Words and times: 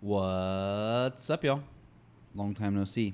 What's 0.00 1.28
up, 1.28 1.44
y'all? 1.44 1.62
Long 2.34 2.54
time 2.54 2.74
no 2.74 2.84
see. 2.84 3.12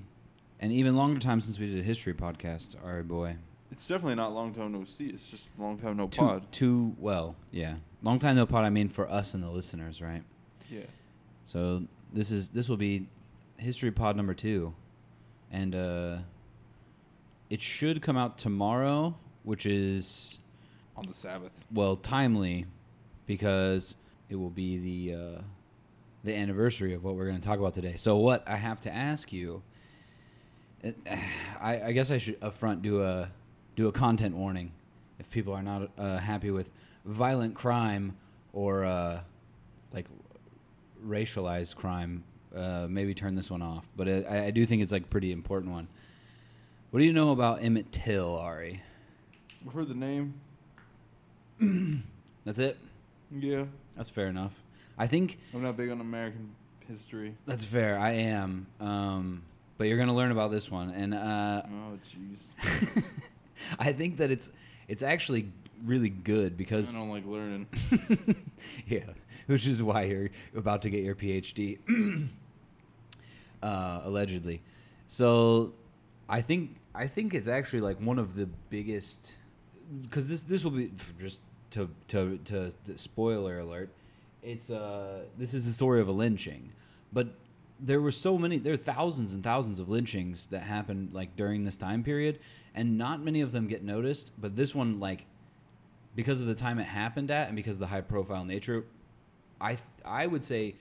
And 0.60 0.70
even 0.70 0.96
longer 0.96 1.18
time 1.18 1.40
since 1.40 1.58
we 1.58 1.66
did 1.66 1.80
a 1.80 1.82
history 1.82 2.14
podcast, 2.14 2.76
our 2.84 3.02
boy. 3.02 3.36
It's 3.72 3.88
definitely 3.88 4.14
not 4.14 4.32
long 4.32 4.54
time 4.54 4.70
no 4.70 4.84
see. 4.84 5.06
It's 5.08 5.28
just 5.28 5.50
long 5.58 5.78
time 5.78 5.96
no 5.96 6.06
pod. 6.06 6.46
two, 6.52 6.94
well, 6.98 7.34
yeah. 7.50 7.74
Long 8.02 8.20
time 8.20 8.36
no 8.36 8.46
pod, 8.46 8.64
I 8.64 8.70
mean 8.70 8.88
for 8.88 9.10
us 9.10 9.34
and 9.34 9.42
the 9.42 9.50
listeners, 9.50 10.00
right? 10.00 10.22
Yeah. 10.70 10.82
So 11.44 11.82
this 12.12 12.30
is 12.30 12.50
this 12.50 12.68
will 12.68 12.76
be 12.76 13.08
history 13.56 13.90
pod 13.90 14.16
number 14.16 14.34
two. 14.34 14.72
And 15.50 15.74
uh 15.74 16.18
it 17.50 17.62
should 17.62 18.00
come 18.00 18.16
out 18.16 18.38
tomorrow, 18.38 19.16
which 19.42 19.66
is 19.66 20.38
On 20.96 21.02
the 21.04 21.14
Sabbath. 21.14 21.50
well 21.72 21.96
timely 21.96 22.66
because 23.26 23.96
it 24.28 24.36
will 24.36 24.50
be 24.50 24.78
the 24.78 25.14
uh, 25.16 25.40
the 26.26 26.36
anniversary 26.36 26.92
of 26.92 27.04
what 27.04 27.14
we're 27.14 27.24
going 27.24 27.40
to 27.40 27.46
talk 27.46 27.58
about 27.58 27.72
today. 27.72 27.94
So 27.96 28.16
what 28.16 28.46
I 28.46 28.56
have 28.56 28.80
to 28.80 28.94
ask 28.94 29.32
you, 29.32 29.62
I, 31.60 31.80
I 31.84 31.92
guess 31.92 32.10
I 32.10 32.18
should 32.18 32.38
upfront 32.40 32.82
do 32.82 33.02
a 33.02 33.30
do 33.76 33.88
a 33.88 33.92
content 33.92 34.34
warning 34.34 34.72
if 35.18 35.30
people 35.30 35.54
are 35.54 35.62
not 35.62 35.90
uh, 35.96 36.18
happy 36.18 36.50
with 36.50 36.70
violent 37.04 37.54
crime 37.54 38.16
or 38.52 38.84
uh, 38.84 39.20
like 39.92 40.06
racialized 41.04 41.76
crime. 41.76 42.24
Uh, 42.54 42.86
maybe 42.88 43.12
turn 43.12 43.34
this 43.34 43.50
one 43.50 43.60
off, 43.60 43.86
but 43.96 44.08
I, 44.08 44.46
I 44.46 44.50
do 44.50 44.64
think 44.64 44.82
it's 44.82 44.92
like 44.92 45.02
a 45.02 45.08
pretty 45.08 45.30
important 45.30 45.72
one. 45.72 45.86
What 46.90 47.00
do 47.00 47.04
you 47.04 47.12
know 47.12 47.32
about 47.32 47.62
Emmett 47.62 47.92
Till, 47.92 48.34
Ari? 48.34 48.82
I've 49.66 49.74
heard 49.74 49.88
the 49.88 49.94
name. 49.94 50.34
That's 52.46 52.58
it. 52.58 52.78
Yeah. 53.30 53.64
That's 53.94 54.08
fair 54.08 54.28
enough. 54.28 54.54
I 54.98 55.06
think 55.06 55.38
I'm 55.54 55.62
not 55.62 55.76
big 55.76 55.90
on 55.90 56.00
American 56.00 56.50
history. 56.88 57.34
That's 57.46 57.64
fair. 57.64 57.98
I 57.98 58.12
am. 58.12 58.66
Um, 58.80 59.42
but 59.78 59.88
you're 59.88 59.98
gonna 59.98 60.14
learn 60.14 60.30
about 60.30 60.50
this 60.50 60.70
one, 60.70 60.90
and 60.90 61.14
uh, 61.14 61.62
Oh, 61.64 61.98
jeez. 62.08 63.04
I 63.78 63.92
think 63.92 64.18
that 64.18 64.30
it's 64.30 64.50
it's 64.88 65.02
actually 65.02 65.50
really 65.84 66.08
good 66.08 66.56
because 66.56 66.94
I 66.94 66.98
don't 66.98 67.10
like 67.10 67.26
learning. 67.26 67.66
yeah, 68.88 69.00
which 69.46 69.66
is 69.66 69.82
why 69.82 70.04
you're 70.04 70.30
about 70.56 70.82
to 70.82 70.90
get 70.90 71.04
your 71.04 71.14
PhD, 71.14 71.78
uh, 73.62 74.00
allegedly. 74.04 74.62
So, 75.08 75.72
I 76.28 76.40
think 76.40 76.76
I 76.94 77.06
think 77.06 77.34
it's 77.34 77.48
actually 77.48 77.82
like 77.82 77.98
one 78.00 78.18
of 78.18 78.34
the 78.34 78.46
biggest 78.70 79.34
because 80.02 80.28
this 80.28 80.42
this 80.42 80.64
will 80.64 80.70
be 80.70 80.90
just 81.20 81.40
to 81.72 81.90
to 82.08 82.38
to, 82.46 82.72
to 82.86 82.98
spoiler 82.98 83.58
alert. 83.58 83.90
It's 84.46 84.70
uh 84.70 85.24
this 85.36 85.52
is 85.52 85.66
the 85.66 85.72
story 85.72 86.00
of 86.00 86.08
a 86.08 86.12
lynching, 86.12 86.72
but 87.12 87.28
there 87.80 88.00
were 88.00 88.12
so 88.12 88.38
many 88.38 88.58
there 88.58 88.72
are 88.72 88.78
thousands 88.78 89.34
and 89.34 89.44
thousands 89.44 89.78
of 89.78 89.88
lynchings 89.88 90.46
that 90.46 90.60
happened 90.62 91.12
like 91.12 91.36
during 91.36 91.64
this 91.64 91.76
time 91.76 92.02
period 92.02 92.38
and 92.74 92.96
not 92.96 93.22
many 93.22 93.42
of 93.42 93.52
them 93.52 93.66
get 93.66 93.82
noticed 93.82 94.32
but 94.38 94.56
this 94.56 94.74
one 94.74 94.98
like 94.98 95.26
because 96.14 96.40
of 96.40 96.46
the 96.46 96.54
time 96.54 96.78
it 96.78 96.84
happened 96.84 97.30
at 97.30 97.48
and 97.48 97.56
because 97.56 97.74
of 97.74 97.80
the 97.80 97.86
high 97.86 98.00
profile 98.00 98.46
nature 98.46 98.86
i 99.60 99.74
th- 99.74 99.80
i 100.06 100.26
would 100.26 100.42
say 100.42 100.74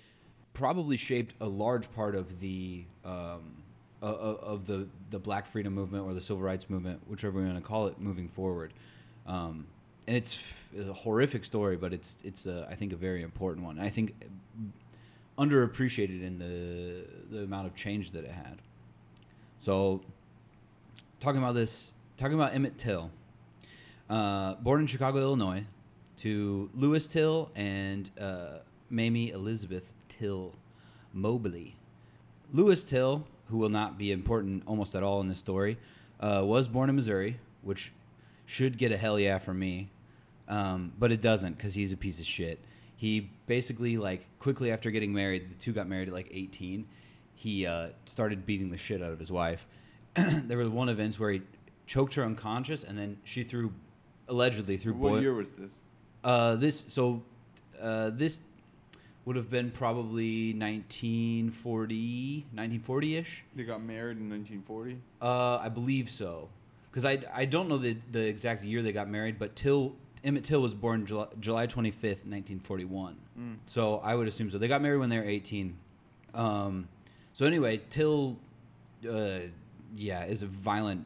probably 0.53 0.95
shaped 0.95 1.33
a 1.41 1.45
large 1.45 1.93
part 1.93 2.15
of 2.15 2.39
the 2.39 2.85
um 3.03 3.61
of 4.01 4.65
the 4.67 4.87
the 5.09 5.19
black 5.19 5.47
freedom 5.47 5.73
movement 5.73 6.05
or 6.05 6.13
the 6.13 6.21
civil 6.21 6.41
rights 6.41 6.69
movement 6.69 6.99
whichever 7.07 7.39
we 7.39 7.45
want 7.45 7.57
to 7.57 7.61
call 7.61 7.87
it 7.87 7.99
moving 7.99 8.27
forward. 8.27 8.73
Um 9.25 9.67
and 10.07 10.15
it's 10.15 10.41
a 10.77 10.93
horrific 10.93 11.45
story 11.45 11.75
but 11.75 11.93
it's 11.93 12.17
it's 12.23 12.45
a, 12.47 12.67
i 12.69 12.75
think 12.75 12.93
a 12.93 12.95
very 12.95 13.23
important 13.23 13.65
one 13.65 13.79
i 13.79 13.89
think 13.89 14.13
underappreciated 15.37 16.23
in 16.23 16.39
the 16.39 17.35
the 17.35 17.43
amount 17.43 17.67
of 17.67 17.75
change 17.75 18.11
that 18.11 18.23
it 18.23 18.31
had. 18.31 18.61
So, 19.59 20.01
talking 21.19 21.41
about 21.41 21.55
this, 21.55 21.93
talking 22.17 22.35
about 22.35 22.53
Emmett 22.53 22.77
Till, 22.77 23.11
uh, 24.09 24.55
born 24.55 24.81
in 24.81 24.87
Chicago, 24.87 25.19
Illinois, 25.19 25.65
to 26.17 26.69
Lewis 26.75 27.07
Till 27.07 27.51
and 27.55 28.09
uh, 28.19 28.59
Mamie 28.89 29.31
Elizabeth 29.31 29.93
Till 30.07 30.53
Mobley. 31.13 31.75
Lewis 32.53 32.83
Till, 32.83 33.25
who 33.49 33.57
will 33.57 33.69
not 33.69 33.97
be 33.97 34.11
important 34.11 34.63
almost 34.65 34.95
at 34.95 35.03
all 35.03 35.19
in 35.21 35.27
this 35.27 35.39
story, 35.39 35.77
uh, 36.19 36.41
was 36.45 36.67
born 36.67 36.89
in 36.89 36.95
Missouri, 36.95 37.39
which 37.63 37.91
should 38.45 38.77
get 38.77 38.91
a 38.91 38.97
hell 38.97 39.19
yeah 39.19 39.39
from 39.39 39.59
me, 39.59 39.89
um, 40.47 40.91
but 40.99 41.11
it 41.11 41.21
doesn't 41.21 41.53
because 41.57 41.73
he's 41.73 41.91
a 41.91 41.97
piece 41.97 42.19
of 42.19 42.25
shit. 42.25 42.59
He 42.97 43.29
basically 43.47 43.97
like 43.97 44.27
quickly 44.39 44.71
after 44.71 44.89
getting 44.91 45.13
married, 45.13 45.49
the 45.49 45.55
two 45.55 45.73
got 45.73 45.87
married 45.87 46.07
at 46.07 46.13
like 46.13 46.29
18. 46.31 46.85
He 47.33 47.65
uh, 47.65 47.89
started 48.05 48.45
beating 48.45 48.69
the 48.71 48.77
shit 48.77 49.01
out 49.01 49.11
of 49.11 49.19
his 49.19 49.31
wife. 49.31 49.67
there 50.15 50.57
was 50.57 50.69
one 50.69 50.87
event 50.89 51.19
where 51.19 51.31
he 51.31 51.41
choked 51.87 52.13
her 52.13 52.23
unconscious, 52.23 52.83
and 52.85 52.97
then 52.97 53.17
she 53.25 53.43
threw, 53.43 53.71
allegedly 54.29 54.77
threw 54.77 54.93
what 54.93 55.09
boil- 55.11 55.21
year 55.21 55.33
was 55.33 55.51
this? 55.51 55.75
uh, 56.23 56.55
this 56.55 56.85
so 56.87 57.21
uh, 57.81 58.09
this 58.11 58.39
would 59.25 59.35
have 59.35 59.49
been 59.49 59.71
probably 59.71 60.53
1940 60.53 62.45
1940ish 62.55 63.25
They 63.55 63.63
got 63.63 63.81
married 63.83 64.17
in 64.17 64.29
1940. 64.29 64.97
uh, 65.21 65.57
I 65.57 65.69
believe 65.69 66.09
so 66.09 66.49
because 66.89 67.05
I, 67.05 67.19
I 67.33 67.45
don't 67.45 67.67
know 67.67 67.77
the, 67.77 67.97
the 68.11 68.25
exact 68.25 68.63
year 68.63 68.81
they 68.81 68.91
got 68.91 69.09
married 69.09 69.37
but 69.39 69.55
Till 69.55 69.95
Emmett 70.25 70.43
Till 70.43 70.61
was 70.61 70.73
born 70.73 71.05
July, 71.05 71.27
July 71.39 71.67
25th 71.67 72.25
1941 72.25 73.15
Mm. 73.39 73.55
so 73.65 73.97
I 73.99 74.15
would 74.15 74.27
assume 74.27 74.49
so 74.49 74.57
they 74.57 74.67
got 74.67 74.81
married 74.81 74.97
when 74.99 75.09
they 75.09 75.17
were 75.17 75.23
18 75.25 75.75
um, 76.33 76.87
so 77.33 77.45
anyway 77.45 77.81
Till 77.89 78.37
uh, 79.09 79.39
yeah 79.95 80.25
is 80.25 80.41
a 80.43 80.47
violent 80.47 81.05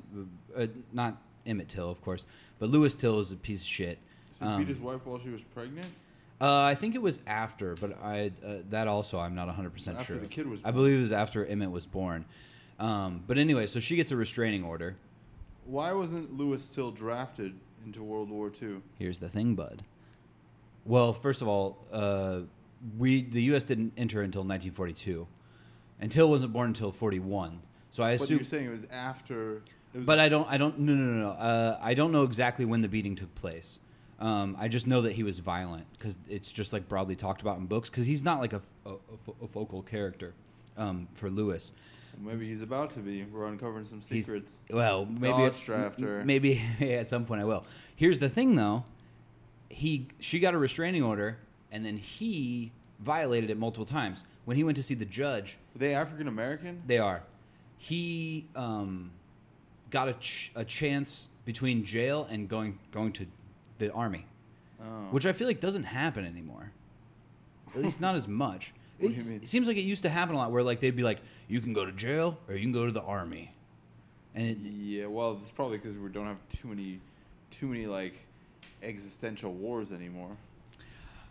uh, 0.57 0.67
not 0.93 1.17
Emmett 1.45 1.67
Till 1.67 1.89
of 1.89 2.01
course 2.03 2.25
but 2.59 2.69
Lewis 2.69 2.95
Till 2.95 3.19
is 3.19 3.31
a 3.31 3.35
piece 3.35 3.61
of 3.61 3.67
shit 3.67 3.97
So 4.39 4.45
he 4.45 4.51
Um, 4.51 4.57
beat 4.59 4.67
his 4.69 4.79
wife 4.79 5.05
while 5.05 5.19
she 5.19 5.29
was 5.29 5.43
pregnant. 5.43 5.87
uh, 6.41 6.61
I 6.61 6.75
think 6.75 6.95
it 6.95 7.01
was 7.01 7.19
after, 7.27 7.75
but 7.75 8.01
I 8.01 8.31
uh, 8.45 8.57
that 8.69 8.87
also 8.87 9.19
I'm 9.19 9.35
not 9.35 9.47
100 9.47 9.71
percent 9.73 9.97
After 9.99 10.13
sure. 10.13 10.21
the 10.21 10.27
kid 10.27 10.47
was 10.47 10.59
I 10.63 10.71
believe 10.71 10.97
it 10.99 11.01
was 11.01 11.11
after 11.11 11.45
Emmett 11.45 11.71
was 11.71 11.85
born. 11.85 12.25
Um, 12.79 13.23
but 13.27 13.37
anyway, 13.37 13.67
so 13.67 13.79
she 13.81 13.95
gets 13.97 14.11
a 14.11 14.15
restraining 14.15 14.63
order. 14.63 14.95
Why 15.65 15.91
wasn't 15.91 16.37
Lewis 16.37 16.69
Till 16.69 16.91
drafted 16.91 17.53
into 17.85 18.03
World 18.03 18.29
War 18.29 18.51
II? 18.61 18.77
Here's 18.97 19.19
the 19.19 19.29
thing, 19.29 19.55
bud. 19.55 19.83
Well, 20.85 21.13
first 21.13 21.41
of 21.41 21.47
all, 21.47 21.85
uh, 21.91 22.41
we 22.97 23.23
the 23.23 23.41
U.S. 23.43 23.63
didn't 23.63 23.93
enter 23.97 24.21
until 24.21 24.41
1942. 24.41 25.27
Until 26.01 26.29
wasn't 26.29 26.53
born 26.53 26.67
until 26.67 26.91
41. 26.91 27.59
So 27.91 28.03
I 28.03 28.13
But 28.15 28.23
assume. 28.23 28.37
you're 28.37 28.45
saying 28.45 28.65
it 28.65 28.69
was 28.71 28.87
after. 28.91 29.57
It 29.93 29.97
was 29.97 30.05
But 30.05 30.19
I 30.19 30.29
don't. 30.29 30.47
I 30.49 30.57
don't. 30.57 30.79
No, 30.79 30.93
no, 30.93 31.03
no, 31.03 31.21
no. 31.21 31.29
Uh, 31.31 31.77
I 31.81 31.93
don't 31.93 32.11
know 32.11 32.23
exactly 32.23 32.65
when 32.65 32.81
the 32.81 32.87
beating 32.87 33.15
took 33.15 33.33
place. 33.35 33.79
Um, 34.19 34.55
I 34.59 34.67
just 34.67 34.85
know 34.87 35.01
that 35.03 35.13
he 35.13 35.23
was 35.23 35.39
violent 35.39 35.85
because 35.93 36.17
it's 36.29 36.51
just 36.51 36.73
like 36.73 36.87
broadly 36.87 37.15
talked 37.15 37.41
about 37.41 37.57
in 37.57 37.65
books. 37.65 37.89
Because 37.89 38.05
he's 38.05 38.23
not 38.23 38.39
like 38.39 38.53
a, 38.53 38.61
a, 38.85 38.93
a 39.43 39.47
focal 39.47 39.81
character 39.81 40.33
um, 40.77 41.07
for 41.13 41.29
Lewis. 41.29 41.71
Maybe 42.21 42.47
he's 42.47 42.61
about 42.61 42.91
to 42.93 42.99
be. 42.99 43.23
We're 43.23 43.47
uncovering 43.47 43.85
some 43.85 44.01
He's- 44.01 44.25
secrets. 44.25 44.59
Well, 44.69 45.05
maybe 45.05 45.33
Dodge 45.37 45.65
drafter. 45.65 46.23
Maybe 46.25 46.61
at 46.81 47.07
some 47.09 47.25
point 47.25 47.41
I 47.41 47.45
will. 47.45 47.65
Here's 47.95 48.19
the 48.19 48.29
thing, 48.29 48.55
though. 48.55 48.83
He 49.69 50.07
she 50.19 50.39
got 50.39 50.53
a 50.53 50.57
restraining 50.57 51.03
order, 51.03 51.37
and 51.71 51.85
then 51.85 51.97
he 51.97 52.71
violated 52.99 53.49
it 53.49 53.57
multiple 53.57 53.85
times. 53.85 54.23
When 54.45 54.57
he 54.57 54.63
went 54.63 54.77
to 54.77 54.83
see 54.83 54.95
the 54.95 55.05
judge, 55.05 55.57
Were 55.75 55.79
they 55.79 55.93
African 55.93 56.27
American? 56.27 56.81
They 56.87 56.97
are. 56.97 57.21
He 57.77 58.47
um, 58.55 59.11
got 59.91 60.09
a, 60.09 60.13
ch- 60.13 60.51
a 60.55 60.65
chance 60.65 61.27
between 61.45 61.85
jail 61.85 62.27
and 62.31 62.49
going 62.49 62.79
going 62.91 63.11
to 63.13 63.25
the 63.77 63.91
army, 63.93 64.25
Oh. 64.81 64.85
which 65.11 65.25
I 65.25 65.31
feel 65.33 65.47
like 65.47 65.59
doesn't 65.59 65.83
happen 65.83 66.25
anymore. 66.25 66.71
At 67.75 67.81
least 67.83 68.01
not 68.01 68.15
as 68.15 68.27
much. 68.27 68.73
What 68.99 69.07
do 69.07 69.13
It, 69.13 69.17
you 69.17 69.23
mean? 69.31 69.41
it 69.41 69.47
seems 69.47 69.67
like 69.67 69.77
it 69.77 69.81
used 69.81 70.03
to 70.03 70.09
happen 70.09 70.35
a 70.35 70.37
lot, 70.37 70.51
where 70.51 70.63
like 70.63 70.79
they'd 70.79 70.95
be 70.95 71.03
like, 71.03 71.19
"You 71.47 71.61
can 71.61 71.73
go 71.73 71.85
to 71.85 71.91
jail 71.91 72.37
or 72.47 72.55
you 72.55 72.61
can 72.61 72.71
go 72.71 72.85
to 72.85 72.91
the 72.91 73.01
army," 73.01 73.51
and 74.35 74.47
it, 74.47 74.57
yeah, 74.59 75.05
well, 75.07 75.37
it's 75.41 75.51
probably 75.51 75.77
because 75.77 75.97
we 75.97 76.09
don't 76.09 76.25
have 76.27 76.37
too 76.49 76.67
many, 76.67 76.99
too 77.51 77.67
many 77.67 77.85
like 77.87 78.25
existential 78.83 79.51
wars 79.53 79.91
anymore. 79.91 80.35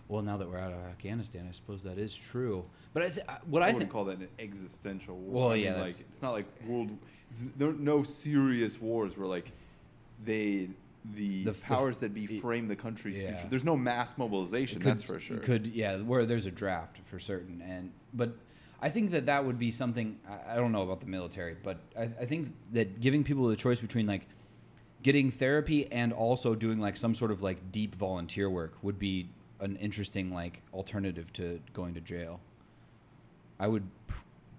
well, 0.08 0.22
now 0.22 0.36
that 0.38 0.48
we're 0.48 0.58
out 0.58 0.72
of 0.72 0.78
Afghanistan, 0.86 1.46
I 1.48 1.52
suppose 1.52 1.82
that 1.82 1.98
is 1.98 2.14
true. 2.16 2.64
But 2.94 3.02
I 3.02 3.08
th- 3.10 3.26
what 3.46 3.62
I, 3.62 3.66
I 3.66 3.68
wouldn't 3.68 3.78
think 3.80 3.90
call 3.92 4.04
that 4.06 4.18
an 4.18 4.28
existential 4.38 5.16
war. 5.16 5.42
Well, 5.42 5.50
I 5.52 5.54
mean, 5.56 5.64
yeah, 5.64 5.70
like 5.72 5.78
that's- 5.80 6.00
it's 6.00 6.22
not 6.22 6.32
like 6.32 6.46
world. 6.66 6.88
It's, 7.30 7.44
there 7.58 7.68
are 7.68 7.72
no 7.74 8.02
serious 8.02 8.80
wars 8.80 9.16
where 9.18 9.28
like 9.28 9.52
they 10.24 10.70
the, 11.14 11.44
The 11.44 11.50
f- 11.50 11.60
the 11.60 11.62
powers 11.64 11.98
that 11.98 12.12
be 12.14 12.26
frame 12.26 12.68
the 12.68 12.76
country's 12.76 13.20
yeah. 13.20 13.34
future. 13.34 13.48
There's 13.48 13.64
no 13.64 13.76
mass 13.76 14.16
mobilization. 14.18 14.80
could- 14.80 14.90
that's 14.90 15.02
for 15.02 15.18
sure. 15.20 15.38
Could 15.38 15.66
yeah, 15.68 15.96
where 15.98 16.26
there's 16.26 16.46
a 16.46 16.50
draft 16.50 16.98
for 17.04 17.18
certain, 17.18 17.62
and 17.62 17.92
but 18.14 18.32
I 18.80 18.88
think 18.88 19.10
that 19.12 19.26
that 19.26 19.44
would 19.44 19.58
be 19.58 19.70
something. 19.70 20.18
I, 20.28 20.54
I 20.54 20.56
don't 20.56 20.72
know 20.72 20.82
about 20.82 21.00
the 21.00 21.06
military, 21.06 21.56
but 21.62 21.78
I, 21.98 22.02
I 22.20 22.24
think 22.26 22.52
that 22.72 23.00
giving 23.00 23.24
people 23.24 23.46
the 23.48 23.56
choice 23.56 23.80
between 23.80 24.06
like 24.06 24.26
getting 25.02 25.30
therapy 25.30 25.90
and 25.92 26.12
also 26.12 26.54
doing 26.54 26.78
like 26.80 26.96
some 26.96 27.14
sort 27.14 27.30
of 27.30 27.42
like 27.42 27.70
deep 27.72 27.94
volunteer 27.94 28.50
work 28.50 28.74
would 28.82 28.98
be 28.98 29.28
an 29.60 29.76
interesting 29.76 30.32
like 30.34 30.62
alternative 30.74 31.32
to 31.34 31.60
going 31.72 31.94
to 31.94 32.00
jail. 32.00 32.40
I 33.60 33.66
would 33.68 33.84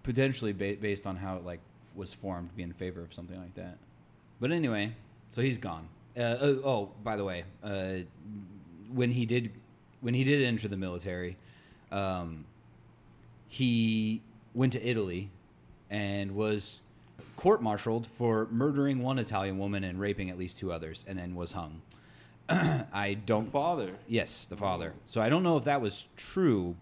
potentially, 0.03 0.51
ba- 0.53 0.77
based 0.79 1.05
on 1.07 1.15
how 1.15 1.35
it 1.37 1.45
like 1.45 1.59
was 1.95 2.13
formed, 2.13 2.55
be 2.55 2.63
in 2.63 2.73
favor 2.73 3.01
of 3.01 3.13
something 3.13 3.37
like 3.39 3.53
that. 3.55 3.77
But 4.39 4.51
anyway, 4.51 4.93
so 5.33 5.41
he's 5.41 5.57
gone. 5.57 5.87
Uh, 6.19 6.37
oh, 6.41 6.61
oh, 6.65 6.91
by 7.01 7.15
the 7.15 7.23
way, 7.23 7.45
uh, 7.63 7.93
when 8.91 9.09
he 9.09 9.25
did, 9.25 9.53
when 10.01 10.13
he 10.13 10.25
did 10.25 10.43
enter 10.43 10.67
the 10.67 10.75
military, 10.75 11.37
um, 11.93 12.43
he 13.47 14.21
went 14.53 14.73
to 14.73 14.85
Italy 14.85 15.29
and 15.89 16.35
was 16.35 16.81
court-martialed 17.37 18.05
for 18.05 18.47
murdering 18.51 19.01
one 19.01 19.17
Italian 19.17 19.57
woman 19.57 19.85
and 19.85 19.97
raping 19.97 20.29
at 20.29 20.37
least 20.37 20.59
two 20.59 20.73
others, 20.73 21.05
and 21.07 21.17
then 21.17 21.35
was 21.35 21.53
hung. 21.53 21.81
I 22.49 23.17
don't. 23.25 23.49
father. 23.49 23.91
Yes, 24.05 24.45
the 24.45 24.57
father. 24.57 24.93
So 25.05 25.21
I 25.21 25.29
don't 25.29 25.43
know 25.43 25.55
if 25.55 25.63
that 25.65 25.79
was 25.79 26.05
true, 26.17 26.75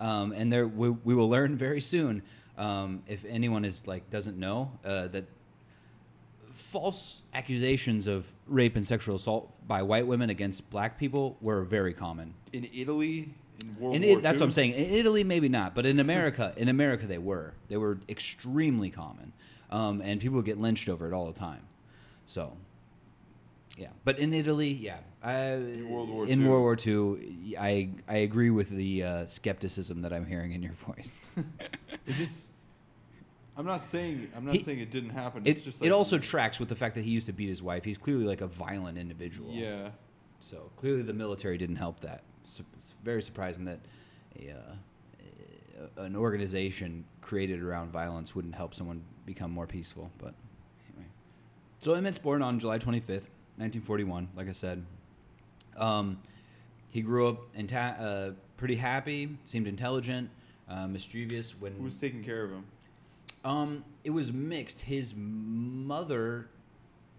um, 0.00 0.32
and 0.32 0.52
there 0.52 0.66
we, 0.66 0.90
we 0.90 1.14
will 1.14 1.30
learn 1.30 1.56
very 1.56 1.80
soon. 1.80 2.22
Um, 2.58 3.02
if 3.06 3.24
anyone 3.24 3.64
is 3.64 3.86
like 3.86 4.10
doesn't 4.10 4.36
know 4.36 4.72
uh, 4.84 5.08
that 5.08 5.26
false 6.54 7.22
accusations 7.34 8.06
of 8.06 8.32
rape 8.46 8.76
and 8.76 8.86
sexual 8.86 9.16
assault 9.16 9.52
by 9.66 9.82
white 9.82 10.06
women 10.06 10.30
against 10.30 10.68
black 10.70 10.98
people 10.98 11.36
were 11.40 11.64
very 11.64 11.92
common. 11.92 12.32
In 12.52 12.68
Italy, 12.72 13.34
in 13.60 13.76
World 13.78 13.96
In 13.96 14.02
War 14.02 14.18
it, 14.18 14.22
that's 14.22 14.38
what 14.38 14.46
I'm 14.46 14.52
saying. 14.52 14.72
In 14.72 14.94
Italy, 14.94 15.24
maybe 15.24 15.48
not, 15.48 15.74
but 15.74 15.84
in 15.84 16.00
America, 16.00 16.54
in 16.56 16.68
America, 16.68 17.06
they 17.06 17.18
were. 17.18 17.54
They 17.68 17.76
were 17.76 17.98
extremely 18.08 18.88
common, 18.88 19.32
um, 19.70 20.00
and 20.00 20.20
people 20.20 20.36
would 20.36 20.44
get 20.44 20.58
lynched 20.58 20.88
over 20.88 21.06
it 21.08 21.12
all 21.12 21.26
the 21.26 21.38
time. 21.38 21.62
So, 22.26 22.56
yeah. 23.76 23.88
But 24.04 24.18
in 24.18 24.32
Italy, 24.32 24.68
yeah. 24.68 24.98
I, 25.22 25.54
in 25.54 25.88
World 25.88 26.08
War 26.08 26.26
in 26.26 26.42
II. 26.42 26.48
World 26.48 26.62
War 26.62 26.76
II, 27.16 27.56
I 27.58 27.88
I 28.08 28.16
agree 28.18 28.50
with 28.50 28.68
the 28.68 29.02
uh, 29.02 29.26
skepticism 29.26 30.02
that 30.02 30.12
I'm 30.12 30.26
hearing 30.26 30.52
in 30.52 30.62
your 30.62 30.72
voice. 30.86 31.12
It 32.06 32.14
just. 32.16 32.50
I'm 33.56 33.66
not 33.66 33.82
saying. 33.82 34.30
I'm 34.36 34.44
not 34.44 34.54
He- 34.54 34.62
saying 34.62 34.80
it 34.80 34.90
didn't 34.90 35.10
happen. 35.10 35.42
It's 35.46 35.60
It, 35.60 35.64
just. 35.64 35.84
it 35.84 35.92
also 35.92 36.18
tracks 36.18 36.58
with 36.58 36.68
the 36.68 36.74
fact 36.76 36.94
that 36.96 37.04
he 37.04 37.10
used 37.10 37.26
to 37.26 37.32
beat 37.32 37.48
his 37.48 37.62
wife. 37.62 37.84
He's 37.84 37.98
clearly 37.98 38.24
like 38.24 38.40
a 38.40 38.46
violent 38.46 38.98
individual. 38.98 39.52
Yeah. 39.52 39.90
So 40.40 40.70
clearly, 40.76 41.02
the 41.02 41.12
military 41.12 41.56
didn't 41.56 41.76
help 41.76 42.00
that. 42.00 42.22
So 42.44 42.64
it's 42.76 42.94
very 43.04 43.22
surprising 43.22 43.64
that 43.66 43.80
a, 44.38 44.50
uh, 44.50 46.02
an 46.02 46.16
organization 46.16 47.04
created 47.20 47.62
around 47.62 47.90
violence 47.92 48.34
wouldn't 48.34 48.54
help 48.54 48.74
someone 48.74 49.02
become 49.24 49.50
more 49.50 49.66
peaceful. 49.66 50.10
But 50.18 50.34
anyway, 50.90 51.08
so 51.80 51.94
Emmett's 51.94 52.18
born 52.18 52.42
on 52.42 52.58
July 52.58 52.78
25th, 52.78 53.28
1941. 53.56 54.28
Like 54.36 54.48
I 54.48 54.52
said, 54.52 54.84
um, 55.76 56.20
he 56.90 57.00
grew 57.00 57.28
up 57.28 57.38
in 57.54 57.66
ta- 57.66 57.96
uh, 57.98 58.32
pretty 58.56 58.76
happy, 58.76 59.36
seemed 59.44 59.66
intelligent, 59.66 60.28
uh, 60.68 60.86
mischievous. 60.86 61.58
When 61.58 61.72
Who 61.76 61.84
was 61.84 61.96
taking 61.96 62.22
care 62.22 62.44
of 62.44 62.50
him? 62.50 62.64
Um, 63.44 63.84
it 64.02 64.10
was 64.10 64.32
mixed. 64.32 64.80
His 64.80 65.14
mother 65.16 66.48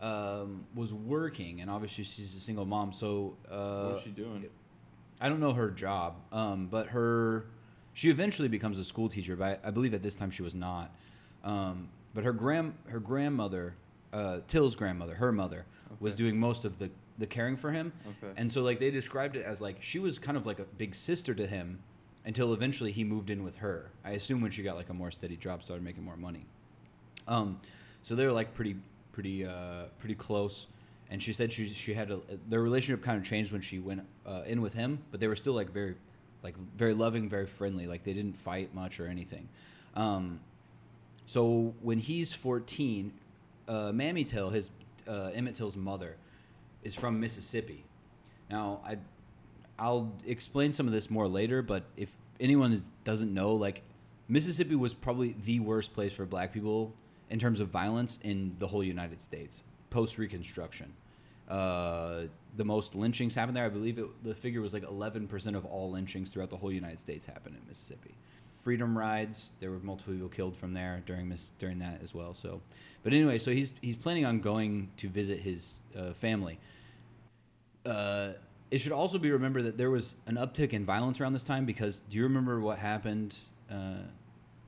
um, 0.01 0.66
was 0.75 0.94
working, 0.94 1.62
and 1.62 1.69
obviously 1.69 2.04
she's 2.04 2.36
a 2.36 2.39
single 2.39 2.66
mom. 2.66 2.94
So 2.94 3.38
uh, 3.50 3.83
what 3.83 3.94
was 3.94 4.04
she 4.04 4.10
doing? 4.10 4.45
I 5.22 5.30
don't 5.30 5.39
know 5.39 5.54
her 5.54 5.69
job, 5.69 6.18
um, 6.31 6.68
but 6.68 6.88
her 6.88 7.45
she 7.94 8.10
eventually 8.10 8.48
becomes 8.48 8.77
a 8.80 8.83
school 8.83 9.07
teacher. 9.07 9.36
But 9.36 9.62
I, 9.63 9.68
I 9.68 9.72
believe 9.72 9.94
at 9.94 10.04
this 10.04 10.16
time 10.16 10.31
she 10.31 10.44
was 10.44 10.56
not. 10.56 10.94
Um, 11.44 11.89
but 12.13 12.24
her 12.24 12.33
grand 12.33 12.74
her 12.88 13.00
grandmother, 13.00 13.75
uh, 14.12 14.39
Till's 14.48 14.75
grandmother, 14.75 15.16
her 15.16 15.31
mother, 15.31 15.66
was 16.00 16.16
doing 16.16 16.39
most 16.39 16.66
of 16.66 16.80
the 16.80 16.89
the 17.18 17.27
caring 17.27 17.56
for 17.56 17.72
him. 17.72 17.94
Okay. 18.06 18.33
And 18.36 18.51
so 18.51 18.62
like 18.62 18.80
they 18.80 18.92
described 18.92 19.36
it 19.36 19.45
as 19.45 19.62
like 19.62 19.77
she 19.81 20.00
was 20.00 20.19
kind 20.19 20.38
of 20.38 20.45
like 20.45 20.60
a 20.60 20.66
big 20.77 20.95
sister 20.95 21.33
to 21.36 21.48
him 21.48 21.80
until 22.25 22.54
eventually 22.54 22.92
he 22.92 23.04
moved 23.04 23.30
in 23.30 23.44
with 23.44 23.56
her. 23.57 23.89
I 24.04 24.12
assume 24.12 24.42
when 24.42 24.51
she 24.51 24.63
got 24.63 24.75
like 24.75 24.89
a 24.89 24.94
more 24.94 25.12
steady 25.12 25.38
job, 25.38 25.63
started 25.63 25.83
making 25.83 26.04
more 26.04 26.18
money. 26.18 26.45
Um, 27.27 27.60
so 28.04 28.16
they 28.16 28.25
were 28.25 28.31
like 28.31 28.54
pretty 28.54 28.75
pretty 29.12 29.45
uh, 29.45 29.86
pretty 30.00 30.16
close. 30.16 30.68
And 31.10 31.22
she 31.22 31.33
said 31.33 31.51
she 31.51 31.68
she 31.68 31.94
had 31.94 32.12
a 32.12 32.19
their 32.50 32.62
relationship 32.62 33.04
kind 33.04 33.18
of 33.18 33.24
changed 33.24 33.51
when 33.51 33.62
she 33.62 33.80
went 33.80 34.01
uh, 34.25 34.42
in 34.45 34.62
with 34.62 34.74
him, 34.74 35.00
but 35.12 35.19
they 35.19 35.27
were 35.27 35.36
still 35.36 35.54
like 35.54 35.72
very 35.72 35.95
like 36.44 36.56
very 36.75 36.94
loving, 36.94 37.30
very 37.30 37.45
friendly. 37.45 37.88
Like 37.88 38.04
they 38.04 38.13
didn't 38.13 38.38
fight 38.38 38.74
much 38.74 39.00
or 39.00 39.07
anything. 39.07 39.48
Um, 39.95 40.39
so 41.27 41.74
when 41.81 41.98
he's 41.98 42.33
14, 42.33 43.12
uh, 43.68 43.92
Mamie 43.92 44.24
Till, 44.24 44.50
his 44.50 44.69
uh, 45.07 45.31
Emmett 45.33 45.56
Till's 45.56 45.75
mother, 45.75 46.18
is 46.83 46.94
from 46.94 47.19
Mississippi. 47.19 47.83
Now 48.50 48.81
I, 48.86 48.98
I'll 49.77 50.13
explain 50.25 50.74
some 50.74 50.88
of 50.88 50.94
this 50.94 51.10
more 51.10 51.27
later. 51.27 51.62
But 51.62 51.83
if 51.98 52.16
anyone 52.39 52.72
is, 52.72 52.83
doesn't 53.04 53.33
know, 53.33 53.54
like 53.54 53.83
Mississippi 54.27 54.75
was 54.75 54.94
probably 54.94 55.36
the 55.44 55.60
worst 55.60 55.94
place 55.94 56.13
for 56.13 56.25
Black 56.25 56.54
people 56.54 56.94
in 57.30 57.39
terms 57.39 57.60
of 57.60 57.69
violence 57.69 58.19
in 58.24 58.56
the 58.60 58.68
whole 58.68 58.83
United 58.83 59.22
States 59.22 59.63
post 59.89 60.18
Reconstruction. 60.18 60.94
Uh, 61.50 62.24
the 62.57 62.66
most 62.66 62.95
lynchings 62.95 63.36
happened 63.36 63.56
there. 63.56 63.66
I 63.66 63.69
believe 63.69 64.00
it, 64.00 64.07
the 64.24 64.33
figure 64.33 64.62
was 64.62 64.74
like 64.74 64.83
11% 64.83 65.56
of 65.56 65.66
all 65.66 65.92
lynchings 65.92 66.30
throughout 66.30 66.50
the 66.50 66.57
whole 66.57 66.72
United 66.72 67.00
States 67.00 67.25
happened 67.25 67.56
in 67.56 67.68
Mississippi. 67.68 68.16
Freedom 68.63 68.98
rides, 68.98 69.54
there 69.60 69.69
were 69.69 69.80
multiple 69.80 70.13
people 70.13 70.30
killed 70.30 70.57
from 70.57 70.74
there 70.74 71.04
during 71.06 71.30
miss, 71.30 71.51
during 71.60 71.77
that 71.80 72.01
as 72.01 72.16
well. 72.16 72.33
So, 72.33 72.62
but 73.04 73.13
anyway, 73.13 73.38
so 73.38 73.51
he's 73.51 73.75
he's 73.81 73.95
planning 73.95 74.25
on 74.25 74.39
going 74.39 74.89
to 74.98 75.07
visit 75.07 75.39
his 75.39 75.81
uh, 75.95 76.13
family. 76.13 76.60
Uh, 77.86 78.30
it 78.71 78.79
should 78.79 78.91
also 78.91 79.17
be 79.17 79.31
remembered 79.31 79.65
that 79.65 79.77
there 79.77 79.91
was 79.91 80.15
an 80.27 80.35
uptick 80.35 80.73
in 80.73 80.85
violence 80.85 81.21
around 81.21 81.33
this 81.33 81.44
time 81.44 81.65
because 81.65 82.01
do 82.09 82.17
you 82.17 82.23
remember 82.23 82.59
what 82.59 82.79
happened? 82.79 83.35
Uh, 83.69 83.97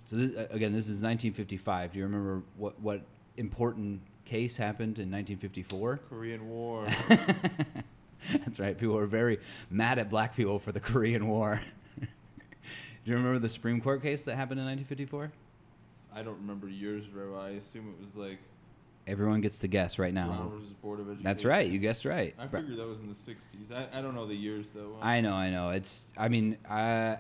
so 0.06 0.16
this, 0.16 0.36
uh, 0.36 0.48
again, 0.52 0.72
this 0.72 0.86
is 0.86 1.02
1955. 1.02 1.94
Do 1.94 2.00
you 2.00 2.06
remember 2.06 2.44
what 2.56 2.80
what 2.80 3.02
important 3.38 4.02
case 4.26 4.56
happened 4.56 5.00
in 5.00 5.12
1954? 5.12 6.00
Korean 6.10 6.48
War. 6.48 6.88
That's 8.32 8.60
right. 8.60 8.78
People 8.78 8.96
were 8.96 9.06
very 9.06 9.40
mad 9.70 10.00
at 10.00 10.10
black 10.10 10.36
people 10.36 10.60
for 10.60 10.72
the 10.72 10.80
Korean 10.80 11.28
War. 11.28 11.62
Do 12.00 13.12
you 13.12 13.16
remember 13.16 13.40
the 13.40 13.50
Supreme 13.50 13.80
Court 13.80 14.02
case 14.02 14.24
that 14.24 14.36
happened 14.36 14.60
in 14.60 14.66
1954? 14.66 15.32
I 16.14 16.24
don't 16.24 16.38
remember 16.38 16.68
years 16.68 17.06
very 17.06 17.32
well. 17.32 17.42
I 17.42 17.52
assume 17.52 17.94
it 18.00 18.06
was 18.06 18.16
like 18.16 18.40
Everyone 19.08 19.40
gets 19.40 19.60
to 19.60 19.68
guess 19.68 19.98
right 19.98 20.14
Brown 20.14 20.28
now. 20.30 20.52
versus 20.54 20.74
Board 20.84 21.00
of 21.00 21.08
Education. 21.08 21.24
That's 21.24 21.46
right. 21.46 21.70
You 21.70 21.80
guessed 21.80 22.04
right. 22.04 22.36
I 22.38 22.46
figured 22.48 22.78
that 22.78 22.88
was 22.88 23.00
in 23.00 23.08
the 23.08 23.16
'60s. 23.16 23.72
I, 23.94 23.98
I 23.98 24.02
don't 24.02 24.14
know 24.14 24.28
the 24.28 24.36
years 24.36 24.66
though. 24.76 24.98
I 25.02 25.22
know, 25.22 25.34
I 25.34 25.50
know. 25.50 25.70
It's, 25.70 26.12
I 26.18 26.28
mean, 26.28 26.58
uh, 26.70 26.74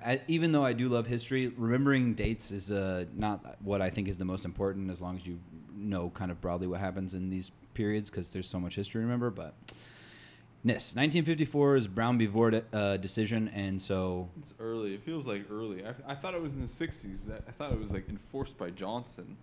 I, 0.06 0.22
even 0.28 0.52
though 0.52 0.66
I 0.66 0.74
do 0.74 0.90
love 0.90 1.08
history, 1.08 1.48
remembering 1.48 2.14
dates 2.14 2.52
is 2.52 2.72
uh, 2.72 3.06
not 3.16 3.56
what 3.62 3.82
I 3.82 3.90
think 3.90 4.10
is 4.10 4.18
the 4.18 4.26
most 4.26 4.44
important. 4.44 4.92
As 4.92 5.02
long 5.02 5.16
as 5.16 5.26
you 5.26 5.40
know 5.76 6.10
kind 6.10 6.30
of 6.30 6.42
broadly 6.42 6.68
what 6.68 6.80
happens 6.82 7.14
in 7.14 7.30
these 7.30 7.52
periods, 7.74 8.10
because 8.10 8.34
there's 8.34 8.50
so 8.50 8.60
much 8.60 8.76
history 8.76 9.00
to 9.00 9.06
remember. 9.06 9.30
But 9.30 9.54
NIS 10.64 10.96
1954 10.96 11.76
is 11.78 11.88
Brown 11.88 12.18
v. 12.18 12.28
Board 12.28 12.66
uh, 12.74 12.98
decision, 12.98 13.48
and 13.50 13.82
so 13.82 14.28
It's 14.40 14.54
early. 14.60 14.94
It 14.94 15.04
feels 15.04 15.26
like 15.26 15.46
early. 15.50 15.86
I, 15.86 15.94
I 16.12 16.16
thought 16.16 16.34
it 16.34 16.42
was 16.42 16.52
in 16.52 16.62
the 16.62 16.68
'60s. 16.68 17.32
I, 17.32 17.38
I 17.48 17.52
thought 17.52 17.72
it 17.72 17.80
was 17.80 17.92
like 17.92 18.10
enforced 18.10 18.58
by 18.58 18.72
Johnson, 18.72 19.38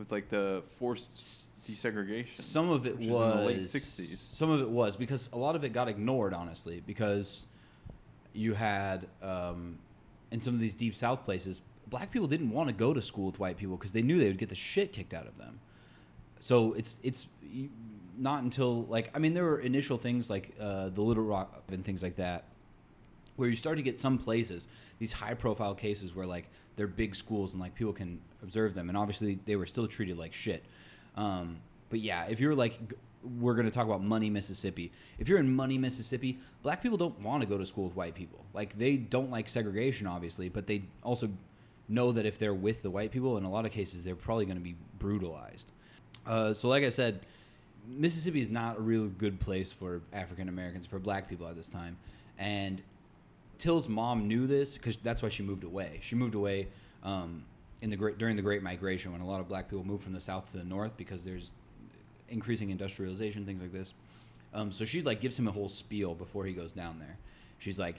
with 0.00 0.10
like 0.10 0.28
the 0.28 0.64
forced 0.66 1.56
desegregation. 1.60 2.34
Some 2.34 2.70
of 2.70 2.86
it 2.86 2.96
was 2.96 3.06
in 3.06 3.12
the 3.12 3.44
late 3.44 3.60
'60s. 3.60 4.16
Some 4.34 4.50
of 4.50 4.60
it 4.60 4.68
was 4.68 4.96
because 4.96 5.30
a 5.32 5.36
lot 5.38 5.54
of 5.54 5.62
it 5.62 5.72
got 5.72 5.86
ignored, 5.86 6.34
honestly, 6.34 6.82
because 6.84 7.46
you 8.32 8.54
had 8.54 9.06
um, 9.22 9.78
in 10.32 10.40
some 10.40 10.54
of 10.54 10.60
these 10.60 10.74
deep 10.74 10.96
South 10.96 11.24
places, 11.24 11.60
black 11.86 12.10
people 12.10 12.26
didn't 12.26 12.50
want 12.50 12.68
to 12.68 12.74
go 12.74 12.92
to 12.92 13.02
school 13.02 13.26
with 13.26 13.38
white 13.38 13.56
people 13.56 13.76
because 13.76 13.92
they 13.92 14.02
knew 14.02 14.18
they 14.18 14.26
would 14.26 14.38
get 14.38 14.48
the 14.48 14.54
shit 14.54 14.92
kicked 14.92 15.14
out 15.14 15.28
of 15.28 15.38
them. 15.38 15.60
So 16.40 16.72
it's 16.72 16.98
it's 17.04 17.28
not 18.18 18.42
until 18.42 18.84
like 18.84 19.10
I 19.14 19.18
mean 19.18 19.34
there 19.34 19.44
were 19.44 19.60
initial 19.60 19.98
things 19.98 20.30
like 20.30 20.54
uh, 20.58 20.88
the 20.88 21.02
Little 21.02 21.24
Rock 21.24 21.62
and 21.70 21.84
things 21.84 22.02
like 22.02 22.16
that 22.16 22.44
where 23.36 23.48
you 23.48 23.56
start 23.56 23.76
to 23.76 23.82
get 23.82 23.98
some 23.98 24.18
places 24.18 24.66
these 24.98 25.12
high 25.12 25.34
profile 25.34 25.74
cases 25.74 26.14
where 26.14 26.26
like 26.26 26.48
they're 26.80 26.86
big 26.86 27.14
schools 27.14 27.52
and 27.52 27.60
like 27.60 27.74
people 27.74 27.92
can 27.92 28.18
observe 28.42 28.72
them. 28.72 28.88
And 28.88 28.96
obviously 28.96 29.38
they 29.44 29.54
were 29.54 29.66
still 29.66 29.86
treated 29.86 30.16
like 30.16 30.32
shit. 30.32 30.64
Um, 31.14 31.58
but 31.90 32.00
yeah 32.00 32.24
if 32.24 32.40
you're 32.40 32.54
like 32.54 32.78
we're 33.38 33.52
going 33.52 33.66
to 33.66 33.70
talk 33.70 33.84
about 33.84 34.02
money 34.02 34.30
mississippi. 34.30 34.90
If 35.18 35.28
you're 35.28 35.40
in 35.40 35.54
money 35.54 35.76
mississippi 35.76 36.38
black 36.62 36.82
people 36.82 36.96
don't 36.96 37.20
want 37.20 37.42
to 37.42 37.46
go 37.46 37.58
to 37.58 37.66
school 37.66 37.84
with 37.84 37.94
white 37.94 38.14
people. 38.14 38.46
Like 38.54 38.78
they 38.78 38.96
don't 38.96 39.30
like 39.30 39.46
segregation 39.46 40.06
obviously 40.06 40.48
but 40.48 40.66
they 40.66 40.84
also 41.02 41.28
know 41.86 42.12
that 42.12 42.24
if 42.24 42.38
they're 42.38 42.54
with 42.54 42.80
the 42.80 42.88
white 42.88 43.10
people 43.10 43.36
in 43.36 43.44
a 43.44 43.50
lot 43.50 43.66
of 43.66 43.72
cases 43.72 44.02
they're 44.02 44.16
probably 44.16 44.46
going 44.46 44.56
to 44.56 44.64
be 44.64 44.76
brutalized. 44.98 45.72
Uh, 46.26 46.54
so 46.54 46.66
like 46.66 46.82
i 46.82 46.88
said 46.88 47.20
mississippi 47.86 48.40
is 48.40 48.48
not 48.48 48.78
a 48.78 48.80
real 48.80 49.06
good 49.08 49.38
place 49.38 49.70
for 49.70 50.00
african 50.12 50.48
americans 50.48 50.86
for 50.86 50.98
black 50.98 51.28
people 51.28 51.46
at 51.46 51.56
this 51.56 51.68
time. 51.68 51.98
And 52.38 52.82
Till's 53.60 53.88
mom 53.88 54.26
knew 54.26 54.46
this 54.46 54.74
because 54.74 54.96
that's 54.96 55.22
why 55.22 55.28
she 55.28 55.42
moved 55.42 55.64
away. 55.64 56.00
She 56.02 56.16
moved 56.16 56.34
away 56.34 56.68
um, 57.04 57.44
in 57.82 57.90
the 57.90 57.96
great 57.96 58.18
during 58.18 58.34
the 58.34 58.42
Great 58.42 58.62
Migration 58.62 59.12
when 59.12 59.20
a 59.20 59.26
lot 59.26 59.40
of 59.40 59.48
black 59.48 59.68
people 59.68 59.84
moved 59.84 60.02
from 60.02 60.14
the 60.14 60.20
south 60.20 60.50
to 60.52 60.58
the 60.58 60.64
north 60.64 60.96
because 60.96 61.22
there's 61.22 61.52
increasing 62.30 62.70
industrialization, 62.70 63.44
things 63.44 63.60
like 63.60 63.72
this. 63.72 63.92
Um, 64.54 64.72
so 64.72 64.84
she 64.84 65.02
like 65.02 65.20
gives 65.20 65.38
him 65.38 65.46
a 65.46 65.52
whole 65.52 65.68
spiel 65.68 66.14
before 66.14 66.44
he 66.46 66.54
goes 66.54 66.72
down 66.72 66.98
there. 66.98 67.18
She's 67.58 67.78
like, 67.78 67.96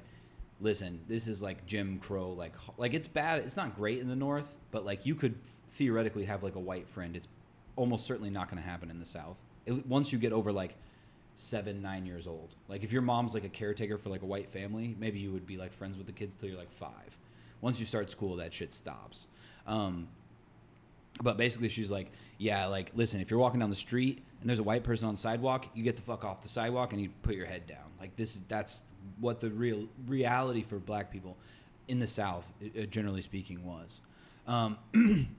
listen, 0.59 0.99
this 1.07 1.27
is 1.27 1.41
like 1.41 1.65
Jim 1.67 1.99
Crow, 1.99 2.31
like 2.31 2.53
like 2.77 2.95
it's 2.95 3.07
bad. 3.07 3.39
It's 3.39 3.55
not 3.55 3.75
great 3.75 3.99
in 3.99 4.09
the 4.09 4.15
North, 4.15 4.55
but 4.71 4.83
like 4.83 5.05
you 5.05 5.13
could 5.13 5.35
theoretically 5.71 6.25
have 6.25 6.41
like 6.41 6.55
a 6.55 6.59
white 6.59 6.89
friend. 6.89 7.15
It's 7.15 7.27
almost 7.75 8.05
certainly 8.05 8.31
not 8.31 8.49
going 8.49 8.61
to 8.61 8.67
happen 8.67 8.89
in 8.89 8.99
the 8.99 9.05
South. 9.05 9.37
It, 9.67 9.85
once 9.85 10.11
you 10.11 10.17
get 10.17 10.33
over 10.33 10.51
like 10.51 10.75
seven, 11.41 11.81
nine 11.81 12.05
years 12.05 12.27
old, 12.27 12.53
like 12.67 12.83
if 12.83 12.91
your 12.91 13.01
mom's 13.01 13.33
like 13.33 13.43
a 13.43 13.49
caretaker 13.49 13.97
for 13.97 14.09
like 14.09 14.21
a 14.21 14.25
white 14.25 14.49
family, 14.51 14.95
maybe 14.99 15.19
you 15.19 15.31
would 15.31 15.47
be 15.47 15.57
like 15.57 15.73
friends 15.73 15.97
with 15.97 16.05
the 16.05 16.11
kids 16.11 16.35
till 16.35 16.47
you're 16.47 16.57
like 16.57 16.71
five. 16.71 17.17
Once 17.61 17.79
you 17.79 17.85
start 17.85 18.11
school, 18.11 18.35
that 18.35 18.53
shit 18.53 18.73
stops. 18.73 19.27
Um, 19.65 20.07
but 21.21 21.37
basically, 21.37 21.69
she's 21.69 21.91
like, 21.91 22.11
yeah, 22.37 22.67
like, 22.67 22.91
listen, 22.95 23.21
if 23.21 23.29
you're 23.29 23.39
walking 23.39 23.59
down 23.59 23.69
the 23.69 23.75
street 23.75 24.23
and 24.39 24.49
there's 24.49 24.59
a 24.59 24.63
white 24.63 24.83
person 24.83 25.07
on 25.07 25.15
the 25.15 25.19
sidewalk, 25.19 25.67
you 25.73 25.83
get 25.83 25.95
the 25.95 26.01
fuck 26.01 26.23
off 26.23 26.41
the 26.41 26.49
sidewalk 26.49 26.93
and 26.93 27.01
you 27.01 27.09
put 27.23 27.35
your 27.35 27.45
head 27.45 27.65
down. 27.67 27.89
Like 27.99 28.15
this, 28.15 28.35
is 28.35 28.41
that's 28.47 28.83
what 29.19 29.39
the 29.39 29.49
real 29.49 29.87
reality 30.07 30.61
for 30.61 30.77
black 30.77 31.11
people 31.11 31.37
in 31.87 31.99
the 31.99 32.07
South, 32.07 32.51
uh, 32.63 32.83
generally 32.83 33.21
speaking, 33.21 33.65
was. 33.65 33.99
Um, 34.47 34.77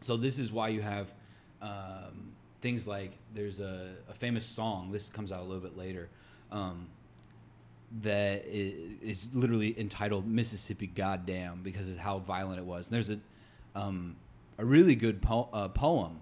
so 0.00 0.16
this 0.16 0.38
is 0.38 0.50
why 0.50 0.68
you 0.68 0.80
have 0.80 1.12
um, 1.62 2.32
things 2.60 2.86
like 2.86 3.12
there's 3.34 3.60
a, 3.60 3.90
a 4.08 4.14
famous 4.14 4.44
song. 4.44 4.90
This 4.92 5.08
comes 5.08 5.32
out 5.32 5.40
a 5.40 5.44
little 5.44 5.62
bit 5.62 5.76
later. 5.76 6.08
Um, 6.50 6.88
that 8.02 8.44
is 8.46 9.30
literally 9.34 9.78
entitled 9.78 10.26
Mississippi 10.26 10.86
Goddamn 10.86 11.62
because 11.62 11.88
of 11.88 11.96
how 11.96 12.18
violent 12.18 12.58
it 12.58 12.64
was. 12.64 12.88
And 12.88 12.94
there's 12.94 13.10
a 13.10 13.18
um, 13.74 14.16
a 14.58 14.64
really 14.64 14.94
good 14.94 15.22
po- 15.22 15.48
uh, 15.52 15.68
poem 15.68 16.20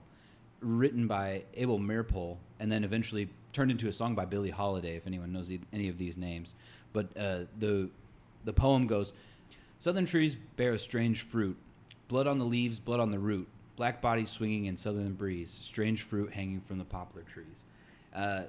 written 0.61 1.07
by 1.07 1.45
Abel 1.55 1.78
Meeropol 1.78 2.37
and 2.61 2.71
then 2.71 2.85
eventually 2.85 3.28
turned 3.52 3.71
into 3.71 3.88
a 3.88 3.93
song 3.93 4.14
by 4.14 4.26
Billie 4.26 4.50
Holiday, 4.50 4.97
if 4.97 5.07
anyone 5.07 5.33
knows 5.33 5.50
e- 5.50 5.61
any 5.73 5.88
of 5.88 5.99
these 5.99 6.16
names. 6.16 6.55
But 6.93 7.09
uh, 7.16 7.40
the 7.59 7.90
the 8.45 8.52
poem 8.52 8.87
goes, 8.87 9.12
"Southern 9.78 10.07
trees 10.07 10.37
bear 10.57 10.73
a 10.73 10.78
strange 10.78 11.23
fruit, 11.23 11.57
blood 12.09 12.26
on 12.26 12.38
the 12.38 12.45
leaves, 12.45 12.78
blood 12.78 13.00
on 13.00 13.11
the 13.11 13.19
root, 13.19 13.49
black 13.76 14.00
bodies 14.00 14.30
swinging 14.30 14.66
in 14.66 14.76
southern 14.76 15.12
breeze, 15.14 15.50
strange 15.62 16.02
fruit 16.02 16.33
hanging 16.33 16.61
from 16.61 16.78
the 16.78 16.85
poplar 16.85 17.23
trees." 17.23 17.64
Uh, 18.14 18.45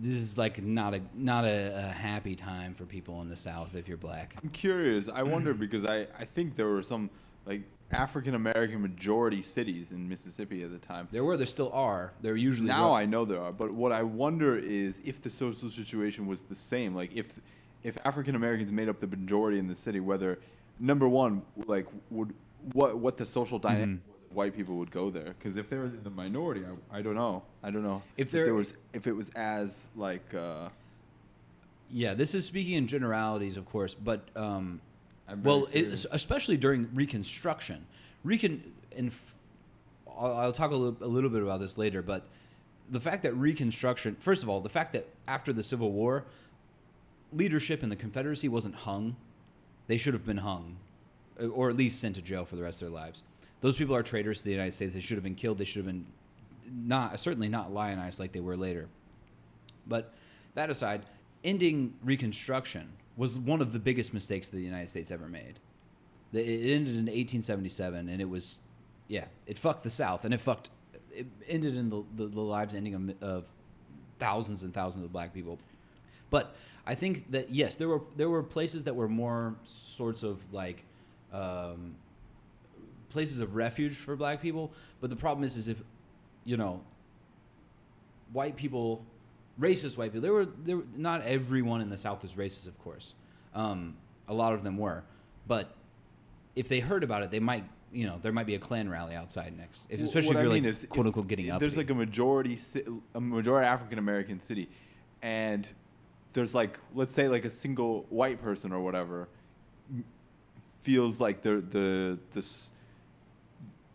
this 0.00 0.14
is 0.16 0.36
like 0.36 0.62
not 0.62 0.94
a 0.94 1.00
not 1.14 1.44
a, 1.44 1.76
a 1.76 1.92
happy 1.92 2.34
time 2.34 2.74
for 2.74 2.84
people 2.84 3.20
in 3.22 3.28
the 3.28 3.36
South 3.36 3.74
if 3.74 3.86
you're 3.88 3.96
black. 3.96 4.34
I'm 4.42 4.50
curious. 4.50 5.08
I 5.08 5.22
wonder 5.22 5.54
because 5.54 5.84
I, 5.86 6.06
I 6.18 6.24
think 6.24 6.56
there 6.56 6.68
were 6.68 6.82
some 6.82 7.08
like 7.46 7.62
African 7.92 8.34
American 8.34 8.82
majority 8.82 9.40
cities 9.40 9.92
in 9.92 10.08
Mississippi 10.08 10.62
at 10.64 10.72
the 10.72 10.78
time. 10.78 11.06
There 11.12 11.22
were, 11.22 11.36
there 11.36 11.46
still 11.46 11.70
are. 11.72 12.12
There 12.22 12.36
usually 12.36 12.68
Now 12.68 12.90
were. 12.90 12.96
I 12.96 13.06
know 13.06 13.24
there 13.24 13.40
are, 13.40 13.52
but 13.52 13.72
what 13.72 13.92
I 13.92 14.02
wonder 14.02 14.56
is 14.58 15.00
if 15.04 15.20
the 15.22 15.30
social 15.30 15.70
situation 15.70 16.26
was 16.26 16.40
the 16.40 16.56
same. 16.56 16.94
Like 16.94 17.10
if 17.14 17.40
if 17.84 17.96
African 18.04 18.34
Americans 18.34 18.72
made 18.72 18.88
up 18.88 18.98
the 18.98 19.06
majority 19.06 19.58
in 19.58 19.68
the 19.68 19.74
city, 19.76 20.00
whether 20.00 20.40
number 20.80 21.08
one, 21.08 21.42
like 21.66 21.86
would 22.10 22.34
what 22.72 22.98
what 22.98 23.16
the 23.16 23.26
social 23.26 23.58
dynamic 23.60 24.00
Mhm. 24.00 24.13
If 24.34 24.36
white 24.36 24.54
people 24.56 24.76
would 24.76 24.90
go 24.90 25.10
there? 25.10 25.34
Because 25.38 25.56
if 25.56 25.70
they 25.70 25.76
were 25.76 25.84
in 25.84 26.00
the 26.02 26.10
minority, 26.10 26.62
I, 26.92 26.98
I 26.98 27.02
don't 27.02 27.14
know. 27.14 27.42
I 27.62 27.70
don't 27.70 27.82
know 27.84 28.02
If 28.16 28.30
there- 28.30 28.44
there 28.44 28.54
was 28.54 28.74
if 28.92 29.06
it 29.06 29.12
was 29.12 29.30
as 29.36 29.88
like 29.96 30.34
uh, 30.34 30.68
Yeah, 31.90 32.14
this 32.14 32.34
is 32.34 32.44
speaking 32.44 32.74
in 32.74 32.86
generalities, 32.88 33.56
of 33.56 33.64
course, 33.66 33.94
but 33.94 34.20
um, 34.36 34.80
well, 35.42 35.68
it, 35.72 36.04
especially 36.10 36.56
during 36.56 36.88
Reconstruction, 36.94 37.86
Recon 38.24 38.62
and 38.96 39.08
f- 39.08 39.34
I'll, 40.08 40.32
I'll 40.36 40.52
talk 40.52 40.70
a 40.72 40.76
little, 40.76 40.96
a 41.06 41.08
little 41.08 41.30
bit 41.30 41.42
about 41.42 41.60
this 41.60 41.78
later, 41.78 42.02
but 42.02 42.26
the 42.90 43.00
fact 43.00 43.22
that 43.22 43.32
Reconstruction, 43.34 44.16
first 44.20 44.42
of 44.42 44.48
all, 44.48 44.60
the 44.60 44.68
fact 44.68 44.92
that 44.92 45.06
after 45.28 45.52
the 45.52 45.62
Civil 45.62 45.92
War, 45.92 46.24
leadership 47.32 47.82
in 47.82 47.88
the 47.88 47.96
Confederacy 47.96 48.48
wasn't 48.48 48.74
hung, 48.74 49.16
they 49.86 49.96
should 49.96 50.12
have 50.14 50.26
been 50.26 50.38
hung, 50.38 50.76
or 51.52 51.70
at 51.70 51.76
least 51.76 52.00
sent 52.00 52.16
to 52.16 52.22
jail 52.22 52.44
for 52.44 52.56
the 52.56 52.62
rest 52.62 52.82
of 52.82 52.88
their 52.88 52.94
lives. 52.94 53.22
Those 53.64 53.78
people 53.78 53.96
are 53.96 54.02
traitors 54.02 54.40
to 54.40 54.44
the 54.44 54.50
United 54.50 54.74
States. 54.74 54.92
They 54.92 55.00
should 55.00 55.16
have 55.16 55.24
been 55.24 55.34
killed. 55.34 55.56
They 55.56 55.64
should 55.64 55.86
have 55.86 55.86
been 55.86 56.04
not 56.70 57.18
certainly 57.18 57.48
not 57.48 57.72
lionized 57.72 58.20
like 58.20 58.30
they 58.30 58.40
were 58.40 58.58
later. 58.58 58.88
But 59.86 60.12
that 60.52 60.68
aside, 60.68 61.06
ending 61.42 61.94
Reconstruction 62.04 62.92
was 63.16 63.38
one 63.38 63.62
of 63.62 63.72
the 63.72 63.78
biggest 63.78 64.12
mistakes 64.12 64.50
that 64.50 64.58
the 64.58 64.62
United 64.62 64.90
States 64.90 65.10
ever 65.10 65.28
made. 65.28 65.60
It 66.34 66.74
ended 66.74 66.94
in 66.94 67.06
1877, 67.06 68.10
and 68.10 68.20
it 68.20 68.28
was, 68.28 68.60
yeah, 69.08 69.24
it 69.46 69.56
fucked 69.56 69.82
the 69.82 69.88
South, 69.88 70.26
and 70.26 70.34
it 70.34 70.42
fucked, 70.42 70.68
it 71.10 71.26
ended 71.48 71.74
in 71.74 71.88
the, 71.88 72.04
the, 72.16 72.26
the 72.26 72.42
lives 72.42 72.74
ending 72.74 72.94
of, 72.94 73.22
of 73.22 73.46
thousands 74.18 74.62
and 74.62 74.74
thousands 74.74 75.06
of 75.06 75.10
black 75.10 75.32
people. 75.32 75.58
But 76.28 76.54
I 76.86 76.94
think 76.94 77.30
that 77.30 77.48
yes, 77.48 77.76
there 77.76 77.88
were 77.88 78.02
there 78.14 78.28
were 78.28 78.42
places 78.42 78.84
that 78.84 78.94
were 78.94 79.08
more 79.08 79.54
sorts 79.64 80.22
of 80.22 80.52
like 80.52 80.84
um, 81.32 81.94
places 83.14 83.38
of 83.38 83.54
refuge 83.54 83.94
for 83.94 84.16
black 84.16 84.42
people. 84.42 84.72
But 85.00 85.08
the 85.08 85.16
problem 85.16 85.44
is, 85.44 85.56
is 85.56 85.68
if 85.68 85.80
you 86.44 86.58
know 86.58 86.82
white 88.32 88.56
people, 88.56 89.02
racist 89.58 89.96
white 89.96 90.12
people. 90.12 90.20
There 90.20 90.32
were 90.34 90.44
there 90.44 90.76
were, 90.78 90.84
not 90.94 91.22
everyone 91.22 91.80
in 91.80 91.88
the 91.88 91.96
South 91.96 92.20
was 92.20 92.32
racist, 92.32 92.66
of 92.66 92.78
course. 92.80 93.14
Um, 93.54 93.96
a 94.28 94.34
lot 94.34 94.52
of 94.52 94.64
them 94.64 94.76
were, 94.76 95.04
but 95.46 95.72
if 96.56 96.68
they 96.68 96.80
heard 96.80 97.04
about 97.04 97.22
it, 97.22 97.30
they 97.30 97.40
might 97.40 97.64
you 97.92 98.06
know 98.06 98.18
there 98.20 98.32
might 98.32 98.46
be 98.46 98.56
a 98.56 98.58
Klan 98.58 98.90
rally 98.90 99.14
outside 99.14 99.56
next, 99.56 99.86
if, 99.88 100.00
especially 100.00 100.34
what 100.34 100.36
if 100.38 100.42
you're 100.42 100.52
mean 100.52 100.64
like 100.64 100.88
quote 100.88 101.06
if 101.06 101.10
unquote 101.10 101.28
getting 101.28 101.50
up. 101.50 101.60
There's 101.60 101.76
like 101.76 101.90
a 101.90 101.94
majority, 101.94 102.58
a 103.14 103.20
majority 103.20 103.66
African 103.66 103.98
American 103.98 104.40
city, 104.40 104.68
and 105.22 105.66
there's 106.32 106.54
like 106.54 106.78
let's 106.94 107.14
say 107.14 107.28
like 107.28 107.44
a 107.44 107.50
single 107.50 108.06
white 108.10 108.42
person 108.42 108.72
or 108.72 108.80
whatever 108.80 109.28
feels 110.84 111.18
like 111.18 111.42
they're 111.42 111.62
the 111.62 112.18
this 112.32 112.68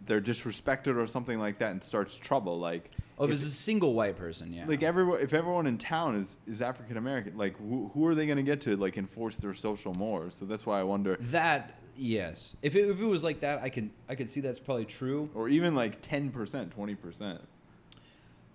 they're 0.09 0.19
disrespected 0.19 0.97
or 0.97 1.07
something 1.07 1.39
like 1.39 1.59
that 1.59 1.71
and 1.71 1.81
starts 1.81 2.17
trouble 2.17 2.59
like 2.59 2.89
oh, 3.17 3.23
if 3.25 3.29
if- 3.29 3.35
it's 3.37 3.45
a 3.45 3.49
single 3.49 3.93
white 3.93 4.17
person, 4.17 4.51
yeah. 4.51 4.65
like 4.67 4.83
everyone 4.83 5.21
if 5.21 5.33
everyone 5.33 5.67
in 5.67 5.77
town 5.77 6.15
is 6.15 6.35
is 6.47 6.61
African 6.61 6.97
American 6.97 7.37
like 7.37 7.55
who, 7.57 7.89
who 7.93 8.05
are 8.07 8.15
they 8.15 8.25
going 8.25 8.37
to 8.37 8.43
get 8.43 8.59
to 8.61 8.75
like 8.75 8.97
enforce 8.97 9.37
their 9.37 9.53
social 9.53 9.93
mores 9.93 10.35
so 10.35 10.43
that's 10.45 10.65
why 10.65 10.79
I 10.79 10.83
wonder 10.83 11.15
That 11.21 11.79
yes, 11.95 12.55
if 12.61 12.75
it, 12.75 12.89
if 12.89 12.99
it 12.99 13.05
was 13.05 13.23
like 13.23 13.39
that, 13.41 13.61
I 13.61 13.69
can 13.69 13.91
I 14.09 14.15
could 14.15 14.29
see 14.31 14.41
that's 14.41 14.59
probably 14.59 14.85
true. 14.85 15.29
or 15.35 15.47
even 15.47 15.75
like 15.75 16.01
10% 16.01 16.31
20% 16.31 17.39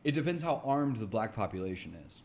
It 0.03 0.13
depends 0.13 0.43
how 0.43 0.61
armed 0.65 0.97
the 0.97 1.07
black 1.07 1.35
population 1.35 1.97
is, 2.07 2.23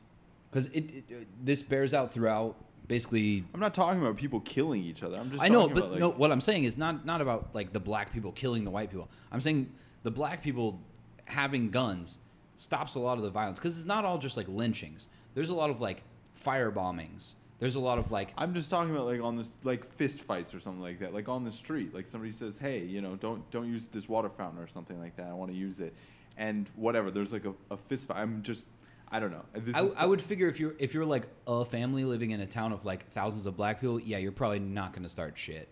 because 0.49 0.67
it, 0.73 1.03
it 1.09 1.27
this 1.45 1.61
bears 1.61 1.93
out 1.93 2.13
throughout 2.13 2.55
basically. 2.89 3.45
I'm 3.53 3.61
not 3.61 3.73
talking 3.73 4.01
about 4.01 4.17
people 4.17 4.41
killing 4.41 4.83
each 4.83 5.01
other 5.03 5.17
I'm 5.17 5.31
just 5.31 5.41
I 5.41 5.47
know, 5.47 5.69
but 5.69 5.77
about, 5.77 5.91
like, 5.91 5.99
no. 6.01 6.09
What 6.09 6.33
I'm 6.33 6.41
saying 6.41 6.65
is 6.65 6.77
not 6.77 7.05
not 7.05 7.21
about 7.21 7.51
like 7.53 7.71
the 7.71 7.79
black 7.79 8.11
people 8.11 8.33
killing 8.33 8.65
the 8.65 8.71
white 8.71 8.91
people. 8.91 9.07
I'm 9.31 9.39
saying 9.39 9.71
the 10.03 10.11
black 10.11 10.43
people 10.43 10.81
having 11.23 11.69
guns 11.69 12.17
stops 12.57 12.95
a 12.95 12.99
lot 12.99 13.17
of 13.17 13.23
the 13.23 13.29
violence 13.29 13.57
because 13.57 13.77
it's 13.77 13.87
not 13.87 14.03
all 14.03 14.17
just 14.17 14.35
like 14.35 14.47
lynchings. 14.49 15.07
There's 15.35 15.51
a 15.51 15.55
lot 15.55 15.69
of 15.69 15.79
like 15.79 16.03
fire 16.33 16.71
bombings. 16.71 17.35
There's 17.59 17.75
a 17.75 17.79
lot 17.79 17.99
of 17.99 18.11
like 18.11 18.33
I'm 18.37 18.53
just 18.53 18.69
talking 18.69 18.93
about 18.93 19.05
like 19.05 19.21
on 19.21 19.37
this 19.37 19.49
like 19.63 19.89
fist 19.93 20.21
fights 20.21 20.53
or 20.53 20.59
something 20.59 20.81
like 20.81 20.99
that, 20.99 21.13
like 21.13 21.29
on 21.29 21.45
the 21.45 21.51
street. 21.51 21.93
Like 21.93 22.07
somebody 22.07 22.33
says, 22.33 22.57
"Hey, 22.57 22.79
you 22.83 23.01
know, 23.01 23.15
don't 23.15 23.49
don't 23.51 23.67
use 23.67 23.87
this 23.87 24.09
water 24.09 24.29
fountain 24.29 24.61
or 24.61 24.67
something 24.67 24.99
like 24.99 25.15
that. 25.17 25.27
I 25.27 25.33
want 25.33 25.51
to 25.51 25.57
use 25.57 25.79
it," 25.79 25.93
and 26.37 26.69
whatever. 26.75 27.11
There's 27.11 27.33
like 27.33 27.45
a, 27.45 27.53
a 27.69 27.77
fist 27.77 28.07
fight. 28.07 28.17
I'm 28.17 28.41
just, 28.41 28.65
I 29.11 29.19
don't 29.19 29.31
know. 29.31 29.43
I, 29.73 30.03
I 30.03 30.05
would 30.05 30.21
figure 30.21 30.47
if 30.47 30.59
you're 30.59 30.75
if 30.79 30.93
you're 30.93 31.05
like 31.05 31.27
a 31.47 31.65
family 31.65 32.03
living 32.03 32.31
in 32.31 32.41
a 32.41 32.45
town 32.47 32.71
of 32.71 32.85
like 32.85 33.09
thousands 33.11 33.45
of 33.45 33.57
black 33.57 33.81
people, 33.81 33.99
yeah, 33.99 34.17
you're 34.17 34.31
probably 34.31 34.59
not 34.59 34.93
going 34.93 35.03
to 35.03 35.09
start 35.09 35.37
shit. 35.37 35.67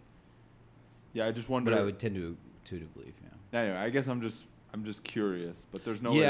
yeah, 1.13 1.27
I 1.27 1.32
just 1.32 1.50
wonder. 1.50 1.72
But 1.72 1.79
I 1.79 1.84
would 1.84 2.00
tend 2.00 2.15
to 2.15 2.36
to, 2.65 2.79
to 2.79 2.86
believe, 2.88 3.13
yeah. 3.24 3.60
Anyway, 3.60 3.77
I 3.77 3.89
guess 3.89 4.08
I'm 4.08 4.22
just 4.22 4.46
I'm 4.74 4.84
just 4.84 5.03
curious, 5.03 5.56
but 5.72 5.86
there's 5.86 6.01
no 6.01 6.12
way 6.12 6.22
to 6.22 6.24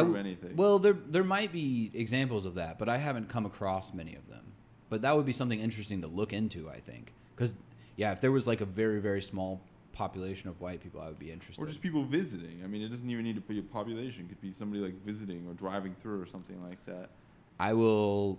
w- 0.00 0.16
anything. 0.18 0.56
Well, 0.56 0.78
there 0.78 0.94
there 0.94 1.24
might 1.24 1.52
be 1.52 1.90
examples 1.94 2.46
of 2.46 2.54
that, 2.56 2.78
but 2.78 2.88
I 2.88 2.96
haven't 2.96 3.28
come 3.28 3.46
across 3.46 3.92
many 3.94 4.14
of 4.14 4.26
them. 4.28 4.44
But 4.88 5.02
that 5.02 5.16
would 5.16 5.26
be 5.26 5.32
something 5.32 5.60
interesting 5.60 6.00
to 6.02 6.06
look 6.06 6.32
into, 6.32 6.68
I 6.70 6.80
think, 6.80 7.12
because 7.36 7.56
yeah, 7.96 8.12
if 8.12 8.20
there 8.20 8.32
was 8.32 8.46
like 8.46 8.60
a 8.60 8.64
very 8.66 9.00
very 9.00 9.22
small 9.22 9.60
population 9.94 10.48
of 10.50 10.60
white 10.60 10.82
people, 10.82 11.00
I 11.00 11.06
would 11.08 11.18
be 11.18 11.30
interested. 11.30 11.62
or 11.62 11.66
just 11.66 11.80
people 11.80 12.04
visiting. 12.04 12.60
I 12.64 12.66
mean, 12.66 12.82
it 12.82 12.88
doesn't 12.88 13.08
even 13.08 13.24
need 13.24 13.36
to 13.36 13.40
be 13.40 13.58
a 13.58 13.62
population. 13.62 14.24
It 14.24 14.28
could 14.28 14.40
be 14.40 14.52
somebody 14.52 14.82
like 14.82 14.94
visiting 15.04 15.46
or 15.48 15.54
driving 15.54 15.92
through 16.02 16.20
or 16.20 16.26
something 16.26 16.60
like 16.62 16.84
that. 16.86 17.10
I 17.58 17.72
will 17.72 18.38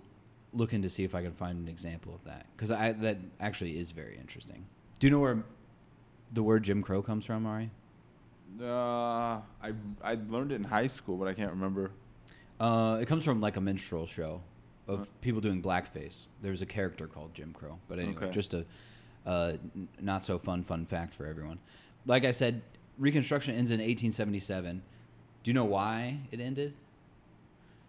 look 0.54 0.74
into 0.74 0.90
see 0.90 1.04
if 1.04 1.16
I 1.16 1.22
can 1.22 1.34
find 1.34 1.60
an 1.60 1.68
example 1.68 2.14
of 2.14 2.24
that 2.26 2.46
because 2.56 2.72
I 2.72 2.92
that 2.94 3.18
actually 3.40 3.78
is 3.78 3.92
very 3.92 4.18
interesting. 4.18 4.66
Do 5.00 5.08
you 5.08 5.12
know 5.12 5.20
where 5.20 5.44
the 6.34 6.44
word 6.44 6.64
Jim 6.64 6.82
Crow 6.84 7.02
comes 7.02 7.26
from, 7.26 7.46
Ari? 7.46 7.70
Uh, 8.62 8.66
I 9.62 9.74
I 10.04 10.18
learned 10.30 10.52
it 10.52 10.56
in 10.56 10.64
high 10.64 10.88
school, 10.88 11.18
but 11.18 11.28
I 11.28 11.34
can't 11.34 11.52
remember. 11.52 11.92
Uh, 12.60 13.00
it 13.02 13.06
comes 13.08 13.24
from 13.26 13.42
like 13.42 13.58
a 13.58 13.62
minstrel 13.62 14.06
show 14.08 14.42
of 14.88 15.02
Uh. 15.02 15.06
people 15.22 15.42
doing 15.42 15.62
blackface. 15.62 16.28
There 16.42 16.52
was 16.52 16.62
a 16.62 16.66
character 16.66 17.08
called 17.08 17.34
Jim 17.34 17.52
Crow. 17.54 17.80
But 17.88 18.00
anyway, 18.00 18.16
Okay. 18.18 18.32
just 18.32 18.54
a 18.54 18.66
uh, 19.26 19.54
not 20.00 20.24
so 20.24 20.38
fun 20.38 20.64
fun 20.64 20.86
fact 20.86 21.14
for 21.14 21.26
everyone. 21.26 21.60
Like 22.06 22.26
I 22.26 22.32
said, 22.32 22.62
Reconstruction 22.98 23.56
ends 23.56 23.72
in 23.72 23.80
1877. 23.80 24.82
Do 25.44 25.52
you 25.52 25.54
know 25.54 25.66
why 25.66 26.20
it 26.32 26.40
ended? 26.40 26.74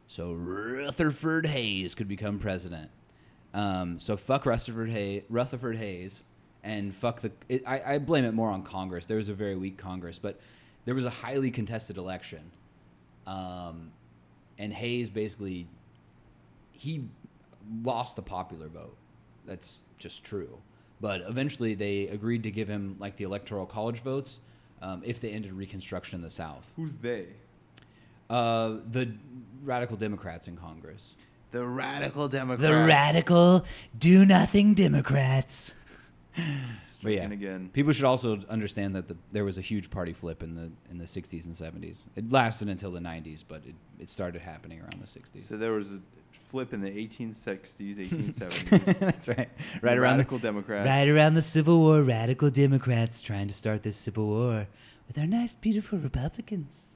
So 0.09 0.33
Rutherford 0.33 1.47
Hayes 1.47 1.95
could 1.95 2.09
become 2.09 2.39
president. 2.39 2.91
Um, 3.55 3.99
so 3.99 4.17
fuck 4.17 4.47
Rutherford 4.47 4.91
Hayes, 4.91 5.23
Rutherford 5.29 5.77
Hayes, 5.77 6.23
and 6.63 6.95
fuck 6.95 7.21
the. 7.21 7.33
It, 7.49 7.63
I, 7.67 7.95
I 7.95 7.99
blame 7.99 8.25
it 8.25 8.33
more 8.33 8.51
on 8.51 8.63
Congress. 8.63 9.07
There 9.07 9.17
was 9.17 9.29
a 9.29 9.35
very 9.35 9.57
weak 9.57 9.79
Congress, 9.79 10.19
but 10.19 10.39
there 10.85 10.95
was 10.95 11.07
a 11.07 11.11
highly 11.11 11.51
contested 11.51 11.97
election, 11.97 12.51
um, 13.27 13.93
and 14.59 14.73
Hayes 14.73 15.09
basically 15.09 15.67
he 16.73 17.05
lost 17.83 18.17
the 18.17 18.23
popular 18.23 18.69
vote. 18.69 18.97
That's 19.47 19.83
just 19.99 20.25
true. 20.25 20.59
But 21.01 21.23
eventually, 21.23 21.75
they 21.75 22.09
agreed 22.09 22.43
to 22.45 22.51
give 22.51 22.69
him 22.69 22.97
like 22.99 23.17
the 23.17 23.25
electoral 23.25 23.67
college 23.67 24.01
votes 24.01 24.41
um, 24.83 25.03
if 25.05 25.21
they 25.21 25.31
ended 25.31 25.53
Reconstruction 25.53 26.17
in 26.17 26.23
the 26.23 26.31
South. 26.31 26.71
Who's 26.77 26.95
they? 26.95 27.27
Uh, 28.29 28.77
the 28.91 29.13
radical 29.63 29.97
Democrats 29.97 30.49
in 30.49 30.57
Congress. 30.57 31.15
The 31.53 31.67
radical 31.67 32.29
Democrats. 32.29 32.63
The 32.63 32.75
radical 32.87 33.65
do 33.99 34.25
nothing 34.25 34.75
Democrats. 34.75 35.73
But 37.03 37.13
yeah, 37.13 37.31
again. 37.31 37.71
people 37.73 37.93
should 37.93 38.07
also 38.07 38.41
understand 38.49 38.97
that 38.97 39.07
the, 39.07 39.17
there 39.31 39.45
was 39.45 39.59
a 39.59 39.61
huge 39.61 39.91
party 39.91 40.13
flip 40.13 40.43
in 40.43 40.55
the 40.55 40.73
in 40.91 40.99
the 40.99 41.05
60s 41.05 41.45
and 41.45 41.55
70s. 41.55 42.01
It 42.17 42.33
lasted 42.33 42.69
until 42.69 42.91
the 42.91 43.01
90s, 43.01 43.45
but 43.47 43.63
it, 43.67 43.75
it 44.01 44.11
started 44.11 44.41
happening 44.41 44.81
around 44.81 45.01
the 45.01 45.07
60s. 45.07 45.45
So 45.45 45.57
there 45.57 45.73
was 45.73 45.93
a 45.93 46.01
flip 46.51 46.73
in 46.73 46.81
the 46.81 46.91
1860s, 46.91 47.97
1870s. 47.97 48.99
That's 49.01 49.29
right. 49.29 49.49
Right 49.83 49.99
around 49.99 50.19
radical 50.19 50.39
the, 50.39 50.49
Democrats. 50.49 50.87
right 50.87 51.09
around 51.09 51.35
the 51.35 51.43
Civil 51.43 51.79
War, 51.79 52.03
radical 52.03 52.51
Democrats 52.51 53.21
trying 53.23 53.49
to 53.49 53.55
start 53.55 53.83
this 53.83 53.97
Civil 53.97 54.27
War 54.27 54.67
with 55.07 55.19
our 55.19 55.27
nice, 55.27 55.57
beautiful 55.57 55.99
Republicans. 55.99 56.95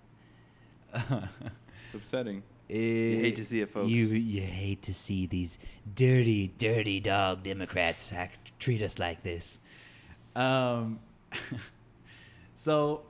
It's 0.95 1.95
upsetting. 1.95 2.43
you 2.69 3.21
hate 3.21 3.37
to 3.37 3.45
see 3.45 3.61
it, 3.61 3.69
folks. 3.69 3.91
You 3.91 4.07
you 4.07 4.43
hate 4.43 4.83
to 4.83 4.95
see 4.95 5.27
these 5.27 5.59
dirty, 5.95 6.53
dirty 6.59 7.01
dog 7.01 7.43
Democrats 7.43 8.13
act, 8.13 8.53
treat 8.61 8.83
us 8.83 8.99
like 8.99 9.23
this. 9.23 9.59
Um, 10.37 11.01
so, 12.55 13.03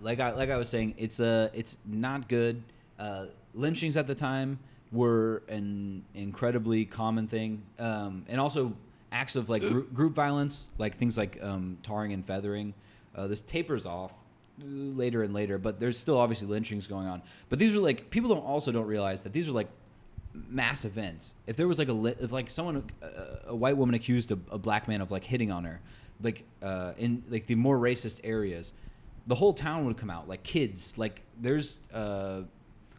like 0.00 0.20
I 0.20 0.32
like 0.32 0.50
I 0.50 0.56
was 0.56 0.68
saying, 0.68 0.94
it's 0.96 1.20
uh 1.20 1.50
it's 1.52 1.78
not 1.86 2.28
good. 2.28 2.62
Uh, 2.98 3.26
lynchings 3.54 3.96
at 3.96 4.06
the 4.06 4.14
time 4.14 4.58
were 4.92 5.42
an 5.48 6.04
incredibly 6.14 6.84
common 6.84 7.26
thing, 7.26 7.62
um, 7.78 8.24
and 8.28 8.40
also 8.40 8.74
acts 9.10 9.36
of 9.36 9.48
like 9.48 9.62
group, 9.62 9.92
group 9.94 10.14
violence, 10.14 10.68
like 10.78 10.96
things 10.96 11.16
like 11.16 11.42
um, 11.42 11.78
tarring 11.82 12.12
and 12.12 12.24
feathering. 12.24 12.74
Uh, 13.14 13.26
this 13.26 13.42
tapers 13.42 13.84
off 13.84 14.12
later 14.58 15.22
and 15.22 15.34
later, 15.34 15.58
but 15.58 15.80
there's 15.80 15.98
still 15.98 16.18
obviously 16.18 16.46
lynchings 16.48 16.86
going 16.86 17.06
on. 17.06 17.22
But 17.48 17.58
these 17.58 17.74
are 17.74 17.80
like 17.80 18.10
people 18.10 18.34
don't 18.34 18.44
also 18.44 18.72
don't 18.72 18.86
realize 18.86 19.22
that 19.22 19.32
these 19.32 19.48
are 19.48 19.52
like 19.52 19.68
mass 20.48 20.84
events. 20.84 21.34
If 21.46 21.56
there 21.56 21.68
was 21.68 21.78
like 21.78 21.88
a 21.88 22.04
if 22.22 22.32
like 22.32 22.50
someone 22.50 22.84
uh, 23.02 23.06
a 23.48 23.56
white 23.56 23.76
woman 23.76 23.94
accused 23.94 24.32
a, 24.32 24.38
a 24.50 24.58
black 24.58 24.88
man 24.88 25.00
of 25.00 25.10
like 25.10 25.24
hitting 25.24 25.50
on 25.50 25.64
her, 25.64 25.80
like 26.22 26.44
uh, 26.62 26.92
in 26.96 27.22
like 27.28 27.46
the 27.46 27.54
more 27.54 27.78
racist 27.78 28.20
areas, 28.24 28.72
the 29.26 29.34
whole 29.34 29.52
town 29.52 29.84
would 29.86 29.96
come 29.96 30.10
out. 30.10 30.28
Like 30.28 30.42
kids, 30.42 30.96
like 30.96 31.22
there's 31.40 31.80
uh, 31.92 32.42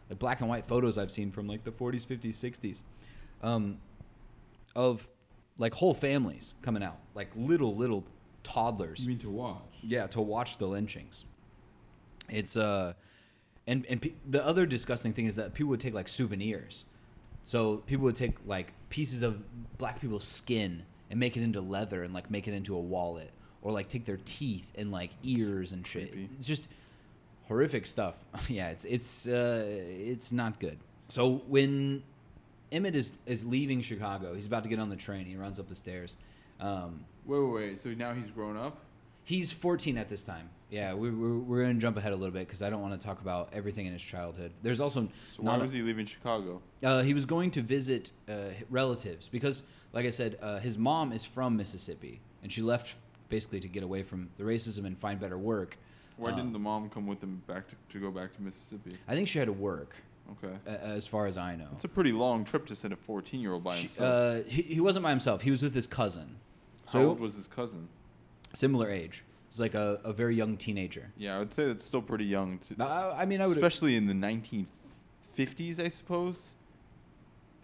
like 0.08 0.18
black 0.18 0.40
and 0.40 0.48
white 0.48 0.66
photos 0.66 0.98
I've 0.98 1.10
seen 1.10 1.30
from 1.30 1.46
like 1.46 1.64
the 1.64 1.72
40s, 1.72 2.06
50s, 2.06 2.34
60s, 2.34 2.82
um, 3.42 3.78
of 4.76 5.08
like 5.58 5.74
whole 5.74 5.94
families 5.94 6.54
coming 6.62 6.82
out, 6.82 6.98
like 7.14 7.28
little 7.36 7.74
little 7.76 8.04
toddlers. 8.42 9.00
You 9.00 9.08
mean 9.08 9.18
to 9.18 9.30
watch? 9.30 9.62
Yeah, 9.82 10.06
to 10.08 10.20
watch 10.20 10.58
the 10.58 10.66
lynchings. 10.66 11.24
It's 12.28 12.56
uh, 12.56 12.94
and 13.66 13.86
and 13.86 14.00
pe- 14.02 14.12
the 14.28 14.44
other 14.44 14.66
disgusting 14.66 15.12
thing 15.12 15.26
is 15.26 15.36
that 15.36 15.54
people 15.54 15.70
would 15.70 15.80
take 15.80 15.94
like 15.94 16.08
souvenirs. 16.08 16.84
So 17.44 17.78
people 17.78 18.04
would 18.04 18.16
take 18.16 18.36
like 18.46 18.72
pieces 18.88 19.22
of 19.22 19.42
black 19.76 20.00
people's 20.00 20.24
skin 20.26 20.82
and 21.10 21.20
make 21.20 21.36
it 21.36 21.42
into 21.42 21.60
leather 21.60 22.02
and 22.02 22.14
like 22.14 22.30
make 22.30 22.48
it 22.48 22.54
into 22.54 22.74
a 22.74 22.80
wallet, 22.80 23.30
or 23.62 23.72
like 23.72 23.88
take 23.88 24.04
their 24.04 24.18
teeth 24.24 24.72
and 24.76 24.90
like 24.90 25.10
ears 25.22 25.72
and 25.72 25.86
shit. 25.86 26.12
Creepy. 26.12 26.28
It's 26.38 26.46
just 26.46 26.68
horrific 27.48 27.86
stuff. 27.86 28.16
yeah, 28.48 28.70
it's 28.70 28.84
it's 28.84 29.28
uh, 29.28 29.64
it's 29.66 30.32
not 30.32 30.58
good. 30.60 30.78
So 31.08 31.42
when 31.48 32.02
Emmett 32.72 32.94
is 32.94 33.12
is 33.26 33.44
leaving 33.44 33.80
Chicago, 33.80 34.34
he's 34.34 34.46
about 34.46 34.62
to 34.64 34.68
get 34.68 34.78
on 34.78 34.88
the 34.90 34.96
train. 34.96 35.26
He 35.26 35.36
runs 35.36 35.58
up 35.58 35.68
the 35.68 35.74
stairs. 35.74 36.16
Um, 36.60 37.04
Wait, 37.26 37.38
wait, 37.40 37.52
wait. 37.54 37.78
So 37.78 37.88
now 37.90 38.12
he's 38.12 38.30
grown 38.30 38.56
up? 38.56 38.78
He's 39.24 39.50
14 39.50 39.96
at 39.96 40.10
this 40.10 40.22
time. 40.22 40.50
Yeah, 40.68 40.92
we, 40.92 41.10
we're, 41.10 41.38
we're 41.38 41.62
going 41.62 41.74
to 41.76 41.80
jump 41.80 41.96
ahead 41.96 42.12
a 42.12 42.16
little 42.16 42.30
bit 42.34 42.46
because 42.46 42.60
I 42.62 42.68
don't 42.68 42.82
want 42.82 42.92
to 42.92 43.06
talk 43.06 43.22
about 43.22 43.48
everything 43.54 43.86
in 43.86 43.94
his 43.94 44.02
childhood. 44.02 44.52
There's 44.62 44.80
also 44.80 45.08
So 45.34 45.42
why 45.44 45.56
was 45.56 45.72
he 45.72 45.80
leaving 45.80 46.04
Chicago? 46.04 46.60
uh, 46.82 47.00
he 47.00 47.14
was 47.14 47.24
going 47.24 47.50
to 47.52 47.62
visit 47.62 48.10
uh, 48.28 48.32
relatives 48.68 49.28
because, 49.28 49.62
like 49.94 50.04
I 50.04 50.10
said, 50.10 50.38
uh, 50.42 50.58
his 50.58 50.76
mom 50.76 51.12
is 51.12 51.24
from 51.24 51.56
Mississippi 51.56 52.20
and 52.42 52.52
she 52.52 52.60
left 52.60 52.96
basically 53.30 53.60
to 53.60 53.68
get 53.68 53.82
away 53.82 54.02
from 54.02 54.28
the 54.36 54.44
racism 54.44 54.84
and 54.84 54.98
find 54.98 55.18
better 55.18 55.38
work. 55.38 55.78
Why 56.16 56.30
Uh, 56.30 56.36
didn't 56.36 56.52
the 56.52 56.58
mom 56.58 56.88
come 56.90 57.06
with 57.06 57.20
them 57.20 57.42
back 57.46 57.64
to, 57.68 57.74
to 57.90 58.00
go 58.00 58.10
back 58.10 58.34
to 58.36 58.42
Mississippi? 58.42 58.92
I 59.08 59.14
think 59.14 59.28
she 59.28 59.38
had 59.38 59.46
to 59.46 59.52
work, 59.52 59.94
Okay. 60.32 60.54
as 60.66 61.06
far 61.06 61.26
as 61.26 61.36
I 61.36 61.56
know. 61.56 61.68
It's 61.72 61.84
a 61.84 61.88
pretty 61.88 62.12
long 62.12 62.44
trip 62.44 62.66
to 62.66 62.76
send 62.76 62.92
a 62.92 62.96
14 62.96 63.40
year 63.40 63.52
old 63.52 63.64
by 63.64 63.74
She- 63.74 63.88
himself. 63.88 64.44
uh, 64.46 64.48
he, 64.48 64.62
he 64.62 64.80
wasn't 64.80 65.02
by 65.02 65.10
himself. 65.10 65.42
He 65.42 65.50
was 65.50 65.62
with 65.62 65.74
his 65.74 65.86
cousin. 65.86 66.36
How 66.86 66.92
So 66.92 67.08
old 67.08 67.20
was 67.20 67.34
his 67.36 67.46
cousin? 67.48 67.88
similar 68.52 68.88
age. 68.90 69.24
He's 69.50 69.58
like 69.60 69.74
a, 69.74 70.00
a 70.04 70.12
very 70.12 70.34
young 70.36 70.56
teenager. 70.56 71.12
Yeah, 71.16 71.36
I 71.36 71.38
would 71.40 71.52
say 71.52 71.66
that's 71.66 71.84
still 71.84 72.02
pretty 72.02 72.24
young. 72.26 72.58
To, 72.58 72.82
Uh, 72.84 73.14
I 73.16 73.24
mean, 73.24 73.40
I 73.40 73.46
would 73.46 73.56
especially 73.56 73.96
in 73.96 74.06
the 74.06 74.14
1950s, 74.14 75.80
I 75.80 75.88
suppose, 75.88 76.54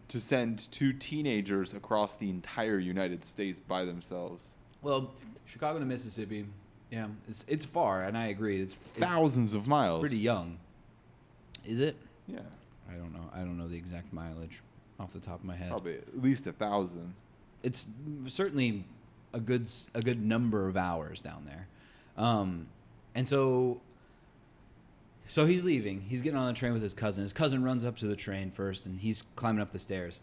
to 0.08 0.20
send 0.20 0.70
two 0.72 0.92
teenagers 0.92 1.72
across 1.74 2.16
the 2.16 2.30
entire 2.30 2.78
United 2.78 3.22
States 3.24 3.58
by 3.60 3.84
themselves. 3.84 4.44
Well, 4.82 5.12
Chicago 5.46 5.78
to 5.78 5.84
Mississippi, 5.84 6.46
yeah, 6.90 7.06
it's 7.28 7.44
it's 7.48 7.64
far, 7.64 8.04
and 8.04 8.16
I 8.16 8.26
agree. 8.28 8.60
It's, 8.60 8.74
it's 8.76 8.98
Thousands 8.98 9.54
of 9.54 9.68
miles. 9.68 10.00
pretty 10.00 10.18
young. 10.18 10.58
Is 11.64 11.80
it? 11.80 11.96
Yeah, 12.26 12.40
I 12.90 12.94
don't 12.94 13.12
know. 13.12 13.28
I 13.34 13.38
don't 13.38 13.58
know 13.58 13.68
the 13.68 13.76
exact 13.76 14.12
mileage 14.12 14.60
off 14.98 15.12
the 15.12 15.20
top 15.20 15.38
of 15.40 15.44
my 15.44 15.54
head. 15.56 15.70
probably 15.70 15.94
at 15.94 16.22
least 16.22 16.46
a 16.46 16.52
thousand. 16.52 17.14
It's 17.62 17.86
certainly 18.26 18.84
a 19.32 19.40
good 19.40 19.70
a 19.94 20.00
good 20.00 20.24
number 20.24 20.66
of 20.68 20.76
hours 20.76 21.20
down 21.20 21.44
there, 21.46 21.66
um, 22.22 22.66
and 23.14 23.26
so. 23.26 23.80
So 25.26 25.46
he's 25.46 25.62
leaving. 25.62 26.00
He's 26.00 26.22
getting 26.22 26.36
on 26.38 26.48
the 26.48 26.58
train 26.58 26.72
with 26.72 26.82
his 26.82 26.92
cousin. 26.92 27.22
His 27.22 27.32
cousin 27.32 27.62
runs 27.62 27.84
up 27.84 27.96
to 27.98 28.06
the 28.06 28.16
train 28.16 28.50
first, 28.50 28.86
and 28.86 28.98
he's 28.98 29.22
climbing 29.36 29.62
up 29.62 29.70
the 29.70 29.78
stairs, 29.78 30.18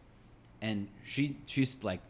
and 0.61 0.89
she 1.05 1.37
she's 1.45 1.77
like, 1.81 2.01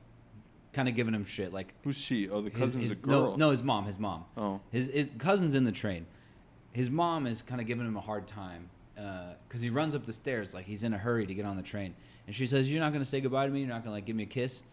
kind 0.73 0.88
of 0.88 0.95
giving 0.95 1.13
him 1.13 1.25
shit, 1.25 1.53
like 1.53 1.73
Who's 1.84 1.97
she? 1.97 2.30
Oh, 2.30 2.41
the 2.41 2.49
his- 2.49 2.60
cousin's 2.60 2.84
his- 2.84 2.91
a 2.93 2.95
girl. 2.95 3.32
No, 3.32 3.36
no, 3.36 3.49
his 3.51 3.63
mom. 3.63 3.86
His 3.86 3.97
mom. 3.99 4.25
Oh. 4.36 4.60
His 4.71 4.88
his 4.89 5.12
cousin's 5.17 5.53
in 5.56 5.63
the 5.63 5.71
train. 5.71 6.06
His 6.73 6.89
mom 6.89 7.25
is 7.27 7.41
kind 7.41 7.60
of 7.62 7.67
giving 7.67 7.86
him 7.88 7.97
a 7.97 8.01
hard 8.01 8.27
time 8.27 8.69
because 9.47 9.62
he 9.62 9.69
runs 9.69 9.93
up 9.95 10.06
the 10.06 10.13
stairs 10.13 10.53
like 10.53 10.65
he's 10.65 10.84
in 10.84 10.93
a 10.93 10.97
hurry 10.97 11.25
to 11.25 11.34
get 11.34 11.45
on 11.45 11.56
the 11.58 11.63
train, 11.63 11.93
and 12.27 12.36
she 12.36 12.45
says, 12.47 12.69
"You're 12.71 12.80
not 12.82 12.93
gonna 12.93 13.06
say 13.06 13.21
goodbye 13.21 13.45
to 13.47 13.51
me. 13.51 13.60
You're 13.62 13.69
not 13.69 13.84
gonna 13.84 13.95
like 13.95 14.06
give 14.06 14.15
me 14.15 14.23
a 14.23 14.27
kiss." 14.27 14.63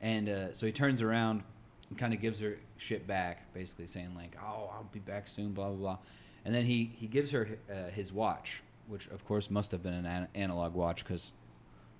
And 0.00 0.28
uh, 0.28 0.52
so 0.52 0.64
he 0.66 0.72
turns 0.72 1.02
around 1.02 1.42
and 1.90 1.98
kind 1.98 2.12
of 2.14 2.20
gives 2.20 2.40
her 2.40 2.58
shit 2.76 3.06
back, 3.06 3.52
basically 3.54 3.86
saying 3.86 4.14
like, 4.14 4.36
"Oh, 4.42 4.70
I'll 4.72 4.88
be 4.92 5.00
back 5.00 5.26
soon," 5.28 5.52
blah 5.52 5.68
blah 5.68 5.76
blah. 5.76 5.98
And 6.44 6.54
then 6.54 6.64
he 6.64 6.92
he 6.96 7.06
gives 7.06 7.30
her 7.32 7.48
uh, 7.70 7.90
his 7.90 8.12
watch, 8.12 8.62
which 8.86 9.06
of 9.08 9.24
course 9.26 9.50
must 9.50 9.70
have 9.72 9.82
been 9.82 9.94
an 9.94 10.06
an- 10.06 10.28
analog 10.34 10.74
watch 10.74 11.04
because 11.04 11.32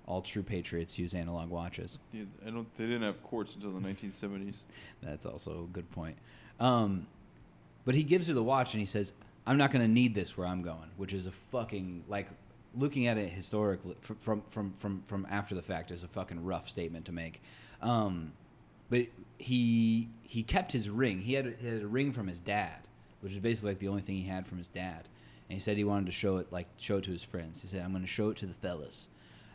all 0.09 0.21
true 0.21 0.41
patriots 0.41 0.97
use 0.97 1.13
analog 1.13 1.49
watches. 1.51 1.99
Yeah, 2.11 2.23
I 2.45 2.49
don't. 2.49 2.67
They 2.77 2.85
didn't 2.85 3.03
have 3.03 3.21
quartz 3.23 3.53
until 3.53 3.71
the 3.71 3.79
1970s. 3.79 4.63
That's 5.03 5.25
also 5.25 5.63
a 5.63 5.67
good 5.73 5.89
point. 5.91 6.17
Um, 6.59 7.05
but 7.85 7.93
he 7.93 8.03
gives 8.03 8.27
her 8.27 8.33
the 8.33 8.43
watch 8.43 8.73
and 8.73 8.79
he 8.79 8.87
says, 8.87 9.13
"I'm 9.45 9.57
not 9.57 9.71
going 9.71 9.83
to 9.83 9.91
need 9.91 10.15
this 10.15 10.35
where 10.35 10.47
I'm 10.47 10.63
going," 10.63 10.89
which 10.97 11.13
is 11.13 11.27
a 11.27 11.31
fucking 11.31 12.03
like 12.09 12.27
looking 12.75 13.07
at 13.07 13.17
it 13.17 13.29
historically 13.29 13.95
from 14.01 14.41
from 14.49 14.73
from 14.79 15.03
from 15.05 15.27
after 15.29 15.53
the 15.53 15.61
fact 15.61 15.91
is 15.91 16.03
a 16.03 16.07
fucking 16.07 16.43
rough 16.43 16.67
statement 16.67 17.05
to 17.05 17.11
make. 17.11 17.41
Um, 17.81 18.33
but 18.89 19.05
he 19.37 20.09
he 20.23 20.41
kept 20.41 20.71
his 20.71 20.89
ring. 20.89 21.21
He 21.21 21.33
had 21.35 21.45
a, 21.45 21.51
he 21.51 21.67
had 21.67 21.83
a 21.83 21.87
ring 21.87 22.11
from 22.11 22.27
his 22.27 22.39
dad, 22.39 22.79
which 23.21 23.31
is 23.31 23.39
basically 23.39 23.71
like 23.71 23.79
the 23.79 23.89
only 23.89 24.01
thing 24.01 24.15
he 24.15 24.27
had 24.27 24.47
from 24.47 24.57
his 24.57 24.67
dad. 24.67 25.07
And 25.47 25.55
he 25.55 25.59
said 25.59 25.77
he 25.77 25.83
wanted 25.83 26.07
to 26.07 26.11
show 26.11 26.37
it 26.37 26.51
like 26.51 26.67
show 26.77 26.97
it 26.97 27.03
to 27.03 27.11
his 27.11 27.23
friends. 27.23 27.61
He 27.61 27.67
said, 27.67 27.83
"I'm 27.83 27.91
going 27.91 28.01
to 28.01 28.07
show 28.07 28.31
it 28.31 28.37
to 28.37 28.47
the 28.47 28.55
fellas." 28.55 29.07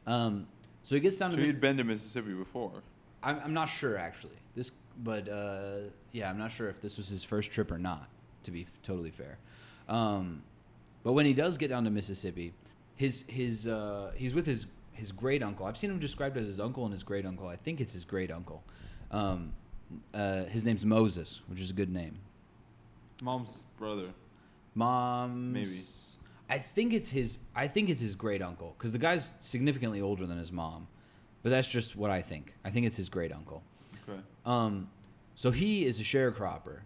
Um, 0.07 0.47
so 0.83 0.95
he 0.95 1.01
gets 1.01 1.17
down 1.17 1.31
So 1.31 1.37
to 1.39 1.43
he'd 1.43 1.53
Miss- 1.53 1.59
been 1.61 1.77
to 1.79 1.85
Mississippi 1.85 2.33
before. 2.35 2.83
I'm, 3.23 3.41
I'm 3.45 3.55
not 3.55 3.67
sure 3.67 3.97
actually. 3.97 4.37
This, 4.55 4.73
but 5.03 5.29
uh, 5.29 5.77
yeah, 6.13 6.29
I'm 6.31 6.39
not 6.39 6.53
sure 6.53 6.69
if 6.69 6.81
this 6.81 6.97
was 6.97 7.09
his 7.09 7.25
first 7.25 7.51
trip 7.51 7.71
or 7.73 7.79
not. 7.79 8.09
To 8.45 8.51
be 8.51 8.63
f- 8.63 8.73
totally 8.83 9.11
fair, 9.11 9.39
um, 9.89 10.43
but 11.03 11.13
when 11.15 11.25
he 11.25 11.33
does 11.33 11.57
get 11.57 11.69
down 11.69 11.85
to 11.85 11.91
Mississippi, 11.91 12.53
his 12.95 13.25
his 13.27 13.67
uh, 13.67 14.13
he's 14.15 14.35
with 14.35 14.45
his 14.45 14.67
his 14.93 15.11
great 15.13 15.43
uncle. 15.43 15.65
I've 15.65 15.79
seen 15.79 15.91
him 15.91 15.99
described 15.99 16.37
as 16.37 16.47
his 16.47 16.61
uncle 16.61 16.85
and 16.85 16.93
his 16.93 17.03
great 17.03 17.25
uncle. 17.25 17.49
I 17.49 17.57
think 17.57 17.81
it's 17.81 17.95
his 17.95 18.05
great 18.05 18.31
uncle. 18.31 18.63
Um, 19.11 19.55
uh, 20.13 20.45
his 20.45 20.67
name's 20.67 20.85
Moses, 20.85 21.41
which 21.49 21.59
is 21.61 21.71
a 21.71 21.73
good 21.73 21.91
name. 21.91 22.19
Mom's 23.23 23.65
brother. 23.79 24.09
Mom, 24.75 25.53
Maybe. 25.55 25.71
I 26.51 26.59
think 26.59 26.93
it's 26.93 27.09
his. 27.09 27.39
I 27.55 27.69
think 27.69 27.89
it's 27.91 28.01
his 28.01 28.15
great 28.17 28.43
uncle 28.43 28.75
because 28.79 28.93
the 28.93 28.99
guy's 28.99 29.35
significantly 29.41 30.01
older 30.01 30.27
than 30.27 30.39
his 30.39 30.53
mom. 30.53 30.87
but 31.43 31.51
that's 31.51 31.69
just 31.69 31.95
what 31.97 32.11
I 32.11 32.23
think. 32.23 32.55
I 32.65 32.71
think 32.71 32.87
it's 32.87 32.97
his 32.97 33.09
great 33.09 33.33
uncle. 33.33 33.63
Okay. 34.09 34.19
Um, 34.47 34.89
so 35.35 35.51
he 35.51 35.85
is 35.85 36.01
a 36.01 36.03
sharecropper. 36.03 36.81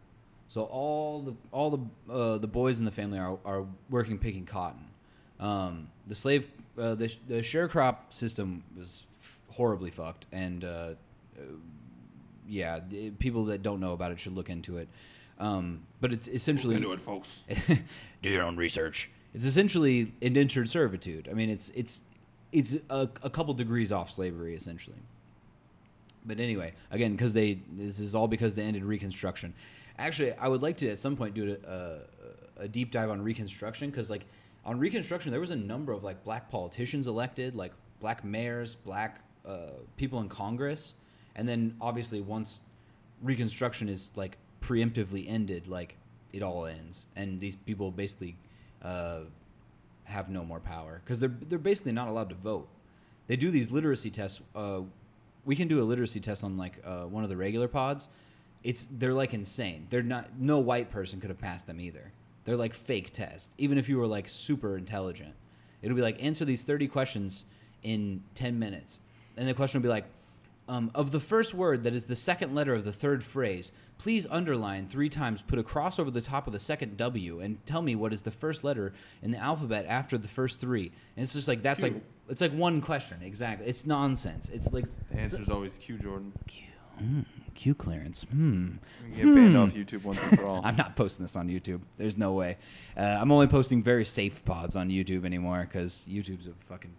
So 0.49 0.63
all 0.65 1.21
the 1.21 1.35
all 1.53 1.71
the 1.71 2.13
uh, 2.13 2.39
the 2.39 2.47
boys 2.47 2.79
in 2.79 2.85
the 2.85 2.91
family 2.91 3.19
are 3.19 3.39
are 3.45 3.67
working 3.91 4.19
picking 4.19 4.47
cotton. 4.47 4.85
Um, 5.41 5.89
the 6.07 6.15
slave 6.15 6.47
uh, 6.79 6.95
the 6.95 7.15
the 7.27 7.39
sharecrop 7.41 7.97
system 8.11 8.63
was 8.77 9.07
f- 9.23 9.39
horribly 9.51 9.91
fucked, 9.91 10.27
and 10.33 10.65
uh, 10.65 10.69
uh, 11.37 11.43
yeah, 12.49 12.81
d- 12.81 13.13
people 13.19 13.45
that 13.47 13.63
don't 13.63 13.81
know 13.81 13.93
about 13.93 14.11
it 14.13 14.19
should 14.21 14.35
look 14.35 14.49
into 14.51 14.79
it. 14.79 14.89
Um, 15.39 15.83
but 16.01 16.13
it's 16.13 16.27
essentially 16.29 16.75
Look 16.77 16.83
into 16.85 16.93
it, 16.95 17.01
folks. 17.01 17.43
do 18.23 18.31
your 18.31 18.43
own 18.43 18.57
research. 18.57 19.11
It's 19.35 19.45
essentially 19.45 20.13
indentured 20.21 20.69
servitude. 20.69 21.29
I 21.31 21.35
mean, 21.35 21.51
it's 21.51 21.71
it's 21.75 22.03
it's 22.53 22.75
a, 22.91 23.09
a 23.23 23.31
couple 23.31 23.55
degrees 23.55 23.93
off 23.93 24.11
slavery 24.11 24.55
essentially. 24.55 24.97
But 26.25 26.41
anyway, 26.41 26.75
again, 26.91 27.13
because 27.13 27.33
they 27.33 27.61
this 27.73 27.99
is 27.99 28.15
all 28.15 28.29
because 28.29 28.55
they 28.55 28.63
ended 28.63 28.85
Reconstruction. 28.85 29.55
Actually, 29.99 30.33
I 30.35 30.49
would 30.49 30.63
like 30.63 30.77
to 30.79 30.91
at 30.91 30.99
some 30.99 31.17
point 31.17 31.35
do 31.35 31.57
a, 31.67 32.63
a, 32.63 32.69
deep 32.69 32.91
dive 32.91 33.11
on 33.11 33.21
Reconstruction 33.21 33.91
because 33.91 34.11
like 34.11 34.25
on 34.65 34.79
Reconstruction 34.79 35.33
there 35.33 35.41
was 35.41 35.51
a 35.51 35.57
number 35.57 35.93
of 35.93 36.05
like 36.05 36.23
black 36.25 36.51
politicians 36.51 37.07
elected, 37.07 37.57
like 37.57 37.73
black 38.01 38.25
mayors, 38.25 38.77
black 38.77 39.21
uh, 39.47 39.71
people 39.97 40.21
in 40.21 40.29
Congress, 40.29 40.95
and 41.35 41.49
then 41.49 41.75
obviously 41.81 42.21
once 42.21 42.61
Reconstruction 43.23 43.89
is 43.89 44.11
like 44.15 44.39
preemptively 44.61 45.29
ended, 45.29 45.67
like 45.67 45.97
it 46.33 46.43
all 46.43 46.67
ends, 46.67 47.07
and 47.17 47.41
these 47.41 47.57
people 47.57 47.91
basically 47.91 48.37
uh, 48.83 49.21
have 50.05 50.31
no 50.31 50.45
more 50.45 50.61
power 50.61 51.01
because 51.05 51.21
they're 51.21 51.37
they're 51.49 51.59
basically 51.59 51.93
not 51.93 52.09
allowed 52.09 52.29
to 52.31 52.35
vote. 52.35 52.69
They 53.27 53.37
do 53.37 53.51
these 53.51 53.71
literacy 53.71 54.11
tests. 54.11 54.41
Uh, 54.55 54.81
we 55.45 55.57
can 55.57 55.69
do 55.69 55.83
a 55.83 55.85
literacy 55.85 56.21
test 56.21 56.45
on 56.45 56.57
like 56.57 56.79
uh, 56.85 57.05
one 57.05 57.25
of 57.25 57.31
the 57.31 57.37
regular 57.37 57.69
pods. 57.69 58.09
It's 58.65 58.87
they're 58.91 59.15
like 59.15 59.35
insane. 59.35 59.87
They're 59.91 60.03
not. 60.03 60.39
No 60.39 60.59
white 60.59 60.91
person 60.91 61.21
could 61.21 61.31
have 61.31 61.39
passed 61.39 61.67
them 61.67 61.81
either. 61.81 62.13
They're 62.45 62.57
like 62.57 62.75
fake 62.75 63.13
tests. 63.13 63.55
Even 63.59 63.79
if 63.79 63.89
you 63.89 63.99
were 63.99 64.07
like 64.07 64.29
super 64.29 64.77
intelligent, 64.77 65.35
it'll 65.83 65.97
be 65.97 66.03
like 66.03 66.23
answer 66.23 66.45
these 66.45 66.65
thirty 66.65 66.89
questions 66.89 67.45
in 67.83 68.23
ten 68.35 68.59
minutes, 68.59 69.01
and 69.37 69.47
the 69.47 69.55
question 69.55 69.81
will 69.81 69.85
be 69.85 69.91
like, 69.91 70.07
um, 70.69 70.91
of 70.95 71.11
the 71.11 71.21
first 71.21 71.55
word 71.55 71.85
that 71.85 71.95
is 71.95 72.05
the 72.07 72.17
second 72.17 72.55
letter 72.55 72.75
of 72.75 72.85
the 72.85 72.93
third 72.93 73.25
phrase, 73.25 73.73
please 73.99 74.27
underline 74.31 74.87
three 74.87 75.09
times, 75.09 75.43
put 75.43 75.59
a 75.59 75.63
cross 75.63 75.99
over 75.99 76.11
the 76.11 76.21
top 76.21 76.47
of 76.47 76.53
the 76.53 76.59
second 76.61 76.97
W, 76.97 77.41
and 77.41 77.65
tell 77.67 77.83
me 77.83 77.95
what 77.97 78.13
is 78.13 78.23
the 78.23 78.31
first 78.31 78.63
letter 78.65 78.93
in 79.23 79.31
the 79.31 79.39
alphabet 79.39 79.87
after 79.89 80.19
the 80.19 80.29
first 80.29 80.61
three. 80.61 80.93
And 81.17 81.23
it's 81.25 81.33
just 81.33 81.49
like 81.49 81.63
that's 81.63 81.81
Q. 81.81 81.93
like 81.93 82.03
it's 82.29 82.41
like 82.41 82.53
one 82.53 82.81
question 82.81 83.19
exactly. 83.23 83.67
It's 83.67 83.87
nonsense. 83.87 84.49
It's 84.51 84.71
like 84.73 84.85
The 85.11 85.19
answer's 85.21 85.49
always 85.49 85.79
Q, 85.79 85.97
Jordan. 85.99 86.33
Q, 86.47 86.65
hmm, 86.99 87.21
Q 87.55 87.75
clearance. 87.75 88.25
Hmm. 88.25 88.73
You 89.11 89.25
get 89.25 89.35
banned 89.35 89.55
Hmm. 89.55 89.57
off 89.57 89.73
YouTube 89.73 90.05
once 90.05 90.21
and 90.23 90.39
for 90.39 90.47
all. 90.47 90.61
I'm 90.65 90.77
not 90.77 90.95
posting 90.97 91.25
this 91.25 91.35
on 91.37 91.49
YouTube. 91.49 91.81
There's 91.97 92.19
no 92.19 92.33
way. 92.33 92.59
Uh, 92.97 93.01
I'm 93.03 93.33
only 93.33 93.47
posting 93.47 93.83
very 93.83 94.05
safe 94.05 94.45
pods 94.45 94.77
on 94.77 94.91
YouTube 94.91 95.25
anymore 95.25 95.61
because 95.71 96.07
YouTube's 96.09 96.47
a 96.47 96.53
fucking 96.69 96.93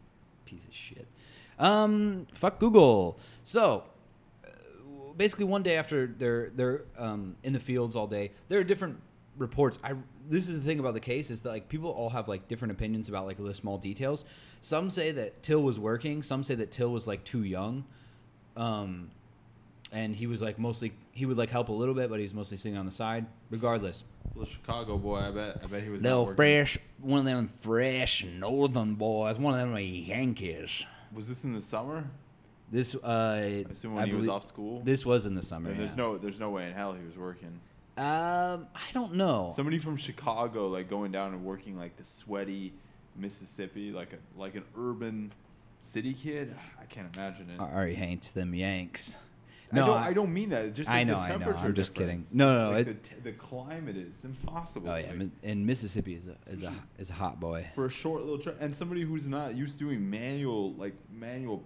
piece 0.46 0.66
of 0.66 0.74
shit. 0.74 1.06
Um, 1.60 2.28
fuck 2.34 2.60
Google. 2.60 3.20
So, 3.44 3.84
uh, 4.46 4.50
basically, 5.18 5.46
one 5.46 5.64
day 5.64 5.76
after 5.78 6.08
they're 6.08 6.52
they're 6.56 6.84
um, 6.98 7.36
in 7.44 7.54
the 7.54 7.60
fields 7.60 7.96
all 7.96 8.08
day, 8.08 8.32
there 8.48 8.60
are 8.60 8.64
different 8.64 9.00
reports. 9.38 9.78
I 9.84 9.96
this 10.30 10.48
is 10.48 10.60
the 10.60 10.66
thing 10.66 10.80
about 10.80 10.94
the 10.94 11.00
case 11.00 11.32
is 11.32 11.42
that 11.42 11.50
like 11.50 11.70
people 11.70 11.90
all 11.90 12.10
have 12.10 12.28
like 12.28 12.48
different 12.48 12.72
opinions 12.72 13.10
about 13.10 13.26
like 13.26 13.38
the 13.38 13.54
small 13.54 13.78
details. 13.78 14.26
Some 14.62 14.90
say 14.92 15.12
that 15.12 15.42
Till 15.44 15.62
was 15.62 15.80
working. 15.80 16.24
Some 16.24 16.44
say 16.44 16.56
that 16.56 16.72
Till 16.72 16.92
was 16.92 17.08
like 17.08 17.24
too 17.24 17.44
young. 17.44 17.84
Um, 18.56 19.12
and 19.92 20.16
he 20.16 20.28
was 20.28 20.42
like 20.42 20.60
mostly 20.60 20.94
he 21.12 21.26
would 21.26 21.38
like 21.38 21.50
help 21.50 21.70
a 21.70 21.74
little 21.74 21.96
bit, 21.96 22.10
but 22.10 22.20
he's 22.20 22.34
mostly 22.34 22.58
sitting 22.58 22.78
on 22.78 22.86
the 22.86 22.92
side. 22.92 23.26
Regardless, 23.50 24.04
Little 24.36 24.54
Chicago 24.54 24.98
boy, 24.98 25.18
I 25.18 25.32
bet. 25.32 25.60
I 25.64 25.68
bet 25.68 25.84
he 25.84 25.90
was. 25.90 26.02
little 26.02 26.34
fresh, 26.36 26.78
one 27.02 27.20
of 27.20 27.26
them 27.26 27.50
fresh 27.62 28.24
northern 28.24 28.96
boys, 28.96 29.38
one 29.38 29.60
of 29.60 29.60
them 29.60 29.78
Yankees. 29.78 30.86
Was 31.14 31.28
this 31.28 31.44
in 31.44 31.54
the 31.54 31.62
summer? 31.62 32.06
This 32.72 32.96
uh, 32.96 33.00
I 33.08 33.66
assume 33.72 33.96
when 33.96 34.04
I 34.04 34.08
he 34.08 34.14
was 34.14 34.22
believe- 34.22 34.30
off 34.36 34.46
school. 34.46 34.82
This 34.84 35.06
was 35.06 35.26
in 35.26 35.36
the 35.36 35.42
summer. 35.42 35.74
There's 35.74 35.92
yeah. 35.92 35.96
no, 35.98 36.18
there's 36.18 36.40
no 36.40 36.52
way 36.52 36.68
in 36.68 36.74
hell 36.74 36.94
he 36.94 37.04
was 37.06 37.18
working. 37.18 37.60
Um, 37.98 38.68
I 38.76 38.92
don't 38.94 39.16
know. 39.16 39.52
Somebody 39.56 39.80
from 39.80 39.98
Chicago, 39.98 40.70
like 40.70 40.90
going 40.90 41.12
down 41.12 41.34
and 41.34 41.44
working 41.44 41.78
like 41.78 41.98
the 41.98 42.06
sweaty 42.06 42.72
Mississippi, 43.18 43.92
like 43.92 44.14
a 44.14 44.40
like 44.40 44.56
an 44.56 44.64
urban 44.78 45.34
city 45.82 46.14
kid. 46.14 46.56
I 46.80 46.86
can't 46.86 47.14
imagine 47.16 47.50
it. 47.50 47.60
Ari 47.60 47.96
hates 47.96 48.32
them 48.32 48.54
Yanks. 48.54 49.16
I 49.72 49.76
No, 49.76 49.86
don't, 49.88 49.98
I- 49.98 50.08
I, 50.08 50.14
don't 50.14 50.34
mean 50.34 50.50
that. 50.50 50.74
Just 50.74 50.90
I 50.90 51.00
like 51.00 51.08
know, 51.08 51.14
the 51.14 51.20
I 51.20 51.28
know. 51.28 51.38
temperature 51.38 51.66
I'm 51.68 51.74
just 51.76 51.94
kidding. 51.94 52.18
difference. 52.22 52.34
No, 52.34 52.54
no, 52.54 52.66
no, 52.72 52.78
Like 52.78 52.88
it- 52.88 53.04
the, 53.04 53.10
t- 53.10 53.16
the 53.24 53.32
climate 53.34 53.98
is 53.98 54.26
impossible. 54.26 54.90
Oh 54.90 54.96
yeah, 54.96 55.08
Like, 55.08 55.18
Mi- 55.18 55.32
and 55.44 55.66
Mississippi 55.66 56.16
is 56.16 56.28
a 56.28 56.36
is 56.52 56.64
a 56.64 56.74
is 56.98 57.10
a 57.12 57.14
hot 57.14 57.40
boy. 57.40 57.68
for 57.76 57.86
a 57.86 57.90
short 57.92 58.22
little 58.22 58.40
trip, 58.40 58.58
and 58.60 58.76
somebody 58.76 59.02
who's 59.04 59.28
not 59.28 59.56
used 59.56 59.78
to 59.78 59.84
doing 59.86 60.10
manual 60.10 60.74
like 60.74 60.94
manual 61.12 61.64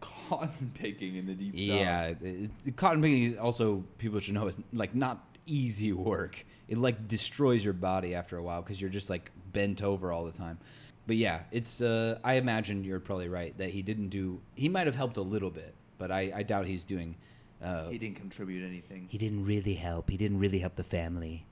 cotton 0.00 0.70
picking 0.74 1.16
in 1.16 1.26
the 1.26 1.34
deep 1.34 1.52
Yeah, 1.54 2.08
south. 2.08 2.22
it, 2.22 2.50
it- 2.66 2.76
cotton 2.76 3.02
picking 3.02 3.24
is 3.32 3.38
also 3.38 3.84
people 3.98 4.20
should 4.20 4.34
know 4.34 4.46
is 4.48 4.58
like 4.72 4.94
not 4.94 5.24
easy 5.46 5.92
work. 5.92 6.44
It 6.68 6.78
like 6.78 7.06
destroys 7.08 7.62
your 7.62 7.74
body 7.74 8.14
after 8.14 8.38
a 8.38 8.42
while 8.42 8.62
because 8.62 8.80
you're 8.80 8.88
just 8.90 9.10
like 9.10 9.30
bent 9.52 9.82
over 9.82 10.12
all 10.12 10.24
the 10.24 10.32
time. 10.32 10.58
But 11.06 11.16
yeah, 11.16 11.40
it's. 11.52 11.82
Uh, 11.82 12.18
I 12.24 12.34
imagine 12.34 12.82
you're 12.82 12.98
probably 13.00 13.28
right 13.28 13.54
that 13.58 13.68
he 13.68 13.82
didn't 13.82 14.08
do. 14.08 14.40
He 14.54 14.70
might 14.70 14.86
have 14.86 14.96
helped 14.96 15.18
a 15.18 15.22
little 15.22 15.50
bit, 15.50 15.74
but 15.98 16.10
I, 16.10 16.32
I 16.34 16.42
doubt 16.42 16.64
he's 16.66 16.86
doing. 16.86 17.14
Uh, 17.64 17.88
He 17.88 17.98
didn't 17.98 18.16
contribute 18.16 18.64
anything. 18.66 19.06
he 19.10 19.16
didn't 19.18 19.44
really 19.46 19.74
help. 19.74 20.10
He 20.10 20.16
didn't 20.16 20.38
really 20.38 20.58
help 20.58 20.76
the 20.76 20.84
family. 20.84 21.46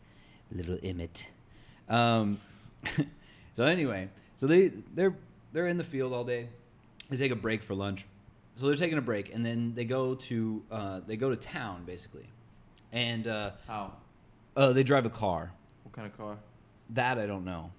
Little 0.50 0.78
Emmett. 0.82 1.26
Um, 1.88 2.38
so 3.54 3.64
anyway, 3.64 4.08
so 4.36 4.46
they 4.46 4.68
they're 4.94 5.14
they're 5.52 5.68
in 5.68 5.76
the 5.78 5.84
field 5.84 6.12
all 6.12 6.24
day. 6.24 6.48
They 7.08 7.16
take 7.16 7.32
a 7.32 7.36
break 7.36 7.62
for 7.62 7.74
lunch. 7.74 8.06
So 8.54 8.66
they're 8.66 8.76
taking 8.76 8.98
a 8.98 9.02
break, 9.02 9.34
and 9.34 9.44
then 9.44 9.72
they 9.74 9.84
go 9.86 10.14
to 10.14 10.62
uh, 10.70 11.00
they 11.06 11.16
go 11.16 11.30
to 11.30 11.36
town 11.36 11.84
basically, 11.86 12.26
and 12.92 13.26
uh, 13.26 13.52
How? 13.66 13.92
uh, 14.56 14.72
they 14.74 14.82
drive 14.82 15.06
a 15.06 15.10
car. 15.10 15.50
What 15.84 15.92
kind 15.94 16.06
of 16.06 16.16
car? 16.18 16.36
That 16.90 17.18
I 17.18 17.26
don't 17.26 17.46
know, 17.46 17.70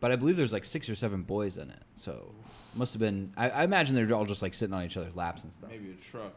but 0.00 0.10
I 0.10 0.16
believe 0.16 0.36
there's 0.36 0.52
like 0.52 0.64
six 0.64 0.88
or 0.88 0.96
seven 0.96 1.22
boys 1.22 1.58
in 1.58 1.70
it. 1.70 1.82
So 1.94 2.32
must 2.74 2.92
have 2.94 3.00
been. 3.00 3.32
I, 3.36 3.50
I 3.50 3.62
imagine 3.64 3.94
they're 3.94 4.12
all 4.16 4.24
just 4.24 4.42
like 4.42 4.52
sitting 4.54 4.74
on 4.74 4.82
each 4.82 4.96
other's 4.96 5.14
laps 5.14 5.44
and 5.44 5.52
stuff. 5.52 5.70
Maybe 5.70 5.92
a 5.92 6.02
truck. 6.02 6.34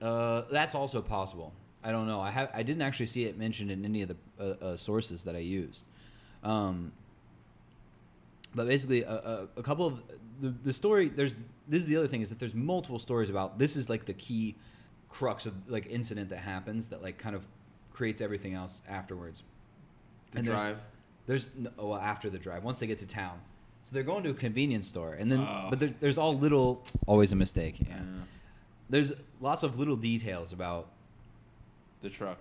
Uh, 0.00 0.42
that's 0.50 0.74
also 0.74 1.02
possible. 1.02 1.52
I 1.82 1.92
don't 1.92 2.06
know. 2.06 2.20
I 2.20 2.30
have. 2.30 2.50
I 2.54 2.62
didn't 2.62 2.82
actually 2.82 3.06
see 3.06 3.24
it 3.24 3.38
mentioned 3.38 3.70
in 3.70 3.84
any 3.84 4.02
of 4.02 4.08
the 4.08 4.16
uh, 4.38 4.44
uh, 4.64 4.76
sources 4.76 5.22
that 5.24 5.34
I 5.34 5.38
used. 5.40 5.84
Um, 6.42 6.92
but 8.54 8.66
basically, 8.66 9.02
a, 9.02 9.12
a, 9.12 9.48
a 9.58 9.62
couple 9.62 9.86
of 9.86 10.00
the, 10.40 10.48
the 10.64 10.72
story. 10.72 11.08
There's 11.08 11.34
this 11.68 11.82
is 11.82 11.86
the 11.88 11.96
other 11.96 12.08
thing 12.08 12.20
is 12.22 12.28
that 12.30 12.38
there's 12.38 12.54
multiple 12.54 12.98
stories 12.98 13.30
about 13.30 13.58
this 13.58 13.76
is 13.76 13.88
like 13.88 14.04
the 14.06 14.14
key 14.14 14.56
crux 15.08 15.46
of 15.46 15.54
like 15.68 15.86
incident 15.88 16.28
that 16.30 16.38
happens 16.38 16.88
that 16.88 17.02
like 17.02 17.18
kind 17.18 17.34
of 17.36 17.46
creates 17.92 18.20
everything 18.20 18.54
else 18.54 18.82
afterwards. 18.88 19.42
The 20.32 20.38
And 20.38 20.46
there's- 20.46 20.60
drive. 20.60 20.78
There's 21.26 21.50
no, 21.56 21.70
well 21.76 21.96
after 21.98 22.28
the 22.28 22.38
drive 22.38 22.64
once 22.64 22.78
they 22.80 22.88
get 22.88 22.98
to 22.98 23.06
town, 23.06 23.38
so 23.84 23.90
they're 23.94 24.02
going 24.02 24.24
to 24.24 24.30
a 24.30 24.34
convenience 24.34 24.88
store 24.88 25.14
and 25.14 25.30
then 25.30 25.40
Oh. 25.40 25.66
but 25.70 25.78
there, 25.78 25.94
there's 26.00 26.18
all 26.18 26.36
little 26.36 26.84
always 27.06 27.30
a 27.32 27.36
mistake. 27.36 27.78
Yeah. 27.80 27.86
Yeah. 27.98 28.02
There's 28.90 29.12
lots 29.40 29.62
of 29.62 29.78
little 29.78 29.96
details 29.96 30.52
about 30.52 30.88
The 32.02 32.10
truck. 32.10 32.38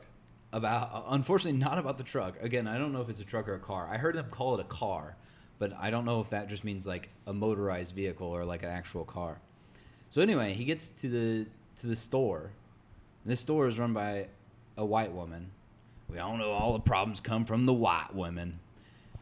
about 0.51 0.89
uh, 0.93 1.03
unfortunately 1.09 1.59
not 1.59 1.77
about 1.77 1.97
the 1.97 2.03
truck. 2.03 2.35
Again 2.41 2.67
i 2.67 2.77
don't 2.77 2.91
know 2.91 3.01
if 3.01 3.09
it's 3.09 3.21
a 3.21 3.25
truck 3.25 3.47
or 3.47 3.53
a 3.53 3.59
car. 3.59 3.88
I 3.89 3.97
heard 3.97 4.15
them 4.15 4.25
call 4.31 4.55
it 4.55 4.59
a 4.62 4.65
car 4.65 5.15
but 5.59 5.73
i 5.79 5.89
don't 5.91 6.05
know 6.05 6.21
if 6.21 6.29
that 6.29 6.47
just 6.49 6.63
means 6.63 6.88
like 6.88 7.09
a 7.27 7.33
motorized 7.33 7.93
vehicle 7.93 8.27
or 8.27 8.43
like 8.45 8.63
an 8.63 8.69
actual 8.69 9.05
car. 9.05 9.39
So 10.09 10.21
anyway 10.21 10.53
he 10.53 10.65
gets 10.65 10.89
to 10.89 11.07
the 11.09 11.45
to 11.81 11.88
the 11.88 11.95
store. 11.95 12.51
And 13.23 13.31
this 13.31 13.39
store 13.41 13.67
is 13.67 13.77
run 13.77 13.93
by 13.93 14.27
a 14.77 14.85
white 14.85 15.12
woman. 15.12 15.51
We 16.09 16.17
all 16.17 16.35
know 16.38 16.51
all 16.51 16.73
the 16.73 16.79
problems 16.79 17.21
come 17.21 17.45
from 17.45 17.65
the 17.65 17.73
white 17.73 18.15
women 18.15 18.59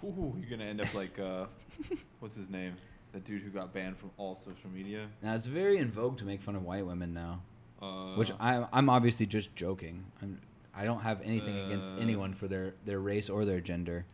Ooh, 0.03 0.35
you're 0.39 0.49
gonna 0.49 0.69
end 0.69 0.79
up 0.79 0.93
like 0.93 1.19
uh, 1.19 1.45
what's 2.19 2.35
his 2.35 2.49
name? 2.49 2.75
That 3.13 3.25
dude 3.25 3.41
who 3.41 3.49
got 3.49 3.73
banned 3.73 3.97
from 3.97 4.11
all 4.17 4.35
social 4.35 4.69
media. 4.73 5.07
now 5.23 5.33
it's 5.35 5.47
very 5.47 5.77
in 5.77 5.89
vogue 5.91 6.17
to 6.17 6.25
make 6.25 6.41
fun 6.41 6.55
of 6.55 6.63
white 6.63 6.85
women 6.85 7.13
now 7.13 7.41
Uh, 7.81 8.15
which 8.15 8.31
I'm 8.39 8.65
i'm 8.73 8.89
obviously 8.89 9.25
just 9.25 9.55
joking 9.55 10.03
I'm, 10.21 10.39
i 10.75 10.83
don't 10.83 11.01
have 11.01 11.21
anything 11.23 11.57
against 11.65 11.93
Uh. 11.93 11.97
anyone 11.99 12.33
for 12.33 12.47
their, 12.47 12.73
their 12.85 12.99
race 12.99 13.29
or 13.29 13.45
their 13.45 13.59
gender 13.61 14.05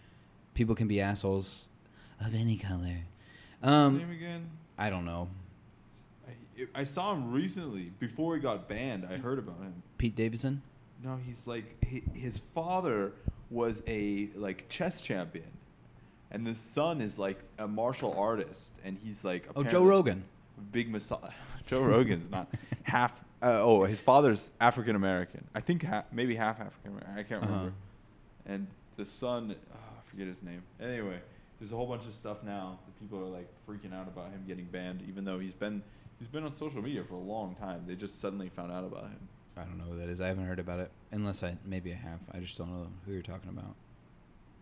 people 0.54 0.76
can 0.76 0.88
be 0.88 1.02
assholes 1.02 1.70
of 2.22 2.34
any 2.36 2.58
color 2.58 3.00
um, 3.64 3.98
name 3.98 4.12
again? 4.12 4.50
I 4.78 4.90
don't 4.90 5.06
know. 5.06 5.30
I, 6.28 6.82
I 6.82 6.84
saw 6.84 7.14
him 7.14 7.32
recently 7.32 7.92
before 8.00 8.36
he 8.36 8.42
got 8.42 8.68
banned. 8.68 9.06
I 9.10 9.16
heard 9.18 9.40
about 9.40 9.58
him. 9.62 9.82
Pete 9.98 10.16
Davidson? 10.18 10.62
No, 11.02 11.18
he's 11.26 11.48
like 11.48 11.78
hi- 11.90 12.02
his 12.14 12.38
father 12.40 13.14
was 13.50 13.82
a 13.88 14.30
like 14.36 14.68
chess 14.68 15.02
champion, 15.02 15.46
and 16.34 16.46
the 16.46 16.56
son 16.56 17.00
is 17.02 17.18
like 17.20 17.40
a 17.60 17.68
martial 17.68 18.14
artist, 18.18 18.74
and 18.84 18.98
he's 19.04 19.24
like 19.24 19.48
Oh, 19.56 19.64
Joe 19.64 19.84
Rogan. 19.86 20.24
big 20.72 20.90
massage. 20.90 21.34
Joe 21.68 21.82
Rogan's 21.84 22.30
not 22.30 22.50
half. 22.84 23.20
Uh, 23.42 23.60
oh, 23.62 23.84
his 23.84 24.00
father's 24.02 24.50
African 24.62 24.96
American. 24.96 25.44
I 25.54 25.60
think 25.62 25.84
ha- 25.84 26.06
maybe 26.12 26.36
half 26.36 26.60
African 26.60 26.92
American. 26.92 27.18
I 27.18 27.24
can't 27.24 27.44
Uh-huh. 27.44 27.52
remember. 27.54 27.74
And 28.46 28.68
the 28.98 29.06
son, 29.06 29.56
oh, 29.74 29.76
I 29.98 30.10
forget 30.10 30.28
his 30.28 30.42
name. 30.44 30.62
Anyway, 30.82 31.20
there's 31.60 31.72
a 31.72 31.76
whole 31.76 31.86
bunch 31.88 32.06
of 32.06 32.14
stuff 32.14 32.44
now 32.44 32.80
that 32.86 33.00
people 33.00 33.20
are 33.20 33.30
like 33.30 33.48
freaking 33.68 33.94
out 33.94 34.08
about 34.08 34.32
him 34.32 34.44
getting 34.48 34.66
banned, 34.66 35.02
even 35.08 35.24
though 35.26 35.40
he's 35.40 35.54
been 35.54 35.82
he's 36.20 36.28
been 36.28 36.44
on 36.44 36.52
social 36.54 36.82
media 36.82 37.04
for 37.04 37.16
a 37.16 37.18
long 37.20 37.56
time. 37.56 37.84
They 37.88 37.96
just 37.96 38.20
suddenly 38.22 38.50
found 38.50 38.72
out 38.72 38.84
about 38.86 39.04
him. 39.04 39.28
I 39.58 39.62
don't 39.62 39.78
know 39.78 39.86
who 39.86 39.98
that 40.00 40.10
is. 40.10 40.20
I 40.20 40.28
haven't 40.28 40.46
heard 40.48 40.60
about 40.60 40.80
it. 40.80 40.92
Unless 41.12 41.44
I 41.44 41.56
maybe 41.66 41.92
I 41.92 41.96
have. 41.96 42.20
I 42.34 42.40
just 42.40 42.58
don't 42.58 42.72
know 42.72 42.88
who 43.06 43.14
you're 43.14 43.22
talking 43.22 43.50
about. 43.50 43.76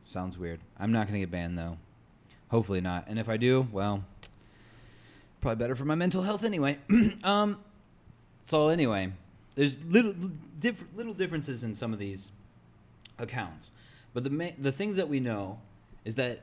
Sounds 0.06 0.38
weird. 0.38 0.60
I'm 0.78 0.92
not 0.92 1.08
gonna 1.08 1.20
get 1.20 1.32
banned 1.32 1.58
though. 1.58 1.78
Hopefully 2.50 2.82
not. 2.82 3.08
And 3.08 3.18
if 3.18 3.30
I 3.30 3.38
do, 3.38 3.68
well, 3.72 4.04
probably 5.40 5.64
better 5.64 5.76
for 5.76 5.86
my 5.86 5.96
mental 5.96 6.22
health 6.22 6.44
anyway. 6.44 6.78
um, 7.24 7.58
so 8.44 8.70
anyway, 8.70 9.12
there's 9.56 9.84
little 9.86 10.14
diff- 10.60 10.86
little 10.96 11.14
differences 11.14 11.64
in 11.64 11.76
some 11.76 11.94
of 11.94 12.00
these 12.00 12.32
accounts, 13.18 13.72
but 14.14 14.24
the 14.24 14.30
ma- 14.30 14.50
the 14.58 14.72
things 14.72 14.98
that 14.98 15.08
we 15.08 15.20
know 15.20 15.60
is 16.06 16.16
that 16.16 16.42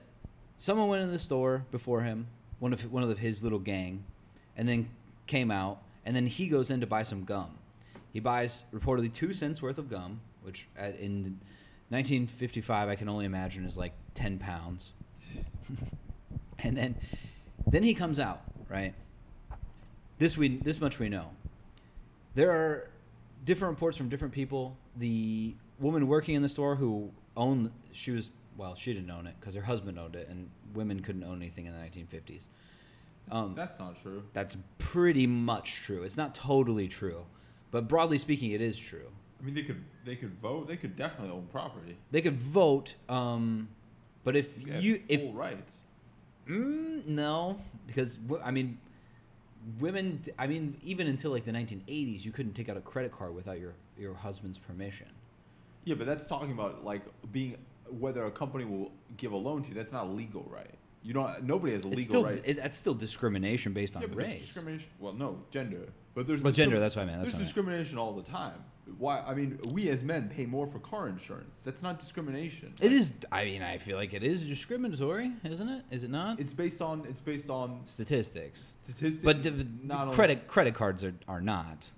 someone 0.56 0.88
went 0.88 1.02
in 1.02 1.10
the 1.10 1.18
store 1.18 1.64
before 1.70 2.02
him, 2.02 2.26
one 2.58 2.72
of 2.72 2.90
one 2.92 3.02
of 3.02 3.18
his 3.18 3.42
little 3.42 3.58
gang, 3.58 4.04
and 4.56 4.68
then 4.68 4.88
came 5.26 5.50
out, 5.50 5.82
and 6.04 6.14
then 6.14 6.26
he 6.26 6.48
goes 6.48 6.70
in 6.70 6.80
to 6.80 6.86
buy 6.86 7.02
some 7.02 7.24
gum. 7.24 7.50
He 8.12 8.20
buys 8.20 8.64
reportedly 8.74 9.12
two 9.12 9.34
cents 9.34 9.60
worth 9.62 9.78
of 9.78 9.90
gum, 9.90 10.20
which 10.42 10.66
at, 10.76 10.98
in 10.98 11.38
1955 11.90 12.88
I 12.88 12.94
can 12.94 13.08
only 13.08 13.24
imagine 13.24 13.64
is 13.64 13.76
like 13.76 13.92
10 14.14 14.38
pounds. 14.38 14.92
and 16.58 16.76
then, 16.76 16.94
then 17.66 17.82
he 17.82 17.94
comes 17.94 18.20
out, 18.20 18.42
right? 18.68 18.94
This 20.18 20.36
we 20.36 20.58
this 20.58 20.80
much 20.80 20.98
we 20.98 21.08
know. 21.08 21.30
There 22.34 22.50
are 22.50 22.90
different 23.44 23.72
reports 23.72 23.96
from 23.96 24.08
different 24.08 24.34
people. 24.34 24.76
The 24.96 25.54
woman 25.78 26.08
working 26.08 26.34
in 26.34 26.42
the 26.42 26.48
store 26.48 26.74
who 26.74 27.10
owned 27.36 27.70
she 27.92 28.10
was 28.10 28.30
well 28.56 28.74
she 28.74 28.92
didn't 28.92 29.10
own 29.10 29.26
it 29.28 29.36
because 29.38 29.54
her 29.54 29.62
husband 29.62 29.98
owned 29.98 30.16
it, 30.16 30.28
and 30.28 30.50
women 30.74 31.00
couldn't 31.00 31.22
own 31.22 31.36
anything 31.36 31.66
in 31.66 31.72
the 31.72 31.78
1950s. 31.78 32.46
Um, 33.30 33.54
That's 33.54 33.78
not 33.78 34.00
true. 34.02 34.22
that's 34.32 34.56
pretty 34.78 35.26
much 35.26 35.82
true. 35.82 36.02
It's 36.02 36.16
not 36.16 36.34
totally 36.34 36.88
true, 36.88 37.24
but 37.70 37.86
broadly 37.86 38.18
speaking, 38.18 38.52
it 38.52 38.60
is 38.60 38.78
true. 38.78 39.10
I 39.40 39.44
mean, 39.44 39.54
they 39.54 39.62
could 39.62 39.82
they 40.04 40.16
could 40.16 40.34
vote. 40.34 40.66
They 40.68 40.76
could 40.76 40.96
definitely 40.96 41.32
own 41.32 41.46
property. 41.52 41.96
They 42.10 42.20
could 42.20 42.38
vote, 42.38 42.94
um, 43.08 43.68
but 44.24 44.36
if 44.36 44.58
you 44.82 44.96
full 44.96 45.04
if 45.08 45.36
rights. 45.36 45.76
mm, 46.48 47.06
no, 47.06 47.58
because 47.86 48.18
I 48.44 48.50
mean, 48.50 48.78
women. 49.78 50.22
I 50.38 50.46
mean, 50.46 50.76
even 50.82 51.06
until 51.06 51.30
like 51.30 51.44
the 51.44 51.52
1980s, 51.52 52.24
you 52.24 52.32
couldn't 52.32 52.54
take 52.54 52.68
out 52.68 52.76
a 52.76 52.80
credit 52.80 53.12
card 53.12 53.34
without 53.34 53.60
your 53.60 53.74
your 53.96 54.14
husband's 54.14 54.58
permission. 54.58 55.06
Yeah, 55.84 55.94
but 55.94 56.06
that's 56.06 56.26
talking 56.26 56.52
about 56.52 56.84
like 56.84 57.02
being 57.32 57.56
whether 57.90 58.24
a 58.26 58.30
company 58.30 58.64
will 58.64 58.90
give 59.16 59.32
a 59.32 59.36
loan 59.36 59.62
to 59.62 59.68
you. 59.68 59.74
That's 59.74 59.92
not 59.92 60.06
a 60.06 60.10
legal 60.10 60.44
right. 60.50 60.74
You 61.02 61.14
don't. 61.14 61.44
Nobody 61.44 61.74
has 61.74 61.84
a 61.84 61.88
legal 61.88 62.04
still 62.04 62.24
right. 62.24 62.42
it, 62.44 62.56
that's 62.56 62.76
still 62.76 62.94
discrimination 62.94 63.72
based 63.72 63.96
on 63.96 64.02
yeah, 64.02 64.08
but 64.08 64.18
race. 64.18 64.40
discrimination. 64.42 64.88
Well, 64.98 65.12
no, 65.12 65.38
gender. 65.50 65.88
But 66.14 66.26
there's 66.26 66.42
Well, 66.42 66.52
gender, 66.52 66.80
that's 66.80 66.96
what 66.96 67.02
I 67.02 67.04
meant, 67.06 67.20
that's 67.20 67.30
there's 67.30 67.34
what 67.34 67.38
I 67.38 67.66
meant. 67.66 67.86
discrimination 67.86 67.98
all 67.98 68.12
the 68.12 68.28
time. 68.28 68.64
Why? 68.98 69.20
I 69.20 69.34
mean, 69.34 69.58
we 69.66 69.90
as 69.90 70.02
men 70.02 70.28
pay 70.28 70.46
more 70.46 70.66
for 70.66 70.78
car 70.78 71.08
insurance. 71.08 71.60
That's 71.64 71.82
not 71.82 71.98
discrimination. 71.98 72.72
It 72.80 72.90
Like. 72.92 73.12
I 73.30 73.44
mean, 73.44 73.62
I 73.62 73.78
feel 73.78 73.96
like 73.96 74.14
it 74.14 74.22
is 74.22 74.44
discriminatory, 74.44 75.32
isn't 75.44 75.68
it? 75.68 75.84
Is 75.90 76.04
it 76.04 76.10
not? 76.10 76.40
It's 76.40 76.52
based 76.54 76.80
on. 76.80 77.04
It's 77.08 77.20
based 77.20 77.50
on 77.50 77.80
Statistics. 77.84 78.76
statistics. 78.84 79.24
But 79.24 79.42
the, 79.42 79.66
not 79.82 80.12
credit 80.12 80.46
credit 80.46 80.74
cards 80.74 81.04
are, 81.04 81.14
are 81.28 81.40
not. 81.40 81.90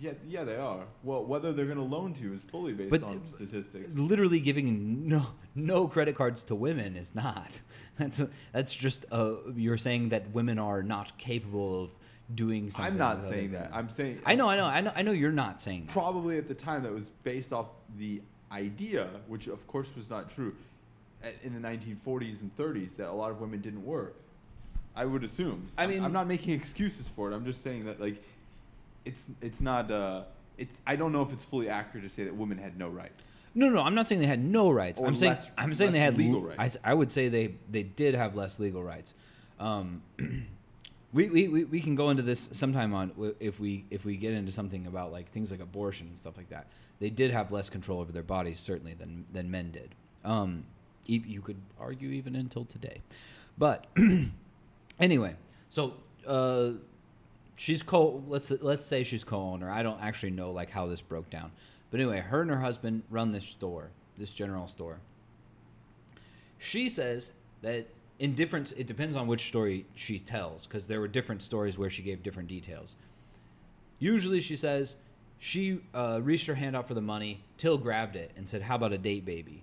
Yeah, 0.00 0.12
yeah, 0.26 0.44
they 0.44 0.56
are. 0.56 0.84
Well, 1.02 1.26
whether 1.26 1.52
they're 1.52 1.66
going 1.66 1.76
to 1.76 1.84
loan 1.84 2.14
to 2.14 2.22
you 2.22 2.32
is 2.32 2.42
fully 2.42 2.72
based 2.72 2.90
But- 2.90 3.02
on 3.02 3.20
statistics. 3.26 3.94
literally 3.94 4.40
giving 4.40 5.06
no 5.06 5.26
no 5.54 5.86
credit 5.88 6.14
cards 6.14 6.42
to 6.44 6.54
women 6.54 6.96
is 6.96 7.14
not. 7.14 7.50
That's 7.98 8.22
that's 8.52 8.74
just 8.74 9.04
uh, 9.12 9.34
you're 9.54 9.76
saying 9.76 10.08
that 10.08 10.30
women 10.30 10.58
are 10.58 10.82
not 10.82 11.18
capable 11.18 11.84
of 11.84 11.90
doing 12.34 12.70
something. 12.70 12.92
I'm 12.92 12.98
not 12.98 13.22
saying 13.22 13.52
that. 13.52 13.70
I'm 13.72 13.88
saying. 13.88 14.20
I 14.26 14.34
know, 14.34 14.48
I 14.48 14.56
know, 14.56 14.64
I 14.66 14.80
know, 14.80 14.92
I 14.94 15.02
know. 15.02 15.12
You're 15.12 15.32
not 15.32 15.60
saying 15.60 15.86
that. 15.86 15.92
probably 15.92 16.38
at 16.38 16.48
the 16.48 16.54
time 16.54 16.82
that 16.84 16.92
was 16.92 17.08
based 17.24 17.52
off 17.52 17.66
the 17.98 18.20
idea, 18.52 19.08
which 19.28 19.46
of 19.48 19.66
course 19.66 19.94
was 19.96 20.08
not 20.10 20.28
true, 20.28 20.54
at- 21.22 21.34
in 21.42 21.54
the 21.54 21.60
1940s 21.60 22.40
and 22.40 22.56
30s 22.56 22.96
that 22.96 23.08
a 23.08 23.12
lot 23.12 23.30
of 23.30 23.40
women 23.40 23.60
didn't 23.60 23.84
work. 23.84 24.14
I 24.96 25.04
would 25.04 25.22
assume. 25.24 25.68
I 25.78 25.82
I'm- 25.82 25.90
mean- 25.90 26.04
I'm 26.04 26.12
not 26.12 26.26
making 26.26 26.52
excuses 26.54 27.06
for 27.08 27.30
it. 27.30 27.34
I'm 27.34 27.44
just 27.44 27.62
saying 27.62 27.84
that 27.86 28.00
like, 28.00 28.22
it's 29.04 29.24
it's 29.40 29.60
not. 29.60 29.90
Uh, 29.90 30.22
it's 30.58 30.78
I 30.86 30.96
don't 30.96 31.12
know 31.12 31.22
if 31.22 31.32
it's 31.32 31.44
fully 31.44 31.68
accurate 31.68 32.06
to 32.08 32.14
say 32.14 32.24
that 32.24 32.34
women 32.36 32.58
had 32.58 32.76
no 32.78 32.88
rights. 32.88 33.36
No, 33.54 33.68
no, 33.68 33.82
I'm 33.82 33.94
not 33.94 34.06
saying 34.06 34.20
they 34.20 34.26
had 34.26 34.44
no 34.44 34.70
rights. 34.70 35.00
Or 35.00 35.06
I'm 35.08 35.16
saying 35.16 35.32
less- 35.32 35.50
I'm 35.56 35.74
saying 35.74 35.92
they 35.92 35.98
less 36.00 36.04
had 36.10 36.18
legal 36.18 36.40
l- 36.46 36.52
I 36.52 36.56
rights. 36.62 36.76
I, 36.84 36.94
would 36.94 37.10
say 37.10 37.28
they 37.28 37.54
they 37.70 37.82
did 37.82 38.14
have 38.14 38.36
less 38.36 38.58
legal 38.60 38.82
rights. 38.82 39.14
Um, 39.58 40.02
we, 41.12 41.28
we, 41.28 41.64
we, 41.64 41.80
can 41.80 41.94
go 41.96 42.10
into 42.10 42.22
this 42.22 42.48
sometime 42.52 42.94
on 42.94 43.34
if 43.40 43.58
we 43.58 43.84
if 43.90 44.04
we 44.04 44.16
get 44.16 44.32
into 44.32 44.52
something 44.52 44.86
about 44.86 45.10
like 45.10 45.30
things 45.32 45.50
like 45.50 45.60
abortion 45.60 46.06
and 46.06 46.18
stuff 46.18 46.36
like 46.36 46.50
that. 46.50 46.68
They 47.00 47.10
did 47.10 47.30
have 47.30 47.50
less 47.50 47.68
control 47.70 48.00
over 48.00 48.12
their 48.12 48.22
bodies 48.22 48.60
certainly 48.60 48.94
than 48.94 49.24
than 49.32 49.50
men 49.50 49.70
did. 49.70 49.94
Um, 50.24 50.64
you 51.06 51.40
could 51.40 51.56
argue 51.80 52.10
even 52.10 52.36
until 52.36 52.64
today, 52.64 53.02
but 53.58 53.86
anyway, 55.00 55.34
so 55.68 55.94
uh, 56.26 56.70
she's 57.56 57.82
co. 57.82 58.22
Let's 58.28 58.50
let's 58.50 58.84
say 58.84 59.02
she's 59.02 59.24
co-owner. 59.24 59.68
I 59.68 59.82
don't 59.82 60.00
actually 60.00 60.30
know 60.30 60.52
like 60.52 60.70
how 60.70 60.86
this 60.86 61.00
broke 61.00 61.28
down, 61.30 61.50
but 61.90 61.98
anyway, 61.98 62.20
her 62.20 62.42
and 62.42 62.50
her 62.50 62.60
husband 62.60 63.02
run 63.10 63.32
this 63.32 63.46
store, 63.46 63.90
this 64.16 64.32
general 64.32 64.68
store. 64.68 65.00
She 66.58 66.88
says 66.88 67.32
that 67.62 67.88
in 68.20 68.34
different, 68.34 68.72
it 68.76 68.86
depends 68.86 69.16
on 69.16 69.26
which 69.26 69.48
story 69.48 69.84
she 69.96 70.18
tells, 70.20 70.66
because 70.66 70.86
there 70.86 71.00
were 71.00 71.08
different 71.08 71.42
stories 71.42 71.76
where 71.76 71.90
she 71.90 72.02
gave 72.02 72.22
different 72.22 72.48
details. 72.48 72.94
Usually, 73.98 74.40
she 74.40 74.56
says 74.56 74.96
she 75.38 75.80
uh, 75.94 76.20
reached 76.22 76.46
her 76.46 76.54
hand 76.54 76.76
out 76.76 76.86
for 76.86 76.94
the 76.94 77.00
money. 77.00 77.42
Till 77.56 77.76
grabbed 77.78 78.16
it 78.16 78.30
and 78.36 78.48
said, 78.48 78.62
"How 78.62 78.76
about 78.76 78.92
a 78.92 78.98
date, 78.98 79.24
baby?" 79.24 79.62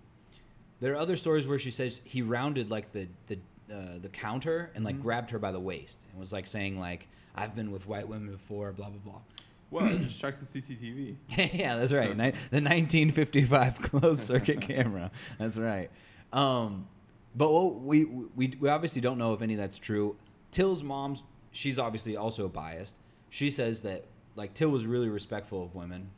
There 0.79 0.93
are 0.93 0.97
other 0.97 1.15
stories 1.15 1.47
where 1.47 1.57
she 1.57 1.71
says 1.71 2.01
he 2.03 2.21
rounded 2.21 2.69
like 2.69 2.91
the 2.91 3.07
the 3.27 3.37
uh, 3.73 3.97
the 4.01 4.09
counter 4.09 4.69
and 4.75 4.83
like 4.85 4.95
Mhm. 4.97 5.01
grabbed 5.01 5.29
her 5.31 5.39
by 5.39 5.51
the 5.51 5.59
waist 5.59 6.07
and 6.11 6.19
was 6.19 6.31
like 6.33 6.45
saying 6.47 6.79
like, 6.79 7.07
"I've 7.35 7.55
been 7.55 7.71
with 7.71 7.87
white 7.87 8.07
women 8.07 8.31
before," 8.31 8.71
blah 8.73 8.89
blah 8.89 8.99
blah. 9.11 9.21
Well, 9.69 9.97
just 9.97 10.19
check 10.19 10.39
the 10.39 10.45
CCTV. 10.45 11.15
yeah, 11.53 11.75
that's 11.75 11.91
right. 11.93 12.09
Ni- 12.15 12.31
the 12.51 12.61
1955 12.61 13.81
closed 13.81 14.23
circuit 14.23 14.61
camera. 14.71 15.11
That's 15.37 15.57
right. 15.57 15.89
Um, 16.31 16.87
but 17.35 17.51
we, 17.51 18.05
we 18.05 18.53
we 18.59 18.69
obviously 18.69 19.01
don't 19.01 19.17
know 19.17 19.33
if 19.33 19.41
any 19.41 19.53
of 19.53 19.59
that's 19.59 19.77
true. 19.77 20.15
Till's 20.51 20.83
mom, 20.83 21.17
she's 21.51 21.77
obviously 21.77 22.17
also 22.17 22.47
biased. 22.47 22.95
She 23.29 23.49
says 23.49 23.81
that 23.83 24.05
like 24.35 24.53
Till 24.53 24.69
was 24.69 24.85
really 24.85 25.09
respectful 25.09 25.63
of 25.63 25.75
women. 25.75 26.09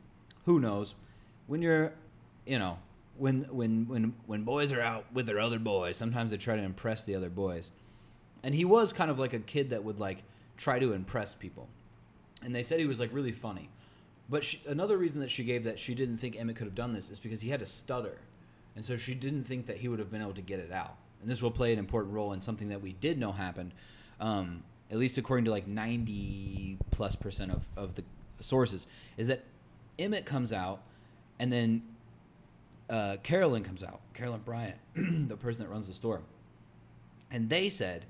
Who 0.46 0.60
knows? 0.60 0.94
When 1.46 1.62
you're, 1.62 1.92
you 2.46 2.58
know, 2.58 2.78
when 3.18 3.42
when 3.50 3.86
when 3.88 4.14
when 4.26 4.44
boys 4.44 4.72
are 4.72 4.80
out 4.80 5.04
with 5.12 5.26
their 5.26 5.40
other 5.40 5.58
boys, 5.58 5.96
sometimes 5.96 6.30
they 6.30 6.36
try 6.36 6.56
to 6.56 6.62
impress 6.62 7.04
the 7.04 7.14
other 7.14 7.30
boys. 7.30 7.70
And 8.42 8.54
he 8.54 8.64
was 8.64 8.92
kind 8.92 9.10
of 9.10 9.18
like 9.18 9.34
a 9.34 9.38
kid 9.38 9.70
that 9.70 9.84
would 9.84 9.98
like 9.98 10.22
try 10.56 10.78
to 10.78 10.92
impress 10.92 11.34
people 11.34 11.68
and 12.42 12.54
they 12.54 12.62
said 12.62 12.80
he 12.80 12.86
was 12.86 13.00
like 13.00 13.12
really 13.12 13.32
funny. 13.32 13.68
But 14.28 14.44
she, 14.44 14.60
another 14.68 14.96
reason 14.96 15.20
that 15.20 15.30
she 15.30 15.44
gave 15.44 15.64
that 15.64 15.78
she 15.78 15.94
didn't 15.94 16.18
think 16.18 16.38
Emmett 16.38 16.56
could 16.56 16.66
have 16.66 16.74
done 16.74 16.92
this 16.92 17.10
is 17.10 17.18
because 17.18 17.40
he 17.40 17.50
had 17.50 17.62
a 17.62 17.66
stutter, 17.66 18.18
and 18.76 18.84
so 18.84 18.96
she 18.96 19.14
didn't 19.14 19.44
think 19.44 19.66
that 19.66 19.78
he 19.78 19.88
would 19.88 19.98
have 19.98 20.10
been 20.10 20.22
able 20.22 20.34
to 20.34 20.42
get 20.42 20.58
it 20.58 20.72
out. 20.72 20.96
And 21.20 21.30
this 21.30 21.42
will 21.42 21.50
play 21.50 21.72
an 21.72 21.78
important 21.78 22.14
role 22.14 22.32
in 22.32 22.40
something 22.40 22.68
that 22.68 22.80
we 22.80 22.92
did 22.94 23.18
know 23.18 23.32
happened, 23.32 23.72
um, 24.20 24.62
at 24.90 24.98
least 24.98 25.18
according 25.18 25.44
to 25.44 25.50
like 25.50 25.66
ninety 25.66 26.78
plus 26.90 27.14
percent 27.14 27.52
of 27.52 27.68
of 27.76 27.94
the 27.94 28.04
sources, 28.40 28.86
is 29.16 29.26
that 29.26 29.44
Emmett 29.98 30.24
comes 30.24 30.52
out, 30.52 30.80
and 31.38 31.52
then 31.52 31.82
uh, 32.88 33.16
Carolyn 33.22 33.62
comes 33.62 33.82
out, 33.82 34.00
Carolyn 34.14 34.40
Bryant, 34.40 34.76
the 34.94 35.36
person 35.36 35.64
that 35.64 35.70
runs 35.70 35.86
the 35.86 35.94
store, 35.94 36.22
and 37.30 37.50
they 37.50 37.68
said 37.68 38.06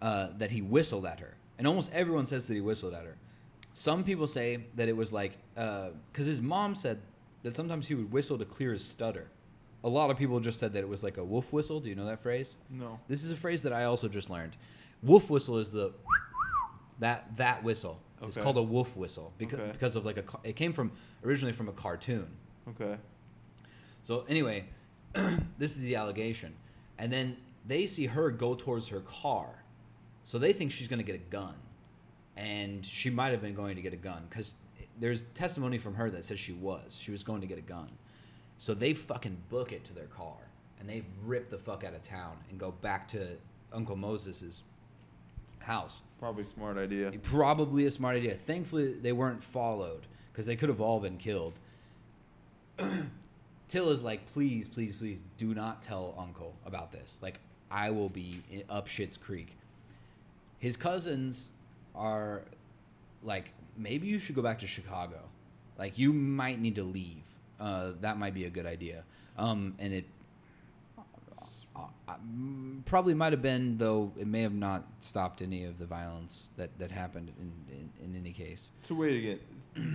uh, 0.00 0.28
that 0.38 0.50
he 0.50 0.62
whistled 0.62 1.04
at 1.04 1.20
her, 1.20 1.34
and 1.58 1.66
almost 1.66 1.92
everyone 1.92 2.24
says 2.24 2.46
that 2.46 2.54
he 2.54 2.60
whistled 2.60 2.94
at 2.94 3.04
her. 3.04 3.16
Some 3.74 4.04
people 4.04 4.26
say 4.26 4.64
that 4.76 4.88
it 4.88 4.96
was 4.96 5.12
like 5.12 5.36
because 5.54 6.26
his 6.26 6.40
mom 6.40 6.74
said 6.74 7.00
that 7.42 7.54
sometimes 7.54 7.88
he 7.88 7.94
would 7.94 8.10
whistle 8.10 8.38
to 8.38 8.44
clear 8.44 8.72
his 8.72 8.84
stutter. 8.84 9.28
A 9.84 9.88
lot 9.88 10.10
of 10.10 10.16
people 10.16 10.40
just 10.40 10.58
said 10.58 10.72
that 10.72 10.80
it 10.80 10.88
was 10.88 11.02
like 11.02 11.18
a 11.18 11.24
wolf 11.24 11.52
whistle. 11.52 11.78
Do 11.78 11.88
you 11.90 11.94
know 11.94 12.06
that 12.06 12.22
phrase? 12.22 12.56
No. 12.70 12.98
This 13.06 13.22
is 13.22 13.30
a 13.30 13.36
phrase 13.36 13.62
that 13.62 13.72
I 13.72 13.84
also 13.84 14.08
just 14.08 14.30
learned. 14.30 14.56
Wolf 15.02 15.28
whistle 15.30 15.58
is 15.58 15.70
the 15.70 15.92
that 17.00 17.36
that 17.36 17.62
whistle. 17.62 18.00
It's 18.22 18.36
called 18.38 18.56
a 18.56 18.62
wolf 18.62 18.96
whistle 18.96 19.32
because 19.36 19.60
Okay. 19.60 19.72
because 19.72 19.96
of 19.96 20.06
like 20.06 20.16
a 20.16 20.24
it 20.42 20.56
came 20.56 20.72
from 20.72 20.90
originally 21.24 21.52
from 21.52 21.68
a 21.68 21.72
cartoon. 21.72 22.26
Okay. 22.70 22.96
So 24.02 24.24
anyway, 24.28 24.64
this 25.58 25.72
is 25.76 25.80
the 25.80 25.96
allegation, 25.96 26.54
and 26.98 27.12
then 27.12 27.36
they 27.66 27.84
see 27.86 28.06
her 28.06 28.30
go 28.30 28.54
towards 28.54 28.88
her 28.88 29.00
car, 29.00 29.62
so 30.24 30.38
they 30.38 30.52
think 30.54 30.72
she's 30.72 30.88
gonna 30.88 31.02
get 31.02 31.14
a 31.16 31.18
gun, 31.30 31.54
and 32.36 32.84
she 32.86 33.10
might 33.10 33.30
have 33.32 33.42
been 33.42 33.54
going 33.54 33.76
to 33.76 33.82
get 33.82 33.92
a 33.92 33.96
gun 33.96 34.22
because 34.30 34.54
there's 34.98 35.24
testimony 35.34 35.76
from 35.76 35.94
her 35.94 36.08
that 36.10 36.24
says 36.24 36.38
she 36.40 36.52
was. 36.52 36.96
She 36.98 37.10
was 37.10 37.22
going 37.24 37.40
to 37.42 37.46
get 37.46 37.58
a 37.58 37.62
gun. 37.62 37.90
So 38.58 38.74
they 38.74 38.94
fucking 38.94 39.36
book 39.50 39.72
it 39.72 39.84
to 39.84 39.94
their 39.94 40.06
car 40.06 40.36
and 40.78 40.88
they 40.88 41.02
rip 41.24 41.50
the 41.50 41.58
fuck 41.58 41.84
out 41.84 41.94
of 41.94 42.02
town 42.02 42.36
and 42.50 42.58
go 42.58 42.70
back 42.70 43.08
to 43.08 43.36
Uncle 43.72 43.96
Moses's 43.96 44.62
house. 45.58 46.02
Probably 46.18 46.44
smart 46.44 46.76
idea. 46.76 47.12
Probably 47.22 47.86
a 47.86 47.90
smart 47.90 48.16
idea. 48.16 48.34
Thankfully, 48.34 48.92
they 48.92 49.12
weren't 49.12 49.42
followed 49.42 50.06
because 50.32 50.46
they 50.46 50.56
could 50.56 50.68
have 50.68 50.80
all 50.80 51.00
been 51.00 51.16
killed. 51.16 51.54
Till 53.68 53.90
is 53.90 54.02
like, 54.02 54.26
please, 54.26 54.68
please, 54.68 54.94
please, 54.94 55.22
do 55.38 55.54
not 55.54 55.82
tell 55.82 56.14
Uncle 56.18 56.54
about 56.66 56.92
this. 56.92 57.18
Like, 57.22 57.40
I 57.70 57.90
will 57.90 58.10
be 58.10 58.42
up 58.68 58.88
Shit's 58.88 59.16
Creek. 59.16 59.56
His 60.58 60.76
cousins 60.76 61.50
are 61.94 62.42
like, 63.22 63.52
maybe 63.76 64.06
you 64.06 64.18
should 64.18 64.34
go 64.34 64.42
back 64.42 64.58
to 64.60 64.66
Chicago. 64.66 65.20
Like, 65.78 65.98
you 65.98 66.12
might 66.12 66.60
need 66.60 66.74
to 66.76 66.84
leave. 66.84 67.24
Uh, 67.64 67.92
that 68.02 68.18
might 68.18 68.34
be 68.34 68.44
a 68.44 68.50
good 68.50 68.66
idea. 68.66 69.02
Um, 69.38 69.74
and 69.78 69.92
it 69.94 70.04
uh, 70.98 71.80
uh, 72.08 72.14
probably 72.84 73.14
might 73.14 73.32
have 73.32 73.40
been, 73.42 73.78
though 73.78 74.12
it 74.18 74.26
may 74.26 74.42
have 74.42 74.52
not 74.54 74.84
stopped 75.00 75.40
any 75.40 75.64
of 75.64 75.78
the 75.78 75.86
violence 75.86 76.50
that, 76.58 76.70
that 76.78 76.90
happened 76.90 77.32
in, 77.40 77.50
in, 77.74 77.90
in 78.04 78.16
any 78.20 78.32
case. 78.32 78.70
So 78.82 78.94
wait 78.94 79.16
again. 79.18 79.38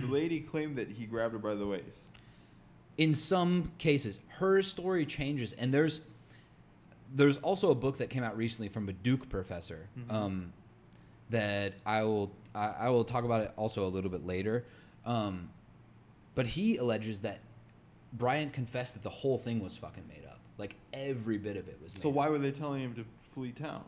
The 0.00 0.08
lady 0.12 0.40
claimed 0.40 0.76
that 0.76 0.90
he 0.90 1.06
grabbed 1.06 1.32
her 1.32 1.38
by 1.38 1.54
the 1.54 1.66
waist. 1.66 2.00
in 2.98 3.14
some 3.14 3.70
cases 3.78 4.18
her 4.40 4.60
story 4.62 5.06
changes 5.06 5.52
and 5.54 5.72
there's 5.72 6.00
there's 7.14 7.38
also 7.38 7.70
a 7.70 7.74
book 7.74 7.96
that 7.98 8.10
came 8.10 8.22
out 8.24 8.36
recently 8.36 8.68
from 8.68 8.88
a 8.88 8.92
duke 8.92 9.28
professor 9.30 9.88
Mhm. 9.98 10.12
um, 10.12 10.52
that 11.30 11.72
i 11.86 12.02
will 12.02 12.30
I, 12.54 12.66
I 12.80 12.88
will 12.90 13.04
talk 13.04 13.24
about 13.24 13.42
it 13.42 13.52
also 13.56 13.86
a 13.86 13.88
little 13.96 14.10
bit 14.10 14.26
later 14.26 14.64
um, 15.06 15.48
but 16.34 16.46
he 16.46 16.76
alleges 16.76 17.20
that 17.20 17.38
bryant 18.14 18.52
confessed 18.52 18.94
that 18.94 19.02
the 19.02 19.10
whole 19.10 19.38
thing 19.38 19.60
was 19.62 19.76
fucking 19.76 20.04
made 20.08 20.24
up 20.28 20.38
like 20.58 20.74
every 20.92 21.38
bit 21.38 21.56
of 21.56 21.68
it 21.68 21.78
was 21.82 21.94
made 21.94 22.02
So 22.02 22.08
up. 22.08 22.14
why 22.16 22.28
were 22.28 22.38
they 22.38 22.50
telling 22.50 22.82
him 22.82 22.94
to 22.94 23.04
flee 23.22 23.52
town? 23.52 23.84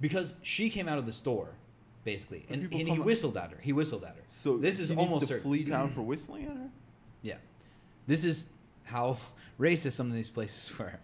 because 0.00 0.34
she 0.42 0.68
came 0.70 0.88
out 0.88 0.98
of 0.98 1.06
the 1.06 1.12
store 1.12 1.48
basically 2.04 2.44
and, 2.50 2.62
and 2.72 2.88
he 2.88 2.98
whistled 2.98 3.36
at 3.36 3.50
her 3.50 3.58
he 3.60 3.72
whistled 3.72 4.02
at 4.04 4.16
her 4.16 4.22
So 4.30 4.56
this 4.58 4.80
is 4.80 4.90
almost 4.90 5.28
to 5.28 5.38
flee 5.38 5.64
town 5.64 5.92
for 5.92 6.02
whistling 6.02 6.44
at 6.46 6.56
her. 6.56 6.68
Yeah. 7.22 7.36
This 8.06 8.26
is 8.26 8.46
how 8.84 9.16
racist 9.58 9.92
some 9.92 10.08
of 10.08 10.14
these 10.14 10.28
places 10.28 10.76
were. 10.78 10.98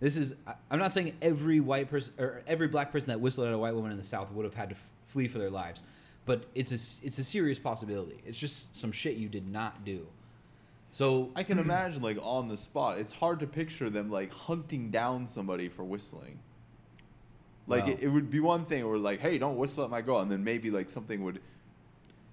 This 0.00 0.16
is, 0.16 0.34
I'm 0.70 0.78
not 0.78 0.92
saying 0.92 1.14
every 1.20 1.60
white 1.60 1.90
person 1.90 2.14
or 2.18 2.42
every 2.46 2.68
black 2.68 2.92
person 2.92 3.08
that 3.08 3.20
whistled 3.20 3.46
at 3.46 3.52
a 3.52 3.58
white 3.58 3.74
woman 3.74 3.90
in 3.92 3.98
the 3.98 4.04
South 4.04 4.30
would 4.32 4.44
have 4.44 4.54
had 4.54 4.70
to 4.70 4.74
f- 4.74 4.90
flee 5.06 5.28
for 5.28 5.38
their 5.38 5.50
lives, 5.50 5.82
but 6.24 6.44
it's 6.54 6.70
a, 6.70 7.06
it's 7.06 7.18
a 7.18 7.24
serious 7.24 7.58
possibility. 7.58 8.16
It's 8.26 8.38
just 8.38 8.74
some 8.76 8.90
shit 8.92 9.16
you 9.16 9.28
did 9.28 9.46
not 9.50 9.84
do. 9.84 10.06
So, 10.92 11.30
I 11.36 11.42
can 11.42 11.58
imagine 11.58 12.00
like 12.02 12.18
on 12.22 12.48
the 12.48 12.56
spot. 12.56 12.98
It's 12.98 13.12
hard 13.12 13.40
to 13.40 13.46
picture 13.46 13.90
them 13.90 14.10
like 14.10 14.32
hunting 14.32 14.90
down 14.90 15.28
somebody 15.28 15.68
for 15.68 15.84
whistling. 15.84 16.38
Like 17.66 17.84
Wow. 17.84 17.90
it, 17.90 18.02
it 18.04 18.08
would 18.08 18.30
be 18.30 18.40
one 18.40 18.64
thing 18.64 18.88
where 18.88 18.96
like, 18.96 19.20
hey, 19.20 19.38
don't 19.38 19.56
whistle 19.56 19.84
at 19.84 19.90
my 19.90 20.00
girl, 20.00 20.20
and 20.20 20.30
then 20.30 20.42
maybe 20.44 20.70
like 20.70 20.88
something 20.88 21.22
would. 21.24 21.40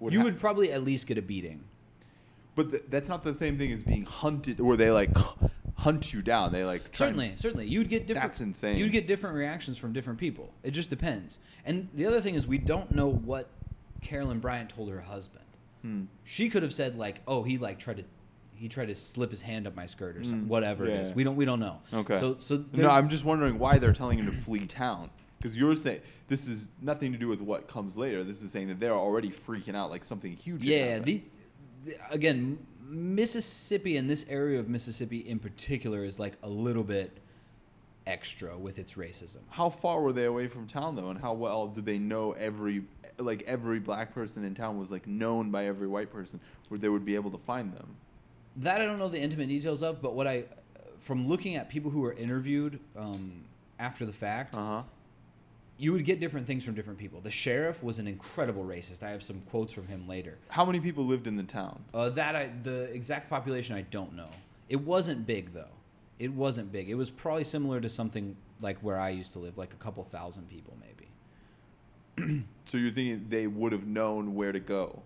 you 0.00 0.18
hap- 0.18 0.24
would 0.24 0.38
probably 0.40 0.72
at 0.72 0.82
least 0.84 1.06
get 1.06 1.18
a 1.18 1.22
beating. 1.22 1.64
but 2.54 2.70
th- 2.70 2.84
that's 2.88 3.08
not 3.08 3.22
the 3.24 3.34
same 3.34 3.58
thing 3.58 3.72
as 3.72 3.82
being 3.82 4.04
hunted, 4.04 4.60
where 4.60 4.76
they 4.76 4.90
like 4.90 5.10
hunt 5.76 6.12
you 6.14 6.22
down. 6.22 6.52
They 6.52 6.64
like 6.64 6.90
try 6.92 7.08
and- 7.08 7.16
Certainly, 7.16 7.36
certainly, 7.36 7.66
you'd 7.66 7.88
get 7.88 8.06
different. 8.06 8.30
That's 8.30 8.40
insane. 8.40 8.76
You'd 8.78 8.92
get 8.92 9.06
different 9.08 9.36
reactions 9.36 9.76
from 9.76 9.92
different 9.92 10.18
people. 10.20 10.54
It 10.62 10.70
just 10.70 10.88
depends. 10.88 11.38
And 11.66 11.88
the 11.94 12.06
other 12.06 12.20
thing 12.22 12.34
is, 12.36 12.46
we 12.46 12.58
don't 12.58 12.92
know 12.94 13.08
what 13.08 13.48
Carolyn 14.00 14.38
Bryant 14.38 14.70
told 14.70 14.88
her 14.90 15.00
husband. 15.00 15.40
Hmm. 15.82 16.04
she 16.22 16.48
could 16.48 16.62
have 16.62 16.72
said 16.72 16.96
like, 16.96 17.20
"Oh, 17.26 17.42
he 17.42 17.58
like 17.58 17.78
tried 17.78 17.98
to, 17.98 18.04
he 18.56 18.68
tried 18.68 18.86
to 18.86 18.94
slip 18.94 19.30
his 19.30 19.42
hand 19.42 19.66
up 19.66 19.74
my 19.74 19.86
skirt 19.86 20.16
or 20.16 20.24
something, 20.24 20.42
Mm, 20.46 20.48
whatever 20.48 20.86
it 20.86 20.90
yeah. 20.94 21.00
is." 21.00 21.12
We 21.12 21.24
don't 21.24 21.36
we 21.36 21.44
don't 21.44 21.60
know. 21.60 21.80
Okay. 21.92 22.18
So 22.18 22.36
so 22.38 22.64
No, 22.72 22.90
I'm 22.90 23.08
just 23.08 23.24
wondering 23.24 23.58
why 23.58 23.78
they're 23.78 23.92
telling 23.92 24.18
him 24.18 24.26
to 24.26 24.32
flee 24.32 24.66
town. 24.66 25.10
Because 25.38 25.56
you're 25.56 25.76
saying 25.76 26.00
this 26.28 26.48
is 26.48 26.68
nothing 26.80 27.12
to 27.12 27.18
do 27.18 27.28
with 27.28 27.40
what 27.40 27.68
comes 27.68 27.96
later. 27.96 28.24
This 28.24 28.40
is 28.40 28.50
saying 28.50 28.68
that 28.68 28.80
they're 28.80 28.94
already 28.94 29.28
freaking 29.30 29.74
out, 29.76 29.90
like 29.90 30.04
something 30.04 30.34
huge. 30.34 30.62
yeah. 30.62 30.98
The, 30.98 31.22
the 31.84 31.96
again, 32.10 32.58
Mississippi 32.88 33.96
and 33.96 34.08
this 34.08 34.24
area 34.28 34.58
of 34.58 34.68
Mississippi 34.68 35.18
in 35.18 35.38
particular 35.38 36.04
is 36.04 36.18
like 36.18 36.34
a 36.42 36.48
little 36.48 36.82
bit 36.84 37.18
extra 38.06 38.56
with 38.56 38.78
its 38.78 38.94
racism. 38.94 39.38
How 39.48 39.68
far 39.70 40.00
were 40.02 40.12
they 40.12 40.24
away 40.26 40.46
from 40.48 40.66
town 40.66 40.94
though, 40.96 41.10
and 41.10 41.18
how 41.20 41.32
well 41.32 41.66
did 41.68 41.84
they 41.86 41.98
know 41.98 42.32
every 42.32 42.84
like 43.18 43.42
every 43.46 43.78
black 43.80 44.12
person 44.12 44.44
in 44.44 44.54
town 44.54 44.76
was 44.78 44.90
like 44.90 45.06
known 45.06 45.50
by 45.50 45.66
every 45.66 45.86
white 45.86 46.10
person, 46.12 46.40
where 46.68 46.78
they 46.78 46.88
would 46.88 47.04
be 47.04 47.14
able 47.14 47.30
to 47.30 47.38
find 47.38 47.72
them? 47.74 47.96
That 48.58 48.80
I 48.80 48.86
don't 48.86 48.98
know 48.98 49.08
the 49.08 49.18
intimate 49.20 49.48
details 49.48 49.82
of, 49.82 50.00
but 50.00 50.14
what 50.14 50.26
I, 50.26 50.44
from 51.00 51.26
looking 51.26 51.56
at 51.56 51.68
people 51.68 51.90
who 51.90 52.00
were 52.00 52.12
interviewed 52.12 52.78
um, 52.96 53.32
after 53.78 54.06
the 54.06 54.12
fact, 54.12 54.54
Uh 54.54 54.62
huh. 54.64 54.82
you 55.76 55.92
would 55.92 56.04
get 56.04 56.20
different 56.20 56.46
things 56.46 56.64
from 56.64 56.74
different 56.74 56.98
people. 56.98 57.20
The 57.20 57.30
sheriff 57.32 57.82
was 57.82 57.98
an 57.98 58.06
incredible 58.06 58.64
racist. 58.64 59.02
I 59.02 59.10
have 59.10 59.22
some 59.22 59.40
quotes 59.50 59.72
from 59.72 59.88
him 59.88 60.06
later. 60.06 60.38
How 60.48 60.64
many 60.64 60.78
people 60.78 61.04
lived 61.04 61.26
in 61.26 61.36
the 61.36 61.42
town? 61.42 61.82
Uh, 61.92 62.10
that 62.10 62.36
I 62.36 62.50
the 62.62 62.84
exact 62.94 63.28
population 63.28 63.74
I 63.74 63.82
don't 63.82 64.14
know. 64.14 64.28
It 64.68 64.80
wasn't 64.80 65.26
big 65.26 65.52
though. 65.52 65.74
It 66.20 66.32
wasn't 66.32 66.70
big. 66.70 66.88
It 66.88 66.94
was 66.94 67.10
probably 67.10 67.42
similar 67.44 67.80
to 67.80 67.88
something 67.88 68.36
like 68.60 68.78
where 68.78 68.98
I 68.98 69.10
used 69.10 69.32
to 69.32 69.40
live, 69.40 69.58
like 69.58 69.72
a 69.72 69.76
couple 69.82 70.04
thousand 70.04 70.48
people 70.48 70.76
maybe. 70.80 72.44
So 72.66 72.78
you're 72.78 72.90
thinking 72.90 73.26
they 73.28 73.46
would 73.46 73.72
have 73.72 73.86
known 73.86 74.34
where 74.34 74.50
to 74.52 74.60
go? 74.60 75.02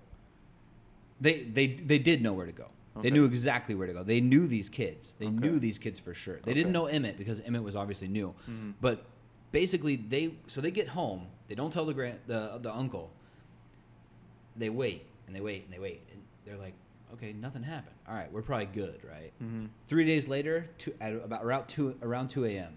They 1.21 1.41
they 1.43 1.67
they 1.67 1.99
did 1.99 2.23
know 2.23 2.33
where 2.35 2.47
to 2.47 2.53
go. 2.53 2.67
They 3.03 3.11
knew 3.11 3.25
exactly 3.25 3.75
where 3.75 3.87
to 3.87 3.93
go. 3.93 4.03
They 4.03 4.21
knew 4.21 4.47
these 4.47 4.69
kids. 4.69 5.15
They 5.19 5.27
Okay. 5.27 5.35
knew 5.37 5.59
these 5.59 5.79
kids 5.79 5.99
for 5.99 6.15
sure. 6.15 6.41
They 6.43 6.55
didn't 6.55 6.73
know 6.73 6.87
Emmett 6.87 7.17
because 7.19 7.41
Emmett 7.41 7.63
was 7.63 7.77
obviously 7.77 8.09
new. 8.09 8.35
Mhm. 8.49 8.75
But 8.81 9.05
basically, 9.53 9.97
they 9.97 10.35
so 10.47 10.61
they 10.61 10.71
get 10.71 10.89
home. 10.89 11.27
They 11.49 11.55
don't 11.55 11.73
tell 11.73 11.87
the 11.87 11.95
grand 11.95 12.19
the 12.27 12.59
the 12.61 12.75
uncle. 12.75 13.11
They 14.57 14.71
wait 14.71 15.05
and 15.27 15.35
they 15.37 15.41
wait 15.41 15.65
and 15.65 15.73
they 15.73 15.79
wait 15.79 16.03
and 16.13 16.23
they're 16.45 16.57
like, 16.59 16.75
okay, 17.15 17.33
nothing 17.33 17.63
happened. 17.63 17.95
All 18.09 18.15
right, 18.15 18.31
we're 18.33 18.43
probably 18.43 18.67
good, 18.67 19.01
right? 19.05 19.33
Mm-hmm. 19.43 19.67
Three 19.87 20.05
days 20.05 20.27
later, 20.29 20.69
two, 20.79 20.95
at 21.01 21.13
about 21.15 21.45
around 21.45 21.67
two 21.69 21.97
around 22.03 22.29
two 22.29 22.45
a.m. 22.45 22.75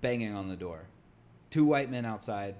Banging 0.00 0.34
on 0.34 0.48
the 0.48 0.56
door, 0.56 0.86
two 1.50 1.64
white 1.64 1.90
men 1.90 2.04
outside, 2.04 2.54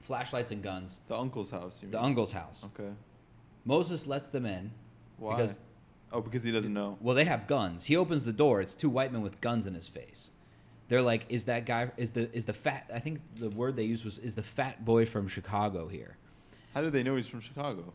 flashlights 0.00 0.50
and 0.50 0.62
guns. 0.62 1.00
The 1.08 1.16
uncle's 1.16 1.50
house. 1.50 1.76
You 1.82 1.88
The 1.88 2.02
uncle's 2.02 2.32
house. 2.32 2.64
Okay. 2.78 2.92
Moses 3.64 4.06
lets 4.06 4.26
them 4.26 4.44
in 4.44 4.72
Why? 5.18 5.36
because 5.36 5.58
oh, 6.12 6.20
because 6.20 6.42
he 6.42 6.50
doesn't 6.52 6.72
know. 6.72 6.98
well, 7.00 7.14
they 7.14 7.24
have 7.24 7.46
guns. 7.46 7.84
He 7.86 7.96
opens 7.96 8.24
the 8.24 8.32
door. 8.32 8.60
It's 8.60 8.74
two 8.74 8.88
white 8.90 9.12
men 9.12 9.22
with 9.22 9.40
guns 9.40 9.66
in 9.66 9.74
his 9.74 9.88
face. 9.88 10.30
They're 10.88 11.02
like, 11.02 11.26
"Is 11.28 11.44
that 11.44 11.64
guy? 11.66 11.90
Is 11.96 12.10
the 12.10 12.30
is 12.34 12.44
the 12.44 12.52
fat? 12.52 12.90
I 12.92 12.98
think 12.98 13.20
the 13.38 13.48
word 13.50 13.76
they 13.76 13.84
used 13.84 14.04
was 14.04 14.18
is 14.18 14.34
the 14.34 14.42
fat 14.42 14.84
boy 14.84 15.06
from 15.06 15.28
Chicago 15.28 15.88
here." 15.88 16.16
How 16.74 16.80
do 16.82 16.90
they 16.90 17.02
know 17.02 17.16
he's 17.16 17.28
from 17.28 17.40
Chicago? 17.40 17.92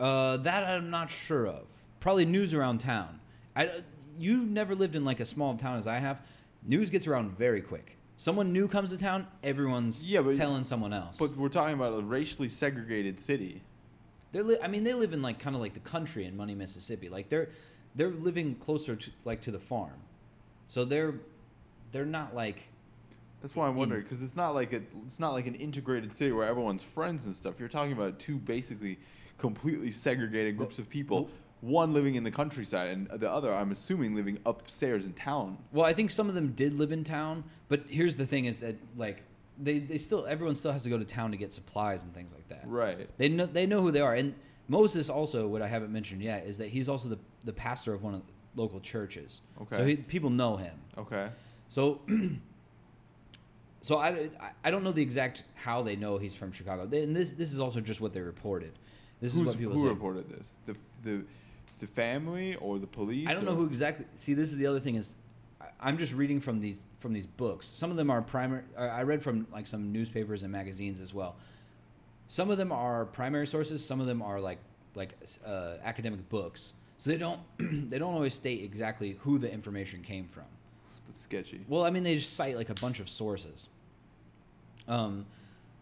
Uh, 0.00 0.36
that 0.38 0.64
I'm 0.64 0.90
not 0.90 1.10
sure 1.10 1.46
of. 1.46 1.66
Probably 2.00 2.24
news 2.24 2.54
around 2.54 2.78
town. 2.78 3.20
I, 3.54 3.70
you 4.18 4.44
never 4.44 4.74
lived 4.74 4.96
in 4.96 5.04
like 5.04 5.20
a 5.20 5.24
small 5.24 5.54
town 5.56 5.78
as 5.78 5.86
I 5.86 5.98
have. 5.98 6.20
News 6.64 6.90
gets 6.90 7.06
around 7.06 7.36
very 7.36 7.60
quick. 7.60 7.96
Someone 8.16 8.52
new 8.52 8.68
comes 8.68 8.90
to 8.90 8.98
town, 8.98 9.26
everyone's 9.42 10.04
Yeah, 10.04 10.22
but- 10.22 10.36
telling 10.36 10.64
someone 10.64 10.92
else. 10.92 11.18
But 11.18 11.36
we're 11.36 11.48
talking 11.48 11.74
about 11.74 11.98
a 11.98 12.02
racially 12.02 12.48
segregated 12.48 13.20
city. 13.20 13.62
They're 14.32 14.42
li- 14.42 14.58
I 14.62 14.68
mean, 14.68 14.84
they 14.84 14.94
live 14.94 15.12
in 15.12 15.22
like 15.22 15.38
kind 15.38 15.54
of 15.54 15.62
like 15.62 15.74
the 15.74 15.80
country 15.80 16.24
in 16.24 16.36
Money, 16.36 16.54
Mississippi. 16.54 17.08
Like 17.08 17.28
they're 17.28 17.50
they're 17.94 18.10
living 18.10 18.54
closer 18.56 18.96
to 18.96 19.10
like 19.24 19.40
to 19.42 19.50
the 19.50 19.58
farm, 19.58 20.00
so 20.68 20.84
they're 20.84 21.14
they're 21.92 22.06
not 22.06 22.34
like 22.34 22.62
That's 23.42 23.54
why 23.54 23.68
I'm 23.68 23.76
wondering 23.76 24.02
because 24.02 24.22
it's 24.22 24.36
not 24.36 24.54
like 24.54 24.72
a 24.72 24.82
it's 25.06 25.20
not 25.20 25.32
like 25.32 25.46
an 25.46 25.54
integrated 25.54 26.12
city 26.14 26.32
where 26.32 26.46
everyone's 26.48 26.82
friends 26.82 27.26
and 27.26 27.36
stuff. 27.36 27.54
You're 27.58 27.68
talking 27.68 27.92
about 27.92 28.18
two 28.18 28.36
basically 28.38 28.98
completely 29.38 29.92
segregated 29.92 30.56
groups 30.56 30.78
of 30.78 30.88
people. 30.88 31.28
One 31.60 31.92
living 31.92 32.16
in 32.16 32.24
the 32.24 32.30
countryside 32.30 32.88
and 32.90 33.08
the 33.20 33.30
other, 33.30 33.52
I'm 33.52 33.70
assuming, 33.70 34.16
living 34.16 34.36
upstairs 34.46 35.06
in 35.06 35.12
town. 35.12 35.58
Well, 35.70 35.86
I 35.86 35.92
think 35.92 36.10
some 36.10 36.28
of 36.28 36.34
them 36.34 36.52
did 36.52 36.72
live 36.72 36.90
in 36.90 37.04
town, 37.04 37.44
but 37.68 37.84
here's 37.88 38.16
the 38.16 38.26
thing: 38.26 38.46
is 38.46 38.58
that 38.60 38.76
like 38.96 39.22
they, 39.62 39.78
they 39.78 39.98
still 39.98 40.26
everyone 40.26 40.54
still 40.54 40.72
has 40.72 40.82
to 40.82 40.90
go 40.90 40.98
to 40.98 41.04
town 41.04 41.30
to 41.30 41.36
get 41.36 41.52
supplies 41.52 42.04
and 42.04 42.14
things 42.14 42.32
like 42.32 42.48
that. 42.48 42.62
Right. 42.64 43.08
They 43.18 43.28
know 43.28 43.46
they 43.46 43.66
know 43.66 43.80
who 43.80 43.90
they 43.90 44.00
are, 44.00 44.14
and 44.14 44.34
Moses 44.68 45.08
also 45.08 45.46
what 45.46 45.62
I 45.62 45.68
haven't 45.68 45.92
mentioned 45.92 46.22
yet 46.22 46.46
is 46.46 46.58
that 46.58 46.68
he's 46.68 46.88
also 46.88 47.08
the 47.08 47.18
the 47.44 47.52
pastor 47.52 47.94
of 47.94 48.02
one 48.02 48.14
of 48.14 48.22
the 48.54 48.60
local 48.62 48.80
churches. 48.80 49.40
Okay. 49.62 49.76
So 49.76 49.84
he, 49.84 49.96
people 49.96 50.30
know 50.30 50.56
him. 50.56 50.74
Okay. 50.98 51.28
So. 51.68 52.00
So 53.84 53.98
I, 53.98 54.28
I- 54.62 54.70
don't 54.70 54.84
know 54.84 54.92
the 54.92 55.02
exact 55.02 55.42
how 55.54 55.82
they 55.82 55.96
know 55.96 56.16
he's 56.16 56.36
from 56.36 56.52
Chicago. 56.52 56.86
They- 56.86 57.02
And 57.02 57.16
this 57.16 57.32
this 57.32 57.52
is 57.52 57.58
also 57.58 57.80
just 57.80 58.00
what 58.00 58.12
they 58.12 58.20
reported. 58.20 58.72
This 59.20 59.34
is 59.34 59.44
what 59.44 59.58
people 59.58 59.74
who 59.74 59.84
say. 59.84 59.88
reported 59.88 60.28
this? 60.30 60.56
The 60.66 60.76
the 61.02 61.24
the 61.80 61.86
family 61.88 62.54
or 62.56 62.78
the 62.78 62.86
police? 62.86 63.26
I 63.28 63.34
don't 63.34 63.44
know 63.44 63.56
who 63.56 63.66
exactly. 63.66 64.06
See, 64.14 64.34
this 64.34 64.52
is 64.52 64.56
the 64.56 64.66
other 64.68 64.78
thing 64.78 64.94
is, 64.94 65.16
I'm 65.80 65.98
just 65.98 66.12
reading 66.12 66.40
from 66.40 66.60
these 66.60 66.80
from 66.98 67.12
these 67.12 67.26
books. 67.26 67.66
Some 67.66 67.90
of 67.90 67.96
them 67.96 68.10
are 68.10 68.22
primary. 68.22 68.62
I 68.78 69.02
read 69.02 69.22
from 69.22 69.46
like 69.52 69.66
some 69.66 69.92
newspapers 69.92 70.42
and 70.42 70.52
magazines 70.52 71.00
as 71.00 71.12
well. 71.12 71.36
some 72.28 72.50
of 72.50 72.58
them 72.58 72.72
are 72.72 73.04
primary 73.04 73.46
sources, 73.46 73.84
some 73.84 74.00
of 74.00 74.06
them 74.06 74.22
are 74.22 74.40
like 74.40 74.58
like 74.94 75.14
uh, 75.46 75.74
academic 75.82 76.28
books. 76.28 76.72
So 76.98 77.10
they 77.10 77.16
don't 77.16 77.40
they 77.90 77.98
don't 77.98 78.14
always 78.14 78.34
state 78.34 78.62
exactly 78.62 79.18
who 79.20 79.38
the 79.38 79.52
information 79.52 80.02
came 80.02 80.26
from. 80.26 80.44
That's 81.06 81.20
sketchy. 81.20 81.60
Well, 81.68 81.84
I 81.84 81.90
mean, 81.90 82.04
they 82.04 82.14
just 82.14 82.34
cite 82.34 82.56
like 82.56 82.70
a 82.70 82.74
bunch 82.74 83.00
of 83.00 83.08
sources. 83.08 83.68
Um, 84.88 85.26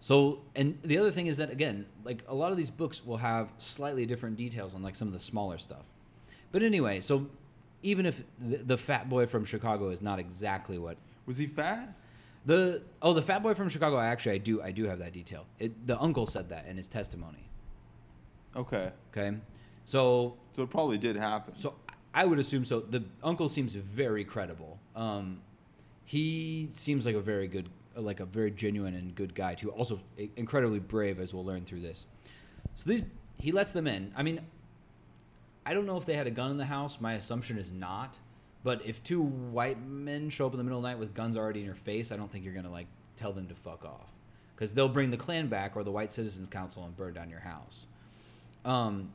so, 0.01 0.41
and 0.57 0.79
the 0.83 0.97
other 0.99 1.11
thing 1.11 1.27
is 1.27 1.37
that 1.37 1.51
again, 1.51 1.87
like 2.05 2.23
a 2.27 2.35
lot 2.35 2.53
of 2.53 2.57
these 2.57 2.71
books 2.71 3.05
will 3.05 3.19
have 3.19 3.53
slightly 3.59 4.07
different 4.07 4.37
details 4.37 4.75
on 4.75 4.83
like 4.83 4.97
some 4.97 5.09
of 5.09 5.15
the 5.15 5.21
smaller 5.21 5.59
stuff. 5.59 5.85
But 6.53 6.63
anyway, 6.63 7.01
so 7.01 7.27
even 7.83 8.07
if 8.07 8.23
the, 8.39 8.59
the 8.59 8.79
fat 8.79 9.09
boy 9.09 9.27
from 9.27 9.45
Chicago 9.45 9.91
is 9.91 10.01
not 10.03 10.19
exactly 10.19 10.79
what 10.79 10.97
Was 11.27 11.39
he 11.39 11.47
fat? 11.47 11.95
the 12.47 12.83
oh 13.03 13.13
the 13.13 13.23
fat 13.23 13.43
boy 13.43 13.55
from 13.55 13.69
Chicago, 13.69 13.97
I 13.97 14.07
actually 14.07 14.33
I 14.35 14.39
do 14.39 14.63
I 14.63 14.71
do 14.71 14.85
have 14.87 14.99
that 15.01 15.13
detail. 15.13 15.47
It, 15.59 15.87
the 15.87 15.99
uncle 16.01 16.27
said 16.27 16.49
that 16.51 16.67
in 16.67 16.77
his 16.77 16.87
testimony. 16.87 17.49
Okay. 18.57 18.91
Okay, 19.13 19.37
so 19.85 20.37
So 20.57 20.63
it 20.63 20.71
probably 20.71 20.99
did 20.99 21.17
happen. 21.17 21.55
So 21.57 21.75
I 22.13 22.25
would 22.25 22.39
assume 22.39 22.65
so. 22.65 22.81
The 22.81 23.05
uncle 23.23 23.49
seems 23.49 23.75
very 23.75 24.25
credible. 24.25 24.79
Um, 24.97 25.41
he 26.05 26.67
seems 26.71 27.07
like 27.07 27.15
a 27.15 27.21
very 27.21 27.47
good, 27.47 27.69
like 27.95 28.19
a 28.19 28.25
very 28.25 28.51
genuine 28.51 28.95
and 28.95 29.15
good 29.15 29.33
guy 29.35 29.55
too. 29.55 29.71
Also 29.71 30.01
incredibly 30.37 30.81
brave, 30.81 31.21
as 31.21 31.33
we'll 31.33 31.45
learn 31.45 31.65
through 31.65 31.81
this. 31.81 32.07
So 32.75 32.91
these, 32.91 33.05
he 33.39 33.53
lets 33.53 33.71
them 33.71 33.87
in. 33.87 34.13
I 34.17 34.25
mean, 34.25 34.41
I 35.65 35.75
don't 35.75 35.87
know 35.87 35.97
if 35.97 36.07
they 36.07 36.15
had 36.15 36.27
a 36.27 36.31
gun 36.31 36.51
in 36.51 36.57
the 36.57 36.67
house. 36.67 37.01
My 37.01 37.15
assumption 37.15 37.59
is 37.59 37.73
not. 37.73 38.19
But 38.63 38.85
if 38.85 39.03
two 39.03 39.23
white 39.23 39.81
men 39.83 40.29
show 40.29 40.47
up 40.47 40.53
in 40.53 40.59
the 40.59 40.65
middle 40.65 40.79
of 40.79 40.83
the 40.83 40.89
night 40.91 40.99
with 40.99 41.15
guns 41.15 41.37
already 41.37 41.61
in 41.61 41.67
your 41.67 41.75
face, 41.75 42.13
I 42.13 42.17
don't 42.17 42.31
think 42.31 42.45
you're 42.45 42.55
gonna 42.55 42.71
like 42.71 42.89
tell 43.17 43.33
them 43.33 43.47
to 43.49 43.55
fuck 43.55 43.85
off, 43.85 44.11
because 44.55 44.75
they'll 44.75 44.89
bring 44.89 45.11
the 45.11 45.17
Klan 45.17 45.49
back 45.49 45.77
or 45.77 45.83
the 45.83 45.91
White 45.91 46.11
Citizens 46.11 46.47
Council 46.47 46.85
and 46.85 46.95
burn 46.97 47.15
down 47.15 47.31
your 47.31 47.41
house. 47.41 47.87
Um, 48.65 49.13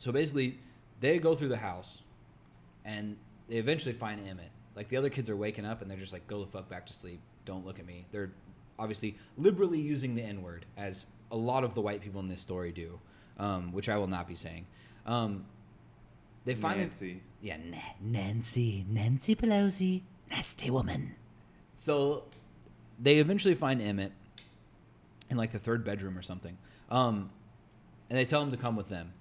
so 0.00 0.10
basically, 0.10 0.58
they 1.00 1.20
go 1.20 1.36
through 1.36 1.48
the 1.48 1.58
house, 1.58 2.02
and 2.84 3.16
they 3.48 3.56
eventually 3.56 3.94
find 3.94 4.26
Emmett. 4.26 4.50
Like 4.74 4.88
the 4.88 4.96
other 4.96 5.10
kids 5.10 5.30
are 5.30 5.36
waking 5.36 5.64
up, 5.64 5.80
and 5.80 5.88
they're 5.88 5.98
just 5.98 6.12
like, 6.12 6.26
"Go 6.26 6.40
the 6.40 6.50
fuck 6.50 6.68
back 6.68 6.86
to 6.86 6.92
sleep. 6.92 7.20
Don't 7.44 7.64
look 7.64 7.78
at 7.78 7.86
me." 7.86 8.04
They're 8.10 8.32
obviously 8.80 9.16
liberally 9.36 9.80
using 9.80 10.16
the 10.16 10.22
N 10.22 10.42
word, 10.42 10.66
as 10.76 11.06
a 11.30 11.36
lot 11.36 11.62
of 11.62 11.74
the 11.74 11.80
white 11.80 12.00
people 12.00 12.20
in 12.20 12.26
this 12.26 12.40
story 12.40 12.72
do, 12.72 12.98
um, 13.38 13.72
which 13.72 13.88
I 13.88 13.96
will 13.96 14.08
not 14.08 14.26
be 14.26 14.34
saying. 14.34 14.66
Um, 15.08 15.46
they 16.44 16.54
find 16.54 16.78
Nancy. 16.78 17.22
yeah, 17.40 17.56
Na- 17.56 17.78
Nancy, 18.00 18.84
Nancy 18.88 19.34
Pelosi, 19.34 20.02
nasty 20.30 20.70
woman. 20.70 21.14
So 21.74 22.24
they 23.00 23.16
eventually 23.18 23.54
find 23.54 23.80
Emmett 23.82 24.12
in 25.30 25.36
like 25.36 25.50
the 25.52 25.58
third 25.58 25.84
bedroom 25.84 26.16
or 26.16 26.22
something. 26.22 26.56
Um, 26.90 27.30
and 28.10 28.18
they 28.18 28.24
tell 28.24 28.42
him 28.42 28.50
to 28.50 28.56
come 28.56 28.76
with 28.76 28.88
them. 28.88 29.12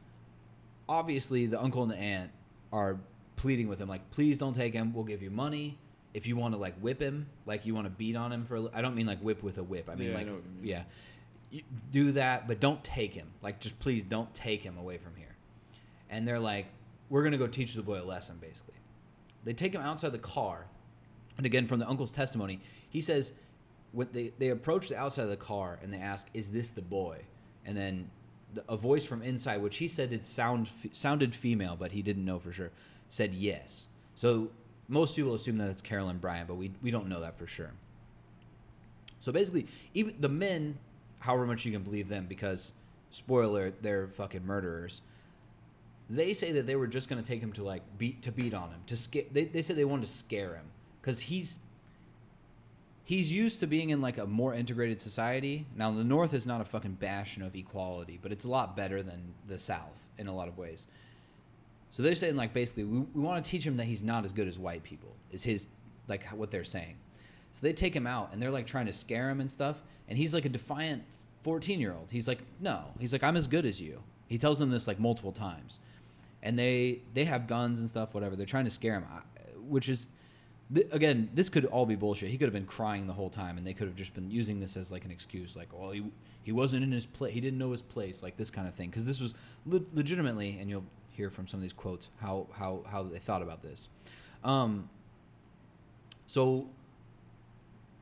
Obviously, 0.89 1.45
the 1.47 1.61
uncle 1.61 1.83
and 1.83 1.91
the 1.91 1.97
aunt 1.97 2.31
are 2.71 2.99
pleading 3.35 3.67
with 3.67 3.79
him, 3.79 3.87
like, 3.89 4.09
please 4.11 4.37
don't 4.37 4.55
take 4.55 4.73
him. 4.73 4.93
We'll 4.93 5.03
give 5.03 5.21
you 5.21 5.29
money. 5.29 5.77
If 6.13 6.25
you 6.27 6.35
want 6.35 6.53
to 6.53 6.59
like 6.59 6.75
whip 6.79 6.99
him, 7.01 7.27
like 7.45 7.65
you 7.65 7.75
want 7.75 7.85
to 7.85 7.91
beat 7.91 8.15
on 8.15 8.31
him 8.31 8.45
for, 8.45 8.55
a 8.55 8.63
I 8.73 8.81
don't 8.81 8.95
mean 8.95 9.05
like 9.05 9.19
whip 9.19 9.43
with 9.43 9.57
a 9.57 9.63
whip. 9.63 9.89
I 9.89 9.95
mean 9.95 10.09
Yeah, 10.09 10.15
like, 10.15 10.25
you 10.25 10.31
mean. 10.33 10.43
yeah, 10.63 10.83
you 11.51 11.61
do 11.91 12.11
that, 12.13 12.47
but 12.47 12.59
don't 12.59 12.83
take 12.83 13.13
him. 13.13 13.27
Like, 13.41 13.59
just 13.59 13.77
please 13.79 14.03
don't 14.03 14.33
take 14.33 14.63
him 14.63 14.77
away 14.77 14.97
from 14.97 15.13
here. 15.15 15.26
And 16.09 16.27
they're 16.27 16.39
like, 16.39 16.67
we're 17.09 17.23
gonna 17.23 17.37
go 17.37 17.47
teach 17.47 17.73
the 17.73 17.81
boy 17.81 18.01
a 18.01 18.03
lesson, 18.03 18.37
basically. 18.39 18.73
They 19.43 19.53
take 19.53 19.73
him 19.73 19.81
outside 19.81 20.11
the 20.11 20.19
car, 20.19 20.65
and 21.37 21.45
again, 21.45 21.67
from 21.67 21.79
the 21.79 21.87
uncle's 21.87 22.11
testimony, 22.11 22.59
he 22.89 23.01
says, 23.01 23.33
when 23.91 24.07
they 24.11 24.31
they 24.37 24.49
approach 24.49 24.89
the 24.89 24.97
outside 24.97 25.23
of 25.23 25.29
the 25.29 25.37
car 25.37 25.79
and 25.81 25.91
they 25.91 25.99
ask, 25.99 26.27
"Is 26.33 26.51
this 26.51 26.69
the 26.69 26.81
boy?" 26.81 27.19
And 27.65 27.75
then 27.75 28.09
the, 28.53 28.63
a 28.69 28.77
voice 28.77 29.05
from 29.05 29.21
inside, 29.21 29.61
which 29.61 29.77
he 29.77 29.87
said 29.87 30.11
it 30.11 30.25
sound 30.25 30.69
sounded 30.93 31.33
female, 31.33 31.75
but 31.77 31.91
he 31.91 32.01
didn't 32.01 32.25
know 32.25 32.39
for 32.39 32.51
sure, 32.51 32.71
said 33.09 33.33
yes. 33.33 33.87
So 34.15 34.49
most 34.87 35.15
people 35.15 35.33
assume 35.33 35.57
that 35.59 35.69
it's 35.69 35.81
Carolyn 35.81 36.17
Bryant, 36.17 36.47
but 36.47 36.55
we 36.55 36.71
we 36.81 36.91
don't 36.91 37.07
know 37.07 37.21
that 37.21 37.37
for 37.37 37.47
sure. 37.47 37.71
So 39.19 39.31
basically, 39.31 39.67
even 39.93 40.15
the 40.19 40.29
men, 40.29 40.77
however 41.19 41.45
much 41.45 41.65
you 41.65 41.71
can 41.71 41.83
believe 41.83 42.07
them, 42.07 42.25
because 42.27 42.73
spoiler, 43.11 43.71
they're 43.81 44.07
fucking 44.07 44.45
murderers. 44.45 45.01
They 46.09 46.33
say 46.33 46.51
that 46.53 46.65
they 46.65 46.75
were 46.75 46.87
just 46.87 47.09
gonna 47.09 47.21
take 47.21 47.41
him 47.41 47.51
to 47.53 47.63
like 47.63 47.81
beat 47.97 48.21
to 48.23 48.31
beat 48.31 48.53
on 48.53 48.69
him 48.69 48.81
to 48.87 48.97
scare. 48.97 49.23
They 49.31 49.45
they 49.45 49.61
said 49.61 49.75
they 49.75 49.85
wanted 49.85 50.05
to 50.05 50.11
scare 50.11 50.55
him 50.55 50.65
because 51.01 51.19
he's 51.19 51.57
he's 53.03 53.31
used 53.31 53.59
to 53.59 53.67
being 53.67 53.89
in 53.89 54.01
like 54.01 54.17
a 54.17 54.25
more 54.25 54.53
integrated 54.53 55.01
society. 55.01 55.65
Now 55.75 55.91
the 55.91 56.03
North 56.03 56.33
is 56.33 56.45
not 56.45 56.61
a 56.61 56.65
fucking 56.65 56.93
bastion 56.93 57.43
of 57.43 57.55
equality, 57.55 58.19
but 58.21 58.31
it's 58.31 58.45
a 58.45 58.49
lot 58.49 58.75
better 58.75 59.03
than 59.03 59.33
the 59.47 59.59
South 59.59 60.05
in 60.17 60.27
a 60.27 60.35
lot 60.35 60.47
of 60.47 60.57
ways. 60.57 60.87
So 61.91 62.03
they're 62.03 62.15
saying 62.15 62.35
like 62.35 62.53
basically 62.53 62.85
we, 62.85 62.99
we 62.99 63.21
want 63.21 63.43
to 63.43 63.49
teach 63.49 63.65
him 63.65 63.77
that 63.77 63.85
he's 63.85 64.03
not 64.03 64.23
as 64.23 64.31
good 64.31 64.47
as 64.47 64.57
white 64.57 64.83
people. 64.83 65.13
Is 65.31 65.43
his 65.43 65.67
like 66.07 66.25
what 66.27 66.51
they're 66.51 66.63
saying. 66.63 66.95
So 67.51 67.61
they 67.61 67.73
take 67.73 67.95
him 67.95 68.07
out 68.07 68.31
and 68.31 68.41
they're 68.41 68.51
like 68.51 68.67
trying 68.67 68.85
to 68.85 68.93
scare 68.93 69.29
him 69.29 69.41
and 69.41 69.51
stuff. 69.51 69.81
And 70.07 70.17
he's 70.17 70.33
like 70.33 70.45
a 70.45 70.49
defiant 70.49 71.03
14 71.43 71.79
year 71.79 71.93
old. 71.93 72.11
He's 72.11 72.27
like, 72.27 72.39
no. 72.59 72.83
He's 72.99 73.13
like, 73.13 73.23
I'm 73.23 73.37
as 73.37 73.47
good 73.47 73.65
as 73.65 73.81
you. 73.81 74.01
He 74.27 74.37
tells 74.37 74.59
them 74.59 74.69
this 74.69 74.87
like 74.87 74.99
multiple 74.99 75.31
times. 75.31 75.79
And 76.43 76.57
they 76.57 77.01
they 77.13 77.25
have 77.25 77.47
guns 77.47 77.79
and 77.79 77.89
stuff, 77.89 78.13
whatever. 78.13 78.35
They're 78.35 78.45
trying 78.45 78.65
to 78.65 78.71
scare 78.71 78.93
him, 78.93 79.05
which 79.67 79.89
is, 79.89 80.07
th- 80.73 80.87
again, 80.91 81.29
this 81.33 81.49
could 81.49 81.65
all 81.65 81.85
be 81.85 81.95
bullshit. 81.95 82.29
He 82.29 82.37
could 82.37 82.45
have 82.45 82.53
been 82.53 82.65
crying 82.65 83.07
the 83.07 83.13
whole 83.13 83.29
time, 83.29 83.57
and 83.57 83.65
they 83.65 83.73
could 83.73 83.87
have 83.87 83.95
just 83.95 84.13
been 84.13 84.29
using 84.29 84.59
this 84.59 84.77
as 84.77 84.91
like 84.91 85.03
an 85.03 85.11
excuse, 85.11 85.55
like, 85.55 85.69
oh, 85.73 85.91
he 85.91 86.03
he 86.43 86.51
wasn't 86.51 86.83
in 86.83 86.91
his 86.91 87.05
place, 87.05 87.33
he 87.33 87.41
didn't 87.41 87.57
know 87.57 87.71
his 87.71 87.81
place, 87.81 88.21
like 88.21 88.37
this 88.37 88.49
kind 88.49 88.67
of 88.67 88.75
thing. 88.75 88.89
Because 88.89 89.05
this 89.05 89.19
was 89.19 89.33
le- 89.65 89.81
legitimately, 89.93 90.57
and 90.59 90.69
you'll 90.69 90.85
hear 91.11 91.29
from 91.31 91.47
some 91.47 91.57
of 91.57 91.63
these 91.63 91.73
quotes 91.73 92.09
how 92.21 92.47
how 92.53 92.83
how 92.89 93.03
they 93.03 93.19
thought 93.19 93.41
about 93.41 93.63
this. 93.63 93.89
Um, 94.43 94.89
so 96.27 96.67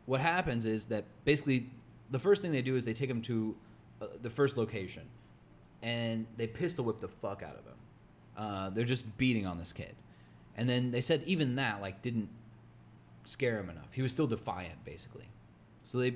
what 0.05 0.19
happens 0.19 0.65
is 0.65 0.85
that 0.85 1.05
basically 1.23 1.69
the 2.11 2.19
first 2.19 2.41
thing 2.41 2.51
they 2.51 2.61
do 2.61 2.75
is 2.75 2.85
they 2.85 2.93
take 2.93 3.09
him 3.09 3.21
to 3.23 3.55
uh, 4.01 4.07
the 4.21 4.29
first 4.29 4.57
location 4.57 5.03
and 5.81 6.25
they 6.37 6.47
pistol 6.47 6.85
whip 6.85 6.99
the 6.99 7.07
fuck 7.07 7.41
out 7.41 7.55
of 7.55 7.65
him 7.65 7.73
uh, 8.37 8.69
they're 8.69 8.85
just 8.85 9.17
beating 9.17 9.45
on 9.45 9.57
this 9.57 9.73
kid. 9.73 9.95
And 10.57 10.69
then 10.69 10.91
they 10.91 11.01
said 11.01 11.23
even 11.25 11.55
that 11.55 11.81
like 11.81 12.01
didn't 12.01 12.29
scare 13.25 13.59
him 13.59 13.69
enough. 13.69 13.87
He 13.91 14.01
was 14.01 14.11
still 14.11 14.27
defiant 14.27 14.83
basically. 14.85 15.25
So 15.85 15.97
they 15.97 16.15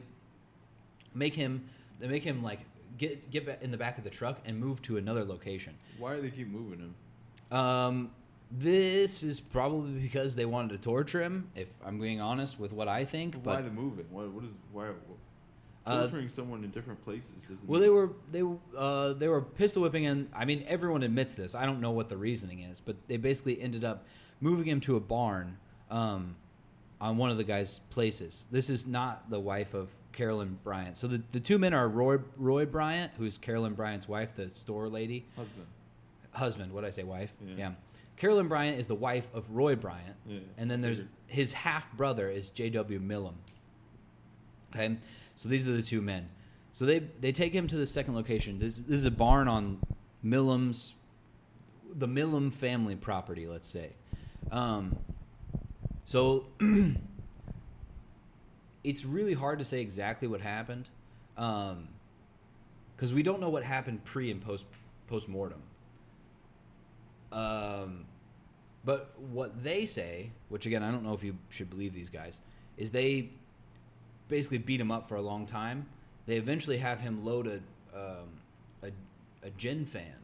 make 1.14 1.34
him 1.34 1.66
they 2.00 2.08
make 2.08 2.24
him 2.24 2.44
like 2.44 2.60
get 2.98 3.30
get 3.32 3.60
in 3.62 3.72
the 3.72 3.78
back 3.78 3.98
of 3.98 4.04
the 4.04 4.10
truck 4.10 4.40
and 4.46 4.60
move 4.60 4.82
to 4.84 4.98
another 4.98 5.24
location. 5.24 5.74
Why 5.98 6.16
do 6.16 6.22
they 6.22 6.30
keep 6.30 6.48
moving 6.48 6.80
him? 6.80 6.96
um, 7.58 8.12
this 8.52 9.22
is 9.22 9.40
probably 9.40 9.92
because 10.00 10.36
they 10.36 10.46
wanted 10.46 10.70
to 10.70 10.78
torture 10.80 11.22
him 11.22 11.48
if 11.56 11.70
i'm 11.86 12.00
being 12.00 12.20
honest 12.20 12.60
with 12.60 12.72
what 12.74 12.88
i 12.88 13.06
think 13.06 13.36
why 13.36 13.58
but 13.58 13.66
the 13.66 13.70
moving? 13.70 14.06
What 14.10 14.32
what 14.32 14.44
is 14.44 14.50
why 14.72 14.88
Uh, 14.88 14.94
torturing 15.98 16.30
someone 16.30 16.64
in 16.64 16.72
different 16.72 17.04
places 17.04 17.44
doesn't 17.44 17.68
Well, 17.68 17.80
they 17.82 17.90
were 17.90 18.12
they 18.32 18.44
uh, 18.78 19.14
they 19.14 19.28
were 19.28 19.42
pistol 19.42 19.82
whipping, 19.84 20.06
and 20.06 20.30
I 20.34 20.46
mean 20.46 20.64
everyone 20.68 21.04
admits 21.04 21.36
this. 21.36 21.56
I 21.56 21.66
don't 21.66 21.82
know 21.82 21.92
what 21.92 22.10
the 22.10 22.18
reasoning 22.18 22.60
is, 22.62 22.80
but 22.80 22.96
they 23.08 23.18
basically 23.18 23.62
ended 23.62 23.84
up 23.84 24.06
moving 24.42 24.66
him 24.68 24.80
to 24.82 24.96
a 24.96 25.00
barn 25.00 25.58
um, 25.90 26.36
on 27.02 27.18
one 27.18 27.30
of 27.32 27.38
the 27.38 27.44
guy's 27.44 27.80
places. 27.90 28.46
This 28.52 28.70
is 28.70 28.88
not 28.88 29.30
the 29.30 29.40
wife 29.40 29.74
of 29.74 29.90
Carolyn 30.12 30.58
Bryant. 30.64 30.98
So 30.98 31.08
the, 31.08 31.22
the 31.32 31.40
two 31.40 31.58
men 31.58 31.74
are 31.74 31.88
Roy 31.88 32.18
Roy 32.38 32.66
Bryant, 32.66 33.12
who's 33.18 33.38
Carolyn 33.38 33.74
Bryant's 33.74 34.08
wife, 34.08 34.30
the 34.36 34.50
store 34.52 34.90
lady, 34.90 35.26
husband. 35.36 35.68
husband. 36.32 36.74
What 36.74 36.86
I 36.86 36.90
say, 36.90 37.04
wife? 37.04 37.34
Yeah. 37.46 37.54
yeah. 37.58 37.72
Carolyn 38.18 38.50
Bryant 38.50 38.78
is 38.78 38.88
the 38.88 38.96
wife 38.96 39.30
of 39.34 39.50
Roy 39.52 39.76
Bryant, 39.78 40.16
Yeah, 40.28 40.40
and 40.58 40.70
then 40.70 40.82
there's 40.82 40.98
figured. 40.98 41.14
his 41.28 41.54
half 41.54 41.90
brother 41.94 42.30
is 42.30 42.50
J.W. 42.50 43.00
Milam. 43.00 43.36
Okay, 44.76 44.98
so 45.40 45.48
these 45.48 45.66
are 45.70 45.72
the 45.72 45.82
two 45.82 46.02
men. 46.02 46.28
So 46.74 46.84
they 46.84 47.00
they 47.00 47.32
take 47.32 47.54
him 47.54 47.66
to 47.68 47.78
the 47.78 47.86
second 47.86 48.14
location. 48.14 48.60
This 48.60 48.80
this 48.80 49.00
is 49.00 49.06
a 49.06 49.12
barn 49.12 49.48
on 49.48 49.80
Milam's, 50.22 50.96
the 51.96 52.10
Millam 52.10 52.54
family 52.54 52.98
property. 52.98 53.48
Let's 53.48 53.70
say, 53.70 53.94
um, 54.52 54.98
so 56.04 56.48
it's 58.84 59.06
really 59.06 59.34
hard 59.34 59.60
to 59.60 59.66
say 59.66 59.80
exactly 59.80 60.28
what 60.28 60.42
happened, 60.42 60.90
because 61.36 63.14
we 63.14 63.24
don't 63.24 63.40
know 63.40 63.50
what 63.50 63.64
happened 63.64 64.04
pre 64.04 64.32
and 64.32 64.42
post 64.42 64.66
post 65.08 65.30
mortem. 65.30 65.62
Um, 67.32 68.04
but 68.84 69.14
what 69.32 69.64
they 69.64 69.86
say, 69.86 70.32
which 70.50 70.66
again 70.66 70.84
I 70.84 70.92
don't 70.92 71.06
know 71.06 71.14
if 71.14 71.24
you 71.24 71.38
should 71.48 71.70
believe 71.70 71.94
these 71.94 72.10
guys, 72.10 72.42
is 72.76 72.92
they 72.92 73.30
basically 74.30 74.60
beat 74.60 74.80
him 74.80 74.92
up 74.92 75.10
for 75.10 75.18
a 75.18 75.22
long 75.22 75.46
time. 75.46 75.86
They 76.26 76.38
eventually 76.38 76.78
have 76.78 77.02
him 77.02 77.26
load 77.26 77.48
a 77.48 77.56
um, 77.98 78.30
a, 78.84 78.92
a 79.48 79.50
gin 79.58 79.86
fan 79.86 80.16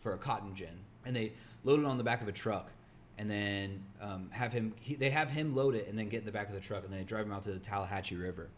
for 0.00 0.12
a 0.12 0.18
cotton 0.18 0.54
gin, 0.54 0.76
and 1.06 1.16
they 1.16 1.32
load 1.64 1.80
it 1.80 1.86
on 1.86 1.96
the 1.96 2.04
back 2.04 2.20
of 2.20 2.28
a 2.28 2.32
truck, 2.32 2.70
and 3.18 3.30
then 3.30 3.82
um, 4.02 4.28
have 4.30 4.52
him. 4.52 4.74
He, 4.80 4.96
they 4.96 5.10
have 5.10 5.30
him 5.30 5.54
load 5.54 5.74
it 5.76 5.88
and 5.88 5.98
then 5.98 6.08
get 6.10 6.20
in 6.20 6.26
the 6.26 6.32
back 6.32 6.48
of 6.48 6.54
the 6.54 6.60
truck, 6.60 6.84
and 6.84 6.92
then 6.92 7.00
they 7.00 7.04
drive 7.06 7.26
him 7.26 7.32
out 7.32 7.44
to 7.44 7.52
the 7.52 7.58
Tallahatchie 7.58 8.16
River, 8.16 8.48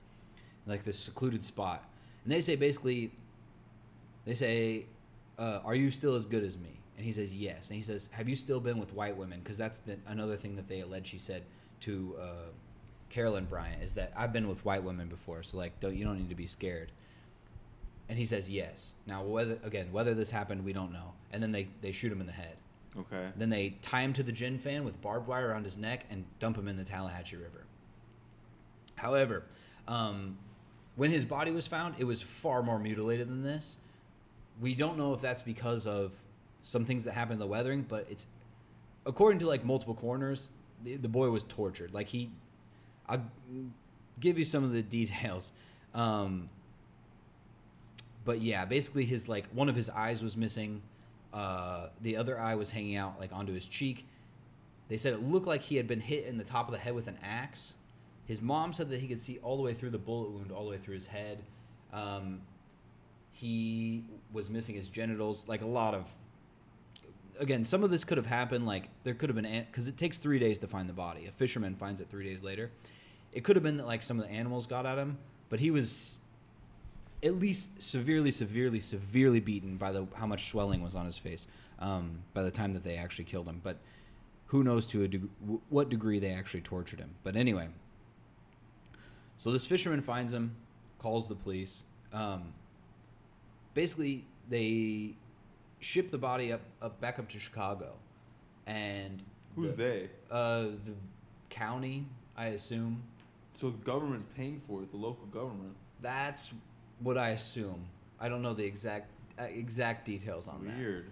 like 0.67 0.85
this 0.85 0.99
secluded 0.99 1.45
spot. 1.45 1.85
And 2.25 2.33
they 2.33 2.41
say 2.41 2.57
basically 2.57 3.13
They 4.25 4.35
say, 4.35 4.87
uh, 5.39 5.61
"Are 5.65 5.75
you 5.75 5.91
still 5.91 6.15
as 6.17 6.27
good 6.27 6.43
as 6.45 6.59
me?" 6.59 6.81
And 6.97 7.07
he 7.07 7.13
says, 7.13 7.35
"Yes." 7.35 7.69
And 7.71 7.77
he 7.77 7.83
says, 7.83 8.11
"Have 8.13 8.29
you 8.29 8.37
still 8.37 8.61
been 8.61 8.79
with 8.79 8.93
white 8.93 9.17
women?" 9.17 9.41
Because 9.41 9.57
that's 9.59 9.79
the, 9.79 9.99
another 10.07 10.37
thing 10.37 10.57
that 10.57 10.69
they 10.69 10.81
allege 10.81 11.07
she 11.07 11.19
said 11.19 11.43
to 11.81 12.17
uh, 12.21 12.27
Carolyn 13.11 13.45
Bryant 13.45 13.83
is 13.83 13.95
that 13.95 14.13
I've 14.17 14.33
been 14.33 14.49
with 14.49 14.65
white 14.65 14.83
women 14.83 15.09
before, 15.09 15.43
so 15.43 15.57
like, 15.57 15.79
don't 15.81 15.97
you 15.97 16.05
don't 16.05 16.19
need 16.19 16.31
to 16.31 16.35
be 16.35 16.47
scared. 16.47 16.93
And 18.09 18.19
he 18.19 18.25
says 18.25 18.49
yes. 18.49 18.95
Now, 19.07 19.23
whether 19.23 19.59
again 19.65 19.89
whether 19.93 20.15
this 20.15 20.31
happened, 20.31 20.65
we 20.65 20.73
don't 20.73 20.93
know. 20.93 21.13
And 21.33 21.43
then 21.43 21.53
they 21.53 21.69
they 21.83 21.93
shoot 21.93 22.13
him 22.13 22.21
in 22.21 22.27
the 22.27 22.33
head. 22.33 22.57
Okay. 22.99 23.29
Then 23.37 23.51
they 23.51 23.77
tie 23.83 24.03
him 24.03 24.13
to 24.15 24.23
the 24.23 24.33
gin 24.33 24.59
fan 24.59 24.85
with 24.85 25.01
barbed 25.03 25.27
wire 25.27 25.49
around 25.49 25.65
his 25.65 25.77
neck 25.77 26.07
and 26.11 26.25
dump 26.39 26.57
him 26.57 26.67
in 26.67 26.77
the 26.77 26.85
Tallahatchie 26.85 27.37
River. 27.37 27.67
However, 28.95 29.43
um, 29.87 30.39
when 30.97 31.11
his 31.11 31.25
body 31.25 31.51
was 31.51 31.67
found, 31.67 31.97
it 31.99 32.05
was 32.05 32.23
far 32.23 32.63
more 32.63 32.79
mutilated 32.79 33.29
than 33.29 33.43
this. 33.43 33.77
We 34.61 34.75
don't 34.75 34.97
know 34.97 35.13
if 35.13 35.21
that's 35.21 35.43
because 35.43 35.87
of 35.87 36.15
some 36.63 36.87
things 36.87 37.05
that 37.05 37.13
happened 37.13 37.35
in 37.35 37.41
the 37.41 37.47
weathering, 37.47 37.83
but 37.87 38.07
it's 38.11 38.27
according 39.05 39.39
to 39.41 39.47
like 39.47 39.65
multiple 39.65 39.95
coroners, 39.95 40.49
the, 40.83 40.97
the 40.97 41.09
boy 41.09 41.31
was 41.31 41.43
tortured. 41.45 41.93
Like 41.93 42.09
he, 42.09 42.31
I'll 43.09 43.25
give 44.21 44.39
you 44.39 44.45
some 44.45 44.65
of 44.65 44.73
the 44.73 44.83
details. 44.83 45.53
Um, 45.95 46.49
but 48.25 48.41
yeah, 48.41 48.65
basically 48.65 49.05
his 49.05 49.29
like 49.29 49.47
one 49.53 49.69
of 49.69 49.77
his 49.77 49.89
eyes 49.89 50.23
was 50.23 50.37
missing. 50.37 50.83
Uh, 51.33 51.89
the 52.03 52.17
other 52.17 52.39
eye 52.39 52.55
was 52.55 52.71
hanging 52.71 52.97
out 52.97 53.19
like 53.21 53.33
onto 53.33 53.53
his 53.53 53.67
cheek. 53.67 54.07
They 54.89 54.97
said 54.97 55.15
it 55.15 55.23
looked 55.23 55.47
like 55.47 55.63
he 55.63 55.77
had 55.77 55.87
been 55.87 56.01
hit 56.01 56.27
in 56.27 56.37
the 56.37 56.45
top 56.45 56.69
of 56.69 56.73
the 56.73 56.79
head 56.79 56.95
with 56.95 57.09
an 57.09 57.19
axe. 57.23 57.75
His 58.27 58.43
mom 58.43 58.73
said 58.73 58.91
that 58.91 59.01
he 59.01 59.07
could 59.07 59.21
see 59.21 59.39
all 59.43 59.57
the 59.57 59.63
way 59.63 59.73
through 59.73 59.91
the 59.91 59.99
bullet 59.99 60.31
wound, 60.31 60.51
all 60.51 60.65
the 60.65 60.71
way 60.71 60.79
through 60.79 60.95
his 60.95 61.07
head. 61.07 61.39
Um, 61.93 62.41
he 63.33 64.05
was 64.33 64.51
missing 64.51 64.75
his 64.75 64.89
genitals, 64.89 65.47
like 65.47 65.63
a 65.63 65.67
lot 65.67 65.95
of. 65.95 66.11
Again, 67.39 67.65
some 67.65 67.85
of 67.85 67.91
this 67.91 68.03
could 68.03 68.17
have 68.17 68.27
happened. 68.27 68.67
Like 68.67 68.89
there 69.05 69.15
could 69.15 69.29
have 69.29 69.37
been 69.37 69.67
because 69.71 69.89
it 69.89 69.97
takes 69.97 70.19
three 70.19 70.39
days 70.39 70.59
to 70.61 70.67
find 70.67 70.89
the 70.89 70.95
body. 70.95 71.27
A 71.27 71.33
fisherman 71.33 71.77
finds 71.77 72.01
it 72.01 72.09
three 72.11 72.25
days 72.25 72.43
later. 72.43 72.71
It 73.33 73.45
could 73.45 73.57
have 73.57 73.63
been 73.63 73.77
that 73.79 73.87
like 73.87 74.03
some 74.03 74.19
of 74.19 74.27
the 74.27 74.33
animals 74.33 74.67
got 74.67 74.87
at 74.87 74.99
him, 74.99 75.19
but 75.49 75.61
he 75.61 75.71
was 75.71 76.21
at 77.23 77.35
least 77.35 77.83
severely, 77.83 78.31
severely, 78.31 78.81
severely 78.81 79.41
beaten 79.41 79.77
by 79.77 79.93
the 79.93 80.07
how 80.15 80.27
much 80.27 80.49
swelling 80.49 80.83
was 80.83 80.95
on 80.95 81.07
his 81.07 81.19
face 81.19 81.47
um, 81.79 82.23
by 82.35 82.43
the 82.43 82.51
time 82.51 82.73
that 82.75 82.85
they 82.85 82.97
actually 82.97 83.25
killed 83.25 83.47
him. 83.47 83.61
But 83.63 83.77
who 84.47 84.63
knows 84.63 84.87
to 84.89 85.03
a 85.03 85.09
deg- 85.09 85.29
what 85.69 85.89
degree 85.89 86.19
they 86.19 86.31
actually 86.31 86.61
tortured 86.61 87.01
him. 87.01 87.11
But 87.25 87.37
anyway, 87.37 87.69
so 89.37 89.51
this 89.51 89.67
fisherman 89.67 90.03
finds 90.03 90.33
him, 90.33 90.55
calls 90.99 91.29
the 91.29 91.35
police. 91.35 91.83
Um, 92.13 92.53
basically, 93.75 94.25
they 94.49 95.15
ship 95.81 96.11
the 96.11 96.19
body 96.19 96.53
up, 96.53 96.63
up 96.81 97.01
back 97.01 97.19
up 97.19 97.29
to 97.31 97.39
Chicago, 97.39 97.93
and 98.67 99.23
Who's 99.55 99.71
the, 99.71 99.77
they? 99.77 100.09
Uh, 100.31 100.63
the 100.85 100.95
county, 101.51 102.07
I 102.37 102.49
assume. 102.49 103.03
So 103.57 103.71
the 103.71 103.79
government's 103.79 104.27
paying 104.37 104.61
for 104.67 104.83
it. 104.83 104.91
The 104.91 104.99
local 104.99 105.27
government. 105.27 105.75
That's 106.03 106.53
what 107.01 107.17
I 107.17 107.31
assume. 107.31 107.85
I 108.21 108.29
don't 108.29 108.43
know 108.43 108.55
the 108.55 108.65
exact 108.65 109.11
uh, 109.39 109.45
exact 109.45 110.05
details 110.05 110.49
on 110.49 110.65
that. 110.67 110.77
Weird. 110.77 111.07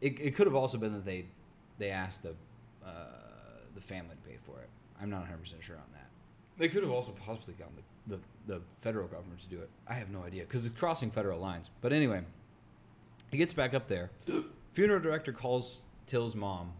It, 0.00 0.20
it 0.20 0.34
could 0.34 0.46
have 0.46 0.54
also 0.54 0.78
been 0.78 0.92
that 0.92 1.04
they 1.04 1.24
they 1.78 1.90
asked 1.90 2.22
the 2.22 2.34
uh, 2.84 2.90
the 3.74 3.80
family 3.80 4.14
to 4.14 4.28
pay 4.28 4.36
for 4.46 4.60
it. 4.60 4.68
I'm 5.00 5.10
not 5.10 5.20
100 5.20 5.38
percent 5.38 5.62
sure 5.62 5.76
on 5.76 5.82
that. 5.92 6.08
They 6.58 6.68
could 6.68 6.82
have 6.82 6.92
also 6.92 7.12
possibly 7.12 7.54
gotten 7.54 7.74
the, 8.06 8.16
the, 8.16 8.54
the 8.54 8.60
federal 8.80 9.06
government 9.06 9.40
to 9.42 9.48
do 9.48 9.60
it. 9.60 9.70
I 9.86 9.94
have 9.94 10.10
no 10.10 10.22
idea 10.24 10.42
because 10.42 10.66
it's 10.66 10.76
crossing 10.76 11.10
federal 11.10 11.38
lines. 11.38 11.70
But 11.80 11.92
anyway, 11.92 12.22
he 13.30 13.38
gets 13.38 13.52
back 13.52 13.74
up 13.74 13.86
there. 13.86 14.10
Funeral 14.72 15.00
director 15.00 15.32
calls 15.32 15.80
Till's 16.06 16.34
mom, 16.34 16.72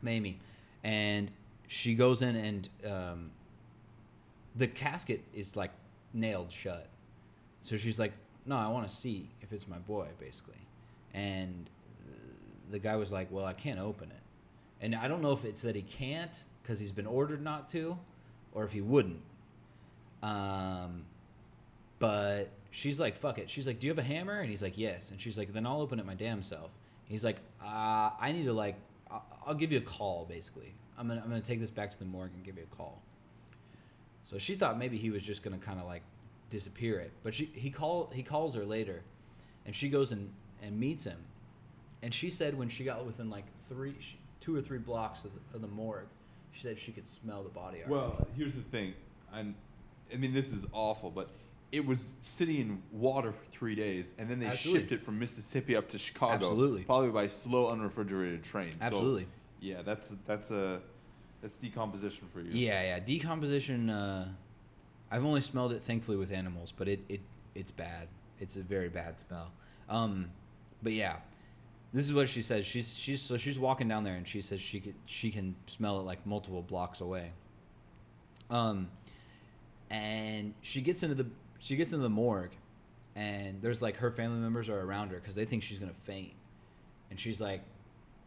Mamie, 0.00 0.38
and 0.82 1.30
she 1.68 1.94
goes 1.94 2.22
in 2.22 2.36
and 2.36 2.68
um, 2.86 3.30
the 4.56 4.66
casket 4.66 5.22
is 5.34 5.56
like 5.56 5.70
nailed 6.12 6.50
shut. 6.50 6.88
So 7.62 7.76
she's 7.76 7.98
like, 7.98 8.12
"No, 8.44 8.56
I 8.56 8.68
want 8.68 8.88
to 8.88 8.94
see 8.94 9.30
if 9.42 9.52
it's 9.52 9.68
my 9.68 9.78
boy, 9.78 10.08
basically." 10.18 10.54
And 11.14 11.68
the 12.70 12.78
guy 12.78 12.96
was 12.96 13.12
like, 13.12 13.30
"Well, 13.30 13.44
I 13.44 13.52
can't 13.52 13.80
open 13.80 14.10
it." 14.10 14.22
And 14.80 14.94
I 14.94 15.08
don't 15.08 15.22
know 15.22 15.32
if 15.32 15.44
it's 15.44 15.62
that 15.62 15.74
he 15.74 15.82
can't 15.82 16.42
because 16.62 16.78
he's 16.78 16.92
been 16.92 17.06
ordered 17.06 17.42
not 17.42 17.68
to, 17.70 17.98
or 18.52 18.64
if 18.64 18.72
he 18.72 18.80
wouldn't. 18.80 19.22
Um, 20.22 21.04
but 21.98 22.50
she's 22.70 23.00
like, 23.00 23.16
"Fuck 23.16 23.38
it." 23.38 23.48
She's 23.50 23.66
like, 23.66 23.78
"Do 23.80 23.86
you 23.86 23.90
have 23.90 23.98
a 23.98 24.02
hammer?" 24.02 24.40
And 24.40 24.50
he's 24.50 24.62
like, 24.62 24.76
"Yes." 24.76 25.10
And 25.10 25.20
she's 25.20 25.38
like, 25.38 25.52
"Then 25.52 25.66
I'll 25.66 25.80
open 25.80 25.98
it 25.98 26.06
my 26.06 26.14
damn 26.14 26.42
self." 26.42 26.70
He's 27.06 27.24
like, 27.24 27.36
uh, 27.62 28.10
"I 28.20 28.32
need 28.32 28.44
to 28.44 28.52
like, 28.52 28.76
I'll 29.46 29.54
give 29.54 29.70
you 29.72 29.78
a 29.78 29.82
call, 29.82 30.24
basically. 30.24 30.74
I'm 30.98 31.08
gonna 31.08 31.20
I'm 31.22 31.28
gonna 31.28 31.40
take 31.40 31.60
this 31.60 31.70
back 31.70 31.90
to 31.92 31.98
the 31.98 32.04
morgue 32.04 32.32
and 32.34 32.44
give 32.44 32.56
you 32.56 32.66
a 32.70 32.76
call." 32.76 33.00
So 34.26 34.38
she 34.38 34.56
thought 34.56 34.76
maybe 34.76 34.98
he 34.98 35.10
was 35.10 35.22
just 35.22 35.44
gonna 35.44 35.56
kind 35.56 35.78
of 35.78 35.86
like 35.86 36.02
disappear 36.50 36.98
it, 36.98 37.12
but 37.22 37.32
she 37.32 37.44
he 37.54 37.70
call 37.70 38.10
he 38.12 38.24
calls 38.24 38.56
her 38.56 38.64
later, 38.64 39.02
and 39.64 39.74
she 39.74 39.88
goes 39.88 40.10
and 40.10 40.28
and 40.60 40.78
meets 40.78 41.04
him, 41.04 41.18
and 42.02 42.12
she 42.12 42.28
said 42.28 42.58
when 42.58 42.68
she 42.68 42.82
got 42.82 43.06
within 43.06 43.30
like 43.30 43.44
three 43.68 43.94
two 44.40 44.56
or 44.56 44.60
three 44.60 44.78
blocks 44.78 45.24
of 45.24 45.30
the, 45.32 45.54
of 45.54 45.60
the 45.62 45.68
morgue, 45.68 46.08
she 46.50 46.62
said 46.62 46.76
she 46.76 46.90
could 46.90 47.06
smell 47.06 47.44
the 47.44 47.48
body. 47.48 47.78
already. 47.78 47.92
Well, 47.92 48.26
here's 48.36 48.52
the 48.52 48.62
thing. 48.62 48.94
I'm, 49.32 49.54
I 50.12 50.16
mean, 50.16 50.34
this 50.34 50.52
is 50.52 50.66
awful, 50.72 51.10
but 51.10 51.30
it 51.70 51.84
was 51.84 52.04
sitting 52.20 52.56
in 52.56 52.82
water 52.90 53.30
for 53.30 53.44
three 53.46 53.76
days, 53.76 54.12
and 54.18 54.28
then 54.28 54.40
they 54.40 54.46
Absolutely. 54.46 54.80
shipped 54.80 54.92
it 54.92 55.02
from 55.02 55.20
Mississippi 55.20 55.76
up 55.76 55.88
to 55.90 55.98
Chicago. 55.98 56.34
Absolutely. 56.34 56.82
Probably 56.82 57.10
by 57.10 57.28
slow, 57.28 57.70
unrefrigerated 57.70 58.42
train. 58.42 58.72
So, 58.72 58.78
Absolutely. 58.80 59.26
yeah, 59.60 59.82
that's 59.82 60.12
that's 60.26 60.50
a 60.50 60.80
that's 61.42 61.56
decomposition 61.56 62.26
for 62.32 62.40
you. 62.40 62.50
Yeah, 62.52 62.82
yeah. 62.82 62.98
Decomposition. 62.98 63.90
Uh, 63.90 64.28
I've 65.10 65.24
only 65.24 65.40
smelled 65.40 65.72
it, 65.72 65.82
thankfully, 65.82 66.16
with 66.16 66.32
animals, 66.32 66.72
but 66.76 66.88
it, 66.88 67.00
it 67.08 67.20
it's 67.54 67.70
bad. 67.70 68.08
It's 68.40 68.56
a 68.56 68.62
very 68.62 68.88
bad 68.88 69.18
smell. 69.18 69.50
Um, 69.88 70.30
but 70.82 70.92
yeah, 70.92 71.16
this 71.92 72.04
is 72.04 72.12
what 72.12 72.28
she 72.28 72.42
says. 72.42 72.66
She's 72.66 72.96
she's 72.96 73.22
so 73.22 73.36
she's 73.36 73.58
walking 73.58 73.88
down 73.88 74.04
there, 74.04 74.14
and 74.14 74.26
she 74.26 74.40
says 74.40 74.60
she 74.60 74.80
could 74.80 74.94
she 75.06 75.30
can 75.30 75.54
smell 75.66 76.00
it 76.00 76.02
like 76.02 76.26
multiple 76.26 76.62
blocks 76.62 77.00
away. 77.00 77.30
Um, 78.50 78.88
and 79.90 80.54
she 80.62 80.80
gets 80.80 81.02
into 81.02 81.14
the 81.14 81.26
she 81.58 81.76
gets 81.76 81.92
into 81.92 82.02
the 82.02 82.10
morgue, 82.10 82.56
and 83.14 83.60
there's 83.62 83.80
like 83.80 83.96
her 83.96 84.10
family 84.10 84.40
members 84.40 84.68
are 84.68 84.80
around 84.80 85.10
her 85.10 85.16
because 85.16 85.34
they 85.34 85.44
think 85.44 85.62
she's 85.62 85.78
gonna 85.78 85.92
faint, 86.04 86.32
and 87.10 87.18
she's 87.18 87.40
like, 87.40 87.62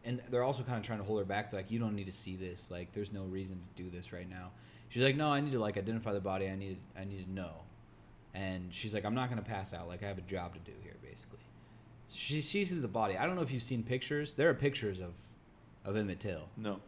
and 0.04 0.20
they're 0.30 0.42
also 0.42 0.62
kind 0.62 0.78
of 0.78 0.84
trying 0.84 0.98
to 0.98 1.04
hold 1.04 1.18
her 1.18 1.24
back. 1.24 1.50
They're 1.50 1.60
like, 1.60 1.70
you 1.70 1.78
don't 1.78 1.94
need 1.94 2.06
to 2.06 2.12
see 2.12 2.36
this. 2.36 2.70
Like, 2.70 2.92
there's 2.92 3.12
no 3.12 3.24
reason 3.24 3.60
to 3.76 3.82
do 3.82 3.90
this 3.90 4.12
right 4.12 4.28
now. 4.28 4.50
She's 4.88 5.02
like, 5.02 5.16
no, 5.16 5.28
I 5.28 5.40
need 5.40 5.52
to 5.52 5.60
like 5.60 5.76
identify 5.76 6.12
the 6.12 6.20
body. 6.20 6.48
I 6.48 6.56
need 6.56 6.78
I 6.98 7.04
need 7.04 7.24
to 7.24 7.32
know. 7.32 7.52
And 8.34 8.72
she's 8.72 8.94
like, 8.94 9.04
I'm 9.04 9.14
not 9.14 9.28
gonna 9.28 9.42
pass 9.42 9.74
out. 9.74 9.88
Like, 9.88 10.02
I 10.02 10.06
have 10.06 10.18
a 10.18 10.22
job 10.22 10.54
to 10.54 10.60
do 10.60 10.76
here, 10.82 10.96
basically. 11.02 11.38
She 12.10 12.40
sees 12.40 12.78
the 12.80 12.88
body. 12.88 13.16
I 13.16 13.26
don't 13.26 13.36
know 13.36 13.42
if 13.42 13.52
you've 13.52 13.62
seen 13.62 13.82
pictures. 13.82 14.34
There 14.34 14.48
are 14.48 14.54
pictures 14.54 15.00
of 15.00 15.12
of 15.84 15.96
Emmett 15.96 16.20
Till. 16.20 16.48
No. 16.56 16.80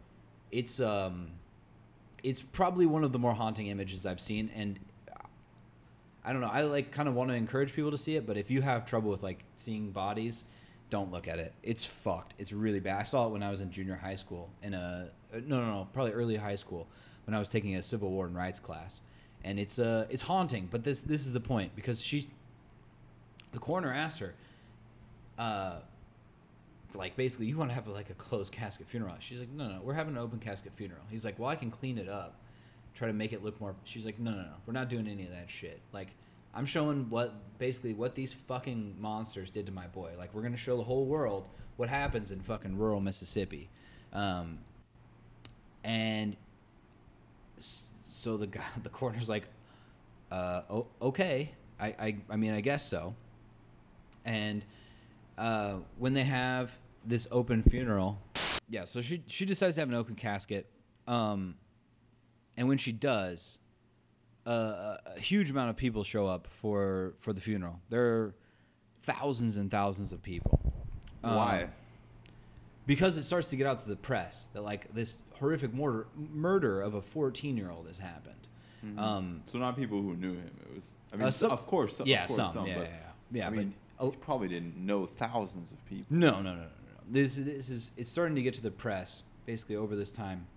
It's 0.51 0.79
um, 0.79 1.31
it's 2.23 2.41
probably 2.41 2.85
one 2.85 3.03
of 3.03 3.11
the 3.11 3.19
more 3.19 3.33
haunting 3.33 3.67
images 3.67 4.05
I've 4.05 4.19
seen, 4.19 4.49
and 4.55 4.79
I 6.25 6.31
don't 6.31 6.41
know. 6.41 6.49
I 6.51 6.61
like 6.61 6.91
kind 6.91 7.09
of 7.09 7.15
want 7.15 7.29
to 7.29 7.35
encourage 7.35 7.73
people 7.73 7.91
to 7.91 7.97
see 7.97 8.15
it, 8.15 8.25
but 8.25 8.37
if 8.37 8.49
you 8.49 8.61
have 8.61 8.85
trouble 8.85 9.11
with 9.11 9.23
like 9.23 9.43
seeing 9.55 9.91
bodies, 9.91 10.45
don't 10.93 11.11
look 11.11 11.27
at 11.27 11.39
it. 11.39 11.53
It's 11.63 11.83
fucked. 11.83 12.35
It's 12.37 12.53
really 12.53 12.79
bad. 12.79 12.99
I 12.99 13.03
saw 13.03 13.25
it 13.25 13.31
when 13.31 13.41
I 13.41 13.49
was 13.49 13.61
in 13.61 13.71
junior 13.71 13.95
high 13.95 14.13
school 14.13 14.51
in 14.61 14.75
a 14.75 15.09
uh, 15.33 15.39
no 15.47 15.59
no 15.59 15.65
no 15.65 15.87
probably 15.91 16.11
early 16.11 16.35
high 16.35 16.53
school 16.53 16.87
when 17.25 17.33
I 17.33 17.39
was 17.39 17.49
taking 17.49 17.75
a 17.75 17.81
civil 17.81 18.11
war 18.11 18.27
and 18.27 18.35
rights 18.35 18.59
class, 18.59 19.01
and 19.43 19.59
it's 19.59 19.79
uh 19.79 20.05
it's 20.11 20.21
haunting. 20.21 20.69
But 20.69 20.83
this 20.83 21.01
this 21.01 21.25
is 21.25 21.33
the 21.33 21.39
point 21.39 21.75
because 21.75 21.99
she's 21.99 22.27
the 23.53 23.57
coroner 23.57 23.91
asked 23.91 24.19
her, 24.19 24.35
uh, 25.39 25.77
like 26.93 27.15
basically 27.15 27.47
you 27.47 27.57
want 27.57 27.71
to 27.71 27.75
have 27.75 27.87
like 27.87 28.11
a 28.11 28.13
closed 28.13 28.53
casket 28.53 28.87
funeral. 28.87 29.15
She's 29.17 29.39
like 29.39 29.49
no 29.49 29.67
no 29.67 29.79
we're 29.83 29.95
having 29.95 30.13
an 30.13 30.19
open 30.19 30.37
casket 30.37 30.73
funeral. 30.75 31.01
He's 31.09 31.25
like 31.25 31.39
well 31.39 31.49
I 31.49 31.55
can 31.55 31.71
clean 31.71 31.97
it 31.97 32.07
up, 32.07 32.35
try 32.93 33.07
to 33.07 33.13
make 33.15 33.33
it 33.33 33.43
look 33.43 33.59
more. 33.59 33.73
She's 33.83 34.05
like 34.05 34.19
no 34.19 34.29
no 34.29 34.43
no 34.43 34.53
we're 34.67 34.73
not 34.73 34.89
doing 34.89 35.07
any 35.07 35.23
of 35.23 35.31
that 35.31 35.49
shit. 35.49 35.81
Like 35.91 36.09
I'm 36.53 36.65
showing 36.65 37.09
what 37.09 37.33
basically 37.57 37.93
what 37.93 38.15
these 38.15 38.33
fucking 38.33 38.95
monsters 38.99 39.49
did 39.49 39.65
to 39.65 39.71
my 39.71 39.87
boy. 39.87 40.11
Like 40.17 40.33
we're 40.33 40.41
gonna 40.41 40.57
show 40.57 40.77
the 40.77 40.83
whole 40.83 41.05
world 41.05 41.49
what 41.77 41.89
happens 41.89 42.31
in 42.31 42.39
fucking 42.41 42.77
rural 42.77 43.01
Mississippi, 43.01 43.69
um, 44.11 44.59
and 45.83 46.35
so 47.57 48.37
the 48.37 48.47
guy 48.47 48.63
the 48.83 48.89
coroner's 48.89 49.29
like, 49.29 49.47
uh, 50.31 50.61
oh, 50.69 50.87
okay, 51.01 51.51
I, 51.79 51.87
I 51.87 52.15
I 52.29 52.35
mean 52.35 52.53
I 52.53 52.61
guess 52.61 52.87
so. 52.87 53.15
And 54.25 54.63
uh, 55.37 55.75
when 55.97 56.13
they 56.13 56.23
have 56.23 56.71
this 57.05 57.27
open 57.31 57.63
funeral, 57.63 58.19
yeah, 58.69 58.85
so 58.85 59.01
she 59.01 59.23
she 59.27 59.45
decides 59.45 59.75
to 59.75 59.81
have 59.81 59.89
an 59.89 59.95
open 59.95 60.15
casket, 60.15 60.67
um, 61.07 61.55
and 62.55 62.67
when 62.67 62.77
she 62.77 62.91
does, 62.91 63.57
uh, 64.45 64.97
a 65.15 65.19
huge 65.19 65.49
amount 65.51 65.69
of 65.69 65.75
people 65.77 66.03
show 66.03 66.27
up 66.27 66.47
for 66.47 67.13
for 67.19 67.33
the 67.33 67.41
funeral. 67.41 67.79
There 67.89 68.05
are 68.05 68.35
thousands 69.03 69.57
and 69.57 69.69
thousands 69.71 70.11
of 70.13 70.21
people. 70.21 70.59
Um, 71.23 71.35
Why? 71.35 71.69
because 72.85 73.15
it 73.17 73.23
starts 73.23 73.49
to 73.49 73.55
get 73.55 73.65
out 73.65 73.81
to 73.81 73.87
the 73.87 73.95
press 73.95 74.49
that 74.53 74.61
like 74.61 74.93
this 74.93 75.17
horrific 75.35 75.73
murder 75.73 76.07
murder 76.15 76.81
of 76.81 76.93
a 76.95 77.01
14 77.01 77.55
year 77.57 77.71
old 77.71 77.87
has 77.87 77.97
happened. 77.97 78.35
Mhm. 78.85 78.99
Um, 78.99 79.43
so 79.51 79.57
not 79.57 79.77
people 79.77 80.01
who 80.01 80.15
knew 80.15 80.33
him. 80.33 80.51
It 80.69 80.75
was. 80.75 80.83
I 81.13 81.15
mean, 81.15 81.27
Uh, 81.27 81.31
some- 81.31 81.51
of 81.51 81.65
course. 81.65 81.99
of 82.01 82.07
yeah, 82.07 82.25
course 82.27 82.35
some, 82.35 82.67
yeah, 82.67 82.77
but, 82.79 82.87
yeah, 82.89 82.97
yeah. 83.31 83.47
I 83.47 83.49
but 83.51 83.57
mean, 83.59 83.73
he 84.01 84.11
probably 84.19 84.49
didn't 84.49 84.75
know 84.75 85.05
thousands 85.05 85.71
of 85.71 85.83
people. 85.85 86.05
no, 86.09 86.41
no, 86.41 86.41
no, 86.41 86.55
no, 86.55 86.61
no. 86.63 86.67
This 87.09 87.37
this 87.37 87.69
is 87.69 87.91
it's 87.95 88.09
starting 88.09 88.35
to 88.35 88.41
get 88.41 88.53
to 88.55 88.61
the 88.61 88.71
press 88.71 89.23
basically 89.45 89.75
over 89.77 89.95
this 89.95 90.11
time 90.11 90.47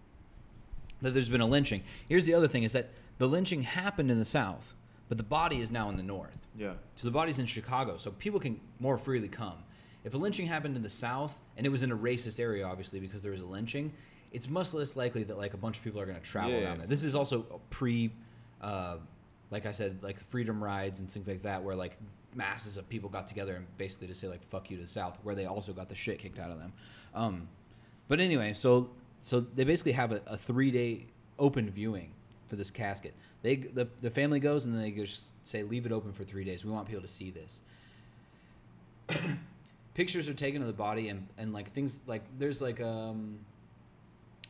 that 1.02 1.12
there's 1.12 1.28
been 1.28 1.40
a 1.40 1.46
lynching. 1.46 1.82
Here's 2.08 2.26
the 2.26 2.34
other 2.34 2.48
thing: 2.48 2.64
is 2.64 2.72
that 2.72 2.88
the 3.18 3.26
lynching 3.26 3.62
happened 3.62 4.10
in 4.10 4.18
the 4.18 4.24
South, 4.24 4.74
but 5.08 5.16
the 5.18 5.24
body 5.24 5.60
is 5.60 5.70
now 5.70 5.88
in 5.88 5.96
the 5.96 6.02
North. 6.02 6.38
Yeah. 6.56 6.74
So 6.96 7.06
the 7.06 7.12
body's 7.12 7.38
in 7.38 7.46
Chicago, 7.46 7.96
so 7.96 8.10
people 8.12 8.40
can 8.40 8.60
more 8.80 8.98
freely 8.98 9.28
come. 9.28 9.58
If 10.04 10.14
a 10.14 10.16
lynching 10.18 10.46
happened 10.46 10.76
in 10.76 10.82
the 10.82 10.90
South 10.90 11.36
and 11.56 11.66
it 11.66 11.68
was 11.70 11.82
in 11.82 11.90
a 11.90 11.96
racist 11.96 12.38
area, 12.38 12.64
obviously 12.66 13.00
because 13.00 13.22
there 13.22 13.32
was 13.32 13.40
a 13.40 13.46
lynching, 13.46 13.92
it's 14.32 14.48
much 14.48 14.72
less 14.74 14.96
likely 14.96 15.22
that 15.24 15.38
like 15.38 15.54
a 15.54 15.56
bunch 15.56 15.78
of 15.78 15.84
people 15.84 16.00
are 16.00 16.06
going 16.06 16.18
to 16.18 16.22
travel 16.24 16.50
Yeah, 16.52 16.60
down 16.60 16.70
yeah. 16.72 16.78
there. 16.78 16.86
This 16.86 17.02
is 17.04 17.14
also 17.14 17.60
pre, 17.70 18.12
uh, 18.60 18.96
like 19.50 19.66
I 19.66 19.72
said, 19.72 19.98
like 20.02 20.18
the 20.18 20.24
freedom 20.24 20.62
rides 20.62 21.00
and 21.00 21.10
things 21.10 21.26
like 21.26 21.42
that, 21.42 21.62
where 21.62 21.74
like 21.74 21.96
masses 22.34 22.76
of 22.76 22.88
people 22.88 23.08
got 23.08 23.26
together 23.26 23.56
and 23.56 23.66
basically 23.78 24.06
to 24.08 24.14
say 24.14 24.28
like 24.28 24.42
"fuck 24.44 24.70
you" 24.70 24.76
to 24.76 24.82
the 24.82 24.88
South, 24.88 25.18
where 25.22 25.34
they 25.34 25.46
also 25.46 25.72
got 25.72 25.88
the 25.88 25.94
shit 25.94 26.18
kicked 26.18 26.38
out 26.38 26.50
of 26.50 26.58
them. 26.58 26.72
Um, 27.14 27.48
but 28.08 28.20
anyway, 28.20 28.52
so 28.52 28.90
so 29.22 29.40
they 29.40 29.64
basically 29.64 29.92
have 29.92 30.12
a, 30.12 30.20
a 30.26 30.36
three 30.36 30.70
day 30.70 31.06
open 31.38 31.70
viewing 31.70 32.12
for 32.48 32.56
this 32.56 32.70
casket. 32.70 33.14
They 33.42 33.56
the 33.56 33.88
the 34.00 34.10
family 34.10 34.40
goes 34.40 34.64
and 34.64 34.78
they 34.78 34.90
just 34.90 35.32
say 35.46 35.62
leave 35.62 35.86
it 35.86 35.92
open 35.92 36.12
for 36.12 36.24
three 36.24 36.44
days. 36.44 36.64
We 36.64 36.70
want 36.70 36.86
people 36.86 37.02
to 37.02 37.08
see 37.08 37.30
this. 37.30 37.60
Pictures 39.94 40.28
are 40.28 40.34
taken 40.34 40.60
of 40.60 40.66
the 40.66 40.74
body 40.74 41.08
and 41.08 41.26
and 41.38 41.52
like 41.52 41.70
things 41.72 42.00
like 42.06 42.22
there's 42.38 42.60
like 42.60 42.80
um 42.80 43.38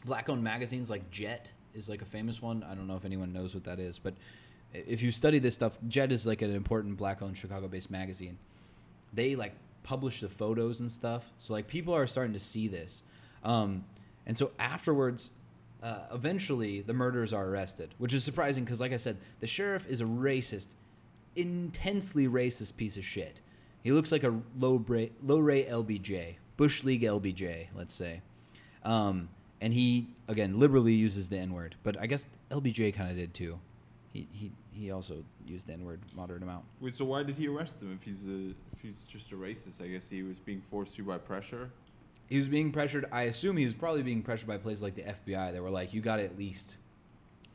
black 0.05 0.29
owned 0.29 0.43
magazines 0.43 0.89
like 0.89 1.11
Jet 1.11 1.51
is 1.75 1.89
like 1.89 2.03
a 2.03 2.07
famous 2.07 2.41
one. 2.41 2.65
I 2.69 2.75
don't 2.75 2.87
know 2.87 2.97
if 2.97 3.05
anyone 3.05 3.33
knows 3.33 3.55
what 3.55 3.65
that 3.65 3.79
is, 3.79 3.99
but 3.99 4.15
if 4.73 5.03
you 5.03 5.11
study 5.11 5.39
this 5.39 5.55
stuff, 5.55 5.79
Jet 5.89 6.13
is 6.13 6.27
like 6.27 6.43
an 6.43 6.55
important 6.55 6.97
black 6.97 7.23
owned 7.23 7.37
Chicago 7.37 7.69
based 7.69 7.91
magazine. 7.91 8.39
They 9.13 9.37
like 9.37 9.55
publish 9.83 10.21
the 10.21 10.29
photos 10.29 10.81
and 10.81 10.91
stuff. 10.91 11.31
So 11.39 11.53
like 11.53 11.69
people 11.69 11.95
are 11.95 12.07
starting 12.07 12.33
to 12.33 12.41
see 12.41 12.69
this. 12.69 13.03
Um, 13.45 13.85
and 14.27 14.37
so 14.37 14.51
afterwards, 14.59 15.31
uh, 15.87 15.99
eventually 16.13 16.81
the 16.81 16.93
murderers 16.93 17.33
are 17.33 17.47
arrested, 17.47 17.95
which 17.99 18.13
is 18.13 18.25
surprising 18.25 18.65
because, 18.65 18.81
like 18.81 18.93
I 18.93 18.97
said, 18.97 19.19
the 19.39 19.47
sheriff 19.47 19.87
is 19.87 20.01
a 20.01 20.05
racist, 20.05 20.71
intensely 21.37 22.27
racist 22.27 22.77
piece 22.77 22.97
of 22.97 23.05
shit. 23.05 23.41
He 23.85 23.93
looks 23.93 24.11
like 24.11 24.25
a 24.25 24.35
low 24.59 24.81
bra- 24.81 25.13
low 25.23 25.39
rate 25.39 25.69
LBJ, 25.71 26.39
Bush 26.57 26.83
League 26.83 27.03
LBJ, 27.03 27.69
let's 27.77 27.95
say. 27.95 28.21
Um, 28.83 29.29
and 29.61 29.73
he 29.73 30.09
again 30.27 30.59
liberally 30.59 30.93
uses 30.93 31.29
the 31.29 31.39
N 31.39 31.53
word, 31.53 31.77
but 31.85 31.97
I 32.01 32.07
guess 32.07 32.27
LBJ 32.51 32.93
kind 32.93 33.09
of 33.09 33.17
did 33.17 33.33
too. 33.33 33.57
He 34.13 34.27
he 34.33 34.51
he 34.73 34.91
also 34.91 35.23
used 35.47 35.69
the 35.69 35.75
N 35.75 35.85
word 35.85 36.01
moderate 36.17 36.43
amount. 36.43 36.65
Wait, 36.81 36.97
so 36.97 37.05
why 37.05 37.23
did 37.23 37.37
he 37.37 37.47
arrest 37.47 37.81
him 37.81 37.97
if 37.97 38.03
he's 38.03 38.25
a 38.27 38.51
if 38.73 38.83
he's 38.83 39.05
just 39.05 39.31
a 39.31 39.37
racist? 39.37 39.81
I 39.81 39.87
guess 39.87 40.09
he 40.09 40.25
was 40.25 40.41
being 40.41 40.63
forced 40.69 40.97
to 40.97 41.05
by 41.05 41.19
pressure. 41.19 41.71
He 42.29 42.39
was 42.39 42.49
being 42.49 42.73
pressured. 42.73 43.07
I 43.13 43.23
assume 43.23 43.57
he 43.57 43.65
was 43.65 43.75
probably 43.75 44.03
being 44.03 44.23
pressured 44.23 44.49
by 44.49 44.59
places 44.59 44.83
like 44.83 44.95
the 44.95 45.03
FBI. 45.03 45.53
They 45.53 45.61
were 45.61 45.71
like, 45.71 45.93
"You 45.95 46.01
got 46.01 46.17
to 46.17 46.25
at 46.25 46.37
least 46.39 46.77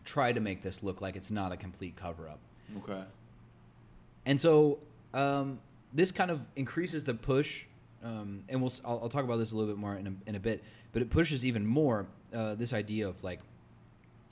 try 0.06 0.32
to 0.32 0.40
make 0.40 0.62
this 0.62 0.82
look 0.82 1.02
like 1.02 1.16
it's 1.16 1.32
not 1.32 1.52
a 1.52 1.58
complete 1.58 1.96
cover 1.96 2.28
up." 2.28 2.40
Okay. 2.78 3.04
And 4.26 4.40
so 4.40 4.80
um, 5.14 5.60
this 5.94 6.12
kind 6.12 6.32
of 6.32 6.46
increases 6.56 7.04
the 7.04 7.14
push, 7.14 7.66
um, 8.04 8.44
and 8.50 8.62
we'll 8.62 8.74
I'll, 8.86 9.02
I'll 9.04 9.10
talk 9.10 9.24
about 9.24 9.38
this 9.38 9.52
a 9.52 9.58
little 9.58 9.74
bit 9.74 9.80
more 9.80 9.96
in 9.96 10.08
a, 10.08 10.30
in 10.30 10.36
a 10.36 10.40
bit. 10.40 10.64
But 10.94 11.02
it 11.02 11.10
pushes 11.10 11.46
even 11.46 11.66
more 11.66 12.08
uh, 12.34 12.56
this 12.56 12.74
idea 12.74 13.08
of 13.08 13.24
like 13.24 13.40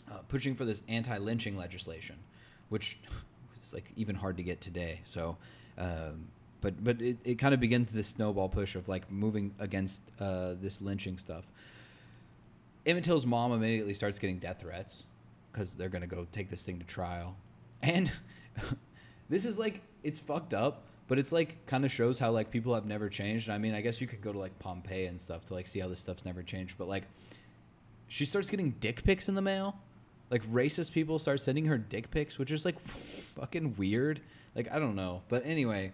uh, 0.10 0.20
pushing 0.28 0.56
for 0.56 0.66
this 0.66 0.84
anti-lynching 0.88 1.58
legislation, 1.58 2.16
which 2.70 3.00
is 3.62 3.74
like 3.74 3.92
even 3.96 4.16
hard 4.16 4.38
to 4.38 4.44
get 4.44 4.62
today. 4.62 5.02
So, 5.04 5.38
um, 5.78 6.28
but 6.62 6.84
but 6.84 7.02
it, 7.02 7.18
it 7.24 7.36
kind 7.36 7.54
of 7.54 7.60
begins 7.60 7.90
this 7.90 8.08
snowball 8.08 8.50
push 8.50 8.76
of 8.76 8.88
like 8.88 9.10
moving 9.12 9.54
against 9.60 10.02
uh, 10.20 10.56
this 10.62 10.82
lynching 10.82 11.18
stuff. 11.18 11.46
Emmett 12.86 13.04
Till's 13.04 13.26
mom 13.26 13.52
immediately 13.52 13.94
starts 13.94 14.20
getting 14.20 14.40
death 14.40 14.62
threats 14.62 15.06
because 15.52 15.74
they're 15.74 15.90
gonna 15.90 16.08
go 16.08 16.28
take 16.32 16.50
this 16.50 16.64
thing 16.64 16.80
to 16.80 16.86
trial, 16.86 17.36
and 17.82 18.12
this 19.30 19.46
is 19.46 19.58
like 19.58 19.82
it's 20.04 20.20
fucked 20.20 20.54
up, 20.54 20.84
but 21.08 21.20
it's 21.20 21.32
like 21.32 21.66
kind 21.66 21.86
of 21.86 21.92
shows 21.92 22.20
how 22.20 22.32
like 22.32 22.52
people 22.52 22.74
have 22.74 22.86
never 22.86 23.10
changed. 23.10 23.48
And 23.48 23.56
I 23.56 23.58
mean, 23.58 23.74
I 23.74 23.82
guess 23.82 24.02
you 24.02 24.08
could 24.08 24.22
go 24.22 24.32
to 24.32 24.40
like 24.40 24.58
Pompeii 24.60 25.06
and 25.06 25.20
stuff 25.20 25.46
to 25.46 25.54
like 25.54 25.68
see 25.68 25.80
how 25.80 25.88
this 25.88 26.00
stuff's 26.00 26.26
never 26.26 26.44
changed, 26.44 26.78
but 26.78 26.88
like 26.88 27.04
she 28.08 28.26
starts 28.26 28.50
getting 28.50 28.72
dick 28.80 29.04
pics 29.04 29.30
in 29.30 29.36
the 29.36 29.42
mail. 29.42 29.76
Like 30.30 30.46
racist 30.52 30.92
people 30.92 31.18
start 31.18 31.40
sending 31.40 31.66
her 31.66 31.78
dick 31.78 32.12
pics, 32.12 32.38
which 32.38 32.52
is 32.52 32.66
like 32.66 32.80
fucking 33.36 33.76
weird. 33.78 34.22
Like 34.56 34.72
I 34.72 34.80
don't 34.80 34.96
know, 34.96 35.22
but 35.30 35.46
anyway, 35.46 35.92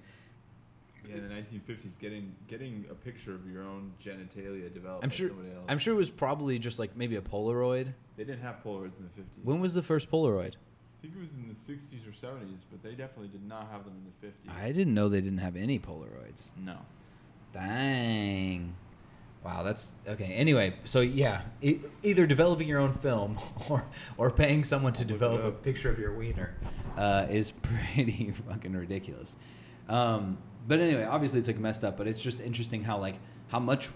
Yeah, 1.10 1.18
in 1.18 1.28
the 1.30 1.34
1950s, 1.36 1.91
getting 1.99 2.36
getting 2.47 2.86
a 2.91 2.95
picture 2.95 3.34
of 3.34 3.49
your 3.49 3.64
own 3.64 3.91
genitalia 4.03 4.74
developed 4.74 5.03
I'm 5.03 5.10
by 5.10 5.16
sure 5.16 5.28
somebody 5.30 5.49
else. 5.51 5.66
I'm 5.68 5.78
sure 5.80 5.93
it 5.93 5.97
was 5.97 6.10
probably 6.10 6.60
just 6.60 6.80
like 6.80 6.95
maybe 6.95 7.16
a 7.16 7.22
Polaroid. 7.22 7.93
they 8.18 8.24
didn't 8.24 8.41
have 8.41 8.64
Polaroids 8.64 8.97
in 8.99 9.10
the 9.16 9.22
50s. 9.22 9.43
When 9.43 9.60
was 9.60 9.74
the 9.74 9.84
first 9.84 10.10
Polaroid? 10.12 10.53
I 10.56 11.01
think 11.08 11.16
it 11.18 11.22
was 11.22 11.34
in 11.34 11.47
the 11.47 11.53
60s 11.53 12.08
or 12.08 12.12
70s, 12.12 12.58
but 12.72 12.82
they 12.82 12.91
definitely 12.95 13.28
did 13.28 13.47
not 13.47 13.70
have 13.72 13.84
them 13.86 13.93
in 13.95 14.06
the 14.06 14.28
50s. 14.51 14.60
I 14.60 14.72
didn't 14.72 14.93
know 14.95 15.08
they 15.08 15.22
didn't 15.22 15.38
have 15.39 15.56
any 15.56 15.78
Polaroids. 15.80 16.49
no. 16.58 16.78
Dang. 17.53 18.76
Wow, 19.43 19.62
that's 19.64 19.93
okay. 20.08 20.34
Anyway, 20.34 20.74
so 20.86 21.01
yeah, 21.01 21.41
e- 21.62 21.80
either 22.03 22.26
developing 22.26 22.68
your 22.68 22.80
own 22.80 22.93
film 22.93 23.38
or 23.70 23.86
or 24.18 24.32
paying 24.32 24.64
someone 24.64 24.93
to 24.93 25.06
develop 25.06 25.43
a 25.43 25.51
picture 25.51 25.89
of 25.89 25.99
your 25.99 26.14
wiener 26.14 26.56
uh, 26.97 27.28
is 27.30 27.51
pretty 27.95 28.34
fucking 28.49 28.74
ridiculous. 28.74 29.36
Um, 29.88 30.38
but 30.68 30.80
anyway, 30.80 31.03
obviously 31.03 31.39
it's 31.39 31.47
like 31.47 31.59
messed 31.59 31.84
up, 31.84 31.97
but 31.97 32.07
it's 32.07 32.22
just 32.22 32.39
interesting 32.39 32.84
how 32.84 32.97
like 32.97 33.16
how 33.49 33.59
much 33.59 33.89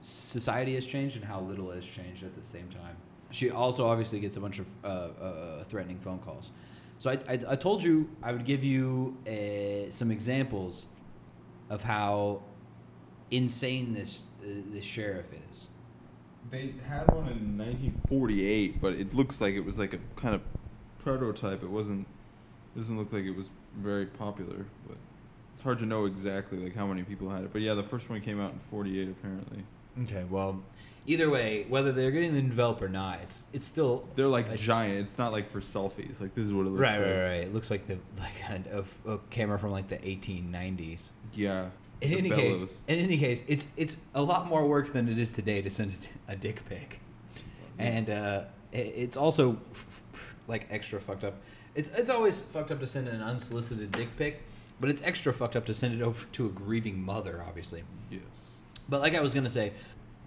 society 0.00 0.74
has 0.74 0.86
changed 0.86 1.16
and 1.16 1.24
how 1.24 1.40
little 1.40 1.70
has 1.70 1.84
changed 1.84 2.22
at 2.22 2.36
the 2.36 2.42
same 2.42 2.68
time. 2.68 2.96
She 3.30 3.50
also 3.50 3.86
obviously 3.86 4.20
gets 4.20 4.36
a 4.36 4.40
bunch 4.40 4.58
of 4.58 4.66
uh, 4.84 4.86
uh, 4.86 5.64
threatening 5.64 5.98
phone 5.98 6.18
calls. 6.18 6.50
So 6.98 7.10
I, 7.10 7.18
I, 7.28 7.38
I 7.50 7.56
told 7.56 7.84
you 7.84 8.08
I 8.22 8.32
would 8.32 8.44
give 8.44 8.64
you 8.64 9.16
uh, 9.26 9.90
some 9.90 10.10
examples 10.10 10.88
of 11.70 11.82
how 11.82 12.42
insane 13.30 13.92
this 13.92 14.24
uh, 14.42 14.46
this 14.72 14.84
sheriff 14.84 15.26
is. 15.50 15.68
They 16.50 16.74
had 16.88 17.06
one 17.08 17.28
in 17.28 17.58
1948, 17.58 18.80
but 18.80 18.94
it 18.94 19.12
looks 19.14 19.40
like 19.40 19.54
it 19.54 19.60
was 19.64 19.78
like 19.78 19.92
a 19.92 19.98
kind 20.16 20.34
of 20.34 20.40
prototype. 20.98 21.62
It 21.62 21.70
wasn't. 21.70 22.06
It 22.74 22.80
doesn't 22.80 22.98
look 22.98 23.12
like 23.12 23.24
it 23.24 23.36
was 23.36 23.50
very 23.76 24.06
popular, 24.06 24.66
but 24.86 24.96
it's 25.58 25.64
hard 25.64 25.80
to 25.80 25.86
know 25.86 26.04
exactly 26.04 26.56
like 26.56 26.76
how 26.76 26.86
many 26.86 27.02
people 27.02 27.28
had 27.28 27.42
it. 27.42 27.52
But 27.52 27.62
yeah, 27.62 27.74
the 27.74 27.82
first 27.82 28.08
one 28.08 28.20
came 28.20 28.40
out 28.40 28.52
in 28.52 28.60
48 28.60 29.08
apparently. 29.08 29.64
Okay, 30.04 30.22
well, 30.30 30.62
either 31.04 31.28
way, 31.28 31.66
whether 31.68 31.90
they're 31.90 32.12
getting 32.12 32.32
them 32.32 32.48
developed 32.48 32.80
or 32.80 32.88
not, 32.88 33.18
it's 33.24 33.46
it's 33.52 33.66
still 33.66 34.06
They're 34.14 34.28
like 34.28 34.48
a- 34.52 34.56
giant. 34.56 35.00
It's 35.00 35.18
not 35.18 35.32
like 35.32 35.50
for 35.50 35.60
selfies. 35.60 36.20
Like 36.20 36.32
this 36.36 36.44
is 36.44 36.52
what 36.52 36.64
it 36.64 36.68
looks 36.68 36.80
right, 36.80 36.98
like. 37.00 37.06
right, 37.10 37.22
right. 37.22 37.40
It 37.42 37.52
looks 37.52 37.72
like 37.72 37.88
the 37.88 37.98
like 38.20 38.66
a, 38.72 38.84
a, 39.08 39.14
a 39.14 39.18
camera 39.30 39.58
from 39.58 39.72
like 39.72 39.88
the 39.88 39.96
1890s. 39.98 41.10
Yeah. 41.34 41.70
In 42.02 42.12
the 42.12 42.18
any 42.18 42.30
case, 42.30 42.82
in 42.86 43.00
any 43.00 43.18
case, 43.18 43.42
it's 43.48 43.66
it's 43.76 43.96
a 44.14 44.22
lot 44.22 44.46
more 44.46 44.64
work 44.64 44.92
than 44.92 45.08
it 45.08 45.18
is 45.18 45.32
today 45.32 45.60
to 45.60 45.70
send 45.70 45.92
a 46.28 46.36
dick 46.36 46.62
pic, 46.68 47.00
and 47.80 48.08
uh, 48.08 48.42
it's 48.72 49.16
also 49.16 49.58
like 50.46 50.68
extra 50.70 51.00
fucked 51.00 51.24
up. 51.24 51.34
It's 51.74 51.88
it's 51.96 52.10
always 52.10 52.40
fucked 52.42 52.70
up 52.70 52.78
to 52.78 52.86
send 52.86 53.08
an 53.08 53.22
unsolicited 53.22 53.90
dick 53.90 54.16
pic, 54.16 54.44
but 54.80 54.90
it's 54.90 55.02
extra 55.02 55.32
fucked 55.32 55.56
up 55.56 55.66
to 55.66 55.74
send 55.74 56.00
it 56.00 56.02
over 56.02 56.26
to 56.32 56.46
a 56.46 56.50
grieving 56.50 57.02
mother, 57.02 57.44
obviously. 57.46 57.82
yes. 58.10 58.22
But 58.88 59.00
like 59.00 59.14
I 59.14 59.20
was 59.20 59.34
gonna 59.34 59.48
say, 59.48 59.72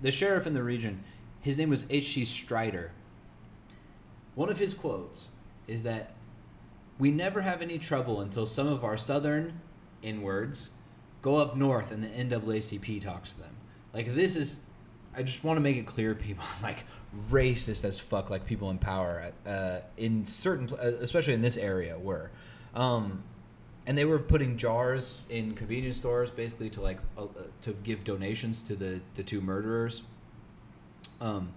the 0.02 0.12
sheriff 0.12 0.48
in 0.48 0.54
the 0.54 0.64
region, 0.64 1.04
his 1.42 1.58
name 1.58 1.70
was 1.70 1.86
H.C. 1.90 2.26
Strider. 2.26 2.92
One 4.36 4.50
of 4.50 4.60
his 4.60 4.74
quotes 4.74 5.30
is 5.68 5.84
that 5.84 6.14
we 7.00 7.12
never 7.12 7.42
have 7.42 7.62
any 7.62 7.80
trouble 7.80 8.22
until 8.22 8.46
some 8.46 8.68
of 8.68 8.84
our 8.84 8.98
southern 8.98 9.60
inwards 10.02 10.72
go 11.22 11.38
up 11.38 11.56
north 11.56 11.92
and 11.92 12.04
the 12.04 12.08
NAACP 12.08 13.02
talks 13.02 13.34
to 13.34 13.40
them. 13.42 13.56
Like 13.94 14.14
this 14.14 14.36
is, 14.36 14.60
I 15.16 15.24
just 15.24 15.44
want 15.44 15.58
to 15.58 15.62
make 15.62 15.78
it 15.78 15.86
clear, 15.86 16.16
people 16.16 16.46
like 16.64 16.84
racist 17.30 17.84
as 17.84 18.00
fuck, 18.00 18.30
like 18.30 18.46
people 18.46 18.70
in 18.70 18.78
power 18.78 19.32
uh, 19.46 19.80
in 19.98 20.26
certain, 20.26 20.70
uh, 20.74 20.98
especially 21.00 21.34
in 21.34 21.42
this 21.42 21.58
area, 21.58 21.98
were. 21.98 22.32
Um, 22.74 23.24
and 23.88 23.98
they 23.98 24.06
were 24.06 24.20
putting 24.20 24.58
jars 24.58 25.26
in 25.30 25.54
convenience 25.54 25.98
stores 25.98 26.30
basically 26.30 26.70
to 26.70 26.82
like 26.82 27.00
uh, 27.18 27.24
uh, 27.24 27.28
to 27.62 27.74
give 27.84 28.04
donations 28.04 28.62
to 28.64 28.76
the 28.76 29.02
the 29.16 29.24
two 29.24 29.42
murderers 29.42 30.04
um 31.20 31.52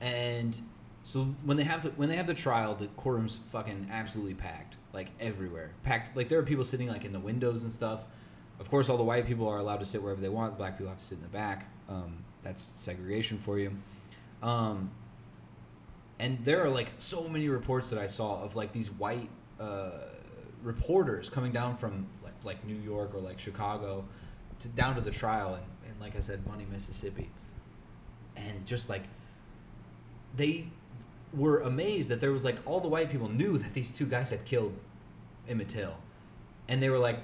and 0.00 0.60
so 1.04 1.24
when 1.44 1.56
they 1.56 1.64
have 1.64 1.82
the 1.82 1.90
when 1.90 2.08
they 2.08 2.16
have 2.16 2.26
the 2.26 2.34
trial 2.34 2.74
the 2.74 2.86
courtroom's 2.96 3.40
fucking 3.50 3.88
absolutely 3.90 4.34
packed 4.34 4.76
like 4.92 5.08
everywhere 5.20 5.70
packed 5.82 6.16
like 6.16 6.28
there 6.28 6.38
are 6.38 6.42
people 6.42 6.64
sitting 6.64 6.88
like 6.88 7.04
in 7.04 7.12
the 7.12 7.20
windows 7.20 7.62
and 7.62 7.72
stuff 7.72 8.04
Of 8.60 8.68
course, 8.70 8.88
all 8.88 8.96
the 8.96 9.04
white 9.04 9.24
people 9.26 9.46
are 9.48 9.58
allowed 9.58 9.78
to 9.80 9.84
sit 9.86 10.02
wherever 10.02 10.20
they 10.20 10.28
want. 10.28 10.52
The 10.54 10.58
black 10.58 10.74
people 10.76 10.88
have 10.90 10.98
to 10.98 11.04
sit 11.04 11.18
in 11.18 11.22
the 11.22 11.28
back. 11.30 11.68
Um, 11.88 12.24
that's 12.42 12.62
segregation 12.62 13.38
for 13.38 13.56
you. 13.58 13.70
Um, 14.42 14.90
and 16.18 16.38
there 16.44 16.64
are 16.64 16.68
like 16.68 16.90
so 16.98 17.28
many 17.28 17.48
reports 17.48 17.90
that 17.90 18.00
I 18.00 18.08
saw 18.08 18.42
of 18.42 18.56
like 18.56 18.72
these 18.72 18.90
white 18.90 19.30
uh, 19.60 20.07
reporters 20.62 21.28
coming 21.28 21.52
down 21.52 21.76
from 21.76 22.06
like 22.22 22.34
like 22.44 22.64
New 22.64 22.76
York 22.76 23.14
or 23.14 23.20
like 23.20 23.38
Chicago 23.40 24.04
to 24.60 24.68
down 24.68 24.94
to 24.96 25.00
the 25.00 25.10
trial 25.10 25.54
and, 25.54 25.64
and 25.90 26.00
like 26.00 26.16
I 26.16 26.20
said, 26.20 26.46
Money, 26.46 26.66
Mississippi, 26.70 27.30
and 28.36 28.66
just 28.66 28.88
like 28.88 29.02
they 30.36 30.66
were 31.32 31.60
amazed 31.60 32.08
that 32.10 32.20
there 32.20 32.32
was 32.32 32.44
like 32.44 32.56
all 32.66 32.80
the 32.80 32.88
white 32.88 33.10
people 33.10 33.28
knew 33.28 33.58
that 33.58 33.74
these 33.74 33.90
two 33.92 34.06
guys 34.06 34.30
had 34.30 34.44
killed 34.44 34.74
Emmett 35.48 35.68
Till, 35.68 35.94
and 36.68 36.82
they 36.82 36.88
were 36.90 36.98
like 36.98 37.18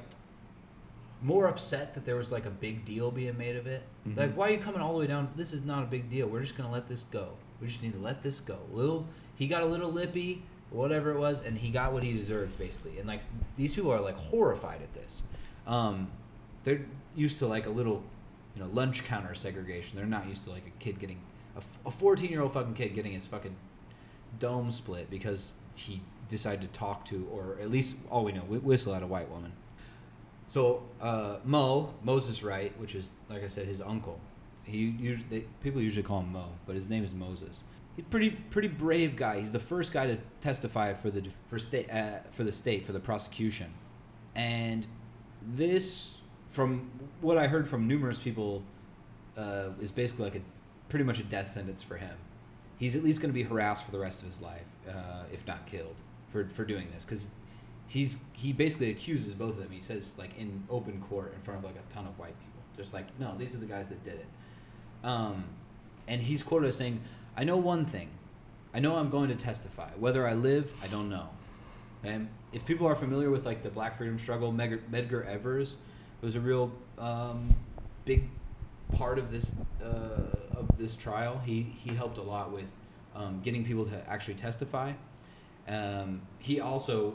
more 1.22 1.47
upset 1.47 1.95
that 1.95 2.05
there 2.05 2.16
was 2.16 2.30
like 2.30 2.45
a 2.45 2.51
big 2.51 2.85
deal 2.85 3.11
being 3.11 3.37
made 3.39 3.57
of 3.57 3.66
it. 3.66 3.82
Mhm. 4.07 4.16
Like, 4.16 4.37
why 4.37 4.49
are 4.49 4.53
you 4.53 4.59
coming 4.59 4.80
all 4.82 4.93
the 4.93 4.99
way 4.99 5.07
down? 5.07 5.30
This 5.37 5.55
is 5.55 5.64
not 5.64 5.82
a 5.82 5.87
big 5.87 6.11
deal. 6.11 6.26
We're 6.28 6.43
just 6.43 6.57
gonna 6.57 6.70
let 6.70 6.87
this 6.89 7.05
go. 7.05 7.30
We 7.61 7.68
just 7.68 7.82
need 7.82 7.95
to 7.95 7.99
let 7.99 8.22
this 8.22 8.41
go. 8.41 8.59
Little, 8.72 9.07
he 9.37 9.47
got 9.47 9.62
a 9.62 9.66
little 9.66 9.91
lippy, 9.91 10.43
whatever 10.75 11.12
it 11.12 11.18
was, 11.18 11.41
and 11.41 11.57
he 11.57 11.70
got 11.70 11.93
what 11.93 12.03
he 12.03 12.12
deserved 12.12 12.59
basically. 12.59 12.99
And 12.99 13.07
like 13.07 13.20
these 13.57 13.75
people 13.75 13.93
are 13.93 14.01
like 14.01 14.16
horrified 14.16 14.83
at 14.83 14.93
this. 14.95 15.22
Um, 15.66 16.11
they're 16.64 16.85
used 17.14 17.39
to 17.39 17.47
like 17.47 17.66
a 17.66 17.70
little, 17.70 18.03
you 18.55 18.62
know, 18.62 18.68
lunch 18.72 19.05
counter 19.05 19.35
segregation. 19.35 19.97
They're 19.97 20.07
not 20.07 20.29
used 20.29 20.45
to 20.45 20.51
like 20.51 20.66
a 20.66 20.83
kid 20.83 20.99
getting 20.99 21.20
a 21.87 21.91
fourteen 21.91 22.31
year 22.31 22.43
old 22.43 22.53
fucking 22.53 22.75
kid 22.75 22.95
getting 22.95 23.12
his 23.12 23.27
fucking 23.27 23.55
dome 24.39 24.72
split 24.72 25.09
because 25.11 25.55
he 25.77 26.01
decided 26.29 26.61
to 26.62 26.79
talk 26.79 27.05
to, 27.05 27.29
or 27.33 27.57
at 27.61 27.70
least 27.70 27.97
all 28.11 28.25
we 28.25 28.33
know, 28.33 28.41
wh- 28.41 28.64
whistle 28.64 28.95
at 28.95 29.03
a 29.03 29.07
white 29.07 29.31
woman. 29.31 29.53
So 30.49 30.83
uh, 31.01 31.37
Mo 31.45 31.95
Moses 32.03 32.43
Wright, 32.43 32.72
which 32.81 32.95
is 32.95 33.12
like 33.31 33.45
I 33.45 33.47
said, 33.47 33.66
his 33.66 33.81
uncle. 33.81 34.18
He 34.64 34.79
usually 34.99 35.27
they, 35.31 35.41
people 35.62 35.81
usually 35.81 36.03
call 36.03 36.20
him 36.20 36.33
Mo, 36.33 36.47
but 36.66 36.75
his 36.75 36.91
name 36.91 37.05
is 37.05 37.14
Moses. 37.14 37.62
He's 37.97 38.05
pretty 38.07 38.30
pretty 38.30 38.68
brave 38.68 39.16
guy. 39.16 39.40
He's 39.40 39.53
the 39.53 39.61
first 39.61 39.92
guy 39.92 40.07
to 40.07 40.18
testify 40.40 40.95
for 40.95 41.11
the 41.11 41.28
for 41.49 41.59
state 41.59 41.90
uh, 41.90 42.20
for 42.30 42.45
the 42.45 42.53
state 42.53 42.84
for 42.84 42.92
the 42.92 43.01
prosecution, 43.01 43.72
and 44.34 44.86
this, 45.42 46.16
from 46.49 46.90
what 47.20 47.38
I 47.38 47.47
heard 47.47 47.68
from 47.68 47.86
numerous 47.86 48.18
people, 48.18 48.62
uh, 49.36 49.68
is 49.80 49.90
basically 49.90 50.24
like 50.24 50.36
a 50.36 50.40
pretty 50.88 51.05
much 51.05 51.20
a 51.20 51.24
death 51.24 51.51
sentence 51.51 51.82
for 51.82 51.97
him. 51.97 52.16
He's 52.78 52.97
at 52.97 53.05
least 53.05 53.20
going 53.20 53.30
to 53.30 53.34
be 53.34 53.45
harassed 53.45 53.84
for 53.84 53.92
the 53.92 53.99
rest 54.01 54.22
of 54.22 54.28
his 54.28 54.40
life, 54.40 54.66
uh, 54.88 55.24
if 55.32 55.47
not 55.47 55.66
killed, 55.66 55.97
for 56.28 56.49
for 56.49 56.64
doing 56.64 56.88
this 56.92 57.05
because 57.05 57.28
he's 57.86 58.16
he 58.32 58.53
basically 58.53 58.90
accuses 58.90 59.34
both 59.34 59.51
of 59.51 59.59
them. 59.59 59.70
He 59.70 59.80
says 59.80 60.14
like 60.18 60.36
in 60.36 60.64
open 60.68 61.01
court 61.03 61.32
in 61.34 61.40
front 61.42 61.61
of 61.61 61.64
like 61.64 61.76
a 61.76 61.95
ton 61.95 62.07
of 62.07 62.18
white 62.18 62.38
people, 62.40 62.61
just 62.76 62.92
like 62.92 63.07
no, 63.20 63.36
these 63.38 63.55
are 63.55 63.59
the 63.59 63.66
guys 63.66 63.88
that 63.88 64.03
did 64.03 64.14
it. 64.14 64.26
Um, 65.05 65.45
and 66.09 66.20
he's 66.20 66.42
quoted 66.42 66.68
as 66.68 66.76
saying, 66.76 67.01
"I 67.37 67.45
know 67.45 67.57
one 67.57 67.87
thing. 67.87 68.11
I 68.72 68.80
know 68.80 68.97
I'm 68.97 69.11
going 69.11 69.28
to 69.28 69.37
testify. 69.37 69.91
Whether 69.99 70.26
I 70.26 70.35
live, 70.35 70.74
I 70.82 70.89
don't 70.89 71.09
know." 71.09 71.28
And 72.03 72.28
if 72.53 72.64
people 72.66 72.87
are 72.87 72.95
familiar 72.95 73.30
with 73.30 73.47
like 73.47 73.62
the 73.62 73.70
Black 73.70 73.97
Freedom 73.97 74.18
Struggle, 74.18 74.53
Medgar, 74.53 75.26
Evers 75.26 75.76
was 76.20 76.37
a 76.37 76.41
real 76.41 76.70
um, 76.99 77.55
big 78.05 78.28
part 78.93 79.18
of 79.18 79.32
this 79.32 79.55
uh, 79.82 80.57
of 80.57 80.68
this 80.78 80.95
trial. 80.95 81.41
He 81.45 81.62
he 81.62 81.95
helped 81.95 82.18
a 82.18 82.22
lot 82.22 82.53
with 82.53 82.66
um, 83.14 83.41
getting 83.43 83.64
people 83.64 83.87
to 83.87 84.11
actually 84.11 84.35
testify. 84.35 84.93
Um, 85.66 86.20
he 86.39 86.61
also 86.61 87.14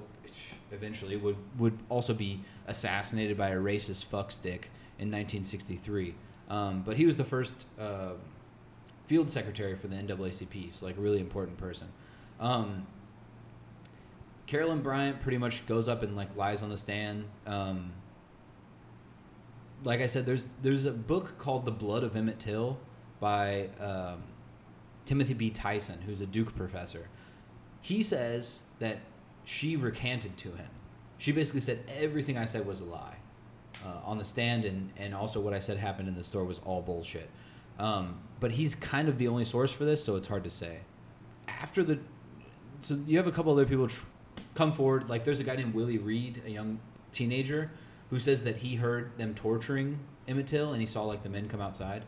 eventually 0.72 1.17
would 1.17 1.38
would 1.57 1.78
also 1.89 2.13
be 2.13 2.41
assassinated 2.67 3.38
by 3.38 3.49
a 3.49 3.57
racist 3.57 4.05
fuckstick 4.05 4.70
in 4.97 5.09
1963. 5.09 6.15
Um, 6.49 6.82
but 6.84 6.97
he 6.97 7.05
was 7.05 7.15
the 7.15 7.24
first 7.24 7.53
uh, 7.80 8.13
field 9.10 9.28
secretary 9.28 9.76
for 9.76 9.88
the 9.88 9.95
NAACP, 9.95 10.72
so 10.72 10.86
like 10.86 10.95
a 10.95 11.01
really 11.01 11.20
important 11.20 11.57
person. 11.57 11.88
Um, 12.39 12.86
Carolyn 14.45 14.82
Bryant 14.82 15.20
pretty 15.20 15.39
much 15.39 15.66
goes 15.66 15.89
up 15.89 16.03
and 16.03 16.16
like 16.16 16.36
lies 16.36 16.62
on 16.62 16.70
the 16.70 16.78
stand. 16.78 17.26
Um, 17.47 17.91
like 19.84 20.01
I 20.01 20.05
said, 20.05 20.28
there's 20.28 20.45
there's 20.62 20.86
a 20.86 20.91
book 20.91 21.39
called 21.39 21.66
The 21.66 21.72
Blood 21.72 22.03
of 22.03 22.16
Emmett 22.16 22.38
Till 22.38 22.78
by 23.20 23.70
um, 23.80 24.22
Timothy 25.05 25.34
B. 25.34 25.49
Tyson, 25.49 25.99
who's 26.05 26.22
a 26.22 26.28
Duke 26.28 26.55
professor. 26.55 27.07
He 27.82 28.03
says 28.03 28.64
that 28.78 28.99
she 29.43 29.76
recanted 29.76 30.38
to 30.38 30.49
him. 30.49 30.70
She 31.18 31.32
basically 31.32 31.62
said 31.62 31.80
everything 31.97 32.38
I 32.38 32.45
said 32.45 32.64
was 32.68 32.82
a 32.82 32.86
lie 32.86 33.18
uh, 33.84 34.05
on 34.05 34.20
the 34.20 34.26
stand, 34.26 34.66
and, 34.66 34.91
and 34.97 35.16
also 35.16 35.41
what 35.41 35.55
I 35.55 35.60
said 35.60 35.78
happened 35.78 36.07
in 36.07 36.14
the 36.14 36.24
store 36.24 36.43
was 36.43 36.60
all 36.60 36.84
bullshit. 36.84 37.28
Um, 37.80 38.20
but 38.39 38.51
he's 38.51 38.75
kind 38.75 39.09
of 39.09 39.17
the 39.17 39.27
only 39.27 39.45
source 39.45 39.71
for 39.71 39.85
this, 39.85 40.03
so 40.03 40.15
it's 40.15 40.27
hard 40.27 40.43
to 40.43 40.49
say. 40.49 40.79
After 41.47 41.83
the, 41.83 41.99
so 42.81 42.99
you 43.05 43.17
have 43.17 43.27
a 43.27 43.31
couple 43.31 43.51
other 43.51 43.65
people 43.65 43.87
tr- 43.87 44.05
come 44.55 44.71
forward. 44.71 45.09
Like 45.09 45.25
there's 45.25 45.39
a 45.39 45.43
guy 45.43 45.55
named 45.55 45.73
Willie 45.73 45.97
Reed, 45.97 46.41
a 46.45 46.49
young 46.49 46.79
teenager, 47.11 47.71
who 48.09 48.19
says 48.19 48.43
that 48.43 48.57
he 48.57 48.75
heard 48.75 49.17
them 49.17 49.35
torturing 49.35 49.99
Emmett 50.27 50.47
Till, 50.47 50.71
and 50.71 50.79
he 50.79 50.85
saw 50.85 51.03
like 51.03 51.23
the 51.23 51.29
men 51.29 51.49
come 51.49 51.61
outside. 51.61 52.03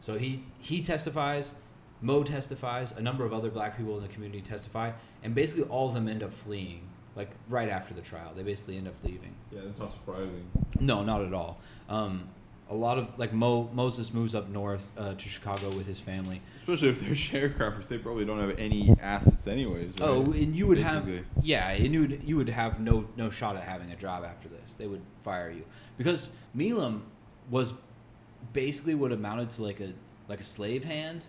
So 0.00 0.18
he 0.18 0.44
he 0.58 0.82
testifies. 0.82 1.54
Mo 2.02 2.22
testifies. 2.22 2.92
A 2.92 3.00
number 3.00 3.24
of 3.24 3.32
other 3.32 3.50
black 3.50 3.76
people 3.76 3.96
in 3.96 4.02
the 4.02 4.08
community 4.08 4.42
testify, 4.42 4.92
and 5.22 5.34
basically 5.34 5.64
all 5.64 5.88
of 5.88 5.94
them 5.94 6.08
end 6.08 6.22
up 6.22 6.32
fleeing. 6.32 6.82
Like 7.14 7.30
right 7.48 7.70
after 7.70 7.94
the 7.94 8.02
trial, 8.02 8.32
they 8.36 8.42
basically 8.42 8.76
end 8.76 8.88
up 8.88 8.94
leaving. 9.02 9.34
Yeah, 9.50 9.60
that's 9.64 9.78
not 9.78 9.90
surprising. 9.90 10.46
No, 10.80 11.02
not 11.02 11.22
at 11.22 11.32
all. 11.32 11.58
Um, 11.88 12.28
a 12.68 12.74
lot 12.74 12.98
of 12.98 13.16
like 13.18 13.32
Mo 13.32 13.70
Moses 13.72 14.12
moves 14.12 14.34
up 14.34 14.48
north 14.48 14.90
uh, 14.98 15.14
to 15.14 15.28
Chicago 15.28 15.68
with 15.70 15.86
his 15.86 16.00
family. 16.00 16.42
Especially 16.56 16.88
if 16.88 17.00
they're 17.00 17.10
sharecroppers, 17.50 17.86
they 17.88 17.98
probably 17.98 18.24
don't 18.24 18.40
have 18.40 18.58
any 18.58 18.92
assets 19.00 19.46
anyways. 19.46 19.88
Right? 19.90 20.00
Oh, 20.02 20.32
and 20.32 20.54
you 20.56 20.66
would 20.66 20.78
Basically. 20.78 21.16
have 21.18 21.24
yeah, 21.42 21.70
and 21.70 21.92
you 21.94 22.00
would 22.00 22.20
you 22.24 22.36
would 22.36 22.48
have 22.48 22.80
no 22.80 23.06
no 23.16 23.30
shot 23.30 23.56
at 23.56 23.62
having 23.62 23.90
a 23.92 23.96
job 23.96 24.24
after 24.24 24.48
this. 24.48 24.74
They 24.74 24.86
would 24.88 25.02
fire 25.22 25.50
you 25.50 25.64
because 25.96 26.30
Milam 26.54 27.04
was 27.50 27.72
basically 28.52 28.94
what 28.94 29.12
amounted 29.12 29.50
to 29.50 29.62
like 29.62 29.80
a 29.80 29.92
like 30.28 30.40
a 30.40 30.44
slave 30.44 30.84
hand 30.84 31.24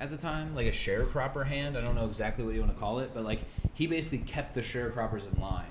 at 0.00 0.10
the 0.10 0.16
time, 0.16 0.56
like 0.56 0.66
a 0.66 0.70
sharecropper 0.72 1.46
hand. 1.46 1.78
I 1.78 1.80
don't 1.82 1.94
know 1.94 2.06
exactly 2.06 2.44
what 2.44 2.54
you 2.54 2.60
want 2.60 2.74
to 2.74 2.80
call 2.80 2.98
it, 2.98 3.12
but 3.14 3.24
like 3.24 3.40
he 3.74 3.86
basically 3.86 4.18
kept 4.18 4.54
the 4.54 4.60
sharecroppers 4.60 5.32
in 5.32 5.40
line. 5.40 5.66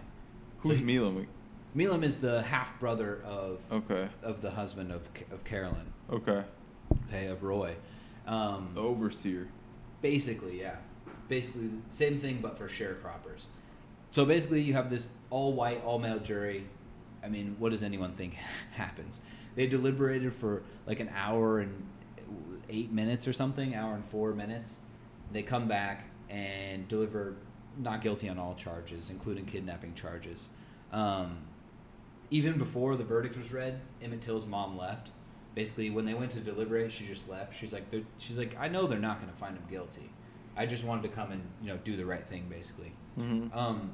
Who's 0.59 0.77
so 0.77 0.79
he- 0.79 0.85
Milam? 0.85 1.27
Milam 1.75 2.03
is 2.03 2.19
the 2.19 2.41
half 2.43 2.79
brother 2.79 3.21
of 3.25 3.61
Okay. 3.71 4.07
of 4.21 4.41
the 4.41 4.51
husband 4.51 4.91
of 4.91 5.09
of 5.31 5.43
Carolyn. 5.43 5.91
Okay. 6.11 6.43
okay, 7.07 7.27
of 7.27 7.43
Roy. 7.43 7.75
Um, 8.27 8.69
The 8.75 8.81
overseer. 8.81 9.47
Basically, 10.01 10.59
yeah. 10.61 10.75
Basically, 11.29 11.67
the 11.67 11.93
same 11.93 12.19
thing, 12.19 12.39
but 12.41 12.57
for 12.57 12.67
sharecroppers. 12.67 13.45
So 14.11 14.25
basically, 14.25 14.61
you 14.61 14.73
have 14.73 14.89
this 14.89 15.09
all 15.29 15.53
white, 15.53 15.83
all 15.83 15.97
male 15.99 16.19
jury. 16.19 16.65
I 17.23 17.29
mean, 17.29 17.55
what 17.57 17.71
does 17.71 17.83
anyone 17.83 18.13
think 18.13 18.33
happens? 18.73 19.21
They 19.55 19.65
deliberated 19.67 20.33
for 20.33 20.63
like 20.85 20.99
an 20.99 21.09
hour 21.15 21.59
and 21.59 21.87
eight 22.69 22.91
minutes 22.91 23.27
or 23.27 23.33
something, 23.33 23.75
hour 23.75 23.95
and 23.95 24.05
four 24.05 24.33
minutes. 24.33 24.79
They 25.31 25.41
come 25.41 25.67
back 25.67 26.05
and 26.29 26.87
deliver 26.87 27.35
not 27.77 28.01
guilty 28.01 28.29
on 28.29 28.37
all 28.37 28.53
charges, 28.55 29.09
including 29.09 29.45
kidnapping 29.45 29.93
charges. 29.95 30.49
Um, 30.91 31.37
even 32.33 32.57
before 32.57 32.95
the 32.95 33.03
verdict 33.03 33.37
was 33.37 33.53
read, 33.53 33.79
Emmett 34.01 34.21
Till's 34.21 34.47
mom 34.47 34.75
left. 34.75 35.11
Basically, 35.53 35.91
when 35.91 36.05
they 36.05 36.15
went 36.15 36.31
to 36.31 36.39
deliberate, 36.39 36.91
she 36.91 37.05
just 37.05 37.29
left. 37.29 37.53
She's 37.53 37.71
like, 37.71 37.85
she's 38.17 38.39
like, 38.39 38.57
I 38.59 38.69
know 38.69 38.87
they're 38.87 38.97
not 38.97 39.21
going 39.21 39.31
to 39.31 39.37
find 39.37 39.55
him 39.55 39.63
guilty. 39.69 40.09
I 40.57 40.65
just 40.65 40.83
wanted 40.83 41.03
to 41.03 41.09
come 41.09 41.31
and 41.31 41.43
you 41.61 41.67
know 41.67 41.77
do 41.83 41.95
the 41.95 42.05
right 42.05 42.27
thing, 42.27 42.47
basically. 42.49 42.91
Mm-hmm. 43.19 43.55
Um, 43.55 43.91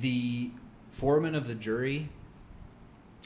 the 0.00 0.50
foreman 0.90 1.34
of 1.34 1.46
the 1.46 1.54
jury 1.54 2.08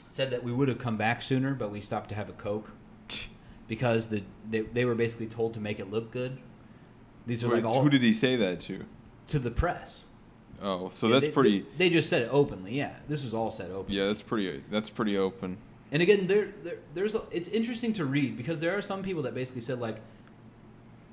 said 0.09 0.29
that 0.31 0.43
we 0.43 0.51
would 0.51 0.67
have 0.67 0.77
come 0.77 0.97
back 0.97 1.21
sooner, 1.21 1.53
but 1.53 1.71
we 1.71 1.79
stopped 1.79 2.09
to 2.09 2.15
have 2.15 2.27
a 2.27 2.33
coke 2.33 2.71
because 3.69 4.07
the 4.07 4.23
they, 4.49 4.59
they 4.59 4.83
were 4.83 4.95
basically 4.95 5.27
told 5.27 5.53
to 5.53 5.61
make 5.61 5.79
it 5.79 5.89
look 5.89 6.11
good. 6.11 6.37
These 7.25 7.45
are 7.45 7.47
like 7.47 7.63
all 7.63 7.81
who 7.81 7.89
did 7.89 8.01
he 8.01 8.11
say 8.11 8.35
that 8.35 8.59
to? 8.61 8.85
to 9.27 9.39
the 9.39 9.51
press. 9.51 10.05
Oh, 10.61 10.91
so 10.93 11.07
Yeah, 11.07 11.13
that's 11.13 11.25
they- 11.27 11.31
pretty. 11.31 11.59
They, 11.61 11.67
they 11.77 11.89
just 11.89 12.09
said 12.09 12.21
it 12.23 12.29
openly. 12.31 12.75
Yeah, 12.77 12.95
this 13.07 13.23
was 13.23 13.33
all 13.33 13.51
said 13.51 13.71
openly. 13.71 13.97
yeah, 13.99 14.07
that's 14.07 14.21
pretty. 14.21 14.63
That's 14.69 14.89
pretty 14.89 15.17
open. 15.17 15.57
And 15.91 16.01
again, 16.01 16.27
there, 16.27 16.49
there 16.63 16.77
there's 16.93 17.15
a, 17.15 17.23
it's 17.31 17.49
interesting 17.49 17.93
to 17.93 18.05
read 18.05 18.37
because 18.37 18.59
there 18.61 18.77
are 18.77 18.81
some 18.81 19.03
people 19.03 19.23
that 19.23 19.33
basically 19.33 19.61
said 19.61 19.79
like 19.79 19.97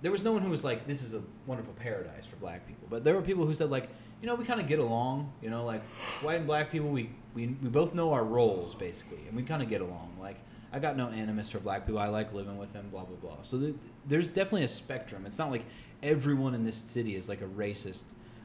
there 0.03 0.13
was 0.13 0.23
no 0.23 0.33
one 0.33 0.43
who 0.43 0.51
was 0.51 0.63
like 0.63 0.87
this 0.87 1.03
is 1.03 1.15
a 1.15 1.23
wonderful 1.47 1.75
paradise 1.75 2.27
for 2.27 2.37
black 2.37 2.67
people, 2.67 2.87
but 2.89 3.03
there 3.03 3.15
were 3.15 3.23
people 3.23 3.45
who 3.45 3.55
said 3.55 3.71
like 3.71 3.89
you 4.23 4.27
know 4.29 4.35
we 4.37 4.45
kind 4.45 4.61
of 4.61 4.69
get 4.69 4.79
along, 4.79 5.33
you 5.43 5.51
know 5.51 5.65
like 5.65 5.83
white 6.23 6.37
and 6.39 6.47
black 6.47 6.71
people 6.71 6.89
we 6.91 7.11
we, 7.35 7.49
we 7.63 7.69
both 7.69 7.95
know 7.95 8.13
our 8.13 8.25
roles 8.25 8.75
basically, 8.77 9.19
and 9.27 9.37
we 9.37 9.43
kind 9.43 9.63
of 9.63 9.69
get 9.69 9.81
along. 9.81 10.13
Like 10.21 10.37
I 10.73 10.79
got 10.79 10.97
no 10.97 11.09
animus 11.09 11.51
for 11.51 11.59
black 11.59 11.85
people. 11.87 11.99
I 11.99 12.09
like 12.09 12.33
living 12.33 12.57
with 12.59 12.73
them. 12.73 12.89
Blah 12.91 13.05
blah 13.05 13.17
blah. 13.17 13.43
So 13.43 13.59
th- 13.59 13.75
there's 14.07 14.29
definitely 14.29 14.65
a 14.65 14.69
spectrum. 14.69 15.25
It's 15.27 15.39
not 15.39 15.51
like 15.51 15.65
everyone 16.05 16.55
in 16.55 16.65
this 16.65 16.77
city 16.77 17.17
is 17.17 17.29
like 17.29 17.41
a 17.41 17.47
racist. 17.47 18.05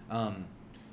Um, 0.09 0.45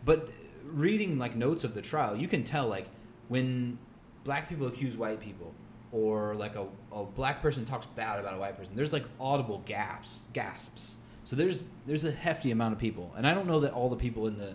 but 0.04 0.28
reading 0.64 1.18
like 1.18 1.36
notes 1.36 1.64
of 1.64 1.74
the 1.74 1.82
trial, 1.82 2.16
you 2.16 2.28
can 2.28 2.44
tell 2.44 2.68
like 2.68 2.86
when 3.28 3.78
black 4.24 4.48
people 4.48 4.66
accuse 4.66 4.96
white 4.96 5.20
people, 5.20 5.52
or 5.92 6.34
like 6.34 6.56
a, 6.56 6.66
a 6.92 7.04
black 7.04 7.42
person 7.42 7.64
talks 7.64 7.86
bad 7.86 8.18
about 8.20 8.34
a 8.34 8.38
white 8.38 8.56
person, 8.56 8.74
there's 8.76 8.92
like 8.92 9.04
audible 9.18 9.62
gasps, 9.66 10.28
gasps. 10.32 10.98
So 11.24 11.36
there's 11.36 11.66
there's 11.86 12.04
a 12.04 12.12
hefty 12.12 12.50
amount 12.50 12.74
of 12.74 12.78
people, 12.78 13.12
and 13.16 13.26
I 13.26 13.34
don't 13.34 13.46
know 13.46 13.60
that 13.60 13.72
all 13.72 13.88
the 13.88 13.96
people 13.96 14.26
in 14.26 14.38
the 14.38 14.54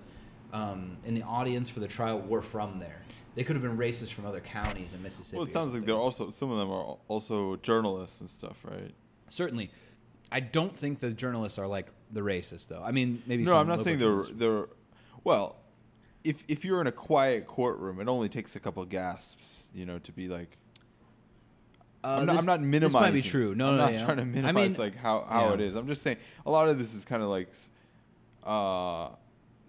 um, 0.54 0.98
in 1.06 1.14
the 1.14 1.24
audience 1.24 1.70
for 1.70 1.80
the 1.80 1.88
trial 1.88 2.20
were 2.20 2.42
from 2.42 2.80
there. 2.80 3.02
They 3.36 3.44
could 3.44 3.58
have 3.58 3.64
been 3.64 3.78
racist 3.78 4.14
from 4.14 4.26
other 4.26 4.40
counties 4.40 4.94
in 4.94 5.04
Mississippi. 5.04 5.38
Well, 5.38 5.48
it 5.48 5.52
sounds 5.52 5.74
like 5.74 5.86
they're 5.86 5.96
also 5.96 6.32
some 6.32 6.52
of 6.52 6.58
them 6.58 6.72
are 6.72 6.98
also 7.08 7.58
journalists 7.58 8.22
and 8.22 8.30
stuff, 8.30 8.58
right? 8.64 8.94
certainly. 9.30 9.72
I 10.32 10.40
don't 10.40 10.76
think 10.76 11.00
the 11.00 11.12
journalists 11.12 11.60
are 11.60 11.68
like 11.68 11.88
the 12.12 12.22
racists, 12.22 12.68
though. 12.68 12.82
I 12.84 12.92
mean, 12.92 13.22
maybe. 13.28 13.44
no, 13.44 13.58
I'm 13.58 13.68
not 13.68 13.82
saying 13.82 14.00
they're 14.00 14.24
they're. 14.24 14.68
Well, 15.26 15.58
if 16.24 16.46
if 16.48 16.64
you're 16.64 16.80
in 16.80 16.88
a 16.88 16.94
quiet 16.94 17.48
courtroom, 17.48 18.00
it 18.00 18.08
only 18.08 18.30
takes 18.30 18.56
a 18.56 18.60
couple 18.62 18.82
of 18.82 18.88
gasps, 18.88 19.68
you 19.74 19.86
know, 19.86 20.00
to 20.00 20.12
be 20.14 20.30
like. 20.30 20.58
Uh, 22.04 22.20
I'm, 22.20 22.26
not, 22.28 22.34
this- 22.34 22.42
I'm 22.42 22.46
not 22.46 22.62
minimizing. 22.62 22.82
This 22.82 22.94
might 22.94 23.14
be 23.14 23.22
true. 23.22 23.56
No, 23.56 23.70
I'm 23.70 23.78
no, 23.78 23.86
not 23.86 23.94
yeah. 23.94 24.06
trying 24.06 24.18
to 24.18 24.26
minimize 24.26 24.56
I 24.56 24.68
mean, 24.68 24.74
like 24.78 24.96
how, 24.96 25.26
how 25.28 25.48
yeah. 25.48 25.54
it 25.56 25.62
is. 25.62 25.76
I'm 25.76 25.88
just 25.88 26.04
saying 26.04 26.18
a 26.46 26.52
lot 26.52 26.70
of 26.70 26.78
this 26.78 26.94
is 26.94 27.04
kind 27.04 27.24
of 27.24 27.30
like 27.30 27.50
uh, 28.44 29.10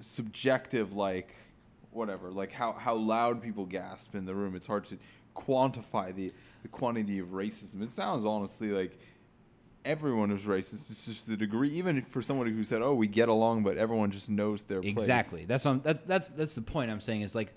subjective, 0.00 0.92
like 0.92 1.34
whatever, 1.92 2.30
like 2.30 2.52
how, 2.52 2.72
how 2.72 2.94
loud 2.94 3.42
people 3.42 3.64
gasp 3.64 4.14
in 4.14 4.26
the 4.26 4.34
room. 4.34 4.54
It's 4.54 4.66
hard 4.66 4.84
to 4.86 4.98
quantify 5.34 6.14
the, 6.14 6.30
the 6.62 6.68
quantity 6.68 7.18
of 7.18 7.28
racism. 7.28 7.80
It 7.82 7.90
sounds 7.90 8.26
honestly 8.26 8.68
like 8.68 8.98
everyone 9.86 10.30
is 10.30 10.42
racist. 10.42 10.90
It's 10.90 11.06
just 11.06 11.26
the 11.26 11.36
degree. 11.36 11.70
Even 11.70 12.02
for 12.02 12.20
somebody 12.20 12.52
who 12.52 12.64
said, 12.64 12.82
"Oh, 12.82 12.94
we 12.94 13.06
get 13.06 13.28
along," 13.28 13.62
but 13.62 13.76
everyone 13.76 14.10
just 14.10 14.28
knows 14.28 14.62
their 14.64 14.82
place. 14.82 14.92
Exactly. 14.92 15.44
That's 15.44 15.64
what 15.64 15.70
I'm, 15.72 15.80
that, 15.82 16.06
that's 16.06 16.28
that's 16.28 16.54
the 16.54 16.62
point 16.62 16.90
I'm 16.90 17.00
saying 17.00 17.22
is 17.22 17.34
like 17.34 17.54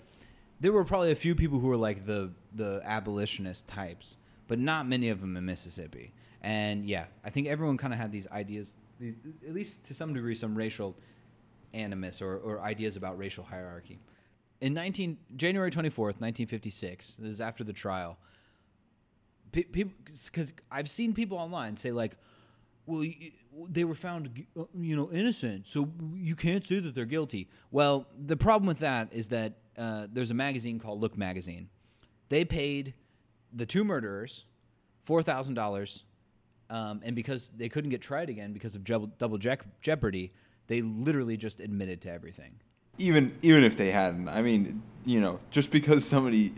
there 0.60 0.72
were 0.72 0.84
probably 0.84 1.12
a 1.12 1.16
few 1.16 1.34
people 1.34 1.58
who 1.58 1.66
were 1.66 1.76
like 1.76 2.06
the 2.06 2.30
the 2.54 2.80
abolitionist 2.84 3.66
types, 3.68 4.16
but 4.48 4.58
not 4.58 4.86
many 4.88 5.08
of 5.08 5.20
them 5.20 5.36
in 5.36 5.44
Mississippi. 5.44 6.12
And 6.42 6.86
yeah, 6.86 7.06
I 7.24 7.30
think 7.30 7.48
everyone 7.48 7.76
kind 7.76 7.92
of 7.92 7.98
had 7.98 8.12
these 8.12 8.26
ideas, 8.28 8.74
these, 8.98 9.14
at 9.46 9.52
least 9.52 9.86
to 9.86 9.94
some 9.94 10.14
degree, 10.14 10.34
some 10.34 10.54
racial 10.54 10.96
animus 11.74 12.22
or, 12.22 12.38
or 12.38 12.60
ideas 12.60 12.96
about 12.96 13.18
racial 13.18 13.44
hierarchy. 13.44 13.98
In 14.60 14.74
19 14.74 15.16
January 15.36 15.70
24th, 15.70 16.20
1956, 16.20 17.16
this 17.18 17.32
is 17.32 17.40
after 17.40 17.64
the 17.64 17.72
trial. 17.72 18.18
Pe- 19.52 19.64
people 19.64 19.92
because 20.26 20.52
I've 20.70 20.88
seen 20.88 21.12
people 21.14 21.38
online 21.38 21.76
say 21.76 21.92
like, 21.92 22.16
well, 22.86 23.04
they 23.68 23.84
were 23.84 23.94
found, 23.94 24.44
uh, 24.58 24.64
you 24.78 24.96
know, 24.96 25.10
innocent, 25.12 25.66
so 25.66 25.88
you 26.14 26.34
can't 26.36 26.66
say 26.66 26.78
that 26.80 26.94
they're 26.94 27.04
guilty. 27.04 27.48
Well, 27.70 28.06
the 28.18 28.36
problem 28.36 28.66
with 28.66 28.78
that 28.80 29.08
is 29.12 29.28
that 29.28 29.54
uh, 29.76 30.06
there's 30.12 30.30
a 30.30 30.34
magazine 30.34 30.78
called 30.78 31.00
Look 31.00 31.16
Magazine. 31.16 31.68
They 32.28 32.44
paid 32.44 32.94
the 33.52 33.66
two 33.66 33.84
murderers 33.84 34.44
four 35.02 35.22
thousand 35.22 35.54
dollars, 35.54 36.04
um, 36.68 37.00
and 37.04 37.16
because 37.16 37.50
they 37.56 37.68
couldn't 37.68 37.90
get 37.90 38.00
tried 38.00 38.28
again 38.30 38.52
because 38.52 38.74
of 38.74 38.84
double, 38.84 39.38
jec- 39.38 39.62
jeopardy, 39.80 40.32
they 40.68 40.82
literally 40.82 41.36
just 41.36 41.60
admitted 41.60 42.00
to 42.02 42.10
everything. 42.10 42.52
even 42.98 43.34
even 43.42 43.64
if 43.64 43.76
they 43.76 43.90
hadn't 43.90 44.28
i 44.28 44.42
mean 44.42 44.82
you 45.06 45.20
know 45.20 45.38
just 45.50 45.70
because 45.70 46.04
somebody 46.04 46.52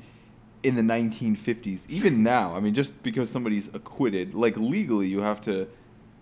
in 0.63 0.77
the 0.77 0.83
1950s 0.83 1.81
even 1.89 2.23
now 2.23 2.55
i 2.55 2.61
mean 2.61 2.73
just 2.75 3.03
because 3.03 3.29
somebody's 3.31 3.69
acquitted 3.75 4.35
like 4.35 4.57
legally 4.57 5.09
you 5.09 5.21
have 5.21 5.41
to 5.41 5.67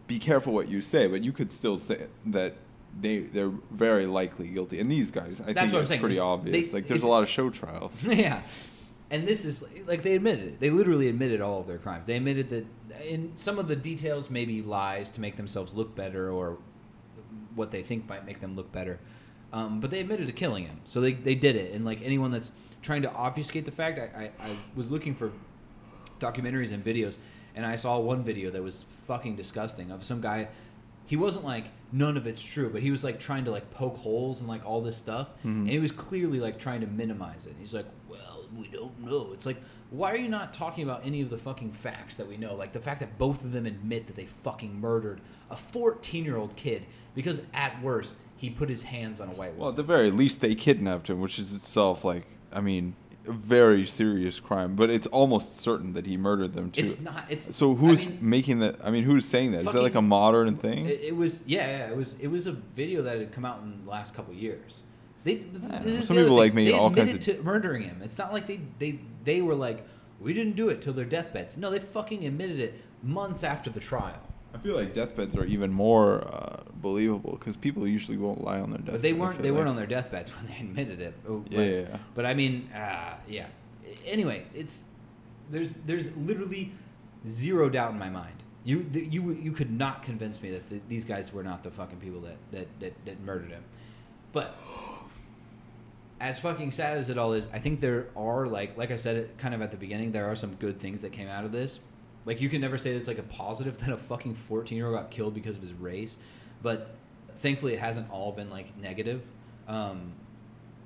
be 0.06 0.18
careful 0.18 0.52
what 0.52 0.68
you 0.68 0.80
say 0.80 1.06
but 1.06 1.22
you 1.22 1.30
could 1.32 1.52
still 1.52 1.78
say 1.78 2.06
that 2.24 2.54
they 3.00 3.18
they're 3.18 3.52
very 3.70 4.06
likely 4.06 4.48
guilty 4.48 4.80
and 4.80 4.90
these 4.90 5.10
guys 5.10 5.40
i 5.46 5.52
That's 5.52 5.58
think 5.60 5.72
what 5.72 5.74
I'm 5.78 5.80
it's 5.82 5.88
saying. 5.90 6.00
pretty 6.00 6.18
obvious 6.18 6.68
they- 6.70 6.72
like 6.78 6.86
there's 6.88 7.02
a 7.02 7.06
lot 7.08 7.22
of 7.22 7.28
show 7.28 7.50
trials 7.50 7.92
yeah. 8.02 8.42
And 9.12 9.26
this 9.26 9.44
is 9.44 9.64
like 9.88 10.02
they 10.02 10.14
admitted 10.14 10.46
it. 10.46 10.60
They 10.60 10.70
literally 10.70 11.08
admitted 11.08 11.40
all 11.40 11.58
of 11.58 11.66
their 11.66 11.78
crimes. 11.78 12.06
They 12.06 12.14
admitted 12.14 12.48
that 12.50 12.64
in 13.04 13.32
some 13.34 13.58
of 13.58 13.66
the 13.66 13.74
details, 13.74 14.30
maybe 14.30 14.62
lies 14.62 15.10
to 15.10 15.20
make 15.20 15.36
themselves 15.36 15.74
look 15.74 15.96
better 15.96 16.30
or 16.30 16.58
what 17.56 17.72
they 17.72 17.82
think 17.82 18.08
might 18.08 18.24
make 18.24 18.40
them 18.40 18.54
look 18.54 18.70
better. 18.70 19.00
Um, 19.52 19.80
but 19.80 19.90
they 19.90 19.98
admitted 19.98 20.28
to 20.28 20.32
killing 20.32 20.64
him. 20.64 20.80
So 20.84 21.00
they, 21.00 21.12
they 21.14 21.34
did 21.34 21.56
it. 21.56 21.74
And 21.74 21.84
like 21.84 22.00
anyone 22.04 22.30
that's 22.30 22.52
trying 22.82 23.02
to 23.02 23.12
obfuscate 23.12 23.64
the 23.64 23.70
fact, 23.70 23.98
I, 23.98 24.30
I, 24.40 24.48
I 24.48 24.56
was 24.74 24.90
looking 24.90 25.14
for 25.14 25.32
documentaries 26.18 26.72
and 26.72 26.84
videos, 26.84 27.18
and 27.54 27.64
I 27.66 27.76
saw 27.76 27.98
one 27.98 28.22
video 28.22 28.50
that 28.50 28.62
was 28.62 28.84
fucking 29.06 29.36
disgusting 29.36 29.90
of 29.90 30.04
some 30.04 30.20
guy. 30.20 30.48
He 31.06 31.16
wasn't 31.16 31.44
like 31.44 31.66
none 31.92 32.16
of 32.16 32.26
it's 32.26 32.42
true, 32.42 32.70
but 32.70 32.82
he 32.82 32.90
was 32.90 33.02
like 33.02 33.18
trying 33.18 33.44
to 33.46 33.50
like 33.50 33.70
poke 33.72 33.96
holes 33.96 34.40
and 34.40 34.48
like 34.48 34.64
all 34.64 34.80
this 34.80 34.96
stuff, 34.96 35.30
Mhm. 35.44 35.60
and 35.62 35.70
he 35.70 35.78
was 35.78 35.90
clearly 35.92 36.38
like 36.40 36.58
trying 36.58 36.80
to 36.82 36.86
minimize 36.86 37.46
it. 37.46 37.54
He's 37.58 37.74
like, 37.74 37.86
"Well, 38.08 38.44
we 38.56 38.68
don't 38.68 38.96
know." 39.04 39.30
It's 39.32 39.44
like, 39.46 39.56
why 39.90 40.12
are 40.12 40.16
you 40.16 40.28
not 40.28 40.52
talking 40.52 40.84
about 40.84 41.04
any 41.04 41.20
of 41.20 41.30
the 41.30 41.38
fucking 41.38 41.72
facts 41.72 42.14
that 42.14 42.28
we 42.28 42.36
know? 42.36 42.54
Like 42.54 42.72
the 42.72 42.78
fact 42.80 43.00
that 43.00 43.18
both 43.18 43.42
of 43.44 43.50
them 43.50 43.66
admit 43.66 44.06
that 44.06 44.14
they 44.14 44.26
fucking 44.26 44.80
murdered 44.80 45.20
a 45.50 45.56
14-year-old 45.56 46.54
kid 46.54 46.84
because 47.16 47.42
at 47.52 47.82
worst 47.82 48.14
he 48.36 48.48
put 48.48 48.68
his 48.68 48.84
hands 48.84 49.20
on 49.20 49.28
a 49.28 49.32
white 49.32 49.54
well 49.56 49.68
at 49.70 49.74
the 49.76 49.82
very 49.82 50.12
least 50.12 50.40
they 50.40 50.54
kidnapped 50.54 51.10
him 51.10 51.20
which 51.20 51.40
is 51.40 51.52
itself 51.54 52.04
like 52.04 52.24
i 52.52 52.60
mean 52.60 52.94
a 53.26 53.32
very 53.32 53.86
serious 53.86 54.40
crime 54.40 54.74
but 54.74 54.88
it's 54.90 55.06
almost 55.08 55.60
certain 55.60 55.92
that 55.92 56.06
he 56.06 56.16
murdered 56.16 56.54
them 56.54 56.70
too 56.70 56.82
it's 56.82 57.00
not. 57.00 57.24
It's 57.28 57.54
so 57.54 57.72
I 57.72 57.74
who's 57.74 58.06
mean, 58.06 58.18
making 58.20 58.60
that 58.60 58.76
i 58.82 58.90
mean 58.90 59.04
who's 59.04 59.26
saying 59.26 59.52
that 59.52 59.58
is 59.58 59.64
that 59.66 59.82
like 59.82 59.94
a 59.94 60.02
modern 60.02 60.56
thing 60.56 60.86
It, 60.86 61.00
it 61.00 61.16
was 61.16 61.42
yeah, 61.46 61.66
yeah, 61.66 61.90
it 61.90 61.96
was 61.96 62.18
it 62.18 62.28
was 62.28 62.46
a 62.46 62.52
video 62.52 63.02
that 63.02 63.18
had 63.18 63.32
come 63.32 63.44
out 63.44 63.60
in 63.62 63.84
the 63.84 63.90
last 63.90 64.14
couple 64.14 64.32
years. 64.34 64.82
They 65.22 65.44
is 65.84 66.06
Some 66.06 66.16
people, 66.16 66.34
like, 66.34 66.54
me 66.54 66.72
all 66.72 66.90
kinds 66.90 67.12
of 67.12 67.20
to 67.36 67.42
murdering 67.42 67.82
him. 67.82 68.00
It's 68.02 68.16
not 68.16 68.32
like 68.32 68.46
they 68.46 68.60
they 68.78 69.00
they 69.24 69.42
were 69.42 69.54
like 69.54 69.86
we 70.18 70.32
didn't 70.32 70.56
do 70.56 70.68
it 70.70 70.80
till 70.80 70.92
their 70.94 71.04
deathbeds. 71.04 71.56
No, 71.56 71.70
they 71.70 71.78
fucking 71.78 72.24
admitted 72.26 72.58
it 72.58 72.80
months 73.02 73.44
after 73.44 73.68
the 73.70 73.80
trial. 73.80 74.20
I 74.54 74.58
feel 74.58 74.74
like 74.74 74.94
deathbeds 74.94 75.36
are 75.36 75.44
even 75.44 75.72
more 75.72 76.26
uh, 76.26 76.62
believable 76.74 77.32
because 77.38 77.56
people 77.56 77.86
usually 77.86 78.16
won't 78.16 78.42
lie 78.42 78.60
on 78.60 78.70
their 78.70 78.78
deathbed. 78.78 78.94
But 78.94 79.02
they 79.02 79.12
weren't 79.12 79.42
they 79.42 79.50
weren't 79.50 79.68
on 79.68 79.76
their 79.76 79.86
deathbeds 79.86 80.30
when 80.36 80.46
they 80.46 80.58
admitted 80.60 81.00
it. 81.00 81.14
Oh, 81.28 81.44
Yeah, 81.48 81.56
But, 81.58 81.62
yeah, 81.66 81.80
yeah. 81.80 81.98
but 82.14 82.26
I 82.26 82.34
mean, 82.34 82.68
uh, 82.74 83.14
yeah. 83.28 83.46
Anyway, 84.06 84.44
it's 84.54 84.84
there's 85.50 85.72
there's 85.72 86.14
literally 86.16 86.72
zero 87.26 87.68
doubt 87.68 87.92
in 87.92 87.98
my 87.98 88.10
mind. 88.10 88.34
You 88.64 88.82
th- 88.84 89.10
you 89.12 89.32
you 89.32 89.52
could 89.52 89.70
not 89.70 90.02
convince 90.02 90.40
me 90.42 90.50
that 90.50 90.68
th- 90.68 90.82
these 90.88 91.04
guys 91.04 91.32
were 91.32 91.42
not 91.42 91.62
the 91.62 91.70
fucking 91.70 91.98
people 91.98 92.20
that 92.20 92.36
that, 92.52 92.80
that, 92.80 93.04
that 93.06 93.20
murdered 93.20 93.50
him. 93.50 93.64
But 94.32 94.56
as 96.20 96.38
fucking 96.38 96.70
sad 96.72 96.98
as 96.98 97.08
it 97.08 97.16
all 97.18 97.32
is, 97.32 97.48
I 97.52 97.58
think 97.58 97.80
there 97.80 98.08
are 98.16 98.46
like 98.46 98.76
like 98.76 98.90
I 98.90 98.96
said 98.96 99.30
kind 99.38 99.54
of 99.54 99.62
at 99.62 99.70
the 99.70 99.76
beginning, 99.76 100.12
there 100.12 100.26
are 100.30 100.36
some 100.36 100.54
good 100.56 100.80
things 100.80 101.02
that 101.02 101.12
came 101.12 101.28
out 101.28 101.44
of 101.44 101.52
this. 101.52 101.80
Like 102.30 102.40
you 102.40 102.48
can 102.48 102.60
never 102.60 102.78
say 102.78 102.92
it's 102.92 103.08
like 103.08 103.18
a 103.18 103.24
positive 103.24 103.76
that 103.84 103.88
a 103.88 103.96
fucking 103.96 104.36
14 104.36 104.78
year 104.78 104.86
old 104.86 104.94
got 104.94 105.10
killed 105.10 105.34
because 105.34 105.56
of 105.56 105.62
his 105.62 105.72
race, 105.72 106.16
but 106.62 106.94
thankfully 107.38 107.72
it 107.72 107.80
hasn't 107.80 108.08
all 108.08 108.30
been 108.30 108.48
like 108.48 108.78
negative. 108.78 109.20
Um, 109.66 110.12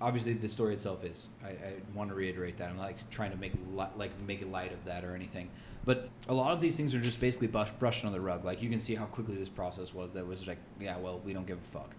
obviously 0.00 0.32
the 0.32 0.48
story 0.48 0.72
itself 0.72 1.04
is. 1.04 1.26
I, 1.44 1.48
I 1.48 1.72
want 1.94 2.08
to 2.08 2.16
reiterate 2.16 2.56
that. 2.56 2.70
I'm 2.70 2.78
like 2.78 2.96
trying 3.10 3.30
to 3.30 3.36
make 3.36 3.52
li- 3.74 3.84
like 3.94 4.18
make 4.26 4.50
light 4.50 4.72
of 4.72 4.82
that 4.86 5.04
or 5.04 5.14
anything. 5.14 5.50
But 5.84 6.08
a 6.30 6.32
lot 6.32 6.52
of 6.52 6.62
these 6.62 6.76
things 6.76 6.94
are 6.94 6.98
just 6.98 7.20
basically 7.20 7.48
brush- 7.48 7.72
brushed 7.78 8.06
on 8.06 8.12
the 8.12 8.22
rug. 8.22 8.42
Like 8.46 8.62
you 8.62 8.70
can 8.70 8.80
see 8.80 8.94
how 8.94 9.04
quickly 9.04 9.34
this 9.34 9.50
process 9.50 9.92
was. 9.92 10.14
That 10.14 10.26
was 10.26 10.48
like, 10.48 10.56
yeah, 10.80 10.96
well, 10.96 11.20
we 11.26 11.34
don't 11.34 11.46
give 11.46 11.58
a 11.58 11.78
fuck. 11.78 11.94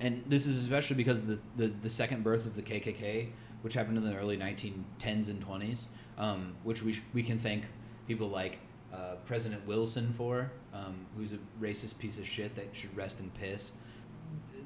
And 0.00 0.22
this 0.26 0.46
is 0.46 0.64
especially 0.64 0.96
because 0.96 1.22
the, 1.22 1.38
the, 1.58 1.66
the 1.66 1.90
second 1.90 2.24
birth 2.24 2.46
of 2.46 2.56
the 2.56 2.62
KKK, 2.62 3.28
which 3.60 3.74
happened 3.74 3.98
in 3.98 4.04
the 4.04 4.16
early 4.16 4.38
1910s 4.38 5.28
and 5.28 5.46
20s, 5.46 5.88
um, 6.16 6.54
which 6.62 6.82
we, 6.82 6.94
sh- 6.94 7.02
we 7.12 7.22
can 7.22 7.38
thank 7.38 7.64
people 8.08 8.28
like 8.28 8.58
uh, 8.96 9.16
President 9.24 9.66
Wilson 9.66 10.12
for, 10.12 10.50
um, 10.72 10.94
who's 11.16 11.32
a 11.32 11.38
racist 11.60 11.98
piece 11.98 12.18
of 12.18 12.26
shit 12.26 12.54
that 12.56 12.74
should 12.74 12.96
rest 12.96 13.20
in 13.20 13.30
piss. 13.30 13.72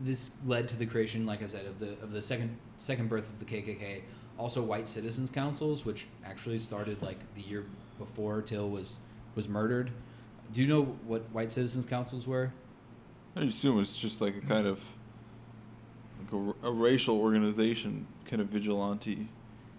This 0.03 0.33
led 0.47 0.69
to 0.69 0.77
the 0.77 0.87
creation, 0.87 1.27
like 1.27 1.43
I 1.43 1.47
said, 1.47 1.67
of 1.67 1.79
the 1.79 1.91
of 2.03 2.13
the 2.13 2.23
second 2.23 2.57
second 2.79 3.09
birth 3.09 3.29
of 3.29 3.39
the 3.39 3.45
KKK. 3.45 4.03
Also, 4.39 4.63
white 4.63 4.89
citizens 4.89 5.29
councils, 5.29 5.85
which 5.85 6.07
actually 6.25 6.59
started 6.59 7.03
like 7.03 7.19
the 7.35 7.43
year 7.43 7.67
before 7.99 8.41
Till 8.41 8.71
was 8.71 8.97
was 9.35 9.49
murdered. 9.49 9.91
Do 10.53 10.63
you 10.63 10.67
know 10.67 10.83
what 11.07 11.23
white 11.33 11.51
citizens 11.51 11.85
councils 11.85 12.27
were? 12.27 12.53
I 13.37 13.43
assume 13.43 13.79
it's 13.81 13.97
just 13.97 14.21
like 14.21 14.37
a 14.37 14.41
kind 14.41 14.67
of 14.67 14.83
like 16.19 16.33
a, 16.63 16.69
a 16.69 16.73
racial 16.73 17.21
organization, 17.21 18.07
kind 18.25 18.41
of 18.41 18.49
vigilante 18.49 19.29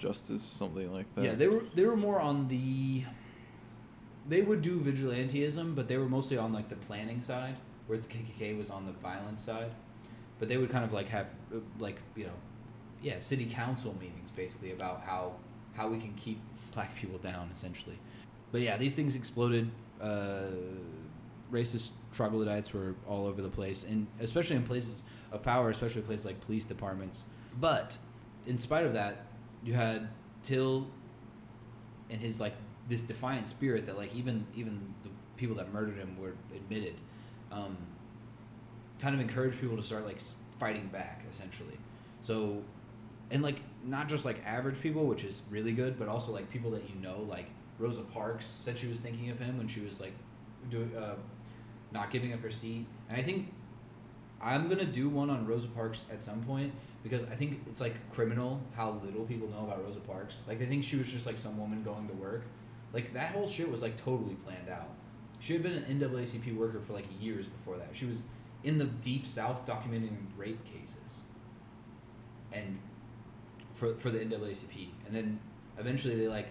justice, 0.01 0.43
something 0.43 0.91
like 0.93 1.13
that. 1.15 1.23
Yeah, 1.23 1.35
they 1.35 1.47
were 1.47 1.63
they 1.75 1.85
were 1.85 1.97
more 1.97 2.19
on 2.19 2.47
the. 2.47 3.03
They 4.31 4.41
would 4.41 4.61
do 4.61 4.79
vigilantism, 4.79 5.75
but 5.75 5.89
they 5.89 5.97
were 5.97 6.07
mostly 6.07 6.37
on 6.37 6.53
like 6.53 6.69
the 6.69 6.77
planning 6.77 7.21
side, 7.21 7.57
whereas 7.85 8.07
the 8.07 8.13
KKK 8.13 8.57
was 8.57 8.69
on 8.69 8.85
the 8.85 8.93
violence 8.93 9.43
side. 9.43 9.71
But 10.39 10.47
they 10.47 10.55
would 10.55 10.69
kind 10.69 10.85
of 10.85 10.93
like 10.93 11.09
have 11.09 11.25
uh, 11.53 11.57
like 11.79 11.97
you 12.15 12.23
know, 12.23 12.39
yeah, 13.01 13.19
city 13.19 13.45
council 13.45 13.93
meetings 13.99 14.29
basically 14.33 14.71
about 14.71 15.01
how 15.01 15.33
how 15.73 15.89
we 15.89 15.97
can 15.97 16.13
keep 16.13 16.39
black 16.73 16.95
people 16.95 17.17
down 17.17 17.49
essentially. 17.53 17.99
But 18.53 18.61
yeah, 18.61 18.77
these 18.77 18.93
things 18.93 19.17
exploded. 19.17 19.69
Uh, 19.99 20.43
racist 21.51 21.89
troglodytes 22.13 22.73
were 22.73 22.95
all 23.05 23.25
over 23.25 23.41
the 23.41 23.49
place, 23.49 23.83
and 23.83 24.07
especially 24.21 24.55
in 24.55 24.63
places 24.63 25.03
of 25.33 25.43
power, 25.43 25.69
especially 25.71 26.03
places 26.03 26.25
like 26.25 26.39
police 26.39 26.63
departments. 26.63 27.25
But 27.59 27.97
in 28.47 28.59
spite 28.59 28.85
of 28.85 28.93
that, 28.93 29.25
you 29.61 29.73
had 29.73 30.07
Till 30.41 30.87
and 32.09 32.21
his 32.21 32.39
like 32.39 32.53
this 32.91 33.03
defiant 33.03 33.47
spirit 33.47 33.85
that 33.85 33.97
like 33.97 34.13
even 34.13 34.45
even 34.53 34.93
the 35.03 35.09
people 35.37 35.55
that 35.55 35.71
murdered 35.71 35.95
him 35.95 36.17
were 36.19 36.33
admitted, 36.53 36.93
um, 37.49 37.77
kind 39.01 39.15
of 39.15 39.21
encouraged 39.21 39.59
people 39.61 39.77
to 39.77 39.81
start 39.81 40.05
like 40.05 40.19
fighting 40.59 40.87
back 40.87 41.23
essentially. 41.31 41.77
So, 42.21 42.61
and 43.31 43.41
like 43.41 43.59
not 43.85 44.09
just 44.09 44.25
like 44.25 44.45
average 44.45 44.79
people, 44.81 45.05
which 45.05 45.23
is 45.23 45.41
really 45.49 45.71
good, 45.71 45.97
but 45.97 46.09
also 46.09 46.33
like 46.33 46.51
people 46.51 46.69
that 46.71 46.83
you 46.89 47.01
know, 47.01 47.25
like 47.29 47.45
Rosa 47.79 48.01
Parks 48.01 48.45
said 48.45 48.77
she 48.77 48.87
was 48.87 48.99
thinking 48.99 49.29
of 49.29 49.39
him 49.39 49.57
when 49.57 49.69
she 49.69 49.79
was 49.79 50.01
like 50.01 50.13
doing 50.69 50.91
uh, 50.95 51.15
not 51.93 52.11
giving 52.11 52.33
up 52.33 52.41
her 52.41 52.51
seat, 52.51 52.85
and 53.09 53.17
I 53.17 53.23
think 53.23 53.53
I'm 54.41 54.67
gonna 54.67 54.83
do 54.83 55.07
one 55.07 55.29
on 55.29 55.47
Rosa 55.47 55.69
Parks 55.69 56.03
at 56.11 56.21
some 56.21 56.43
point 56.43 56.73
because 57.03 57.23
I 57.23 57.35
think 57.35 57.61
it's 57.67 57.79
like 57.79 57.93
criminal 58.11 58.59
how 58.75 58.99
little 59.01 59.23
people 59.23 59.47
know 59.47 59.63
about 59.63 59.81
Rosa 59.81 60.01
Parks. 60.01 60.39
Like 60.45 60.59
they 60.59 60.65
think 60.65 60.83
she 60.83 60.97
was 60.97 61.09
just 61.09 61.25
like 61.25 61.37
some 61.37 61.57
woman 61.57 61.83
going 61.83 62.09
to 62.09 62.13
work. 62.15 62.43
Like 62.93 63.13
that 63.13 63.31
whole 63.31 63.49
shit 63.49 63.69
was 63.69 63.81
like 63.81 63.95
totally 63.97 64.35
planned 64.35 64.69
out. 64.69 64.89
She 65.39 65.53
had 65.53 65.63
been 65.63 65.73
an 65.73 65.99
NAACP 65.99 66.55
worker 66.55 66.79
for 66.79 66.93
like 66.93 67.05
years 67.19 67.47
before 67.47 67.77
that. 67.77 67.89
She 67.93 68.05
was 68.05 68.21
in 68.63 68.77
the 68.77 68.85
deep 68.85 69.25
south 69.25 69.65
documenting 69.65 70.17
rape 70.37 70.63
cases. 70.65 71.21
And 72.51 72.79
for 73.73 73.95
for 73.95 74.09
the 74.09 74.19
NAACP. 74.19 74.89
And 75.07 75.15
then 75.15 75.39
eventually 75.77 76.15
they 76.15 76.27
like 76.27 76.47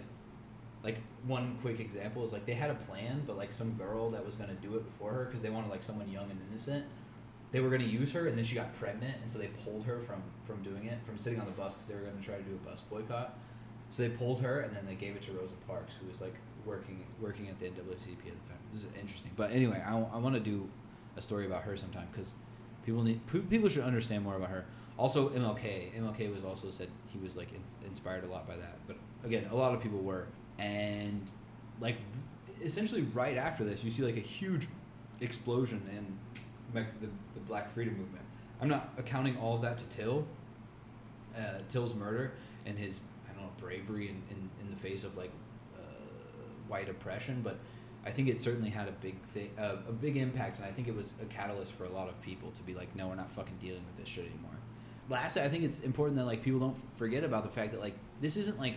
like 0.83 0.99
one 1.27 1.57
quick 1.61 1.81
example 1.81 2.25
is 2.25 2.33
like 2.33 2.47
they 2.47 2.55
had 2.55 2.71
a 2.71 2.75
plan 2.75 3.23
but 3.27 3.37
like 3.37 3.53
some 3.53 3.73
girl 3.73 4.11
that 4.11 4.25
was 4.25 4.37
to 4.37 4.47
do 4.67 4.77
it 4.77 4.85
before 4.85 5.13
her 5.13 5.25
because 5.27 5.43
they 5.43 5.51
wanted 5.51 5.69
like 5.69 5.83
someone 5.83 6.09
young 6.11 6.31
and 6.31 6.41
innocent 6.51 6.85
they 7.53 7.61
were 7.61 7.69
to 7.83 7.87
use 7.87 8.13
her 8.13 8.29
and 8.29 8.39
then 8.39 8.45
she 8.45 8.55
got 8.55 8.75
pregnant 8.75 9.15
and 9.21 9.31
so 9.31 9.39
they 9.39 9.49
pulled 9.65 9.85
her 9.85 10.01
from 10.01 10.23
from 10.45 10.63
doing 10.63 10.87
it 10.87 10.99
from 11.05 11.19
sitting 11.19 11.41
on 11.41 11.47
the 11.47 11.53
bus 11.53 11.75
because 11.75 11.89
they 11.89 11.95
were 11.95 12.01
to 12.01 12.23
try 12.23 12.37
to 12.37 12.43
do 12.43 12.55
a 12.55 12.69
bus 12.69 12.81
boycott 12.83 13.39
so 13.91 14.03
they 14.03 14.09
pulled 14.09 14.41
her 14.41 14.61
and 14.61 14.75
then 14.75 14.87
they 14.87 14.95
gave 14.95 15.17
it 15.17 15.23
to 15.23 15.33
rosa 15.33 15.55
parks 15.67 15.95
who 16.01 16.09
was 16.09 16.21
like 16.21 16.35
working 16.65 17.05
working 17.21 17.49
at 17.49 17.59
the 17.59 17.67
naacp 17.67 18.27
at 18.27 18.43
the 18.43 18.49
time. 18.49 18.59
This 18.73 18.83
is 18.83 18.89
interesting. 18.99 19.31
But 19.37 19.51
anyway 19.51 19.83
i, 19.87 19.93
I 19.93 20.19
want 20.19 20.35
to 20.35 20.41
do 20.41 20.69
a 21.17 21.23
story 21.23 21.47
about 21.47 21.63
her 21.63 21.77
sometime 21.77 22.09
because 22.13 22.35
people 22.85 23.03
need 23.03 23.27
pe- 23.27 23.41
people 23.41 23.69
should 23.69 23.85
understand 23.85 24.25
more 24.25 24.37
about 24.37 24.51
her. 24.51 24.65
Also 24.99 25.31
mlk 25.31 25.93
mlk 25.99 26.35
was 26.35 26.45
also 26.45 26.71
said 26.71 26.89
he 27.09 27.19
was 27.19 27.37
like 27.37 27.53
in, 27.53 27.61
inspired 27.87 28.25
a 28.25 28.29
lot 28.29 28.47
by 28.47 28.57
that. 28.57 28.79
But 28.87 28.97
again 29.25 29.47
a 29.51 29.57
lot 29.57 29.75
of 29.75 29.83
people 29.83 29.99
were. 29.99 30.27
And 30.59 31.31
like 31.81 31.97
essentially 32.63 33.03
right 33.15 33.37
after 33.37 33.65
this 33.65 33.83
you 33.83 33.91
see 33.91 34.03
like 34.03 34.17
a 34.17 34.21
huge 34.21 34.69
explosion 35.21 35.83
in 35.97 36.19
the, 36.75 36.85
the 37.35 37.41
black 37.41 37.73
freedom 37.73 37.97
movement. 37.97 38.25
I'm 38.61 38.69
not 38.69 38.93
accounting 38.99 39.37
all 39.39 39.57
of 39.57 39.63
that 39.63 39.79
to 39.79 39.85
till 39.85 40.27
uh, 41.37 41.61
till's 41.69 41.95
murder 41.95 42.33
and 42.67 42.79
his 42.79 43.01
bravery 43.61 44.09
in, 44.09 44.23
in, 44.31 44.51
in 44.61 44.71
the 44.71 44.77
face 44.77 45.05
of 45.05 45.17
like 45.17 45.31
uh, 45.77 45.81
white 46.69 46.89
oppression 46.89 47.41
but 47.43 47.59
i 48.05 48.11
think 48.11 48.29
it 48.29 48.41
certainly 48.41 48.71
had 48.71 48.89
a 48.89 48.93
big 48.93 49.21
thing 49.27 49.51
uh, 49.59 49.77
a 49.89 49.93
big 49.93 50.17
impact 50.17 50.57
and 50.59 50.67
i 50.67 50.71
think 50.71 50.89
it 50.89 50.95
was 50.95 51.15
a 51.23 51.27
catalyst 51.27 51.73
for 51.73 51.85
a 51.85 51.91
lot 51.91 52.09
of 52.09 52.21
people 52.23 52.51
to 52.53 52.63
be 52.63 52.75
like 52.75 52.95
no 52.97 53.09
we're 53.09 53.15
not 53.15 53.31
fucking 53.31 53.57
dealing 53.61 53.85
with 53.87 53.97
this 53.97 54.09
shit 54.09 54.25
anymore. 54.25 54.51
Lastly 55.09 55.43
i 55.43 55.49
think 55.49 55.65
it's 55.65 55.81
important 55.81 56.17
that 56.19 56.25
like 56.25 56.43
people 56.43 56.61
don't 56.61 56.77
forget 56.97 57.25
about 57.25 57.43
the 57.43 57.51
fact 57.51 57.73
that 57.73 57.81
like 57.81 57.95
this 58.21 58.37
isn't 58.37 58.59
like 58.59 58.77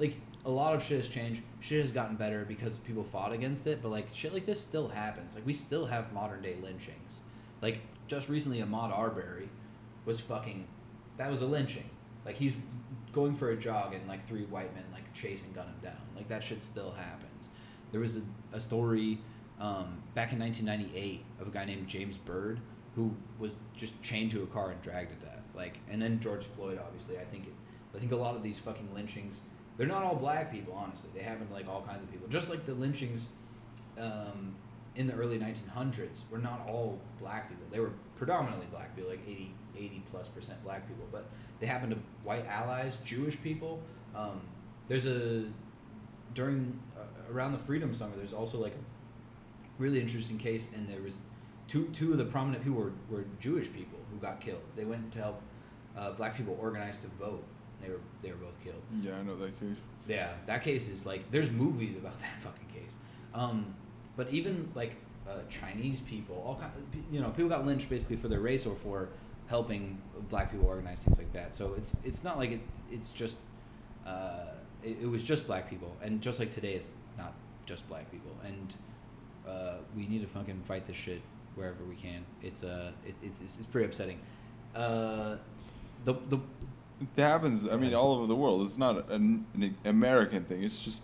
like 0.00 0.16
a 0.44 0.50
lot 0.50 0.74
of 0.74 0.82
shit 0.82 0.96
has 0.96 1.08
changed 1.08 1.42
shit 1.60 1.80
has 1.80 1.92
gotten 1.92 2.16
better 2.16 2.44
because 2.46 2.78
people 2.78 3.04
fought 3.04 3.32
against 3.32 3.66
it 3.66 3.82
but 3.82 3.90
like 3.90 4.08
shit 4.12 4.32
like 4.32 4.46
this 4.46 4.60
still 4.60 4.88
happens. 4.88 5.34
Like 5.34 5.46
we 5.46 5.52
still 5.52 5.86
have 5.86 6.12
modern 6.12 6.42
day 6.42 6.56
lynchings. 6.62 7.20
Like 7.60 7.80
just 8.08 8.28
recently 8.28 8.60
ahmaud 8.60 8.90
arbery 8.90 9.48
was 10.06 10.20
fucking 10.20 10.66
that 11.18 11.30
was 11.30 11.42
a 11.42 11.46
lynching. 11.46 11.88
Like 12.24 12.36
he's 12.36 12.54
going 13.12 13.34
for 13.34 13.50
a 13.50 13.56
jog 13.56 13.94
and 13.94 14.06
like 14.08 14.26
three 14.26 14.44
white 14.44 14.74
men 14.74 14.84
like 14.92 15.12
chase 15.12 15.44
and 15.44 15.54
gun 15.54 15.66
him 15.66 15.74
down. 15.82 16.00
Like 16.16 16.28
that 16.28 16.44
shit 16.44 16.62
still 16.62 16.92
happens. 16.92 17.50
There 17.92 18.00
was 18.00 18.18
a, 18.18 18.22
a 18.52 18.60
story 18.60 19.18
um, 19.60 20.02
back 20.14 20.32
in 20.32 20.38
1998 20.38 21.24
of 21.40 21.48
a 21.48 21.50
guy 21.50 21.64
named 21.64 21.86
james 21.86 22.16
byrd 22.16 22.60
who 22.96 23.14
was 23.38 23.58
just 23.76 24.00
chained 24.02 24.30
to 24.30 24.42
a 24.42 24.46
car 24.46 24.70
and 24.70 24.80
dragged 24.82 25.10
to 25.10 25.26
death. 25.26 25.42
Like 25.54 25.80
and 25.88 26.00
then 26.00 26.20
george 26.20 26.44
floyd 26.44 26.80
obviously. 26.84 27.18
I 27.18 27.24
think 27.24 27.46
it, 27.46 27.54
i 27.94 27.98
think 27.98 28.12
a 28.12 28.16
lot 28.16 28.36
of 28.36 28.42
these 28.42 28.58
fucking 28.58 28.88
lynchings 28.94 29.42
they're 29.76 29.88
not 29.88 30.02
all 30.02 30.14
black 30.14 30.52
people 30.52 30.74
honestly. 30.74 31.08
They 31.14 31.22
happen 31.22 31.46
to 31.48 31.54
like 31.54 31.66
all 31.66 31.80
kinds 31.80 32.02
of 32.02 32.12
people. 32.12 32.28
Just 32.28 32.50
like 32.50 32.66
the 32.66 32.74
lynchings 32.74 33.28
um, 33.98 34.54
in 34.94 35.06
the 35.06 35.14
early 35.14 35.38
1900s 35.38 36.20
were 36.30 36.36
not 36.36 36.68
all 36.68 37.00
black 37.18 37.48
people. 37.48 37.64
They 37.70 37.80
were 37.80 37.92
predominantly 38.14 38.66
black 38.70 38.94
people 38.94 39.10
like 39.10 39.22
80, 39.26 39.54
80 39.76 40.02
plus 40.10 40.28
percent 40.28 40.62
black 40.64 40.86
people. 40.86 41.06
But 41.10 41.30
they 41.60 41.66
happen 41.66 41.90
to 41.90 41.96
white 42.24 42.46
allies 42.46 42.98
jewish 43.04 43.40
people 43.42 43.80
um, 44.16 44.40
there's 44.88 45.06
a 45.06 45.44
during 46.34 46.78
uh, 46.96 47.32
around 47.32 47.52
the 47.52 47.58
freedom 47.58 47.94
summer 47.94 48.12
there's 48.16 48.32
also 48.32 48.58
like 48.58 48.72
a 48.72 49.82
really 49.82 50.00
interesting 50.00 50.38
case 50.38 50.68
and 50.74 50.88
there 50.88 51.00
was 51.02 51.18
two 51.68 51.86
two 51.92 52.12
of 52.12 52.18
the 52.18 52.24
prominent 52.24 52.62
people 52.64 52.78
were, 52.78 52.92
were 53.10 53.24
jewish 53.40 53.72
people 53.72 53.98
who 54.12 54.18
got 54.18 54.40
killed 54.40 54.62
they 54.76 54.84
went 54.84 55.10
to 55.12 55.18
help 55.18 55.40
uh, 55.96 56.10
black 56.12 56.36
people 56.36 56.56
organize 56.60 56.98
to 56.98 57.06
vote 57.18 57.42
they 57.82 57.88
were 57.88 58.00
they 58.22 58.30
were 58.30 58.36
both 58.36 58.62
killed 58.62 58.82
Yeah, 59.00 59.16
I 59.18 59.22
know 59.22 59.36
that 59.36 59.58
case. 59.58 59.78
yeah, 60.06 60.32
that 60.46 60.62
case 60.62 60.88
is 60.88 61.06
like 61.06 61.30
there's 61.30 61.50
movies 61.50 61.96
about 61.96 62.18
that 62.20 62.40
fucking 62.40 62.68
case. 62.68 62.96
Um, 63.32 63.74
but 64.16 64.28
even 64.30 64.68
like 64.74 64.96
uh, 65.26 65.38
Chinese 65.48 66.00
people, 66.02 66.42
all 66.46 66.56
kind, 66.56 66.70
you 67.10 67.20
know, 67.20 67.30
people 67.30 67.48
got 67.48 67.64
lynched 67.64 67.88
basically 67.88 68.16
for 68.16 68.28
their 68.28 68.40
race 68.40 68.66
or 68.66 68.74
for 68.76 69.08
helping 69.50 69.98
black 70.30 70.50
people 70.52 70.66
organize 70.66 71.02
things 71.04 71.18
like 71.18 71.32
that. 71.32 71.54
So 71.54 71.74
it's 71.76 71.96
it's 72.08 72.22
not 72.24 72.38
like 72.38 72.52
it 72.52 72.60
it's 72.90 73.10
just 73.22 73.38
uh, 74.06 74.52
it, 74.82 74.96
it 75.02 75.10
was 75.14 75.22
just 75.22 75.46
black 75.46 75.68
people, 75.68 75.92
and 76.02 76.22
just 76.22 76.38
like 76.38 76.50
today, 76.58 76.74
it's 76.74 76.90
not 77.18 77.32
just 77.66 77.82
black 77.88 78.10
people, 78.10 78.34
and 78.48 78.74
uh, 79.46 79.74
we 79.96 80.06
need 80.06 80.22
to 80.22 80.28
fucking 80.28 80.62
fight 80.70 80.86
this 80.86 80.96
shit 80.96 81.20
wherever 81.56 81.84
we 81.84 81.96
can. 81.96 82.24
It's 82.42 82.62
uh, 82.62 82.92
it, 83.06 83.14
it's 83.22 83.40
it's 83.40 83.56
pretty 83.72 83.86
upsetting. 83.86 84.18
Uh, 84.74 85.36
the 86.06 86.14
the 86.32 86.38
It 87.16 87.22
happens. 87.22 87.66
I 87.66 87.76
mean, 87.76 87.94
all 87.94 88.12
over 88.14 88.26
the 88.26 88.36
world. 88.36 88.62
It's 88.66 88.78
not 88.78 89.10
an, 89.10 89.46
an 89.54 89.74
American 89.84 90.44
thing. 90.44 90.62
It's 90.62 90.82
just, 90.84 91.02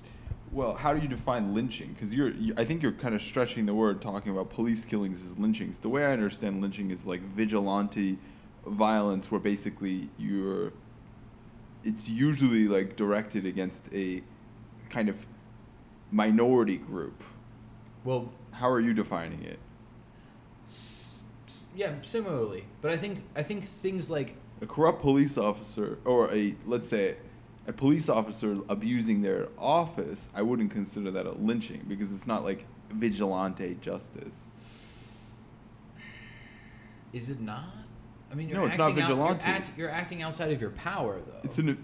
well, 0.52 0.74
how 0.74 0.94
do 0.94 1.00
you 1.00 1.08
define 1.08 1.54
lynching? 1.54 1.94
Because 1.94 2.12
you're, 2.12 2.30
you, 2.44 2.52
I 2.56 2.64
think 2.64 2.82
you're 2.82 2.92
kind 2.92 3.14
of 3.14 3.22
stretching 3.22 3.66
the 3.66 3.74
word 3.74 4.02
talking 4.02 4.30
about 4.32 4.50
police 4.50 4.84
killings 4.84 5.18
as 5.26 5.38
lynchings. 5.38 5.78
The 5.78 5.88
way 5.88 6.04
I 6.04 6.12
understand 6.12 6.60
lynching 6.60 6.90
is 6.90 7.06
like 7.06 7.22
vigilante 7.34 8.18
violence, 8.66 9.30
where 9.30 9.40
basically 9.40 10.08
you're, 10.18 10.72
it's 11.84 12.08
usually 12.08 12.68
like 12.68 12.96
directed 12.96 13.46
against 13.46 13.86
a 13.94 14.22
kind 14.90 15.08
of 15.08 15.26
minority 16.10 16.76
group. 16.76 17.22
well, 18.04 18.30
How 18.52 18.70
are 18.70 18.80
you 18.80 18.94
defining 18.94 19.42
it? 19.42 19.58
S- 20.66 21.24
yeah, 21.74 21.94
similarly. 22.02 22.64
But 22.80 22.92
I 22.92 22.96
think 22.96 23.22
I 23.34 23.42
think 23.42 23.64
things 23.64 24.08
like 24.08 24.34
a 24.62 24.66
corrupt 24.66 25.02
police 25.02 25.36
officer 25.36 25.98
or 26.04 26.32
a 26.34 26.54
let's 26.66 26.88
say 26.88 27.16
a 27.66 27.72
police 27.72 28.08
officer 28.08 28.58
abusing 28.68 29.20
their 29.22 29.48
office 29.58 30.28
i 30.34 30.40
wouldn't 30.40 30.70
consider 30.70 31.10
that 31.10 31.26
a 31.26 31.32
lynching 31.32 31.84
because 31.88 32.12
it's 32.12 32.26
not 32.26 32.44
like 32.44 32.64
vigilante 32.90 33.76
justice 33.82 34.50
is 37.12 37.28
it 37.28 37.40
not? 37.40 37.64
I 38.36 38.38
mean, 38.38 38.50
No, 38.50 38.66
it's 38.66 38.76
not 38.76 38.90
acting 38.90 39.02
out- 39.02 39.08
vigilante. 39.08 39.46
you're, 39.46 39.56
act, 39.56 39.70
you're 39.78 39.90
acting 39.90 40.22
outside 40.22 40.52
of 40.52 40.60
your 40.60 40.70
power, 40.70 41.18
though. 41.18 41.40
it's 41.42 41.56
an 41.58 41.82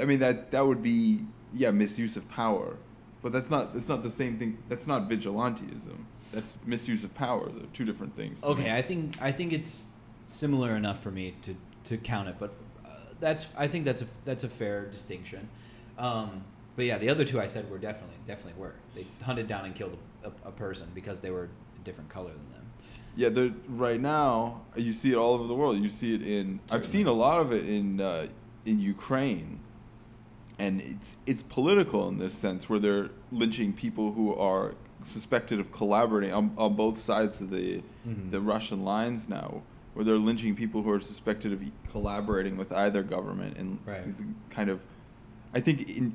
i 0.00 0.04
mean 0.04 0.20
that 0.20 0.52
that 0.52 0.64
would 0.64 0.80
be 0.84 1.24
yeah 1.52 1.72
misuse 1.72 2.16
of 2.16 2.28
power 2.30 2.76
but 3.22 3.32
that's 3.32 3.50
not 3.50 3.74
that's 3.74 3.88
not 3.88 4.04
the 4.04 4.10
same 4.10 4.38
thing 4.38 4.56
that's 4.68 4.86
not 4.86 5.08
vigilanteism 5.08 6.04
that's 6.32 6.56
misuse 6.64 7.02
of 7.02 7.12
power 7.16 7.48
they're 7.48 7.66
two 7.72 7.84
different 7.84 8.14
things 8.14 8.40
okay. 8.44 8.72
I 8.72 8.82
think 8.82 9.20
I 9.20 9.32
think 9.32 9.52
it's 9.52 9.90
similar 10.26 10.76
enough 10.76 11.02
for 11.02 11.10
me 11.10 11.34
to, 11.42 11.56
to 11.86 11.96
count 11.96 12.28
it, 12.28 12.36
but 12.38 12.52
uh, 12.86 12.90
that's 13.18 13.48
I 13.56 13.66
think 13.66 13.84
that's 13.84 14.02
a 14.02 14.06
that's 14.24 14.44
a 14.44 14.48
fair 14.48 14.86
distinction. 14.86 15.48
Um, 15.98 16.44
but 16.76 16.84
yeah, 16.84 16.98
the 16.98 17.08
other 17.08 17.24
two 17.24 17.40
I 17.40 17.46
said 17.46 17.68
were 17.68 17.78
definitely 17.78 18.14
definitely 18.28 18.60
were 18.60 18.74
they 18.94 19.06
hunted 19.22 19.48
down 19.48 19.64
and 19.64 19.74
killed 19.74 19.98
a, 20.22 20.28
a, 20.28 20.32
a 20.50 20.52
person 20.52 20.88
because 20.94 21.20
they 21.20 21.30
were 21.32 21.44
a 21.44 21.84
different 21.84 22.10
color 22.10 22.30
than 22.30 22.52
them. 22.52 22.59
Yeah, 23.16 23.48
right 23.68 24.00
now 24.00 24.62
you 24.76 24.92
see 24.92 25.10
it 25.12 25.16
all 25.16 25.34
over 25.34 25.46
the 25.46 25.54
world. 25.54 25.78
You 25.78 25.88
see 25.88 26.14
it 26.14 26.22
in. 26.22 26.60
I've 26.70 26.86
seen 26.86 27.06
a 27.06 27.12
lot 27.12 27.40
of 27.40 27.52
it 27.52 27.68
in 27.68 28.00
uh, 28.00 28.28
in 28.64 28.78
Ukraine, 28.80 29.60
and 30.58 30.80
it's 30.80 31.16
it's 31.26 31.42
political 31.42 32.08
in 32.08 32.18
this 32.18 32.34
sense 32.34 32.68
where 32.68 32.78
they're 32.78 33.10
lynching 33.32 33.72
people 33.72 34.12
who 34.12 34.34
are 34.34 34.74
suspected 35.02 35.58
of 35.58 35.72
collaborating 35.72 36.32
on, 36.32 36.52
on 36.58 36.74
both 36.74 36.98
sides 36.98 37.40
of 37.40 37.50
the 37.50 37.82
Mhm. 38.06 38.30
the 38.30 38.40
Russian 38.40 38.84
lines 38.84 39.28
now, 39.28 39.62
where 39.94 40.04
they're 40.04 40.16
lynching 40.18 40.54
people 40.54 40.82
who 40.82 40.90
are 40.90 41.00
suspected 41.00 41.52
of 41.52 41.60
collaborating 41.90 42.56
with 42.56 42.70
either 42.72 43.02
government 43.02 43.58
and 43.58 43.78
Right. 43.84 44.02
it's 44.06 44.22
kind 44.50 44.70
of. 44.70 44.80
I 45.52 45.60
think 45.60 45.88
in 45.90 46.14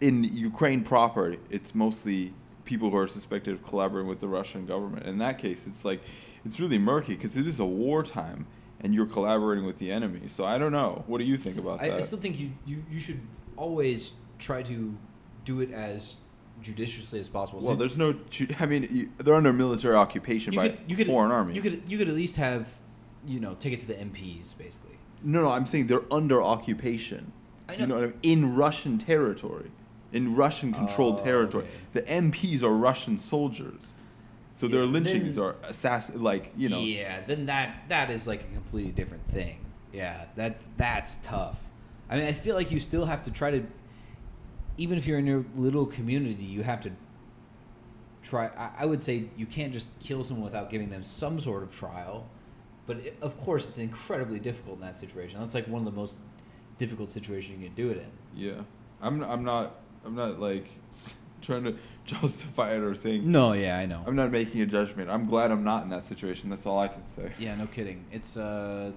in 0.00 0.24
Ukraine 0.24 0.82
proper, 0.82 1.36
it's 1.50 1.74
mostly 1.74 2.34
people 2.64 2.90
who 2.90 2.96
are 2.96 3.08
suspected 3.08 3.54
of 3.54 3.64
collaborating 3.64 4.08
with 4.08 4.20
the 4.20 4.28
Russian 4.28 4.66
government. 4.66 5.06
In 5.06 5.18
that 5.18 5.38
case, 5.38 5.66
it's 5.66 5.84
like 5.84 6.00
it's 6.44 6.60
really 6.60 6.78
murky 6.78 7.14
because 7.14 7.36
it 7.36 7.46
is 7.46 7.60
a 7.60 7.64
wartime 7.64 8.46
and 8.80 8.94
you're 8.94 9.06
collaborating 9.06 9.64
with 9.64 9.78
the 9.78 9.90
enemy. 9.92 10.22
So 10.28 10.44
I 10.44 10.58
don't 10.58 10.72
know. 10.72 11.04
What 11.06 11.18
do 11.18 11.24
you 11.24 11.36
think 11.36 11.56
about 11.58 11.80
I, 11.80 11.88
that? 11.88 11.98
I 11.98 12.00
still 12.00 12.18
think 12.18 12.38
you, 12.38 12.50
you, 12.66 12.84
you 12.90 12.98
should 13.00 13.20
always 13.56 14.12
try 14.38 14.62
to 14.64 14.96
do 15.44 15.60
it 15.60 15.72
as 15.72 16.16
judiciously 16.60 17.20
as 17.20 17.28
possible. 17.28 17.60
Well, 17.60 17.70
So 17.70 17.76
there's 17.76 17.96
no. 17.96 18.14
I 18.60 18.66
mean, 18.66 18.88
you, 18.90 19.10
they're 19.18 19.34
under 19.34 19.52
military 19.52 19.94
occupation 19.96 20.52
you 20.52 20.58
by 20.58 20.68
could, 20.70 20.78
you 20.86 20.96
could, 20.96 21.06
foreign 21.06 21.30
army. 21.30 21.54
You 21.54 21.62
could 21.62 21.82
you 21.86 21.98
could 21.98 22.08
at 22.08 22.14
least 22.14 22.36
have, 22.36 22.68
you 23.26 23.40
know, 23.40 23.54
take 23.54 23.72
it 23.72 23.80
to 23.80 23.86
the 23.86 23.94
MPs 23.94 24.56
basically. 24.58 24.96
no, 25.22 25.42
no, 25.42 25.50
I'm 25.52 25.66
saying 25.66 25.86
they're 25.86 26.12
under 26.12 26.42
occupation. 26.42 27.32
I 27.68 27.74
Do 27.74 27.82
you 27.82 27.86
know 27.86 27.94
know. 27.94 28.00
what 28.00 28.08
I 28.08 28.26
mean? 28.26 28.44
In 28.44 28.56
Russian 28.56 28.98
territory, 28.98 29.70
in 30.12 30.34
Russian-controlled 30.36 31.20
Oh, 31.20 31.24
territory. 31.24 31.64
okay. 31.64 31.72
The 31.94 32.02
MPs 32.02 32.62
are 32.62 32.72
Russian 32.72 33.18
soldiers, 33.18 33.94
so 34.54 34.68
their 34.68 34.84
Yeah, 34.84 34.90
lynchings 34.90 35.34
then- 35.36 35.44
are 35.44 35.56
assassin. 35.64 36.22
Like 36.22 36.52
you 36.56 36.68
know. 36.68 36.80
Yeah, 36.80 37.20
then 37.26 37.46
that 37.46 37.84
that 37.88 38.10
is 38.10 38.26
like 38.26 38.42
a 38.42 38.54
completely 38.54 38.92
different 38.92 39.26
thing. 39.26 39.58
Yeah, 39.92 40.26
that 40.36 40.56
that's 40.76 41.16
tough. 41.24 41.56
I 42.10 42.16
mean, 42.18 42.26
I 42.26 42.32
feel 42.32 42.54
like 42.56 42.70
you 42.70 42.78
still 42.78 43.06
have 43.06 43.22
to 43.24 43.30
try 43.30 43.50
to, 43.52 43.62
even 44.76 44.98
if 44.98 45.06
you're 45.06 45.18
in 45.18 45.26
your 45.26 45.44
little 45.56 45.86
community, 45.86 46.44
you 46.44 46.62
have 46.62 46.80
to 46.82 46.90
try. 48.22 48.46
I, 48.56 48.70
I 48.80 48.86
would 48.86 49.02
say 49.02 49.24
you 49.36 49.46
can't 49.46 49.72
just 49.72 49.88
kill 50.00 50.22
someone 50.24 50.44
without 50.44 50.70
giving 50.70 50.90
them 50.90 51.02
some 51.04 51.40
sort 51.40 51.62
of 51.62 51.70
trial. 51.72 52.26
But 52.86 52.96
it, 52.98 53.16
of 53.22 53.40
course, 53.40 53.64
it's 53.66 53.78
incredibly 53.78 54.40
difficult 54.40 54.76
in 54.76 54.82
that 54.82 54.96
situation. 54.98 55.38
That's 55.40 55.54
like 55.54 55.68
one 55.68 55.86
of 55.86 55.92
the 55.92 55.98
most 55.98 56.16
difficult 56.78 57.10
situations 57.12 57.58
you 57.60 57.66
can 57.66 57.74
do 57.76 57.90
it 57.90 57.98
in. 57.98 58.10
Yeah, 58.34 58.62
I'm. 59.00 59.22
I'm 59.22 59.44
not. 59.44 59.76
I'm 60.04 60.14
not 60.14 60.38
like 60.40 60.66
trying 61.40 61.64
to 61.64 61.76
justify 62.06 62.74
it 62.74 62.82
or 62.82 62.94
saying. 62.94 63.30
No, 63.30 63.52
yeah, 63.52 63.78
I 63.78 63.86
know. 63.86 64.02
I'm 64.06 64.16
not 64.16 64.30
making 64.30 64.60
a 64.60 64.66
judgment. 64.66 65.08
I'm 65.10 65.26
glad 65.26 65.50
I'm 65.50 65.64
not 65.64 65.84
in 65.84 65.90
that 65.90 66.04
situation. 66.04 66.50
That's 66.50 66.66
all 66.66 66.78
I 66.78 66.88
can 66.88 67.04
say. 67.04 67.32
Yeah, 67.38 67.54
no 67.54 67.66
kidding. 67.66 68.04
It's 68.12 68.36
uh, 68.36 68.92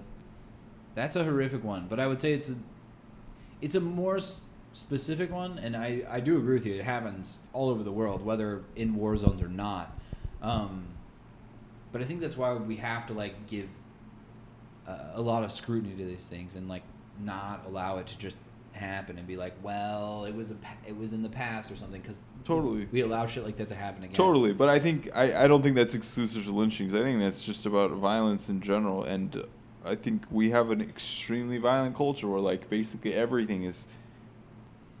that's 0.94 1.16
a 1.16 1.24
horrific 1.24 1.62
one, 1.64 1.86
but 1.88 2.00
I 2.00 2.06
would 2.06 2.20
say 2.20 2.32
it's 2.32 2.48
a, 2.50 2.54
it's 3.60 3.74
a 3.74 3.80
more 3.80 4.16
s- 4.16 4.40
specific 4.72 5.30
one, 5.30 5.58
and 5.58 5.76
I 5.76 6.02
I 6.08 6.20
do 6.20 6.36
agree 6.38 6.54
with 6.54 6.66
you. 6.66 6.74
It 6.74 6.84
happens 6.84 7.40
all 7.52 7.68
over 7.70 7.82
the 7.82 7.92
world, 7.92 8.24
whether 8.24 8.62
in 8.74 8.94
war 8.96 9.16
zones 9.16 9.40
or 9.42 9.48
not. 9.48 9.96
Um, 10.42 10.86
but 11.92 12.00
I 12.02 12.04
think 12.04 12.20
that's 12.20 12.36
why 12.36 12.52
we 12.54 12.76
have 12.76 13.06
to 13.06 13.12
like 13.14 13.46
give 13.46 13.68
uh, 14.86 15.12
a 15.14 15.20
lot 15.20 15.44
of 15.44 15.50
scrutiny 15.52 15.94
to 15.96 16.04
these 16.04 16.26
things 16.26 16.54
and 16.56 16.68
like 16.68 16.82
not 17.20 17.64
allow 17.66 17.98
it 17.98 18.06
to 18.08 18.18
just 18.18 18.36
happen 18.76 19.18
and 19.18 19.26
be 19.26 19.36
like, 19.36 19.54
well, 19.62 20.24
it 20.26 20.34
was 20.34 20.50
a 20.52 20.56
it 20.86 20.96
was 20.96 21.12
in 21.12 21.22
the 21.22 21.28
past 21.28 21.70
or 21.70 21.76
something 21.76 22.00
because 22.00 22.20
Totally. 22.44 22.86
we 22.92 23.00
allow 23.00 23.26
shit 23.26 23.44
like 23.44 23.56
that 23.56 23.68
to 23.70 23.74
happen 23.74 24.04
again. 24.04 24.14
Totally, 24.14 24.52
but 24.52 24.68
I 24.68 24.78
think 24.78 25.10
I, 25.14 25.44
I 25.44 25.48
don't 25.48 25.62
think 25.62 25.74
that's 25.74 25.94
exclusive 25.94 26.44
to 26.44 26.52
lynchings. 26.52 26.94
I 26.94 27.02
think 27.02 27.18
that's 27.18 27.44
just 27.44 27.66
about 27.66 27.90
violence 27.92 28.48
in 28.48 28.60
general, 28.60 29.02
and 29.02 29.42
I 29.84 29.94
think 29.96 30.24
we 30.30 30.50
have 30.50 30.70
an 30.70 30.80
extremely 30.80 31.58
violent 31.58 31.96
culture 31.96 32.28
where 32.28 32.40
like 32.40 32.70
basically 32.70 33.14
everything 33.14 33.64
is 33.64 33.86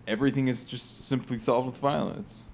everything 0.08 0.48
is 0.48 0.64
just 0.64 1.06
simply 1.06 1.38
solved 1.38 1.66
with 1.66 1.78
violence. 1.78 2.44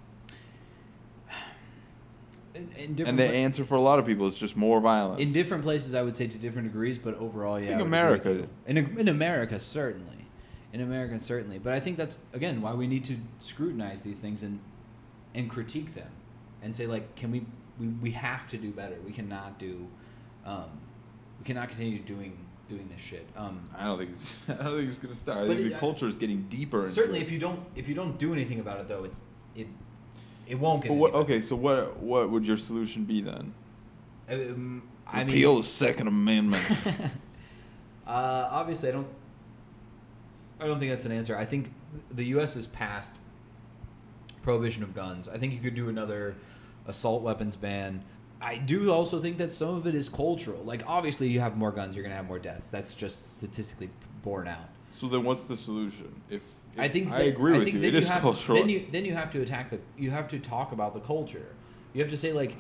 In, 2.55 2.69
in 2.77 3.07
And 3.07 3.19
the 3.19 3.25
pla- 3.29 3.35
answer 3.35 3.65
for 3.65 3.77
a 3.77 3.81
lot 3.81 3.99
of 3.99 4.05
people 4.05 4.27
is 4.29 4.37
just 4.37 4.57
more 4.59 4.79
violence. 4.81 5.23
In 5.23 5.33
different 5.33 5.63
places, 5.63 5.95
I 5.95 6.03
would 6.03 6.15
say 6.15 6.27
to 6.27 6.39
different 6.39 6.69
degrees, 6.69 6.99
but 6.99 7.15
overall, 7.15 7.59
yeah. 7.59 7.69
think 7.69 7.81
I 7.81 7.85
America- 7.85 8.47
In 8.67 8.77
in 8.99 9.09
America, 9.09 9.59
certainly, 9.59 10.22
in 10.73 10.81
America, 10.81 11.19
certainly. 11.21 11.59
But 11.59 11.73
I 11.75 11.81
think 11.81 11.97
that's 11.97 12.21
again 12.33 12.61
why 12.63 12.75
we 12.75 12.87
need 12.87 13.05
to 13.05 13.17
scrutinize 13.39 14.03
these 14.03 14.19
things 14.19 14.43
and 14.43 14.61
and 15.35 15.49
critique 15.49 15.95
them, 15.95 16.11
and 16.63 16.75
say 16.75 16.87
like, 16.87 17.15
can 17.17 17.31
we 17.31 17.45
we, 17.79 17.89
we 17.89 18.11
have 18.13 18.49
to 18.49 18.57
do 18.57 18.71
better. 18.71 18.97
We 19.05 19.13
cannot 19.13 19.59
do, 19.59 19.87
um, 20.45 20.65
we 21.39 21.45
cannot 21.45 21.69
continue 21.69 21.99
doing 22.01 22.37
doing 22.69 22.89
this 22.93 23.03
shit. 23.05 23.27
Um, 23.37 23.69
I 23.77 23.85
don't 23.85 23.99
think 23.99 24.11
it's, 24.19 24.35
I 24.49 24.55
don't 24.55 24.73
think 24.73 24.89
it's 24.89 24.99
gonna 24.99 25.15
stop. 25.15 25.37
I 25.39 25.49
think 25.49 25.61
it- 25.61 25.73
the 25.73 25.79
culture 25.79 26.09
is 26.09 26.17
getting 26.17 26.43
deeper. 26.49 26.89
certainly, 26.89 27.21
if 27.21 27.31
you 27.31 27.39
don't 27.39 27.61
if 27.77 27.89
you 27.89 27.95
don't 27.95 28.19
do 28.19 28.33
anything 28.33 28.61
about 28.61 28.81
it, 28.81 28.89
though, 28.89 29.05
it's 29.05 29.21
it 29.57 29.67
it 30.47 30.55
won't 30.57 30.83
get. 30.83 30.89
But 30.89 30.95
what? 30.95 31.15
Okay, 31.15 31.41
so 31.41 31.57
what? 31.57 31.99
What 31.99 32.31
would 32.31 32.47
your 32.47 32.57
solution 32.57 33.05
be 33.05 33.21
then? 33.21 33.55
Um, 34.31 34.83
I 35.07 35.19
mean, 35.19 35.27
Repeal 35.27 35.59
the 35.59 35.65
Second 35.65 36.07
Amendment. 36.07 36.65
uh, 38.07 38.49
obviously, 38.51 38.89
I 38.89 38.93
don't. 38.93 39.09
I 40.63 40.67
don't 40.67 40.79
think 40.79 40.91
that's 40.93 41.05
an 41.07 41.13
answer. 41.13 41.37
I 41.37 41.45
think 41.45 41.73
the 42.13 42.25
U.S. 42.27 42.55
has 42.55 42.67
passed 42.69 43.13
prohibition 44.43 44.83
of 44.83 44.95
guns. 44.95 45.29
I 45.29 45.39
think 45.39 45.53
you 45.53 45.59
could 45.61 45.75
do 45.75 45.89
another 45.89 46.37
assault 46.87 47.23
weapons 47.23 47.57
ban. 47.57 48.03
I 48.41 48.57
do 48.57 48.91
also 48.93 49.21
think 49.21 49.39
that 49.39 49.51
some 49.53 49.75
of 49.75 49.87
it 49.87 49.95
is 49.95 50.09
cultural. 50.09 50.63
Like, 50.65 50.83
obviously, 50.87 51.29
you 51.29 51.41
have 51.41 51.57
more 51.57 51.71
guns, 51.71 51.95
you're 51.97 52.03
gonna 52.03 52.17
have 52.17 52.27
more 52.27 52.39
deaths. 52.41 52.69
That's 52.69 52.95
just 52.95 53.37
statistically 53.39 53.91
borne 54.23 54.49
out. 54.49 54.69
so 54.93 55.09
then, 55.09 55.25
what's 55.25 55.45
the 55.45 55.57
solution? 55.57 56.13
If, 56.31 56.43
I 56.79 56.87
if- 56.87 56.93
think 56.93 57.11
I 57.11 57.19
that- 57.19 57.29
agree 57.29 57.55
I 57.55 57.59
with 57.59 57.65
think 57.65 57.75
you. 57.77 57.81
then 57.83 57.95
It 57.95 58.03
is 58.03 58.09
have, 58.09 58.23
cultural. 58.23 58.59
Then 58.59 58.69
you 58.69 58.87
then 58.91 59.05
you 59.05 59.15
have 59.15 59.31
to 59.33 59.41
attack 59.43 59.71
the. 59.71 59.79
You 59.97 60.11
have 60.11 60.29
to 60.29 60.39
talk 60.39 60.73
about 60.73 60.95
the 60.95 61.01
culture. 61.01 61.47
You 61.93 62.03
have 62.03 62.11
to 62.11 62.17
say 62.17 62.33
like, 62.33 62.57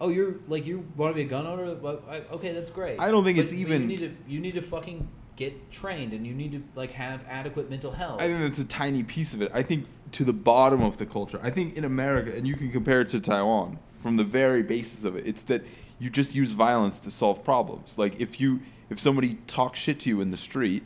oh, 0.00 0.08
you're 0.10 0.36
like 0.48 0.64
you 0.66 0.86
want 0.96 1.10
to 1.12 1.14
be 1.14 1.22
a 1.22 1.28
gun 1.28 1.46
owner. 1.46 1.74
Well, 1.74 2.00
I- 2.08 2.20
okay, 2.32 2.52
that's 2.52 2.70
great. 2.70 2.98
I 3.00 3.10
don't 3.10 3.24
think 3.24 3.36
But- 3.38 3.44
it's 3.44 3.52
even- 3.54 3.82
You 3.82 3.88
need 3.88 3.98
to 4.00 4.14
you 4.26 4.40
need 4.40 4.54
to 4.54 4.62
fucking 4.62 5.06
get 5.38 5.70
trained 5.70 6.12
and 6.12 6.26
you 6.26 6.34
need 6.34 6.50
to 6.50 6.60
like 6.74 6.90
have 6.90 7.24
adequate 7.28 7.70
mental 7.70 7.92
health. 7.92 8.20
I 8.20 8.26
think 8.26 8.40
that's 8.40 8.58
a 8.58 8.64
tiny 8.64 9.04
piece 9.04 9.34
of 9.34 9.40
it. 9.40 9.52
I 9.54 9.62
think 9.62 9.86
to 10.12 10.24
the 10.24 10.32
bottom 10.32 10.82
of 10.82 10.96
the 10.96 11.06
culture. 11.06 11.38
I 11.40 11.50
think 11.50 11.76
in 11.76 11.84
America, 11.84 12.36
and 12.36 12.46
you 12.46 12.56
can 12.56 12.72
compare 12.72 13.02
it 13.02 13.08
to 13.10 13.20
Taiwan 13.20 13.78
from 14.02 14.16
the 14.16 14.24
very 14.24 14.64
basis 14.64 15.04
of 15.04 15.14
it. 15.14 15.28
It's 15.28 15.44
that 15.44 15.62
you 16.00 16.10
just 16.10 16.34
use 16.34 16.50
violence 16.50 16.98
to 17.00 17.12
solve 17.12 17.44
problems. 17.44 17.92
Like 17.96 18.20
if 18.20 18.40
you 18.40 18.60
if 18.90 18.98
somebody 18.98 19.38
talks 19.46 19.78
shit 19.78 20.00
to 20.00 20.08
you 20.08 20.20
in 20.20 20.32
the 20.32 20.36
street, 20.36 20.82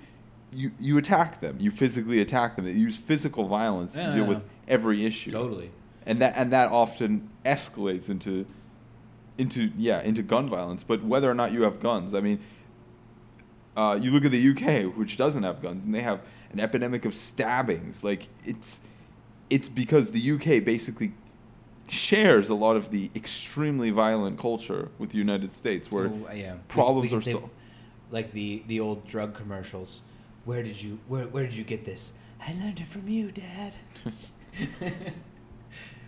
you 0.52 0.72
you 0.78 0.98
attack 0.98 1.40
them. 1.40 1.56
You 1.58 1.70
physically 1.70 2.20
attack 2.20 2.56
them. 2.56 2.66
You 2.66 2.72
use 2.74 2.98
physical 2.98 3.48
violence 3.48 3.96
Yeah, 3.96 4.08
to 4.08 4.12
deal 4.16 4.26
with 4.26 4.42
every 4.68 5.06
issue. 5.06 5.30
totally. 5.30 5.70
And 6.04 6.18
that 6.18 6.34
and 6.36 6.52
that 6.52 6.70
often 6.70 7.30
escalates 7.46 8.10
into 8.10 8.44
into 9.38 9.72
yeah 9.78 10.02
into 10.02 10.22
gun 10.22 10.46
violence. 10.46 10.84
But 10.84 11.02
whether 11.02 11.30
or 11.30 11.34
not 11.34 11.52
you 11.52 11.62
have 11.62 11.80
guns, 11.80 12.12
I 12.14 12.20
mean, 12.20 12.40
uh, 13.76 13.98
you 14.00 14.10
look 14.10 14.24
at 14.24 14.30
the 14.30 14.50
UK, 14.50 14.96
which 14.96 15.16
doesn't 15.16 15.42
have 15.42 15.62
guns, 15.62 15.84
and 15.84 15.94
they 15.94 16.00
have 16.02 16.20
an 16.52 16.60
epidemic 16.60 17.04
of 17.04 17.14
stabbings. 17.14 18.04
Like 18.04 18.28
it's 18.44 18.80
it's 19.50 19.68
because 19.68 20.10
the 20.12 20.30
UK 20.32 20.64
basically 20.64 21.12
shares 21.88 22.48
a 22.48 22.54
lot 22.54 22.76
of 22.76 22.90
the 22.90 23.10
extremely 23.14 23.90
violent 23.90 24.38
culture 24.38 24.88
with 24.98 25.10
the 25.10 25.18
United 25.18 25.52
States, 25.52 25.90
where 25.92 26.06
Oh, 26.06 26.28
yeah. 26.34 26.54
Problems 26.68 27.02
we 27.02 27.08
can 27.08 27.18
are 27.18 27.40
so- 27.42 27.50
like 28.10 28.32
the 28.32 28.62
the 28.66 28.80
old 28.80 29.06
drug 29.06 29.34
commercials. 29.34 30.02
Where 30.44 30.62
did 30.62 30.80
you 30.82 30.98
where 31.08 31.24
where 31.26 31.44
did 31.44 31.56
you 31.56 31.64
get 31.64 31.84
this? 31.84 32.12
I 32.46 32.54
learned 32.54 32.80
it 32.80 32.88
from 32.88 33.08
you, 33.08 33.30
Dad. 33.30 33.76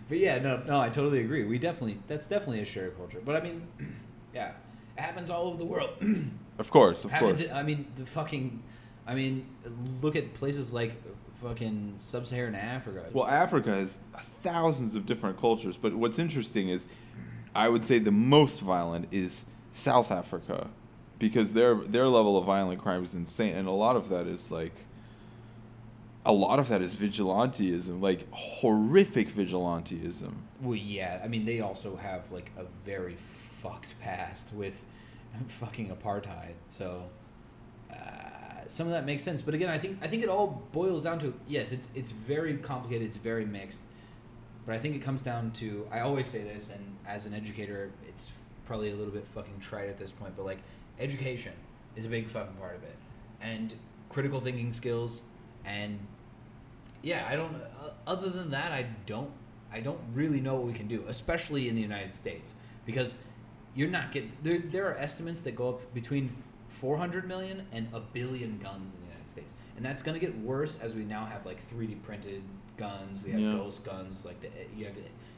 but 0.09 0.17
yeah, 0.17 0.37
no, 0.39 0.61
no, 0.67 0.79
I 0.79 0.89
totally 0.89 1.21
agree. 1.21 1.43
We 1.45 1.57
definitely 1.57 1.99
that's 2.07 2.27
definitely 2.27 2.61
a 2.61 2.65
shared 2.65 2.95
culture. 2.97 3.21
But 3.23 3.41
I 3.41 3.41
mean, 3.41 3.67
yeah, 4.33 4.51
it 4.97 5.01
happens 5.01 5.29
all 5.29 5.47
over 5.47 5.57
the 5.57 5.65
world. 5.65 5.91
of 6.59 6.71
course, 6.71 7.03
of 7.03 7.11
happens. 7.11 7.39
course. 7.39 7.51
I 7.51 7.63
mean, 7.63 7.87
the 7.95 8.05
fucking. 8.05 8.61
I 9.07 9.15
mean, 9.15 9.45
look 10.01 10.15
at 10.15 10.33
places 10.33 10.73
like 10.73 10.93
fucking 11.41 11.95
sub-Saharan 11.99 12.55
Africa. 12.55 13.05
Well, 13.13 13.27
Africa 13.27 13.69
has 13.69 13.93
thousands 14.41 14.95
of 14.95 15.05
different 15.05 15.39
cultures, 15.39 15.77
but 15.77 15.93
what's 15.93 16.17
interesting 16.17 16.69
is, 16.69 16.87
I 17.53 17.69
would 17.69 17.85
say 17.85 17.99
the 17.99 18.11
most 18.11 18.61
violent 18.61 19.07
is 19.11 19.45
South 19.73 20.11
Africa, 20.11 20.69
because 21.19 21.53
their 21.53 21.75
their 21.75 22.07
level 22.07 22.37
of 22.37 22.45
violent 22.45 22.81
crime 22.81 23.03
is 23.03 23.13
insane, 23.13 23.55
and 23.55 23.67
a 23.67 23.71
lot 23.71 23.95
of 23.95 24.09
that 24.09 24.27
is 24.27 24.51
like. 24.51 24.73
A 26.27 26.33
lot 26.33 26.57
of 26.57 26.69
that 26.69 26.81
is 26.81 26.95
vigilanteism, 26.95 28.01
like 28.01 28.27
horrific 28.31 29.29
vigilanteism. 29.29 30.33
Well, 30.59 30.75
yeah. 30.75 31.21
I 31.23 31.27
mean, 31.27 31.45
they 31.45 31.59
also 31.59 31.95
have 31.97 32.31
like 32.31 32.51
a 32.57 32.63
very 32.83 33.13
fucked 33.13 33.93
past 34.01 34.51
with 34.51 34.83
fucking 35.47 35.95
apartheid. 35.95 36.53
So 36.69 37.03
uh, 37.91 37.95
some 38.67 38.87
of 38.87 38.93
that 38.93 39.05
makes 39.05 39.23
sense. 39.23 39.41
But 39.41 39.53
again, 39.53 39.69
I 39.69 39.77
think 39.77 39.99
I 40.01 40.07
think 40.07 40.23
it 40.23 40.29
all 40.29 40.63
boils 40.71 41.03
down 41.03 41.19
to 41.19 41.33
yes, 41.47 41.71
it's 41.71 41.89
it's 41.95 42.11
very 42.11 42.57
complicated. 42.57 43.07
It's 43.07 43.17
very 43.17 43.45
mixed. 43.45 43.79
But 44.65 44.73
I 44.75 44.79
think 44.79 44.95
it 44.95 44.99
comes 44.99 45.21
down 45.21 45.51
to 45.53 45.87
I 45.91 45.99
always 45.99 46.27
say 46.27 46.43
this, 46.43 46.69
and 46.69 46.97
as 47.07 47.25
an 47.25 47.33
educator, 47.33 47.91
it's 48.07 48.31
probably 48.65 48.91
a 48.91 48.95
little 48.95 49.13
bit 49.13 49.27
fucking 49.27 49.59
trite 49.59 49.89
at 49.89 49.97
this 49.97 50.11
point, 50.11 50.35
but 50.35 50.45
like 50.45 50.57
education 50.99 51.53
is 51.95 52.05
a 52.05 52.09
big 52.09 52.27
fucking 52.27 52.55
part 52.55 52.75
of 52.75 52.83
it, 52.83 52.95
and 53.41 53.73
critical 54.09 54.41
thinking 54.41 54.73
skills, 54.73 55.23
and 55.65 55.99
yeah, 57.01 57.27
I 57.29 57.35
don't. 57.35 57.55
Uh, 57.55 57.91
other 58.07 58.29
than 58.29 58.51
that, 58.51 58.71
I 58.71 58.87
don't. 59.05 59.29
I 59.71 59.81
don't 59.81 59.99
really 60.13 60.39
know 60.39 60.55
what 60.55 60.65
we 60.65 60.73
can 60.73 60.87
do, 60.87 61.03
especially 61.07 61.67
in 61.69 61.75
the 61.75 61.81
United 61.81 62.13
States, 62.13 62.53
because 62.85 63.15
you're 63.75 63.89
not 63.89 64.11
getting. 64.11 64.31
There, 64.41 64.59
there 64.59 64.87
are 64.89 64.97
estimates 64.97 65.41
that 65.41 65.55
go 65.55 65.69
up 65.69 65.93
between 65.93 66.35
400 66.69 67.27
million 67.27 67.65
and 67.71 67.87
a 67.93 67.99
billion 67.99 68.57
guns 68.59 68.93
in 68.93 68.99
the 69.01 69.05
United 69.07 69.27
States, 69.29 69.53
and 69.77 69.85
that's 69.85 70.01
going 70.01 70.19
to 70.19 70.25
get 70.25 70.37
worse 70.39 70.77
as 70.81 70.93
we 70.93 71.03
now 71.03 71.25
have 71.25 71.45
like 71.45 71.59
3D 71.69 72.01
printed 72.03 72.41
guns. 72.77 73.21
We 73.23 73.31
have 73.31 73.39
Yeah. 73.39 73.51
ghost 73.51 73.83
guns, 73.85 74.25
like 74.25 74.39
the 74.41 74.49
you 74.75 74.85
have 74.85 74.95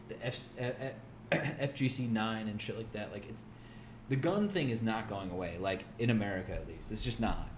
the 0.09 0.25
F, 0.25 0.49
uh, 0.61 1.35
FGC 1.35 2.09
nine 2.11 2.47
and 2.47 2.61
shit 2.61 2.77
like 2.77 2.91
that. 2.93 3.11
Like 3.11 3.27
it's 3.29 3.45
the 4.09 4.15
gun 4.15 4.47
thing 4.49 4.69
is 4.69 4.81
not 4.81 5.09
going 5.09 5.31
away. 5.31 5.57
Like 5.59 5.85
in 5.99 6.09
America, 6.09 6.53
at 6.53 6.67
least, 6.67 6.91
it's 6.91 7.03
just 7.03 7.19
not. 7.19 7.49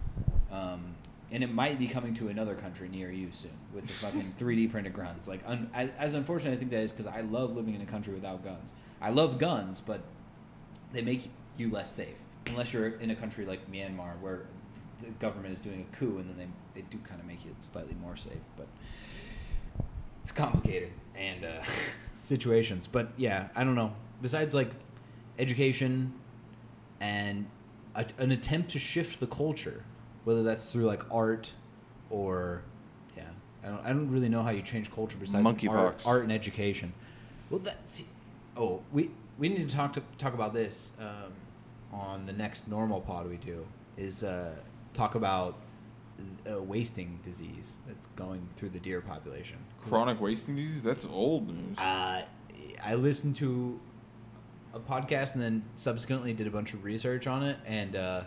Um, 0.51 0.95
and 1.31 1.43
it 1.43 1.53
might 1.53 1.77
be 1.77 1.87
coming 1.87 2.15
to 2.15 2.29
another 2.29 2.55
country 2.55 2.89
near 2.89 3.11
you 3.11 3.27
soon 3.31 3.51
with 3.71 3.85
the 3.85 3.93
fucking 3.93 4.33
3D 4.39 4.71
printed 4.71 4.95
guns. 4.95 5.27
Like, 5.27 5.41
un, 5.45 5.69
as, 5.75 5.91
as 5.99 6.13
unfortunate 6.15 6.53
I 6.53 6.57
think 6.57 6.71
that 6.71 6.79
is 6.81 6.91
because 6.91 7.05
I 7.05 7.21
love 7.21 7.55
living 7.55 7.75
in 7.75 7.81
a 7.81 7.85
country 7.85 8.15
without 8.15 8.43
guns. 8.43 8.73
I 8.99 9.11
love 9.11 9.37
guns, 9.37 9.79
but 9.79 10.01
they 10.91 11.01
make 11.01 11.29
you 11.57 11.69
less 11.69 11.91
safe 11.91 12.19
unless 12.47 12.73
you're 12.73 12.87
in 12.87 13.11
a 13.11 13.15
country 13.15 13.45
like 13.45 13.69
Myanmar 13.71 14.19
where 14.21 14.45
the 14.99 15.09
government 15.19 15.53
is 15.53 15.59
doing 15.59 15.85
a 15.91 15.95
coup 15.95 16.17
and 16.17 16.29
then 16.29 16.37
they, 16.73 16.81
they 16.81 16.87
do 16.89 16.97
kind 16.99 17.19
of 17.19 17.27
make 17.27 17.43
you 17.45 17.55
slightly 17.59 17.95
more 18.01 18.15
safe. 18.15 18.33
But 18.57 18.67
it's 20.21 20.31
complicated 20.31 20.91
and 21.15 21.45
uh, 21.45 21.63
situations. 22.21 22.87
But 22.87 23.09
yeah, 23.17 23.47
I 23.55 23.63
don't 23.63 23.75
know. 23.75 23.93
Besides 24.21 24.53
like 24.53 24.71
education 25.37 26.13
and 26.99 27.45
a, 27.95 28.05
an 28.17 28.31
attempt 28.31 28.71
to 28.71 28.79
shift 28.79 29.19
the 29.19 29.27
culture, 29.27 29.83
whether 30.23 30.43
that's 30.43 30.71
through 30.71 30.85
like 30.85 31.03
art 31.11 31.51
or 32.09 32.63
yeah, 33.15 33.23
I 33.63 33.67
don't, 33.67 33.85
I 33.85 33.89
don't 33.89 34.11
really 34.11 34.29
know 34.29 34.43
how 34.43 34.49
you 34.49 34.61
change 34.61 34.91
culture 34.91 35.17
besides 35.19 35.45
art, 35.67 36.01
art 36.05 36.23
and 36.23 36.31
education. 36.31 36.93
Well, 37.49 37.61
that's 37.61 38.03
oh 38.57 38.81
we 38.91 39.11
we 39.39 39.49
need 39.49 39.69
to 39.69 39.75
talk 39.75 39.93
to 39.93 40.03
talk 40.17 40.33
about 40.33 40.53
this 40.53 40.91
um, 40.99 41.33
on 41.91 42.25
the 42.25 42.33
next 42.33 42.67
normal 42.67 43.01
pod 43.01 43.27
we 43.27 43.37
do 43.37 43.65
is 43.97 44.23
uh, 44.23 44.53
talk 44.93 45.15
about 45.15 45.55
uh, 46.51 46.61
wasting 46.61 47.19
disease 47.23 47.77
that's 47.87 48.07
going 48.07 48.47
through 48.57 48.69
the 48.69 48.79
deer 48.79 49.01
population. 49.01 49.57
Chronic 49.87 50.19
wasting 50.19 50.57
disease? 50.57 50.83
That's 50.83 51.05
old 51.05 51.47
news. 51.47 51.77
Uh, 51.77 52.23
I 52.83 52.95
listened 52.95 53.37
to 53.37 53.79
a 54.73 54.79
podcast 54.79 55.33
and 55.33 55.41
then 55.41 55.63
subsequently 55.75 56.33
did 56.33 56.47
a 56.47 56.51
bunch 56.51 56.73
of 56.73 56.83
research 56.83 57.25
on 57.25 57.43
it, 57.43 57.57
and 57.65 57.95
uh, 57.95 58.23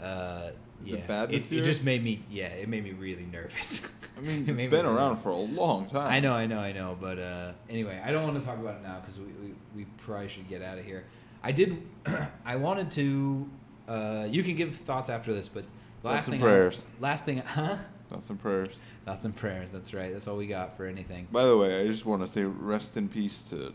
uh, 0.00 0.50
Is 0.84 0.92
yeah, 0.92 0.98
it 0.98 1.08
bad 1.08 1.30
this 1.30 1.46
it, 1.50 1.54
year? 1.56 1.64
just 1.64 1.82
made 1.82 2.02
me 2.04 2.22
yeah, 2.30 2.46
it 2.46 2.68
made 2.68 2.84
me 2.84 2.92
really 2.92 3.26
nervous. 3.32 3.82
I 4.16 4.20
mean, 4.20 4.48
It 4.48 4.58
it's 4.58 4.70
been 4.70 4.86
around 4.86 5.10
nervous. 5.10 5.22
for 5.22 5.30
a 5.30 5.36
long 5.36 5.88
time. 5.88 6.10
I 6.10 6.18
know, 6.20 6.32
I 6.32 6.46
know, 6.46 6.58
I 6.58 6.72
know, 6.72 6.96
but 7.00 7.18
uh, 7.18 7.52
anyway, 7.70 8.00
I 8.04 8.10
don't 8.10 8.24
want 8.24 8.38
to 8.40 8.44
talk 8.44 8.58
about 8.58 8.76
it 8.76 8.82
now 8.82 8.98
because 9.00 9.18
we, 9.18 9.26
we, 9.40 9.54
we 9.76 9.84
probably 9.98 10.28
should 10.28 10.48
get 10.48 10.60
out 10.62 10.78
of 10.78 10.84
here. 10.84 11.04
I 11.42 11.52
did, 11.52 11.80
I 12.44 12.56
wanted 12.56 12.90
to. 12.92 13.48
Uh, 13.86 14.26
you 14.28 14.42
can 14.42 14.56
give 14.56 14.74
thoughts 14.76 15.08
after 15.08 15.32
this, 15.32 15.48
but 15.48 15.64
last 16.02 16.14
Thoughts 16.14 16.28
thing, 16.28 16.40
prayers. 16.40 16.82
I, 16.98 17.02
last 17.02 17.24
thing, 17.24 17.38
huh? 17.38 17.76
Thoughts 18.10 18.28
and 18.28 18.40
prayers. 18.40 18.76
Thoughts 19.04 19.24
and 19.24 19.34
prayers. 19.36 19.70
That's 19.70 19.94
right. 19.94 20.12
That's 20.12 20.26
all 20.26 20.36
we 20.36 20.46
got 20.46 20.76
for 20.76 20.84
anything. 20.86 21.28
By 21.30 21.44
the 21.44 21.56
way, 21.56 21.80
I 21.80 21.86
just 21.86 22.04
want 22.04 22.20
to 22.22 22.28
say 22.28 22.42
rest 22.42 22.96
in 22.96 23.08
peace 23.08 23.42
to 23.50 23.72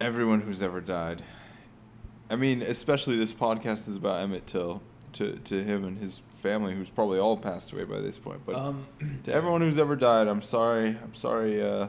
everyone 0.00 0.40
who's 0.40 0.62
ever 0.62 0.80
died. 0.80 1.22
I 2.30 2.36
mean, 2.36 2.62
especially 2.62 3.16
this 3.16 3.32
podcast 3.32 3.88
is 3.88 3.96
about 3.96 4.20
Emmett 4.20 4.46
Till, 4.46 4.82
to, 5.14 5.36
to 5.36 5.62
him 5.62 5.84
and 5.84 5.98
his 5.98 6.18
family, 6.18 6.74
who's 6.74 6.90
probably 6.90 7.18
all 7.18 7.36
passed 7.36 7.72
away 7.72 7.84
by 7.84 8.00
this 8.00 8.18
point. 8.18 8.40
But 8.46 8.56
um, 8.56 8.86
to 9.24 9.32
everyone 9.32 9.60
who's 9.60 9.78
ever 9.78 9.96
died, 9.96 10.28
I'm 10.28 10.42
sorry. 10.42 10.88
I'm 10.88 11.14
sorry 11.14 11.62
uh, 11.62 11.88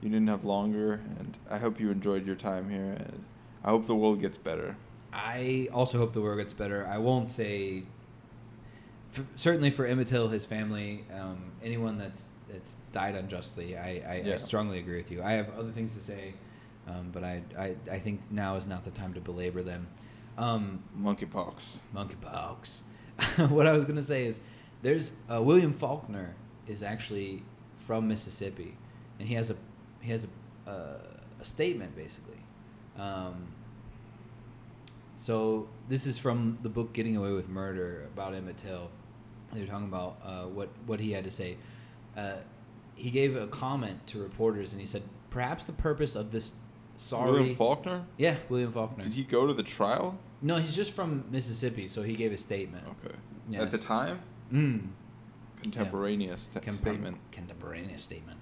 you 0.00 0.10
didn't 0.10 0.28
have 0.28 0.44
longer, 0.44 1.00
and 1.18 1.36
I 1.50 1.58
hope 1.58 1.80
you 1.80 1.90
enjoyed 1.90 2.26
your 2.26 2.36
time 2.36 2.68
here, 2.68 2.96
and 2.98 3.24
I 3.64 3.70
hope 3.70 3.86
the 3.86 3.94
world 3.94 4.20
gets 4.20 4.36
better. 4.36 4.76
I 5.12 5.68
also 5.72 5.98
hope 5.98 6.12
the 6.12 6.20
world 6.20 6.38
gets 6.38 6.52
better. 6.52 6.86
I 6.86 6.98
won't 6.98 7.30
say, 7.30 7.84
f 9.16 9.24
certainly 9.36 9.70
for 9.70 9.86
Emmett 9.86 10.08
Till, 10.08 10.28
his 10.28 10.44
family, 10.44 11.04
um, 11.18 11.52
anyone 11.62 11.96
that's 11.96 12.30
that's 12.48 12.76
died 12.92 13.14
unjustly. 13.14 13.76
I, 13.76 14.02
I, 14.06 14.32
I 14.32 14.36
strongly 14.36 14.78
agree 14.78 14.96
with 14.96 15.10
you. 15.10 15.22
I 15.22 15.32
have 15.32 15.56
other 15.58 15.70
things 15.70 15.94
to 15.94 16.00
say, 16.00 16.34
um, 16.86 17.10
but 17.12 17.24
I, 17.24 17.42
I 17.58 17.76
I 17.90 17.98
think 17.98 18.20
now 18.30 18.56
is 18.56 18.66
not 18.66 18.84
the 18.84 18.90
time 18.90 19.14
to 19.14 19.20
belabor 19.20 19.62
them. 19.62 19.86
Um, 20.36 20.82
Monkeypox. 20.98 21.78
monkeypox. 21.94 22.80
what 23.50 23.66
I 23.66 23.72
was 23.72 23.84
gonna 23.84 24.02
say 24.02 24.26
is, 24.26 24.40
there's 24.82 25.12
uh, 25.32 25.40
William 25.42 25.72
Faulkner 25.72 26.34
is 26.66 26.82
actually 26.82 27.42
from 27.76 28.08
Mississippi, 28.08 28.76
and 29.18 29.28
he 29.28 29.34
has 29.34 29.50
a 29.50 29.56
he 30.00 30.10
has 30.10 30.26
a 30.66 30.70
uh, 30.70 30.98
a 31.40 31.44
statement 31.44 31.94
basically. 31.96 32.38
Um, 32.98 33.48
so 35.16 35.68
this 35.88 36.06
is 36.06 36.18
from 36.18 36.58
the 36.62 36.68
book 36.68 36.92
Getting 36.92 37.16
Away 37.16 37.32
with 37.32 37.48
Murder 37.48 38.08
about 38.12 38.34
Emmett 38.34 38.56
Till. 38.56 38.90
They're 39.52 39.66
talking 39.66 39.86
about 39.86 40.18
uh, 40.24 40.44
what 40.44 40.68
what 40.86 41.00
he 41.00 41.12
had 41.12 41.24
to 41.24 41.30
say. 41.30 41.56
Uh, 42.16 42.36
he 42.96 43.10
gave 43.10 43.36
a 43.36 43.46
comment 43.46 44.06
to 44.08 44.18
reporters, 44.18 44.72
and 44.72 44.80
he 44.80 44.86
said, 44.86 45.02
"Perhaps 45.30 45.64
the 45.64 45.72
purpose 45.72 46.16
of 46.16 46.32
this 46.32 46.54
sorry." 46.96 47.30
William 47.32 47.54
Faulkner? 47.56 48.04
Yeah, 48.16 48.36
William 48.48 48.72
Faulkner. 48.72 49.02
Did 49.04 49.12
he 49.14 49.24
go 49.24 49.46
to 49.46 49.54
the 49.54 49.62
trial? 49.62 50.18
No, 50.42 50.56
he's 50.56 50.76
just 50.76 50.92
from 50.92 51.24
Mississippi, 51.30 51.88
so 51.88 52.02
he 52.02 52.14
gave 52.14 52.32
a 52.32 52.36
statement. 52.38 52.84
Okay. 53.04 53.14
Yes. 53.48 53.62
At 53.62 53.70
the 53.70 53.78
time? 53.78 54.20
Mm. 54.52 54.88
Contemporaneous 55.62 56.48
te- 56.52 56.60
Contem- 56.60 56.74
statement. 56.74 57.16
Contemporaneous 57.32 58.02
statement. 58.02 58.38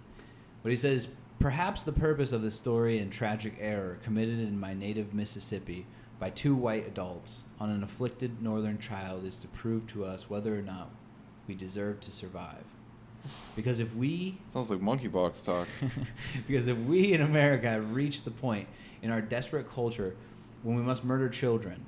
What 0.63 0.71
he 0.71 0.77
says, 0.77 1.09
perhaps 1.39 1.83
the 1.83 1.93
purpose 1.93 2.33
of 2.33 2.43
the 2.43 2.51
story 2.51 2.99
and 2.99 3.13
tragic 3.13 3.55
error 3.61 3.99
committed 4.03 4.39
in 4.41 4.59
my 4.59 4.75
native 4.75 5.15
Mississippi 5.15 5.87
by 6.19 6.31
two 6.31 6.55
white 6.55 6.87
adults 6.87 7.45
on 7.59 7.71
an 7.71 7.83
afflicted 7.83 8.43
northern 8.43 8.79
child 8.79 9.25
is 9.25 9.39
to 9.41 9.49
prove 9.49 9.87
to 9.89 10.05
us 10.05 10.31
whether 10.31 10.57
or 10.57 10.63
not 10.63 10.91
we 11.49 11.55
deserve 11.55 12.01
to 12.01 12.11
survive. 12.11 12.65
Because 13.55 13.81
if 13.81 13.95
we 13.95 14.39
Sounds 14.53 14.71
like 14.71 14.81
monkeypox 14.81 15.45
talk. 15.45 15.69
because 16.47 16.67
if 16.67 16.79
we 16.79 17.13
in 17.13 17.23
America 17.23 17.69
have 17.69 17.95
reached 17.95 18.25
the 18.25 18.31
point 18.31 18.67
in 19.03 19.11
our 19.11 19.21
desperate 19.21 19.71
culture 19.73 20.15
when 20.63 20.77
we 20.77 20.83
must 20.83 21.05
murder 21.05 21.29
children, 21.29 21.85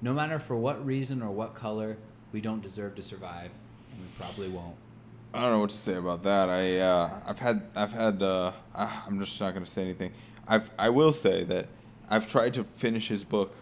no 0.00 0.12
matter 0.12 0.38
for 0.38 0.56
what 0.56 0.84
reason 0.84 1.22
or 1.22 1.30
what 1.30 1.54
color, 1.54 1.96
we 2.32 2.40
don't 2.40 2.62
deserve 2.62 2.94
to 2.96 3.02
survive, 3.02 3.50
and 3.90 4.00
we 4.00 4.06
probably 4.18 4.48
won't. 4.48 4.76
I 5.34 5.42
don't 5.42 5.52
know 5.52 5.60
what 5.60 5.70
to 5.70 5.76
say 5.76 5.94
about 5.94 6.22
that. 6.22 6.48
I 6.48 6.78
uh, 6.78 7.10
I've 7.26 7.38
had 7.38 7.62
I've 7.74 7.92
had 7.92 8.22
uh, 8.22 8.52
ah, 8.74 9.04
I'm 9.06 9.18
just 9.20 9.38
not 9.40 9.52
going 9.52 9.64
to 9.64 9.70
say 9.70 9.82
anything. 9.82 10.12
I've 10.46 10.70
I 10.78 10.90
will 10.90 11.12
say 11.12 11.44
that 11.44 11.66
I've 12.08 12.30
tried 12.30 12.54
to 12.54 12.64
finish 12.64 13.08
his 13.08 13.24
book. 13.24 13.54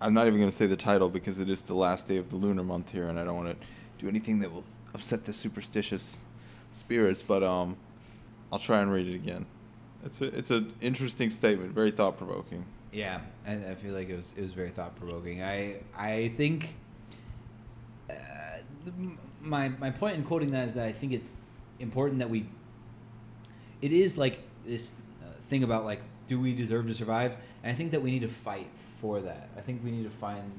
I'm 0.00 0.12
not 0.12 0.26
even 0.26 0.38
going 0.38 0.50
to 0.50 0.56
say 0.56 0.66
the 0.66 0.76
title 0.76 1.08
because 1.08 1.38
it 1.38 1.48
is 1.48 1.62
the 1.62 1.74
last 1.74 2.06
day 2.06 2.18
of 2.18 2.28
the 2.28 2.36
lunar 2.36 2.62
month 2.62 2.92
here, 2.92 3.08
and 3.08 3.18
I 3.18 3.24
don't 3.24 3.36
want 3.36 3.58
to 3.58 3.66
do 3.98 4.08
anything 4.08 4.40
that 4.40 4.52
will 4.52 4.64
upset 4.94 5.24
the 5.24 5.32
superstitious 5.32 6.18
spirits. 6.70 7.22
But 7.22 7.42
um, 7.42 7.76
I'll 8.52 8.58
try 8.58 8.80
and 8.80 8.92
read 8.92 9.06
it 9.06 9.14
again. 9.14 9.46
It's 10.04 10.20
a 10.20 10.26
it's 10.26 10.50
an 10.50 10.72
interesting 10.80 11.30
statement, 11.30 11.72
very 11.72 11.90
thought 11.90 12.16
provoking. 12.16 12.64
Yeah, 12.92 13.20
I, 13.46 13.52
I 13.52 13.74
feel 13.74 13.92
like 13.92 14.08
it 14.08 14.16
was 14.16 14.32
it 14.36 14.42
was 14.42 14.52
very 14.52 14.70
thought 14.70 14.94
provoking. 14.96 15.42
I 15.42 15.76
I 15.96 16.28
think 16.28 16.76
uh, 18.08 18.14
the, 18.84 18.92
my 19.40 19.68
my 19.68 19.90
point 19.90 20.16
in 20.16 20.22
quoting 20.22 20.52
that 20.52 20.66
is 20.66 20.74
that 20.74 20.86
I 20.86 20.92
think 20.92 21.12
it's 21.12 21.34
important 21.80 22.20
that 22.20 22.30
we. 22.30 22.48
It 23.82 23.92
is 23.92 24.16
like 24.16 24.40
this 24.64 24.92
uh, 25.22 25.32
thing 25.48 25.62
about 25.64 25.84
like 25.84 26.00
do 26.26 26.40
we 26.40 26.54
deserve 26.54 26.86
to 26.86 26.94
survive, 26.94 27.36
and 27.62 27.72
I 27.72 27.74
think 27.74 27.90
that 27.92 28.02
we 28.02 28.10
need 28.10 28.22
to 28.22 28.28
fight 28.28 28.70
for 29.00 29.20
that. 29.20 29.48
I 29.56 29.60
think 29.60 29.82
we 29.84 29.90
need 29.90 30.04
to 30.04 30.10
find 30.10 30.52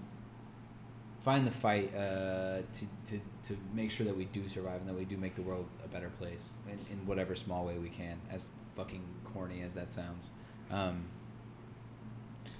find 1.22 1.46
the 1.46 1.52
fight 1.52 1.94
uh, 1.96 2.62
to, 2.74 2.86
to 3.08 3.20
to 3.44 3.58
make 3.74 3.92
sure 3.92 4.06
that 4.06 4.16
we 4.16 4.26
do 4.26 4.48
survive 4.48 4.82
and 4.82 4.90
that 4.90 4.96
we 4.96 5.06
do 5.06 5.18
make 5.18 5.36
the 5.36 5.42
world 5.42 5.66
a 5.90 5.94
better 5.94 6.10
place 6.20 6.52
in, 6.68 6.80
in 6.92 7.06
whatever 7.06 7.36
small 7.36 7.66
way 7.66 7.78
we 7.78 7.90
can. 7.90 8.20
As 8.32 8.50
fucking 8.76 9.04
corny 9.34 9.62
as 9.62 9.74
that 9.74 9.92
sounds. 9.92 10.30
Um, 10.72 11.06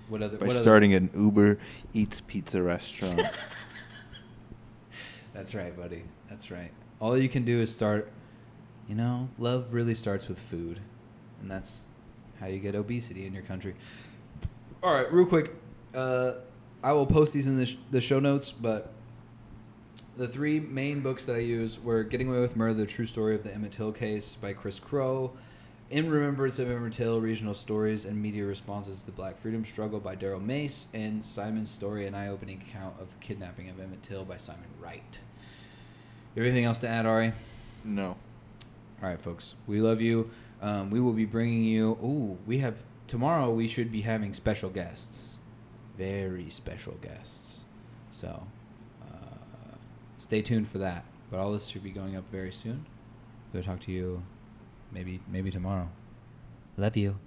what 0.10 0.22
other? 0.22 0.38
By 0.38 0.48
what 0.48 0.56
other- 0.56 0.64
starting 0.64 0.94
an 0.94 1.10
Uber 1.14 1.58
Eats 1.94 2.22
Pizza 2.22 2.62
restaurant. 2.62 3.22
That's 5.34 5.54
right, 5.54 5.76
buddy. 5.76 6.04
That's 6.30 6.50
right. 6.52 6.72
All 7.00 7.18
you 7.18 7.30
can 7.30 7.44
do 7.46 7.62
is 7.62 7.72
start. 7.74 8.12
You 8.88 8.96
know, 8.96 9.28
love 9.38 9.74
really 9.74 9.96
starts 9.96 10.30
with 10.30 10.40
food, 10.40 10.80
and 11.42 11.52
that's 11.52 11.82
how 12.40 12.48
you 12.48 12.58
get 12.60 12.74
obesity 12.74 13.26
in 13.26 13.34
your 13.34 13.44
country. 13.44 13.76
All 14.82 14.94
right, 14.94 15.12
real 15.12 15.26
quick. 15.26 15.54
Uh, 15.94 16.36
I 16.82 16.94
will 16.94 17.06
post 17.06 17.34
these 17.34 17.48
in 17.48 17.58
the, 17.58 17.66
sh- 17.66 17.76
the 17.92 18.00
show 18.00 18.22
notes, 18.22 18.54
but 18.54 18.94
the 20.18 20.28
three 20.28 20.60
main 20.60 21.02
books 21.02 21.26
that 21.26 21.36
I 21.36 21.40
use 21.40 21.80
were 21.80 22.04
Getting 22.04 22.28
Away 22.30 22.40
with 22.40 22.56
Murder, 22.56 22.74
The 22.74 22.86
True 22.88 23.06
Story 23.06 23.36
of 23.36 23.44
the 23.44 23.54
Emmett 23.54 23.72
Till 23.72 23.92
Case 23.92 24.36
by 24.36 24.52
Chris 24.52 24.80
Crowe, 24.80 25.32
In 25.92 26.10
Remembrance 26.10 26.58
of 26.58 26.72
Emmett 26.72 26.94
Till, 26.94 27.22
Regional 27.22 27.54
Stories 27.54 28.04
and 28.06 28.20
Media 28.20 28.44
Responses 28.44 29.02
to 29.02 29.06
the 29.06 29.12
Black 29.12 29.38
Freedom 29.38 29.64
Struggle 29.64 30.00
by 30.00 30.16
Darryl 30.16 30.44
Mace, 30.44 30.88
and 30.92 31.24
Simeon's 31.24 31.70
Story, 31.70 32.08
An 32.08 32.16
Eye-Opening 32.16 32.64
Account 32.68 32.96
of 33.00 33.12
the 33.12 33.18
Kidnapping 33.18 33.70
of 33.70 33.80
Emmett 33.80 34.02
Till 34.02 34.26
by 34.26 34.38
Simeon 34.38 34.66
Wright. 34.82 35.20
Anything 36.36 36.66
else 36.66 36.80
to 36.82 36.88
add, 36.88 37.06
Ari? 37.06 37.34
no. 37.84 38.18
All 39.00 39.10
right, 39.10 39.22
folks. 39.22 39.54
We 39.68 39.80
love 39.80 40.02
you. 40.02 40.32
Um, 40.60 40.90
we 40.90 41.00
will 41.00 41.14
be 41.14 41.26
bringing 41.26 41.64
you. 41.64 41.92
Ooh, 42.04 42.40
we 42.48 42.58
have 42.58 42.78
tomorrow. 43.08 43.52
We 43.52 43.68
should 43.68 43.92
be 43.92 44.02
having 44.02 44.34
special 44.34 44.72
guests, 44.72 45.38
very 45.96 46.50
special 46.50 46.96
guests. 47.04 47.66
So, 48.12 48.48
stay 50.28 50.42
tuned 50.42 50.68
for 50.68 50.78
that. 50.80 51.06
But 51.32 51.40
all 51.40 51.52
this 51.52 51.68
should 51.68 51.84
be 51.84 51.90
going 51.90 52.16
up 52.16 52.26
very 52.32 52.52
soon. 52.52 52.86
Go 53.54 53.62
talk 53.62 53.80
to 53.82 53.92
you, 53.92 54.24
maybe 54.92 55.20
maybe 55.28 55.52
tomorrow. 55.52 55.90
Love 56.78 56.96
you. 56.96 57.18